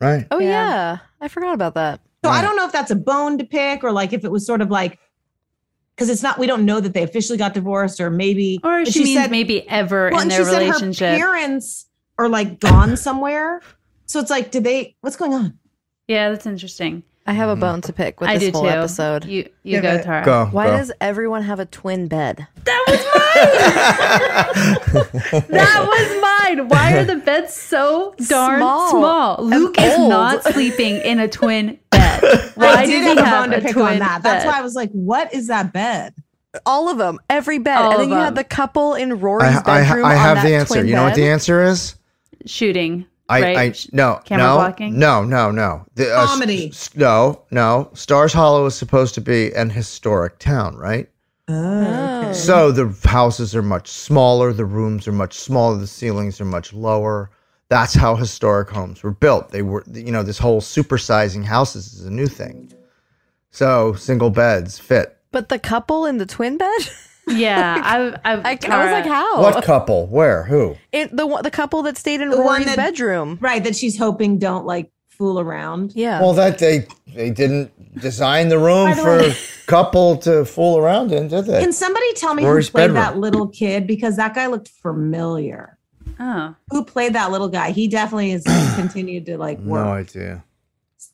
right. 0.00 0.26
Oh 0.32 0.40
Yeah. 0.40 0.48
yeah. 0.48 0.98
I 1.20 1.28
forgot 1.28 1.54
about 1.54 1.74
that. 1.74 2.00
So 2.24 2.30
I 2.30 2.42
don't 2.42 2.56
know 2.56 2.66
if 2.66 2.72
that's 2.72 2.90
a 2.90 2.96
bone 2.96 3.38
to 3.38 3.44
pick 3.44 3.84
or 3.84 3.92
like 3.92 4.12
if 4.12 4.24
it 4.24 4.32
was 4.32 4.44
sort 4.44 4.60
of 4.60 4.70
like 4.70 4.98
because 5.96 6.08
it's 6.08 6.22
not 6.22 6.38
we 6.38 6.46
don't 6.46 6.64
know 6.64 6.80
that 6.80 6.94
they 6.94 7.02
officially 7.02 7.38
got 7.38 7.54
divorced 7.54 8.00
or 8.00 8.10
maybe 8.10 8.58
Or 8.62 8.84
but 8.84 8.92
she, 8.92 9.04
means 9.04 9.30
maybe 9.30 9.68
ever 9.68 10.10
well, 10.12 10.20
in 10.22 10.28
their 10.28 10.38
she 10.44 10.44
said 10.50 10.58
relationship. 10.62 11.10
her 11.12 11.16
parents 11.18 11.86
are 12.18 12.28
like 12.28 12.60
gone 12.60 12.96
somewhere. 12.96 13.60
So 14.06 14.20
it's 14.20 14.30
like, 14.30 14.50
did 14.50 14.64
they 14.64 14.96
what's 15.00 15.16
going 15.16 15.32
on? 15.34 15.58
yeah, 16.08 16.30
that's 16.30 16.46
interesting. 16.46 17.02
I 17.26 17.32
have 17.34 17.48
a 17.48 17.52
mm-hmm. 17.52 17.60
bone 17.60 17.80
to 17.82 17.92
pick 17.92 18.20
with 18.20 18.30
I 18.30 18.38
this 18.38 18.50
do 18.50 18.58
whole 18.58 18.62
too. 18.62 18.68
episode. 18.70 19.24
You 19.24 19.48
you 19.62 19.80
Give 19.80 19.82
go, 19.82 19.92
it. 19.94 20.02
Tara. 20.02 20.24
Go. 20.24 20.46
Why 20.50 20.66
go. 20.66 20.78
does 20.78 20.90
everyone 21.00 21.42
have 21.42 21.60
a 21.60 21.66
twin 21.66 22.08
bed? 22.08 22.46
That 22.64 22.84
was 22.88 22.98
mine. 23.14 23.22
That 25.48 25.86
was 25.86 26.56
mine. 26.58 26.68
Why 26.68 26.96
are 26.96 27.04
the 27.04 27.16
beds 27.16 27.54
so 27.54 28.14
darn 28.28 28.58
Small 28.58 28.90
small? 28.90 29.36
Luke 29.44 29.76
is 29.80 29.96
old. 29.98 30.10
not 30.10 30.42
sleeping 30.44 30.96
in 30.96 31.20
a 31.20 31.28
twin 31.28 31.78
bed. 31.90 32.22
Why 32.56 32.66
I 32.66 32.86
did 32.86 33.04
does 33.04 33.06
have 33.06 33.16
he 33.16 33.20
a 33.20 33.24
have 33.24 33.42
bone 33.44 33.50
to 33.50 33.58
a 33.58 33.60
pick 33.60 33.72
twin 33.72 33.86
on 33.86 33.98
that. 34.00 34.22
That's 34.22 34.44
bed? 34.44 34.50
why 34.50 34.58
I 34.58 34.62
was 34.62 34.74
like, 34.74 34.90
what 34.90 35.32
is 35.32 35.46
that 35.46 35.72
bed? 35.72 36.14
All 36.66 36.88
of 36.90 36.98
them, 36.98 37.18
every 37.30 37.58
bed, 37.58 37.76
All 37.78 37.92
and 37.92 38.00
then 38.00 38.04
of 38.06 38.10
you 38.10 38.16
had 38.16 38.26
them. 38.30 38.34
the 38.34 38.44
couple 38.44 38.94
in 38.94 39.20
Rory's 39.20 39.56
I, 39.56 39.60
I, 39.60 39.62
bedroom. 39.84 40.04
I 40.04 40.14
on 40.14 40.18
have 40.20 40.36
that 40.38 40.44
the 40.46 40.54
answer. 40.54 40.74
twin 40.74 40.86
You 40.88 40.96
know 40.96 41.04
what 41.04 41.14
the 41.14 41.22
bed. 41.22 41.32
answer 41.32 41.62
is? 41.62 41.94
shooting. 42.46 43.06
I, 43.32 43.40
right? 43.42 43.86
I 43.86 43.96
no 43.96 44.20
Camera 44.24 44.46
no 44.46 44.54
blocking? 44.56 44.98
no 44.98 45.24
no 45.24 45.50
no 45.50 45.84
the, 45.94 46.14
uh, 46.14 46.26
Comedy. 46.26 46.68
s- 46.68 46.94
no 46.94 47.42
no 47.50 47.90
Stars 47.94 48.32
Hollow 48.32 48.66
is 48.66 48.74
supposed 48.74 49.14
to 49.14 49.20
be 49.20 49.52
an 49.54 49.70
historic 49.70 50.38
town, 50.38 50.76
right? 50.76 51.08
Oh. 51.48 52.32
So 52.32 52.70
the 52.72 52.94
houses 53.08 53.54
are 53.54 53.62
much 53.62 53.88
smaller, 53.88 54.52
the 54.52 54.64
rooms 54.64 55.06
are 55.08 55.12
much 55.12 55.34
smaller, 55.34 55.76
the 55.76 55.86
ceilings 55.86 56.40
are 56.40 56.44
much 56.46 56.72
lower. 56.72 57.30
That's 57.68 57.94
how 57.94 58.16
historic 58.16 58.70
homes 58.70 59.02
were 59.02 59.12
built. 59.12 59.50
They 59.50 59.62
were, 59.62 59.82
you 59.92 60.12
know, 60.12 60.22
this 60.22 60.38
whole 60.38 60.60
supersizing 60.60 61.44
houses 61.44 61.94
is 61.94 62.04
a 62.06 62.10
new 62.10 62.26
thing. 62.26 62.72
So 63.50 63.94
single 63.94 64.30
beds 64.30 64.78
fit. 64.78 65.16
But 65.30 65.48
the 65.48 65.58
couple 65.58 66.04
in 66.06 66.18
the 66.18 66.26
twin 66.26 66.58
bed, 66.58 66.80
Yeah, 67.28 67.80
I, 67.84 68.32
I, 68.32 68.34
I, 68.34 68.50
I 68.50 68.84
was 68.84 68.92
like, 68.92 69.06
how? 69.06 69.40
What 69.42 69.62
couple? 69.64 70.06
Where? 70.08 70.42
Who? 70.44 70.76
It, 70.90 71.16
the 71.16 71.26
the 71.42 71.50
couple 71.50 71.82
that 71.82 71.96
stayed 71.96 72.20
in 72.20 72.30
The 72.30 72.36
one 72.36 72.46
Rory's 72.62 72.66
that- 72.66 72.76
bedroom. 72.76 73.38
Right, 73.40 73.62
that 73.64 73.76
she's 73.76 73.96
hoping 73.98 74.38
don't 74.38 74.66
like 74.66 74.90
fool 75.08 75.38
around. 75.38 75.92
Yeah. 75.94 76.20
Well, 76.20 76.32
that 76.34 76.58
they 76.58 76.86
they 77.14 77.30
didn't 77.30 77.70
design 78.00 78.48
the 78.48 78.58
room 78.58 78.90
the 78.90 78.96
for 78.96 79.18
way- 79.18 79.30
a 79.30 79.34
couple 79.66 80.16
to 80.18 80.44
fool 80.44 80.78
around 80.78 81.12
in, 81.12 81.28
did 81.28 81.46
they? 81.46 81.60
Can 81.62 81.72
somebody 81.72 82.12
tell 82.14 82.34
me 82.34 82.44
Rory's 82.44 82.66
who 82.68 82.72
played 82.72 82.88
bedroom. 82.88 82.96
that 82.96 83.16
little 83.18 83.46
kid? 83.48 83.86
Because 83.86 84.16
that 84.16 84.34
guy 84.34 84.48
looked 84.48 84.68
familiar. 84.68 85.78
Oh, 86.18 86.54
Who 86.70 86.84
played 86.84 87.14
that 87.14 87.30
little 87.30 87.48
guy? 87.48 87.70
He 87.70 87.88
definitely 87.88 88.30
has 88.32 88.42
continued 88.76 89.26
to 89.26 89.38
like 89.38 89.58
work. 89.60 89.84
No 89.86 89.92
idea. 89.92 90.44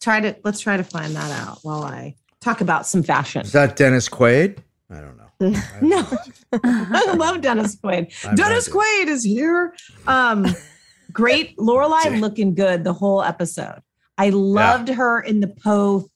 Try 0.01 0.20
to 0.20 0.36
let's 0.43 0.60
try 0.60 0.76
to 0.78 0.85
find 0.85 1.14
that 1.16 1.30
out 1.47 1.59
while 1.62 1.82
I 1.85 2.14
talk 2.40 2.60
about 2.62 2.86
some 2.86 3.02
fashion. 3.02 3.43
Is 3.43 3.52
that 3.52 3.76
Dennis 3.76 4.09
Quaid? 4.09 4.59
I 4.90 5.01
don't 5.01 5.16
know. 5.18 5.27
No, 5.40 5.55
I 6.52 7.15
love 7.16 7.40
Dennis 7.40 7.77
Quaid. 7.77 8.12
I 8.27 8.35
Dennis 8.35 8.69
idea. 8.69 8.81
Quaid 8.81 9.06
is 9.06 9.24
here. 9.24 9.74
Um, 10.06 10.47
great, 11.12 11.56
Lorelai 11.56 12.20
looking 12.20 12.55
good 12.55 12.85
the 12.85 12.93
whole 12.93 13.23
episode. 13.23 13.81
I 14.16 14.31
loved 14.31 14.89
her 14.89 15.20
in 15.20 15.40
the 15.40 15.47
Poe 15.47 16.10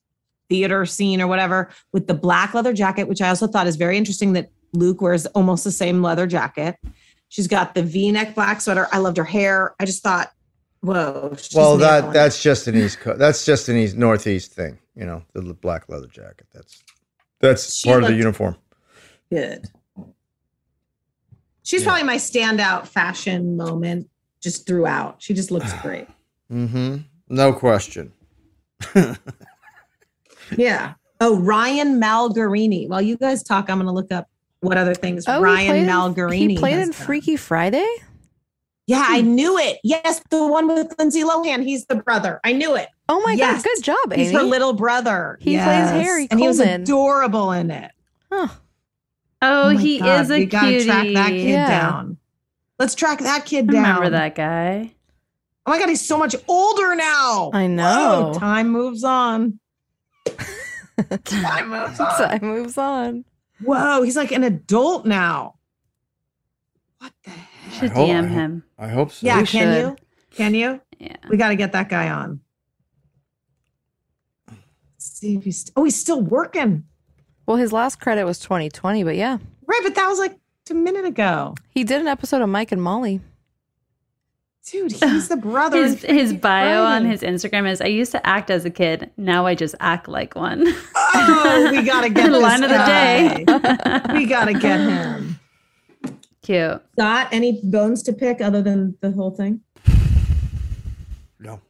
theater 0.48 0.84
scene 0.84 1.20
or 1.20 1.28
whatever 1.28 1.70
with 1.92 2.08
the 2.08 2.14
black 2.14 2.52
leather 2.52 2.72
jacket, 2.72 3.08
which 3.08 3.22
I 3.22 3.28
also 3.28 3.46
thought 3.46 3.66
is 3.66 3.76
very 3.76 3.96
interesting 3.96 4.32
that 4.32 4.50
Luke 4.72 5.00
wears 5.00 5.26
almost 5.26 5.64
the 5.64 5.70
same 5.70 6.02
leather 6.02 6.26
jacket. 6.26 6.76
She's 7.28 7.46
got 7.46 7.74
the 7.74 7.82
V-neck 7.82 8.34
black 8.34 8.60
sweater. 8.60 8.88
I 8.92 8.98
loved 8.98 9.16
her 9.16 9.24
hair. 9.24 9.74
I 9.78 9.84
just 9.84 10.02
thought, 10.02 10.32
whoa. 10.80 11.34
she's 11.38 11.54
Well, 11.54 11.76
that 11.78 12.12
that's 12.12 12.42
just 12.42 12.66
an 12.66 12.76
east 12.76 13.00
coast. 13.00 13.18
That's 13.18 13.44
just 13.46 13.68
an 13.68 13.76
east 13.76 13.96
northeast 13.96 14.52
thing. 14.52 14.78
You 14.96 15.06
know, 15.06 15.22
the 15.32 15.54
black 15.54 15.88
leather 15.88 16.08
jacket. 16.08 16.48
That's 16.52 16.82
that's 17.40 17.74
She 17.74 17.88
part 17.88 18.02
of 18.02 18.10
the 18.10 18.16
uniform. 18.16 18.56
Good. 19.32 19.66
She's 21.62 21.84
probably 21.84 22.02
my 22.02 22.16
standout 22.16 22.86
fashion 22.86 23.56
moment 23.56 24.10
just 24.42 24.66
throughout. 24.66 25.22
She 25.22 25.32
just 25.32 25.50
looks 25.50 25.72
great. 25.82 26.06
Mm-hmm. 26.50 26.96
No 27.28 27.52
question. 27.52 28.12
Yeah. 30.56 30.94
Oh, 31.20 31.38
Ryan 31.38 31.98
Malgarini. 32.00 32.86
While 32.88 33.00
you 33.00 33.16
guys 33.16 33.42
talk, 33.42 33.70
I'm 33.70 33.76
going 33.78 33.86
to 33.86 33.92
look 33.92 34.12
up 34.12 34.26
what 34.60 34.76
other 34.76 34.94
things 34.94 35.24
Oh, 35.26 35.38
he 35.38 35.42
Ryan 35.42 35.66
played 35.68 35.82
in- 35.84 35.88
Malgarini. 35.88 36.50
He 36.50 36.58
played 36.58 36.74
in 36.78 36.90
done. 36.90 36.92
Freaky 36.92 37.36
Friday. 37.36 37.86
Yeah, 38.86 39.04
I 39.06 39.22
knew 39.22 39.56
it. 39.56 39.78
Yes, 39.82 40.20
the 40.30 40.46
one 40.46 40.66
with 40.68 40.92
Lindsay 40.98 41.22
Lohan. 41.22 41.62
He's 41.62 41.86
the 41.86 41.94
brother. 41.96 42.38
I 42.44 42.52
knew 42.52 42.74
it. 42.76 42.88
Oh 43.08 43.22
my 43.24 43.32
Yes. 43.32 43.62
god, 43.62 43.64
good 43.76 43.82
job, 43.84 44.12
Amy. 44.12 44.24
He's 44.24 44.32
her 44.32 44.42
little 44.42 44.72
brother. 44.74 45.38
He 45.40 45.52
plays 45.56 45.90
Harry 45.90 46.26
and 46.30 46.38
he 46.40 46.48
was 46.48 46.58
adorable 46.60 47.52
in 47.52 47.70
it. 47.70 47.92
Huh. 48.30 48.48
Oh, 49.42 49.74
my 49.74 49.80
he 49.80 49.98
God, 49.98 50.20
is 50.22 50.30
a 50.30 50.34
kid. 50.34 50.40
we 50.40 50.46
gotta 50.46 50.66
cutie. 50.68 50.84
track 50.86 51.06
that 51.14 51.28
kid 51.30 51.48
Yeah. 51.50 51.68
down. 51.68 52.16
Let's 52.78 52.94
track 52.94 53.18
that 53.20 53.44
kid 53.44 53.68
I 53.68 53.72
down. 53.72 53.82
remember 53.82 54.10
that 54.10 54.34
guy. 54.34 54.94
Oh 55.66 55.70
my 55.70 55.78
god, 55.78 55.88
he's 55.90 56.04
so 56.06 56.18
much 56.18 56.34
older 56.48 56.94
now. 56.94 57.50
I 57.52 57.66
know. 57.68 58.30
Whoa, 58.32 58.38
time 58.38 58.70
moves 58.70 59.04
on. 59.04 59.58
time 61.24 61.68
moves 61.70 62.00
on. 62.00 62.16
Time 62.18 62.40
moves 62.42 62.78
on. 62.78 63.24
Whoa, 63.62 64.02
he's 64.02 64.16
like 64.16 64.32
an 64.32 64.42
adult 64.42 65.06
now. 65.06 65.54
What 66.98 67.12
the 67.24 67.30
heck? 67.30 67.72
Should 67.74 67.90
hope- 67.92 68.08
DM 68.08 68.24
I 68.24 68.26
hope- 68.26 68.30
him. 68.30 68.64
I 68.78 68.88
hope 68.88 69.12
so. 69.12 69.26
Yeah, 69.26 69.40
We 69.40 69.46
can 69.46 69.74
should. 69.74 69.80
you? 69.82 69.96
Can 70.30 70.54
you? 70.54 70.80
Yeah. 70.98 71.16
We 71.28 71.36
got 71.36 71.48
to 71.50 71.56
get 71.56 71.72
that 71.72 71.88
guy 71.88 72.10
on. 72.10 72.40
Let's 74.48 74.56
see 74.98 75.36
if 75.36 75.44
he's. 75.44 75.70
Oh, 75.76 75.84
he's 75.84 75.98
still 75.98 76.20
working. 76.20 76.84
Well, 77.46 77.56
his 77.56 77.72
last 77.72 78.00
credit 78.00 78.24
was 78.24 78.38
2020, 78.38 79.04
but 79.04 79.16
yeah, 79.16 79.38
Right, 79.66 79.80
but 79.82 79.94
that 79.94 80.08
was 80.08 80.18
like 80.18 80.36
a 80.70 80.74
minute 80.74 81.04
ago. 81.04 81.54
he 81.70 81.84
did 81.84 82.00
an 82.00 82.06
episode 82.08 82.40
of 82.42 82.48
Mike 82.48 82.72
and 82.72 82.80
Molly. 82.82 83.20
Dude, 84.70 84.92
he's 84.92 85.28
the 85.28 85.36
brother. 85.48 85.82
His 85.82 86.02
his 86.02 86.30
Freaky 86.30 86.36
bio 86.36 86.84
on 86.84 87.04
his 87.04 87.22
Instagram 87.22 87.68
is 87.68 87.80
I 87.80 87.86
used 87.86 88.12
to 88.12 88.24
act 88.24 88.48
as 88.50 88.64
a 88.64 88.70
kid. 88.70 89.10
Now 89.16 89.44
I 89.44 89.54
just 89.56 89.74
act 89.80 90.06
like 90.08 90.34
one. 90.36 90.64
Oh, 90.96 91.68
we 91.72 91.82
got 91.82 92.02
to 92.02 92.10
get 92.10 92.30
this 92.30 92.42
line 92.42 92.62
of 92.62 92.70
the 92.70 92.76
day. 92.76 93.44
we 94.14 94.26
got 94.26 94.44
to 94.46 94.54
get 94.54 94.78
him. 94.88 95.40
Cute. 96.42 96.80
Scott, 96.98 97.28
any 97.32 97.60
bones 97.62 98.02
to 98.04 98.12
pick 98.12 98.40
other 98.40 98.62
than 98.62 98.96
the 99.00 99.10
whole 99.12 99.30
thing? 99.32 99.60
No. 101.40 101.60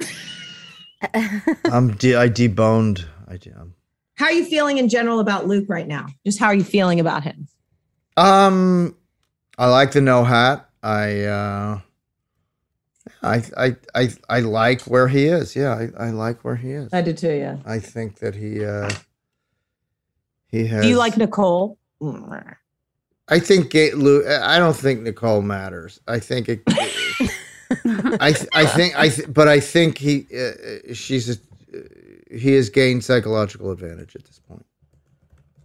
I'm 1.64 1.92
de- 1.96 2.16
I 2.16 2.28
deboned. 2.28 3.04
I 3.28 3.36
de- 3.38 3.52
um, 3.52 3.74
How 4.20 4.26
are 4.26 4.32
you 4.32 4.44
feeling 4.44 4.76
in 4.76 4.90
general 4.90 5.20
about 5.20 5.46
Luke 5.46 5.64
right 5.66 5.88
now? 5.88 6.04
Just 6.26 6.38
how 6.38 6.48
are 6.48 6.54
you 6.54 6.62
feeling 6.62 7.00
about 7.00 7.22
him? 7.22 7.48
um, 8.18 8.94
I 9.56 9.66
like 9.68 9.92
the 9.92 10.02
no 10.02 10.24
hat. 10.24 10.68
I 10.82 11.24
uh, 11.24 11.80
I 13.22 13.42
I 13.56 13.76
I 13.94 14.08
I 14.28 14.40
like 14.40 14.82
where 14.82 15.08
he 15.08 15.24
is. 15.24 15.56
Yeah, 15.56 15.72
I, 15.74 16.08
I 16.08 16.10
like 16.10 16.44
where 16.44 16.56
he 16.56 16.72
is. 16.72 16.92
I 16.92 17.00
do 17.00 17.14
too, 17.14 17.32
yeah. 17.32 17.56
I 17.64 17.78
think 17.78 18.18
that 18.18 18.34
he 18.34 18.62
uh 18.62 18.90
he 20.48 20.66
has. 20.66 20.82
Do 20.82 20.88
you 20.88 20.98
like 20.98 21.16
Nicole? 21.16 21.78
I 22.02 23.38
think 23.38 23.70
Ga- 23.70 23.94
Lou. 23.94 24.28
I 24.28 24.58
don't 24.58 24.76
think 24.76 25.00
Nicole 25.00 25.40
matters. 25.40 25.98
I 26.06 26.18
think 26.18 26.50
it. 26.50 26.62
I 28.20 28.34
I 28.52 28.66
think 28.66 28.98
I 28.98 29.08
th- 29.08 29.32
but 29.32 29.48
I 29.48 29.60
think 29.60 29.96
he 29.96 30.26
uh, 30.36 30.92
she's 30.92 31.30
a, 31.30 31.36
he 32.32 32.52
has 32.54 32.68
gained 32.70 33.04
psychological 33.04 33.70
advantage 33.70 34.14
at 34.16 34.24
this 34.24 34.38
point 34.38 34.64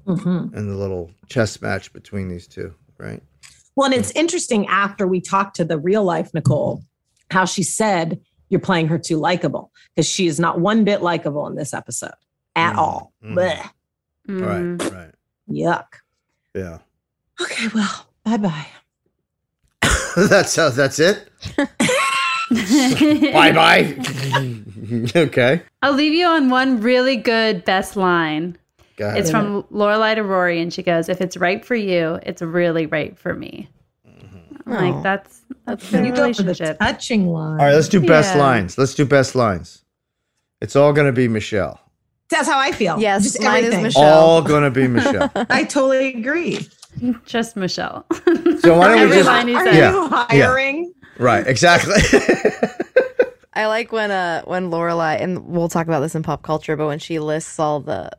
Mhm. 0.08 0.54
in 0.56 0.70
the 0.70 0.76
little 0.76 1.12
chess 1.28 1.62
match 1.62 1.92
between 1.94 2.28
these 2.30 2.48
two, 2.48 2.74
right? 2.98 3.22
Well, 3.76 3.86
and 3.92 3.94
it's 3.96 4.12
interesting 4.12 4.68
after 4.68 5.06
we 5.08 5.20
talked 5.22 5.56
to 5.58 5.66
the 5.66 5.78
real 5.78 6.04
life 6.04 6.34
Nicole, 6.34 6.84
how 7.32 7.46
she 7.46 7.64
said 7.64 8.20
you're 8.50 8.60
playing 8.62 8.88
her 8.88 8.98
too 9.00 9.18
likable 9.18 9.72
because 9.96 10.08
she 10.08 10.28
is 10.28 10.40
not 10.40 10.60
one 10.60 10.84
bit 10.84 11.02
likable 11.02 11.48
in 11.48 11.56
this 11.56 11.74
episode 11.74 12.14
at 12.56 12.76
all. 12.76 13.14
Blech. 13.24 13.70
Mm. 14.30 14.80
Right, 14.82 14.92
right. 14.92 15.12
Yuck. 15.50 15.86
Yeah. 16.54 16.80
Okay, 17.42 17.68
well, 17.74 18.08
bye 18.24 18.38
bye. 18.38 18.68
that's 20.16 20.56
how. 20.56 20.70
That's 20.70 21.00
it. 21.00 21.30
bye 22.52 23.52
bye. 23.52 23.96
okay. 25.16 25.62
I'll 25.82 25.94
leave 25.94 26.14
you 26.14 26.26
on 26.28 26.50
one 26.50 26.82
really 26.82 27.16
good 27.16 27.66
best 27.66 27.96
line. 27.96 28.58
Go 28.98 29.08
ahead. 29.08 29.18
It's 29.20 29.32
from 29.32 29.64
Lorelai 29.64 30.16
to 30.16 30.24
Rory, 30.24 30.62
and 30.62 30.74
she 30.74 30.84
goes, 30.84 31.10
"If 31.10 31.22
it's 31.22 31.36
right 31.38 31.64
for 31.66 31.76
you, 31.76 32.20
it's 32.24 32.42
really 32.42 32.86
right 32.86 33.18
for 33.18 33.34
me." 33.34 33.68
I'm 34.68 34.74
Aw. 34.74 34.90
Like 34.92 35.04
that's 35.04 35.42
that's 35.66 35.90
the 35.92 36.06
You 36.06 36.12
go 36.12 36.34
for 36.34 36.42
the 36.44 36.44
relationship. 36.44 36.80
touching 36.80 37.28
line. 37.28 37.60
All 37.60 37.66
right, 37.68 37.74
let's 37.74 37.90
do 37.90 38.00
best 38.00 38.36
Yeah. 38.36 38.42
lines. 38.42 38.78
Let's 38.78 38.96
do 38.96 39.06
best 39.06 39.36
lines. 39.36 39.84
It's 40.62 40.76
all 40.76 40.94
going 40.94 41.08
to 41.08 41.14
be 41.14 41.28
Michel. 41.28 41.80
That's 42.30 42.48
how 42.48 42.58
I 42.58 42.72
feel. 42.72 43.00
Yes, 43.00 43.24
Just 43.24 43.42
mine 43.42 43.60
is 43.60 43.66
everything. 43.66 43.84
Michel. 43.84 44.04
All 44.04 44.42
going 44.42 44.64
to 44.64 44.72
be 44.72 44.88
Michel. 44.88 45.30
I 45.50 45.64
totally 45.66 46.16
agree. 46.16 46.68
Just 47.26 47.56
Michel. 47.56 48.06
So 48.62 48.78
why 48.80 48.88
don't 48.88 48.96
we 48.98 49.04
Every 49.04 49.18
just? 49.18 49.28
line 49.28 49.48
he 49.50 49.54
Are. 49.56 49.68
Yeah. 49.68 49.92
you 49.92 50.08
hiring? 50.08 50.94
Right. 51.18 51.46
Exactly. 51.48 51.94
I 53.54 53.68
like 53.68 53.92
when 53.94 54.12
uh 54.12 54.42
when 54.44 54.70
Lorelai 54.70 55.22
and 55.22 55.46
we'll 55.48 55.70
talk 55.70 55.88
about 55.88 56.02
this 56.02 56.14
in 56.16 56.24
pop 56.24 56.44
culture, 56.44 56.76
but 56.76 56.88
when 56.88 57.00
she 57.00 57.20
lists 57.20 57.58
all 57.60 57.80
the 57.80 58.10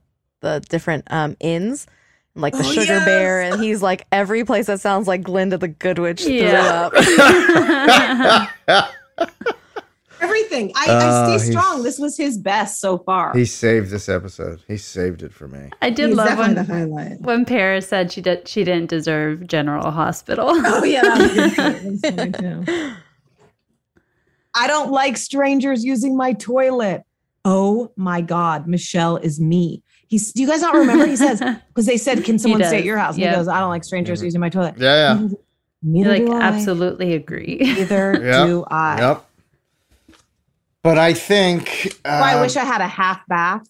the 0.40 0.62
different 0.68 1.04
um 1.10 1.36
inns, 1.40 1.86
like 2.34 2.54
the 2.54 2.60
Oh, 2.60 2.72
Sugar 2.72 2.94
yes. 2.94 3.04
Bear, 3.04 3.40
and 3.42 3.60
he's 3.62 3.82
like 3.82 4.06
every 4.10 4.44
place 4.44 4.66
that 4.66 4.80
sounds 4.80 5.06
like 5.06 5.22
Glinda 5.22 5.58
the 5.58 5.68
Good 5.68 5.98
Witch 5.98 6.22
Yeah. 6.24 6.88
threw 6.88 6.98
up. 8.68 8.90
Everything. 10.26 10.72
I, 10.74 10.90
Uh, 10.90 11.28
I 11.32 11.36
stay 11.38 11.50
strong. 11.52 11.82
This 11.82 11.98
was 11.98 12.16
his 12.16 12.36
best 12.38 12.80
so 12.80 12.98
far. 12.98 13.32
he 13.34 13.44
saved 13.44 13.90
this 13.90 14.08
episode. 14.08 14.60
He 14.68 14.76
saved 14.76 15.22
it 15.22 15.32
for 15.32 15.48
me. 15.48 15.70
I 15.80 15.90
did 15.90 16.08
He's 16.08 16.16
love 16.16 16.28
definitely 16.28 16.54
when 16.54 16.66
the 16.66 16.72
highlight. 16.74 17.20
when 17.20 17.44
Paris 17.44 17.88
said 17.88 18.10
she 18.12 18.20
did 18.20 18.46
she 18.48 18.64
didn't 18.64 18.90
deserve 18.90 19.46
General 19.46 19.90
Hospital. 19.90 20.46
Oh 20.50 20.84
yeah, 20.84 21.02
that 21.04 21.82
was 21.84 22.00
good 22.00 22.34
too. 22.34 22.34
That 22.34 22.34
was 22.34 22.40
funny 22.40 22.64
too. 22.64 22.92
I 24.54 24.66
don't 24.66 24.90
like 24.90 25.16
strangers 25.16 25.84
using 25.84 26.16
my 26.16 26.32
toilet. 26.32 27.02
Oh 27.44 27.92
my 27.96 28.20
God, 28.22 28.66
Michel 28.66 29.18
is 29.18 29.38
me. 29.40 29.82
He's. 30.08 30.32
Do 30.32 30.42
you 30.42 30.48
guys 30.48 30.62
not 30.62 30.74
remember? 30.74 31.06
He 31.06 31.16
says 31.16 31.40
because 31.68 31.86
they 31.86 31.96
said, 31.96 32.24
"Can 32.24 32.38
someone 32.38 32.62
stay 32.64 32.78
at 32.78 32.84
your 32.84 32.96
house?" 32.98 33.14
And 33.14 33.22
yeah. 33.24 33.30
he 33.30 33.36
goes, 33.36 33.48
"I 33.48 33.60
don't 33.60 33.68
like 33.70 33.84
strangers 33.84 34.22
using 34.22 34.40
my 34.40 34.48
toilet." 34.48 34.74
Yeah. 34.78 35.18
Yeah. 35.20 35.28
Neither 35.82 36.10
like 36.10 36.26
do 36.26 36.32
I. 36.32 36.40
absolutely 36.42 37.14
agree. 37.14 37.58
Neither 37.60 38.12
Yep. 38.24 38.46
do 38.46 38.64
I. 38.70 38.98
Yep. 39.00 39.25
But 40.86 40.98
I 40.98 41.14
think. 41.14 41.96
Well, 42.04 42.22
I 42.22 42.34
um, 42.34 42.42
wish 42.42 42.56
I 42.56 42.64
had 42.64 42.80
a 42.80 42.86
half 42.86 43.26
bath. 43.26 43.68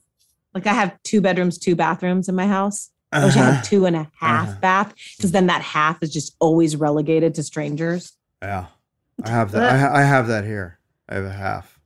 Like 0.52 0.66
I 0.66 0.74
have 0.74 1.02
two 1.02 1.22
bedrooms, 1.22 1.56
two 1.56 1.74
bathrooms 1.74 2.28
in 2.28 2.34
my 2.34 2.46
house. 2.46 2.90
I 3.10 3.24
wish 3.24 3.34
I 3.38 3.40
Uh-huh. 3.40 3.52
had 3.52 3.64
two 3.64 3.86
and 3.86 3.96
a 3.96 4.10
half 4.20 4.60
bath 4.60 4.92
because 5.16 5.32
then 5.32 5.46
that 5.46 5.62
half 5.62 6.02
is 6.02 6.12
just 6.12 6.36
always 6.40 6.76
relegated 6.76 7.34
to 7.36 7.42
strangers. 7.42 8.12
Yeah. 8.42 8.66
I 9.24 9.30
have 9.30 9.50
that. 9.52 9.62
I, 9.62 9.78
ha- 9.78 9.94
I 9.94 10.02
have 10.02 10.26
that 10.26 10.44
here. 10.44 10.78
I 11.08 11.14
have 11.14 11.24
a 11.24 11.32
half 11.32 11.80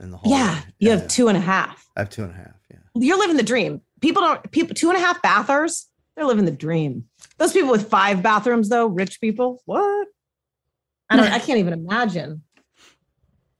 in 0.00 0.10
the 0.10 0.18
hall. 0.18 0.30
Yeah, 0.30 0.60
you 0.78 0.90
have 0.90 1.08
two 1.08 1.28
and 1.28 1.38
a 1.38 1.40
half. 1.40 1.88
I 1.96 2.00
have 2.00 2.10
two 2.10 2.24
and 2.24 2.32
a 2.32 2.36
half. 2.36 2.56
Yeah. 2.70 2.76
You're 2.94 3.18
living 3.18 3.38
the 3.38 3.42
dream. 3.42 3.80
People 4.02 4.20
don't. 4.20 4.50
People 4.52 4.74
two 4.74 4.90
and 4.90 4.98
a 4.98 5.00
half 5.00 5.22
bathers. 5.22 5.86
They're 6.14 6.26
living 6.26 6.44
the 6.44 6.50
dream. 6.50 7.04
Those 7.38 7.54
people 7.54 7.70
with 7.70 7.88
five 7.88 8.22
bathrooms, 8.22 8.68
though, 8.68 8.86
rich 8.86 9.18
people. 9.18 9.62
What? 9.64 10.08
I 11.08 11.16
don't. 11.16 11.32
I 11.32 11.38
can't 11.38 11.58
even 11.58 11.72
imagine. 11.72 12.42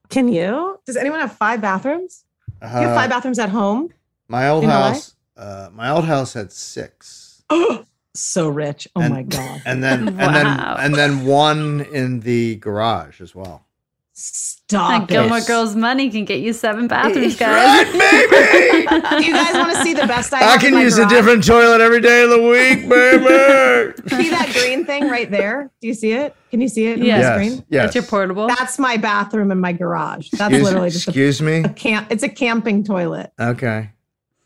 Can 0.09 0.29
you? 0.29 0.79
Does 0.87 0.97
anyone 0.97 1.21
have 1.21 1.33
five 1.33 1.61
bathrooms? 1.61 2.25
you 2.63 2.69
have 2.69 2.91
Uh, 2.91 2.95
five 2.95 3.11
bathrooms 3.11 3.39
at 3.39 3.51
home. 3.51 3.93
My 4.29 4.49
old 4.49 4.65
house. 4.65 5.15
Uh, 5.37 5.69
my 5.73 5.91
old 5.91 6.05
house 6.07 6.33
had 6.33 6.51
six. 6.53 7.43
so 8.15 8.49
rich. 8.49 8.89
Oh 8.97 9.03
And- 9.03 9.15
my 9.15 9.23
god. 9.23 9.63
And 9.67 9.83
then 9.83 10.09
and 10.19 10.35
then 10.35 10.47
and 10.47 10.95
then 10.95 11.27
one 11.27 11.83
in 11.93 12.21
the 12.21 12.57
garage 12.57 13.21
as 13.21 13.35
well. 13.35 13.66
Stop 14.19 15.03
That 15.03 15.09
Gilmore 15.09 15.39
it. 15.39 15.47
Girls 15.47 15.77
money 15.77 16.09
can 16.09 16.25
get 16.25 16.41
you 16.41 16.55
seven 16.55 16.89
bathrooms, 16.89 17.37
guys. 17.39 17.87
Do 17.93 17.99
you 19.27 19.33
guys 19.35 19.55
want 19.55 19.77
to 19.77 19.83
see 19.83 19.93
the 19.93 20.07
best 20.07 20.33
I, 20.33 20.39
I 20.39 20.43
have 20.45 20.55
in 20.63 20.69
can 20.71 20.75
my 20.77 20.83
use 20.83 20.97
a 20.97 21.07
different 21.07 21.45
toilet 21.45 21.83
every 21.83 22.01
day 22.01 22.23
of 22.25 22.31
the 22.31 22.41
week, 22.41 22.89
baby. 22.89 24.23
See 24.23 24.31
that 24.31 24.51
green 24.55 24.87
thing 24.87 25.11
right 25.11 25.31
there? 25.31 25.71
Do 25.83 25.87
you 25.87 25.93
see 25.93 26.13
it? 26.13 26.35
Can 26.51 26.63
you 26.63 26.69
see 26.69 26.87
it? 26.87 26.99
in 26.99 27.05
Yes. 27.05 27.25
the 27.25 27.35
screen? 27.35 27.65
yes. 27.69 27.83
That's 27.85 27.95
your 27.95 28.05
portable. 28.05 28.49
That's 28.49 28.79
my 28.79 28.97
bathroom 28.97 29.51
in 29.53 29.61
my 29.61 29.73
garage. 29.73 30.31
That's 30.31 30.45
excuse, 30.51 30.63
literally 30.63 30.91
just 30.91 31.07
a, 31.09 31.11
excuse 31.11 31.43
me. 31.43 31.57
a 31.65 31.69
camp. 31.69 32.07
It's 32.11 32.23
a 32.23 32.29
camping 32.31 32.85
toilet. 32.85 33.33
Okay. 33.39 33.91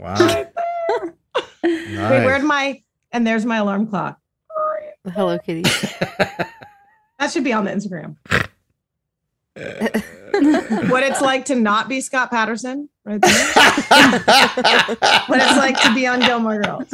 Wow. 0.01 0.17
Wait, 0.19 0.47
Nice. 1.63 2.25
where'd 2.27 2.43
my? 2.43 2.83
And 3.13 3.25
there's 3.25 3.47
my 3.47 3.59
alarm 3.59 3.87
clock. 3.87 4.19
Hello 5.15 5.39
Kitty. 5.39 5.63
That 7.21 7.31
should 7.31 7.45
be 7.45 7.53
on 7.53 7.65
the 7.65 7.71
Instagram. 7.71 8.17
what 10.91 11.03
it's 11.03 11.21
like 11.21 11.45
to 11.47 11.55
not 11.55 11.89
be 11.89 12.01
Scott 12.01 12.31
Patterson, 12.31 12.89
right 13.05 13.21
there. 13.21 13.33
what 15.27 15.41
it's 15.41 15.57
like 15.57 15.81
to 15.83 15.95
be 15.95 16.07
on 16.07 16.21
Gilmore 16.21 16.63
Girls. 16.63 16.89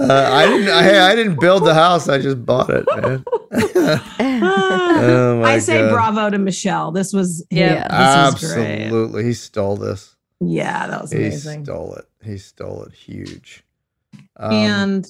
Uh, 0.00 0.30
I 0.32 0.46
didn't. 0.46 0.68
I, 0.70 1.10
I 1.10 1.14
didn't 1.14 1.38
build 1.40 1.64
the 1.64 1.74
house. 1.74 2.08
I 2.08 2.18
just 2.18 2.44
bought 2.46 2.70
it, 2.70 2.86
man. 2.96 3.22
oh 4.20 5.40
my 5.42 5.52
I 5.52 5.58
say 5.58 5.80
God. 5.80 5.90
bravo 5.90 6.30
to 6.30 6.38
Michel. 6.38 6.90
This 6.90 7.12
was 7.12 7.44
Yeah. 7.50 7.74
yeah, 7.74 8.32
this 8.32 8.42
was 8.42 8.54
great. 8.54 8.82
Absolutely, 8.84 9.24
he 9.24 9.34
stole 9.34 9.76
this. 9.76 10.16
Yeah, 10.40 10.86
that 10.86 11.02
was 11.02 11.12
amazing. 11.12 11.58
He 11.60 11.64
stole 11.66 11.94
it. 11.96 12.06
He 12.24 12.38
stole 12.38 12.84
it 12.84 12.94
huge. 12.94 13.62
Um, 14.38 14.52
and 14.52 15.06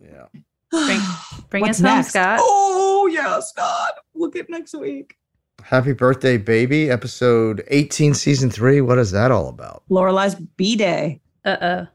yeah, 0.00 0.26
Bring, 0.86 1.00
bring 1.50 1.60
What's 1.62 1.80
us 1.80 1.86
home, 1.86 1.96
next? 1.98 2.08
Scott. 2.10 2.38
Oh 2.42 3.08
yeah, 3.12 3.40
Scott. 3.40 3.92
Look 4.14 4.36
at 4.36 4.48
next 4.50 4.74
week. 4.74 5.16
happy 5.62 5.92
birthday, 5.92 6.36
baby! 6.36 6.90
Episode 6.90 7.62
eighteen, 7.68 8.14
season 8.14 8.50
three. 8.50 8.80
What 8.80 8.98
is 8.98 9.10
that 9.12 9.30
all 9.30 9.48
about? 9.48 9.82
Lorelai's 9.90 10.34
B 10.34 10.76
Day. 10.76 11.20
Uh 11.44 11.56
oh. 11.60 11.86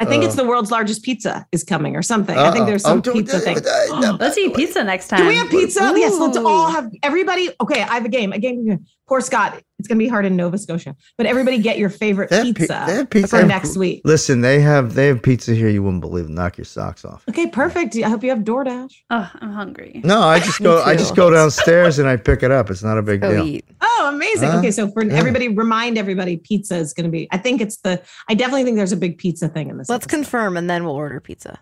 I 0.00 0.04
think 0.06 0.24
it's 0.24 0.34
the 0.34 0.44
world's 0.44 0.70
largest 0.70 1.04
pizza 1.04 1.46
is 1.52 1.62
coming 1.62 1.94
or 1.96 2.02
something. 2.02 2.36
I 2.36 2.50
think 2.50 2.66
there's 2.66 2.82
some 2.82 2.98
Oh, 2.98 3.00
don't- 3.02 3.14
pizza 3.14 3.38
thing. 3.38 3.56
Let's 4.18 4.36
eat 4.36 4.54
pizza 4.56 4.82
next 4.82 5.08
time. 5.08 5.20
Do 5.20 5.28
we 5.28 5.36
have 5.36 5.48
pizza? 5.50 5.92
Yes, 5.94 6.18
let's 6.18 6.36
all 6.38 6.70
have 6.70 6.90
everybody. 7.02 7.50
Okay, 7.60 7.82
I 7.82 7.94
have 7.94 8.04
a 8.04 8.08
game. 8.08 8.32
A 8.32 8.38
game. 8.38 8.84
Poor 9.06 9.20
Scott. 9.20 9.62
It's 9.78 9.88
gonna 9.88 9.98
be 9.98 10.08
hard 10.08 10.24
in 10.24 10.36
Nova 10.36 10.56
Scotia, 10.56 10.96
but 11.18 11.26
everybody 11.26 11.58
get 11.58 11.76
your 11.78 11.90
favorite 11.90 12.30
They 12.30 12.36
have 12.36 12.46
pi- 12.46 12.52
pizza, 12.52 12.84
they 12.86 12.94
have 12.94 13.28
for 13.28 13.42
next 13.44 13.76
week. 13.76 14.00
Listen, 14.04 14.40
they 14.40 14.58
have 14.60 14.94
they 14.94 15.06
have 15.08 15.22
pizza 15.22 15.54
here. 15.54 15.68
You 15.68 15.82
wouldn't 15.82 16.00
believe. 16.00 16.28
Knock 16.30 16.56
your 16.56 16.64
socks 16.64 17.04
off. 17.04 17.22
Okay, 17.28 17.46
perfect. 17.48 17.94
I 17.96 18.08
hope 18.08 18.22
you 18.24 18.30
have 18.30 18.38
DoorDash. 18.40 18.92
Oh, 19.10 19.30
I'm 19.40 19.52
hungry. 19.52 20.00
No, 20.02 20.22
I 20.22 20.38
just 20.40 20.60
go. 20.62 20.82
I 20.82 20.96
just 20.96 21.14
go 21.14 21.28
downstairs 21.30 21.98
and 21.98 22.08
I 22.08 22.16
pick 22.16 22.42
it 22.42 22.50
up. 22.50 22.70
It's 22.70 22.82
not 22.82 22.96
a 22.96 23.02
big 23.02 23.20
Go 23.20 23.32
deal. 23.32 23.46
eat. 23.46 23.64
Oh, 23.82 24.10
amazing. 24.14 24.48
Huh? 24.50 24.58
okay, 24.58 24.70
so 24.70 24.90
for 24.92 25.04
Yeah. 25.04 25.12
everybody, 25.14 25.48
remind 25.48 25.98
everybody, 25.98 26.38
pizza 26.38 26.76
is 26.76 26.94
going 26.94 27.04
to 27.04 27.10
be. 27.10 27.28
I 27.30 27.36
think 27.36 27.60
it's 27.60 27.76
the. 27.78 28.00
I 28.30 28.34
definitely 28.34 28.64
think 28.64 28.76
there's 28.78 28.92
a 28.92 28.96
big 28.96 29.18
pizza 29.18 29.48
thing 29.48 29.68
in 29.68 29.76
this. 29.76 29.90
Let's 29.90 30.04
episode. 30.06 30.16
confirm 30.16 30.56
and 30.56 30.70
then 30.70 30.84
we'll 30.84 30.94
order 30.94 31.20
pizza. 31.20 31.58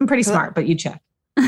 I'm 0.00 0.08
pretty 0.08 0.24
smart, 0.24 0.56
but 0.56 0.66
you 0.66 0.74
check. 0.74 1.00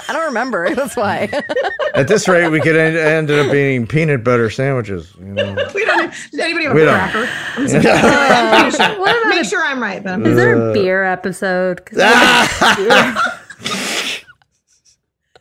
I 0.08 0.12
don't 0.12 0.26
remember. 0.26 0.68
That's 0.74 0.96
why. 0.96 1.28
At 1.94 2.08
this 2.08 2.26
rate, 2.28 2.48
we 2.48 2.60
could 2.60 2.76
end, 2.76 2.96
end 2.96 3.30
up 3.30 3.50
being 3.52 3.86
peanut 3.86 4.24
butter 4.24 4.50
sandwiches. 4.50 5.12
You 5.18 5.26
know. 5.26 5.54
We 5.74 5.84
don't. 5.84 6.10
Does 6.30 6.40
anybody 6.40 6.64
have 6.66 6.74
We 6.74 6.82
a 6.82 6.86
don't. 6.86 7.10
cracker? 7.10 7.28
I'm 7.56 7.68
sorry. 7.68 7.86
I'm 7.86 8.70
pretty 8.70 8.76
sure. 8.76 9.28
Make 9.28 9.44
sure 9.46 9.64
I'm 9.64 9.82
right, 9.82 10.02
but 10.02 10.12
I'm 10.14 10.26
Is 10.26 10.36
there 10.36 10.56
Uh, 10.56 10.70
a 10.70 10.72
beer 10.74 11.04
episode? 11.04 11.84
'Cause 11.84 11.98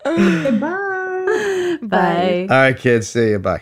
Goodbye. 0.03 1.77
Bye. 1.84 2.47
All 2.49 2.57
right, 2.57 2.77
kids. 2.77 3.09
See 3.09 3.30
you. 3.31 3.39
Bye. 3.39 3.61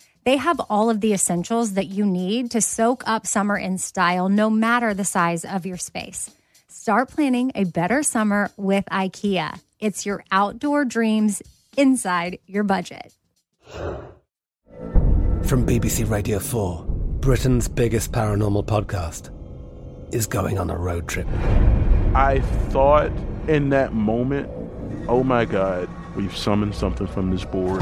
they 0.23 0.37
have 0.37 0.59
all 0.69 0.89
of 0.89 1.01
the 1.01 1.13
essentials 1.13 1.73
that 1.73 1.87
you 1.87 2.05
need 2.05 2.51
to 2.51 2.61
soak 2.61 3.03
up 3.07 3.25
summer 3.25 3.57
in 3.57 3.77
style, 3.77 4.29
no 4.29 4.49
matter 4.49 4.93
the 4.93 5.05
size 5.05 5.43
of 5.45 5.65
your 5.65 5.77
space. 5.77 6.29
Start 6.67 7.09
planning 7.09 7.51
a 7.55 7.63
better 7.65 8.03
summer 8.03 8.51
with 8.57 8.85
IKEA. 8.85 9.59
It's 9.79 10.05
your 10.05 10.23
outdoor 10.31 10.85
dreams 10.85 11.41
inside 11.77 12.39
your 12.45 12.63
budget. 12.63 13.13
From 15.43 15.65
BBC 15.65 16.09
Radio 16.09 16.39
4, 16.39 16.85
Britain's 17.19 17.67
biggest 17.67 18.11
paranormal 18.11 18.65
podcast 18.65 19.29
is 20.13 20.27
going 20.27 20.59
on 20.59 20.69
a 20.69 20.77
road 20.77 21.07
trip. 21.07 21.27
I 22.13 22.41
thought 22.69 23.11
in 23.47 23.69
that 23.69 23.93
moment, 23.93 24.49
oh 25.07 25.23
my 25.23 25.45
God, 25.45 25.89
we've 26.15 26.35
summoned 26.35 26.75
something 26.75 27.07
from 27.07 27.31
this 27.31 27.43
board. 27.45 27.81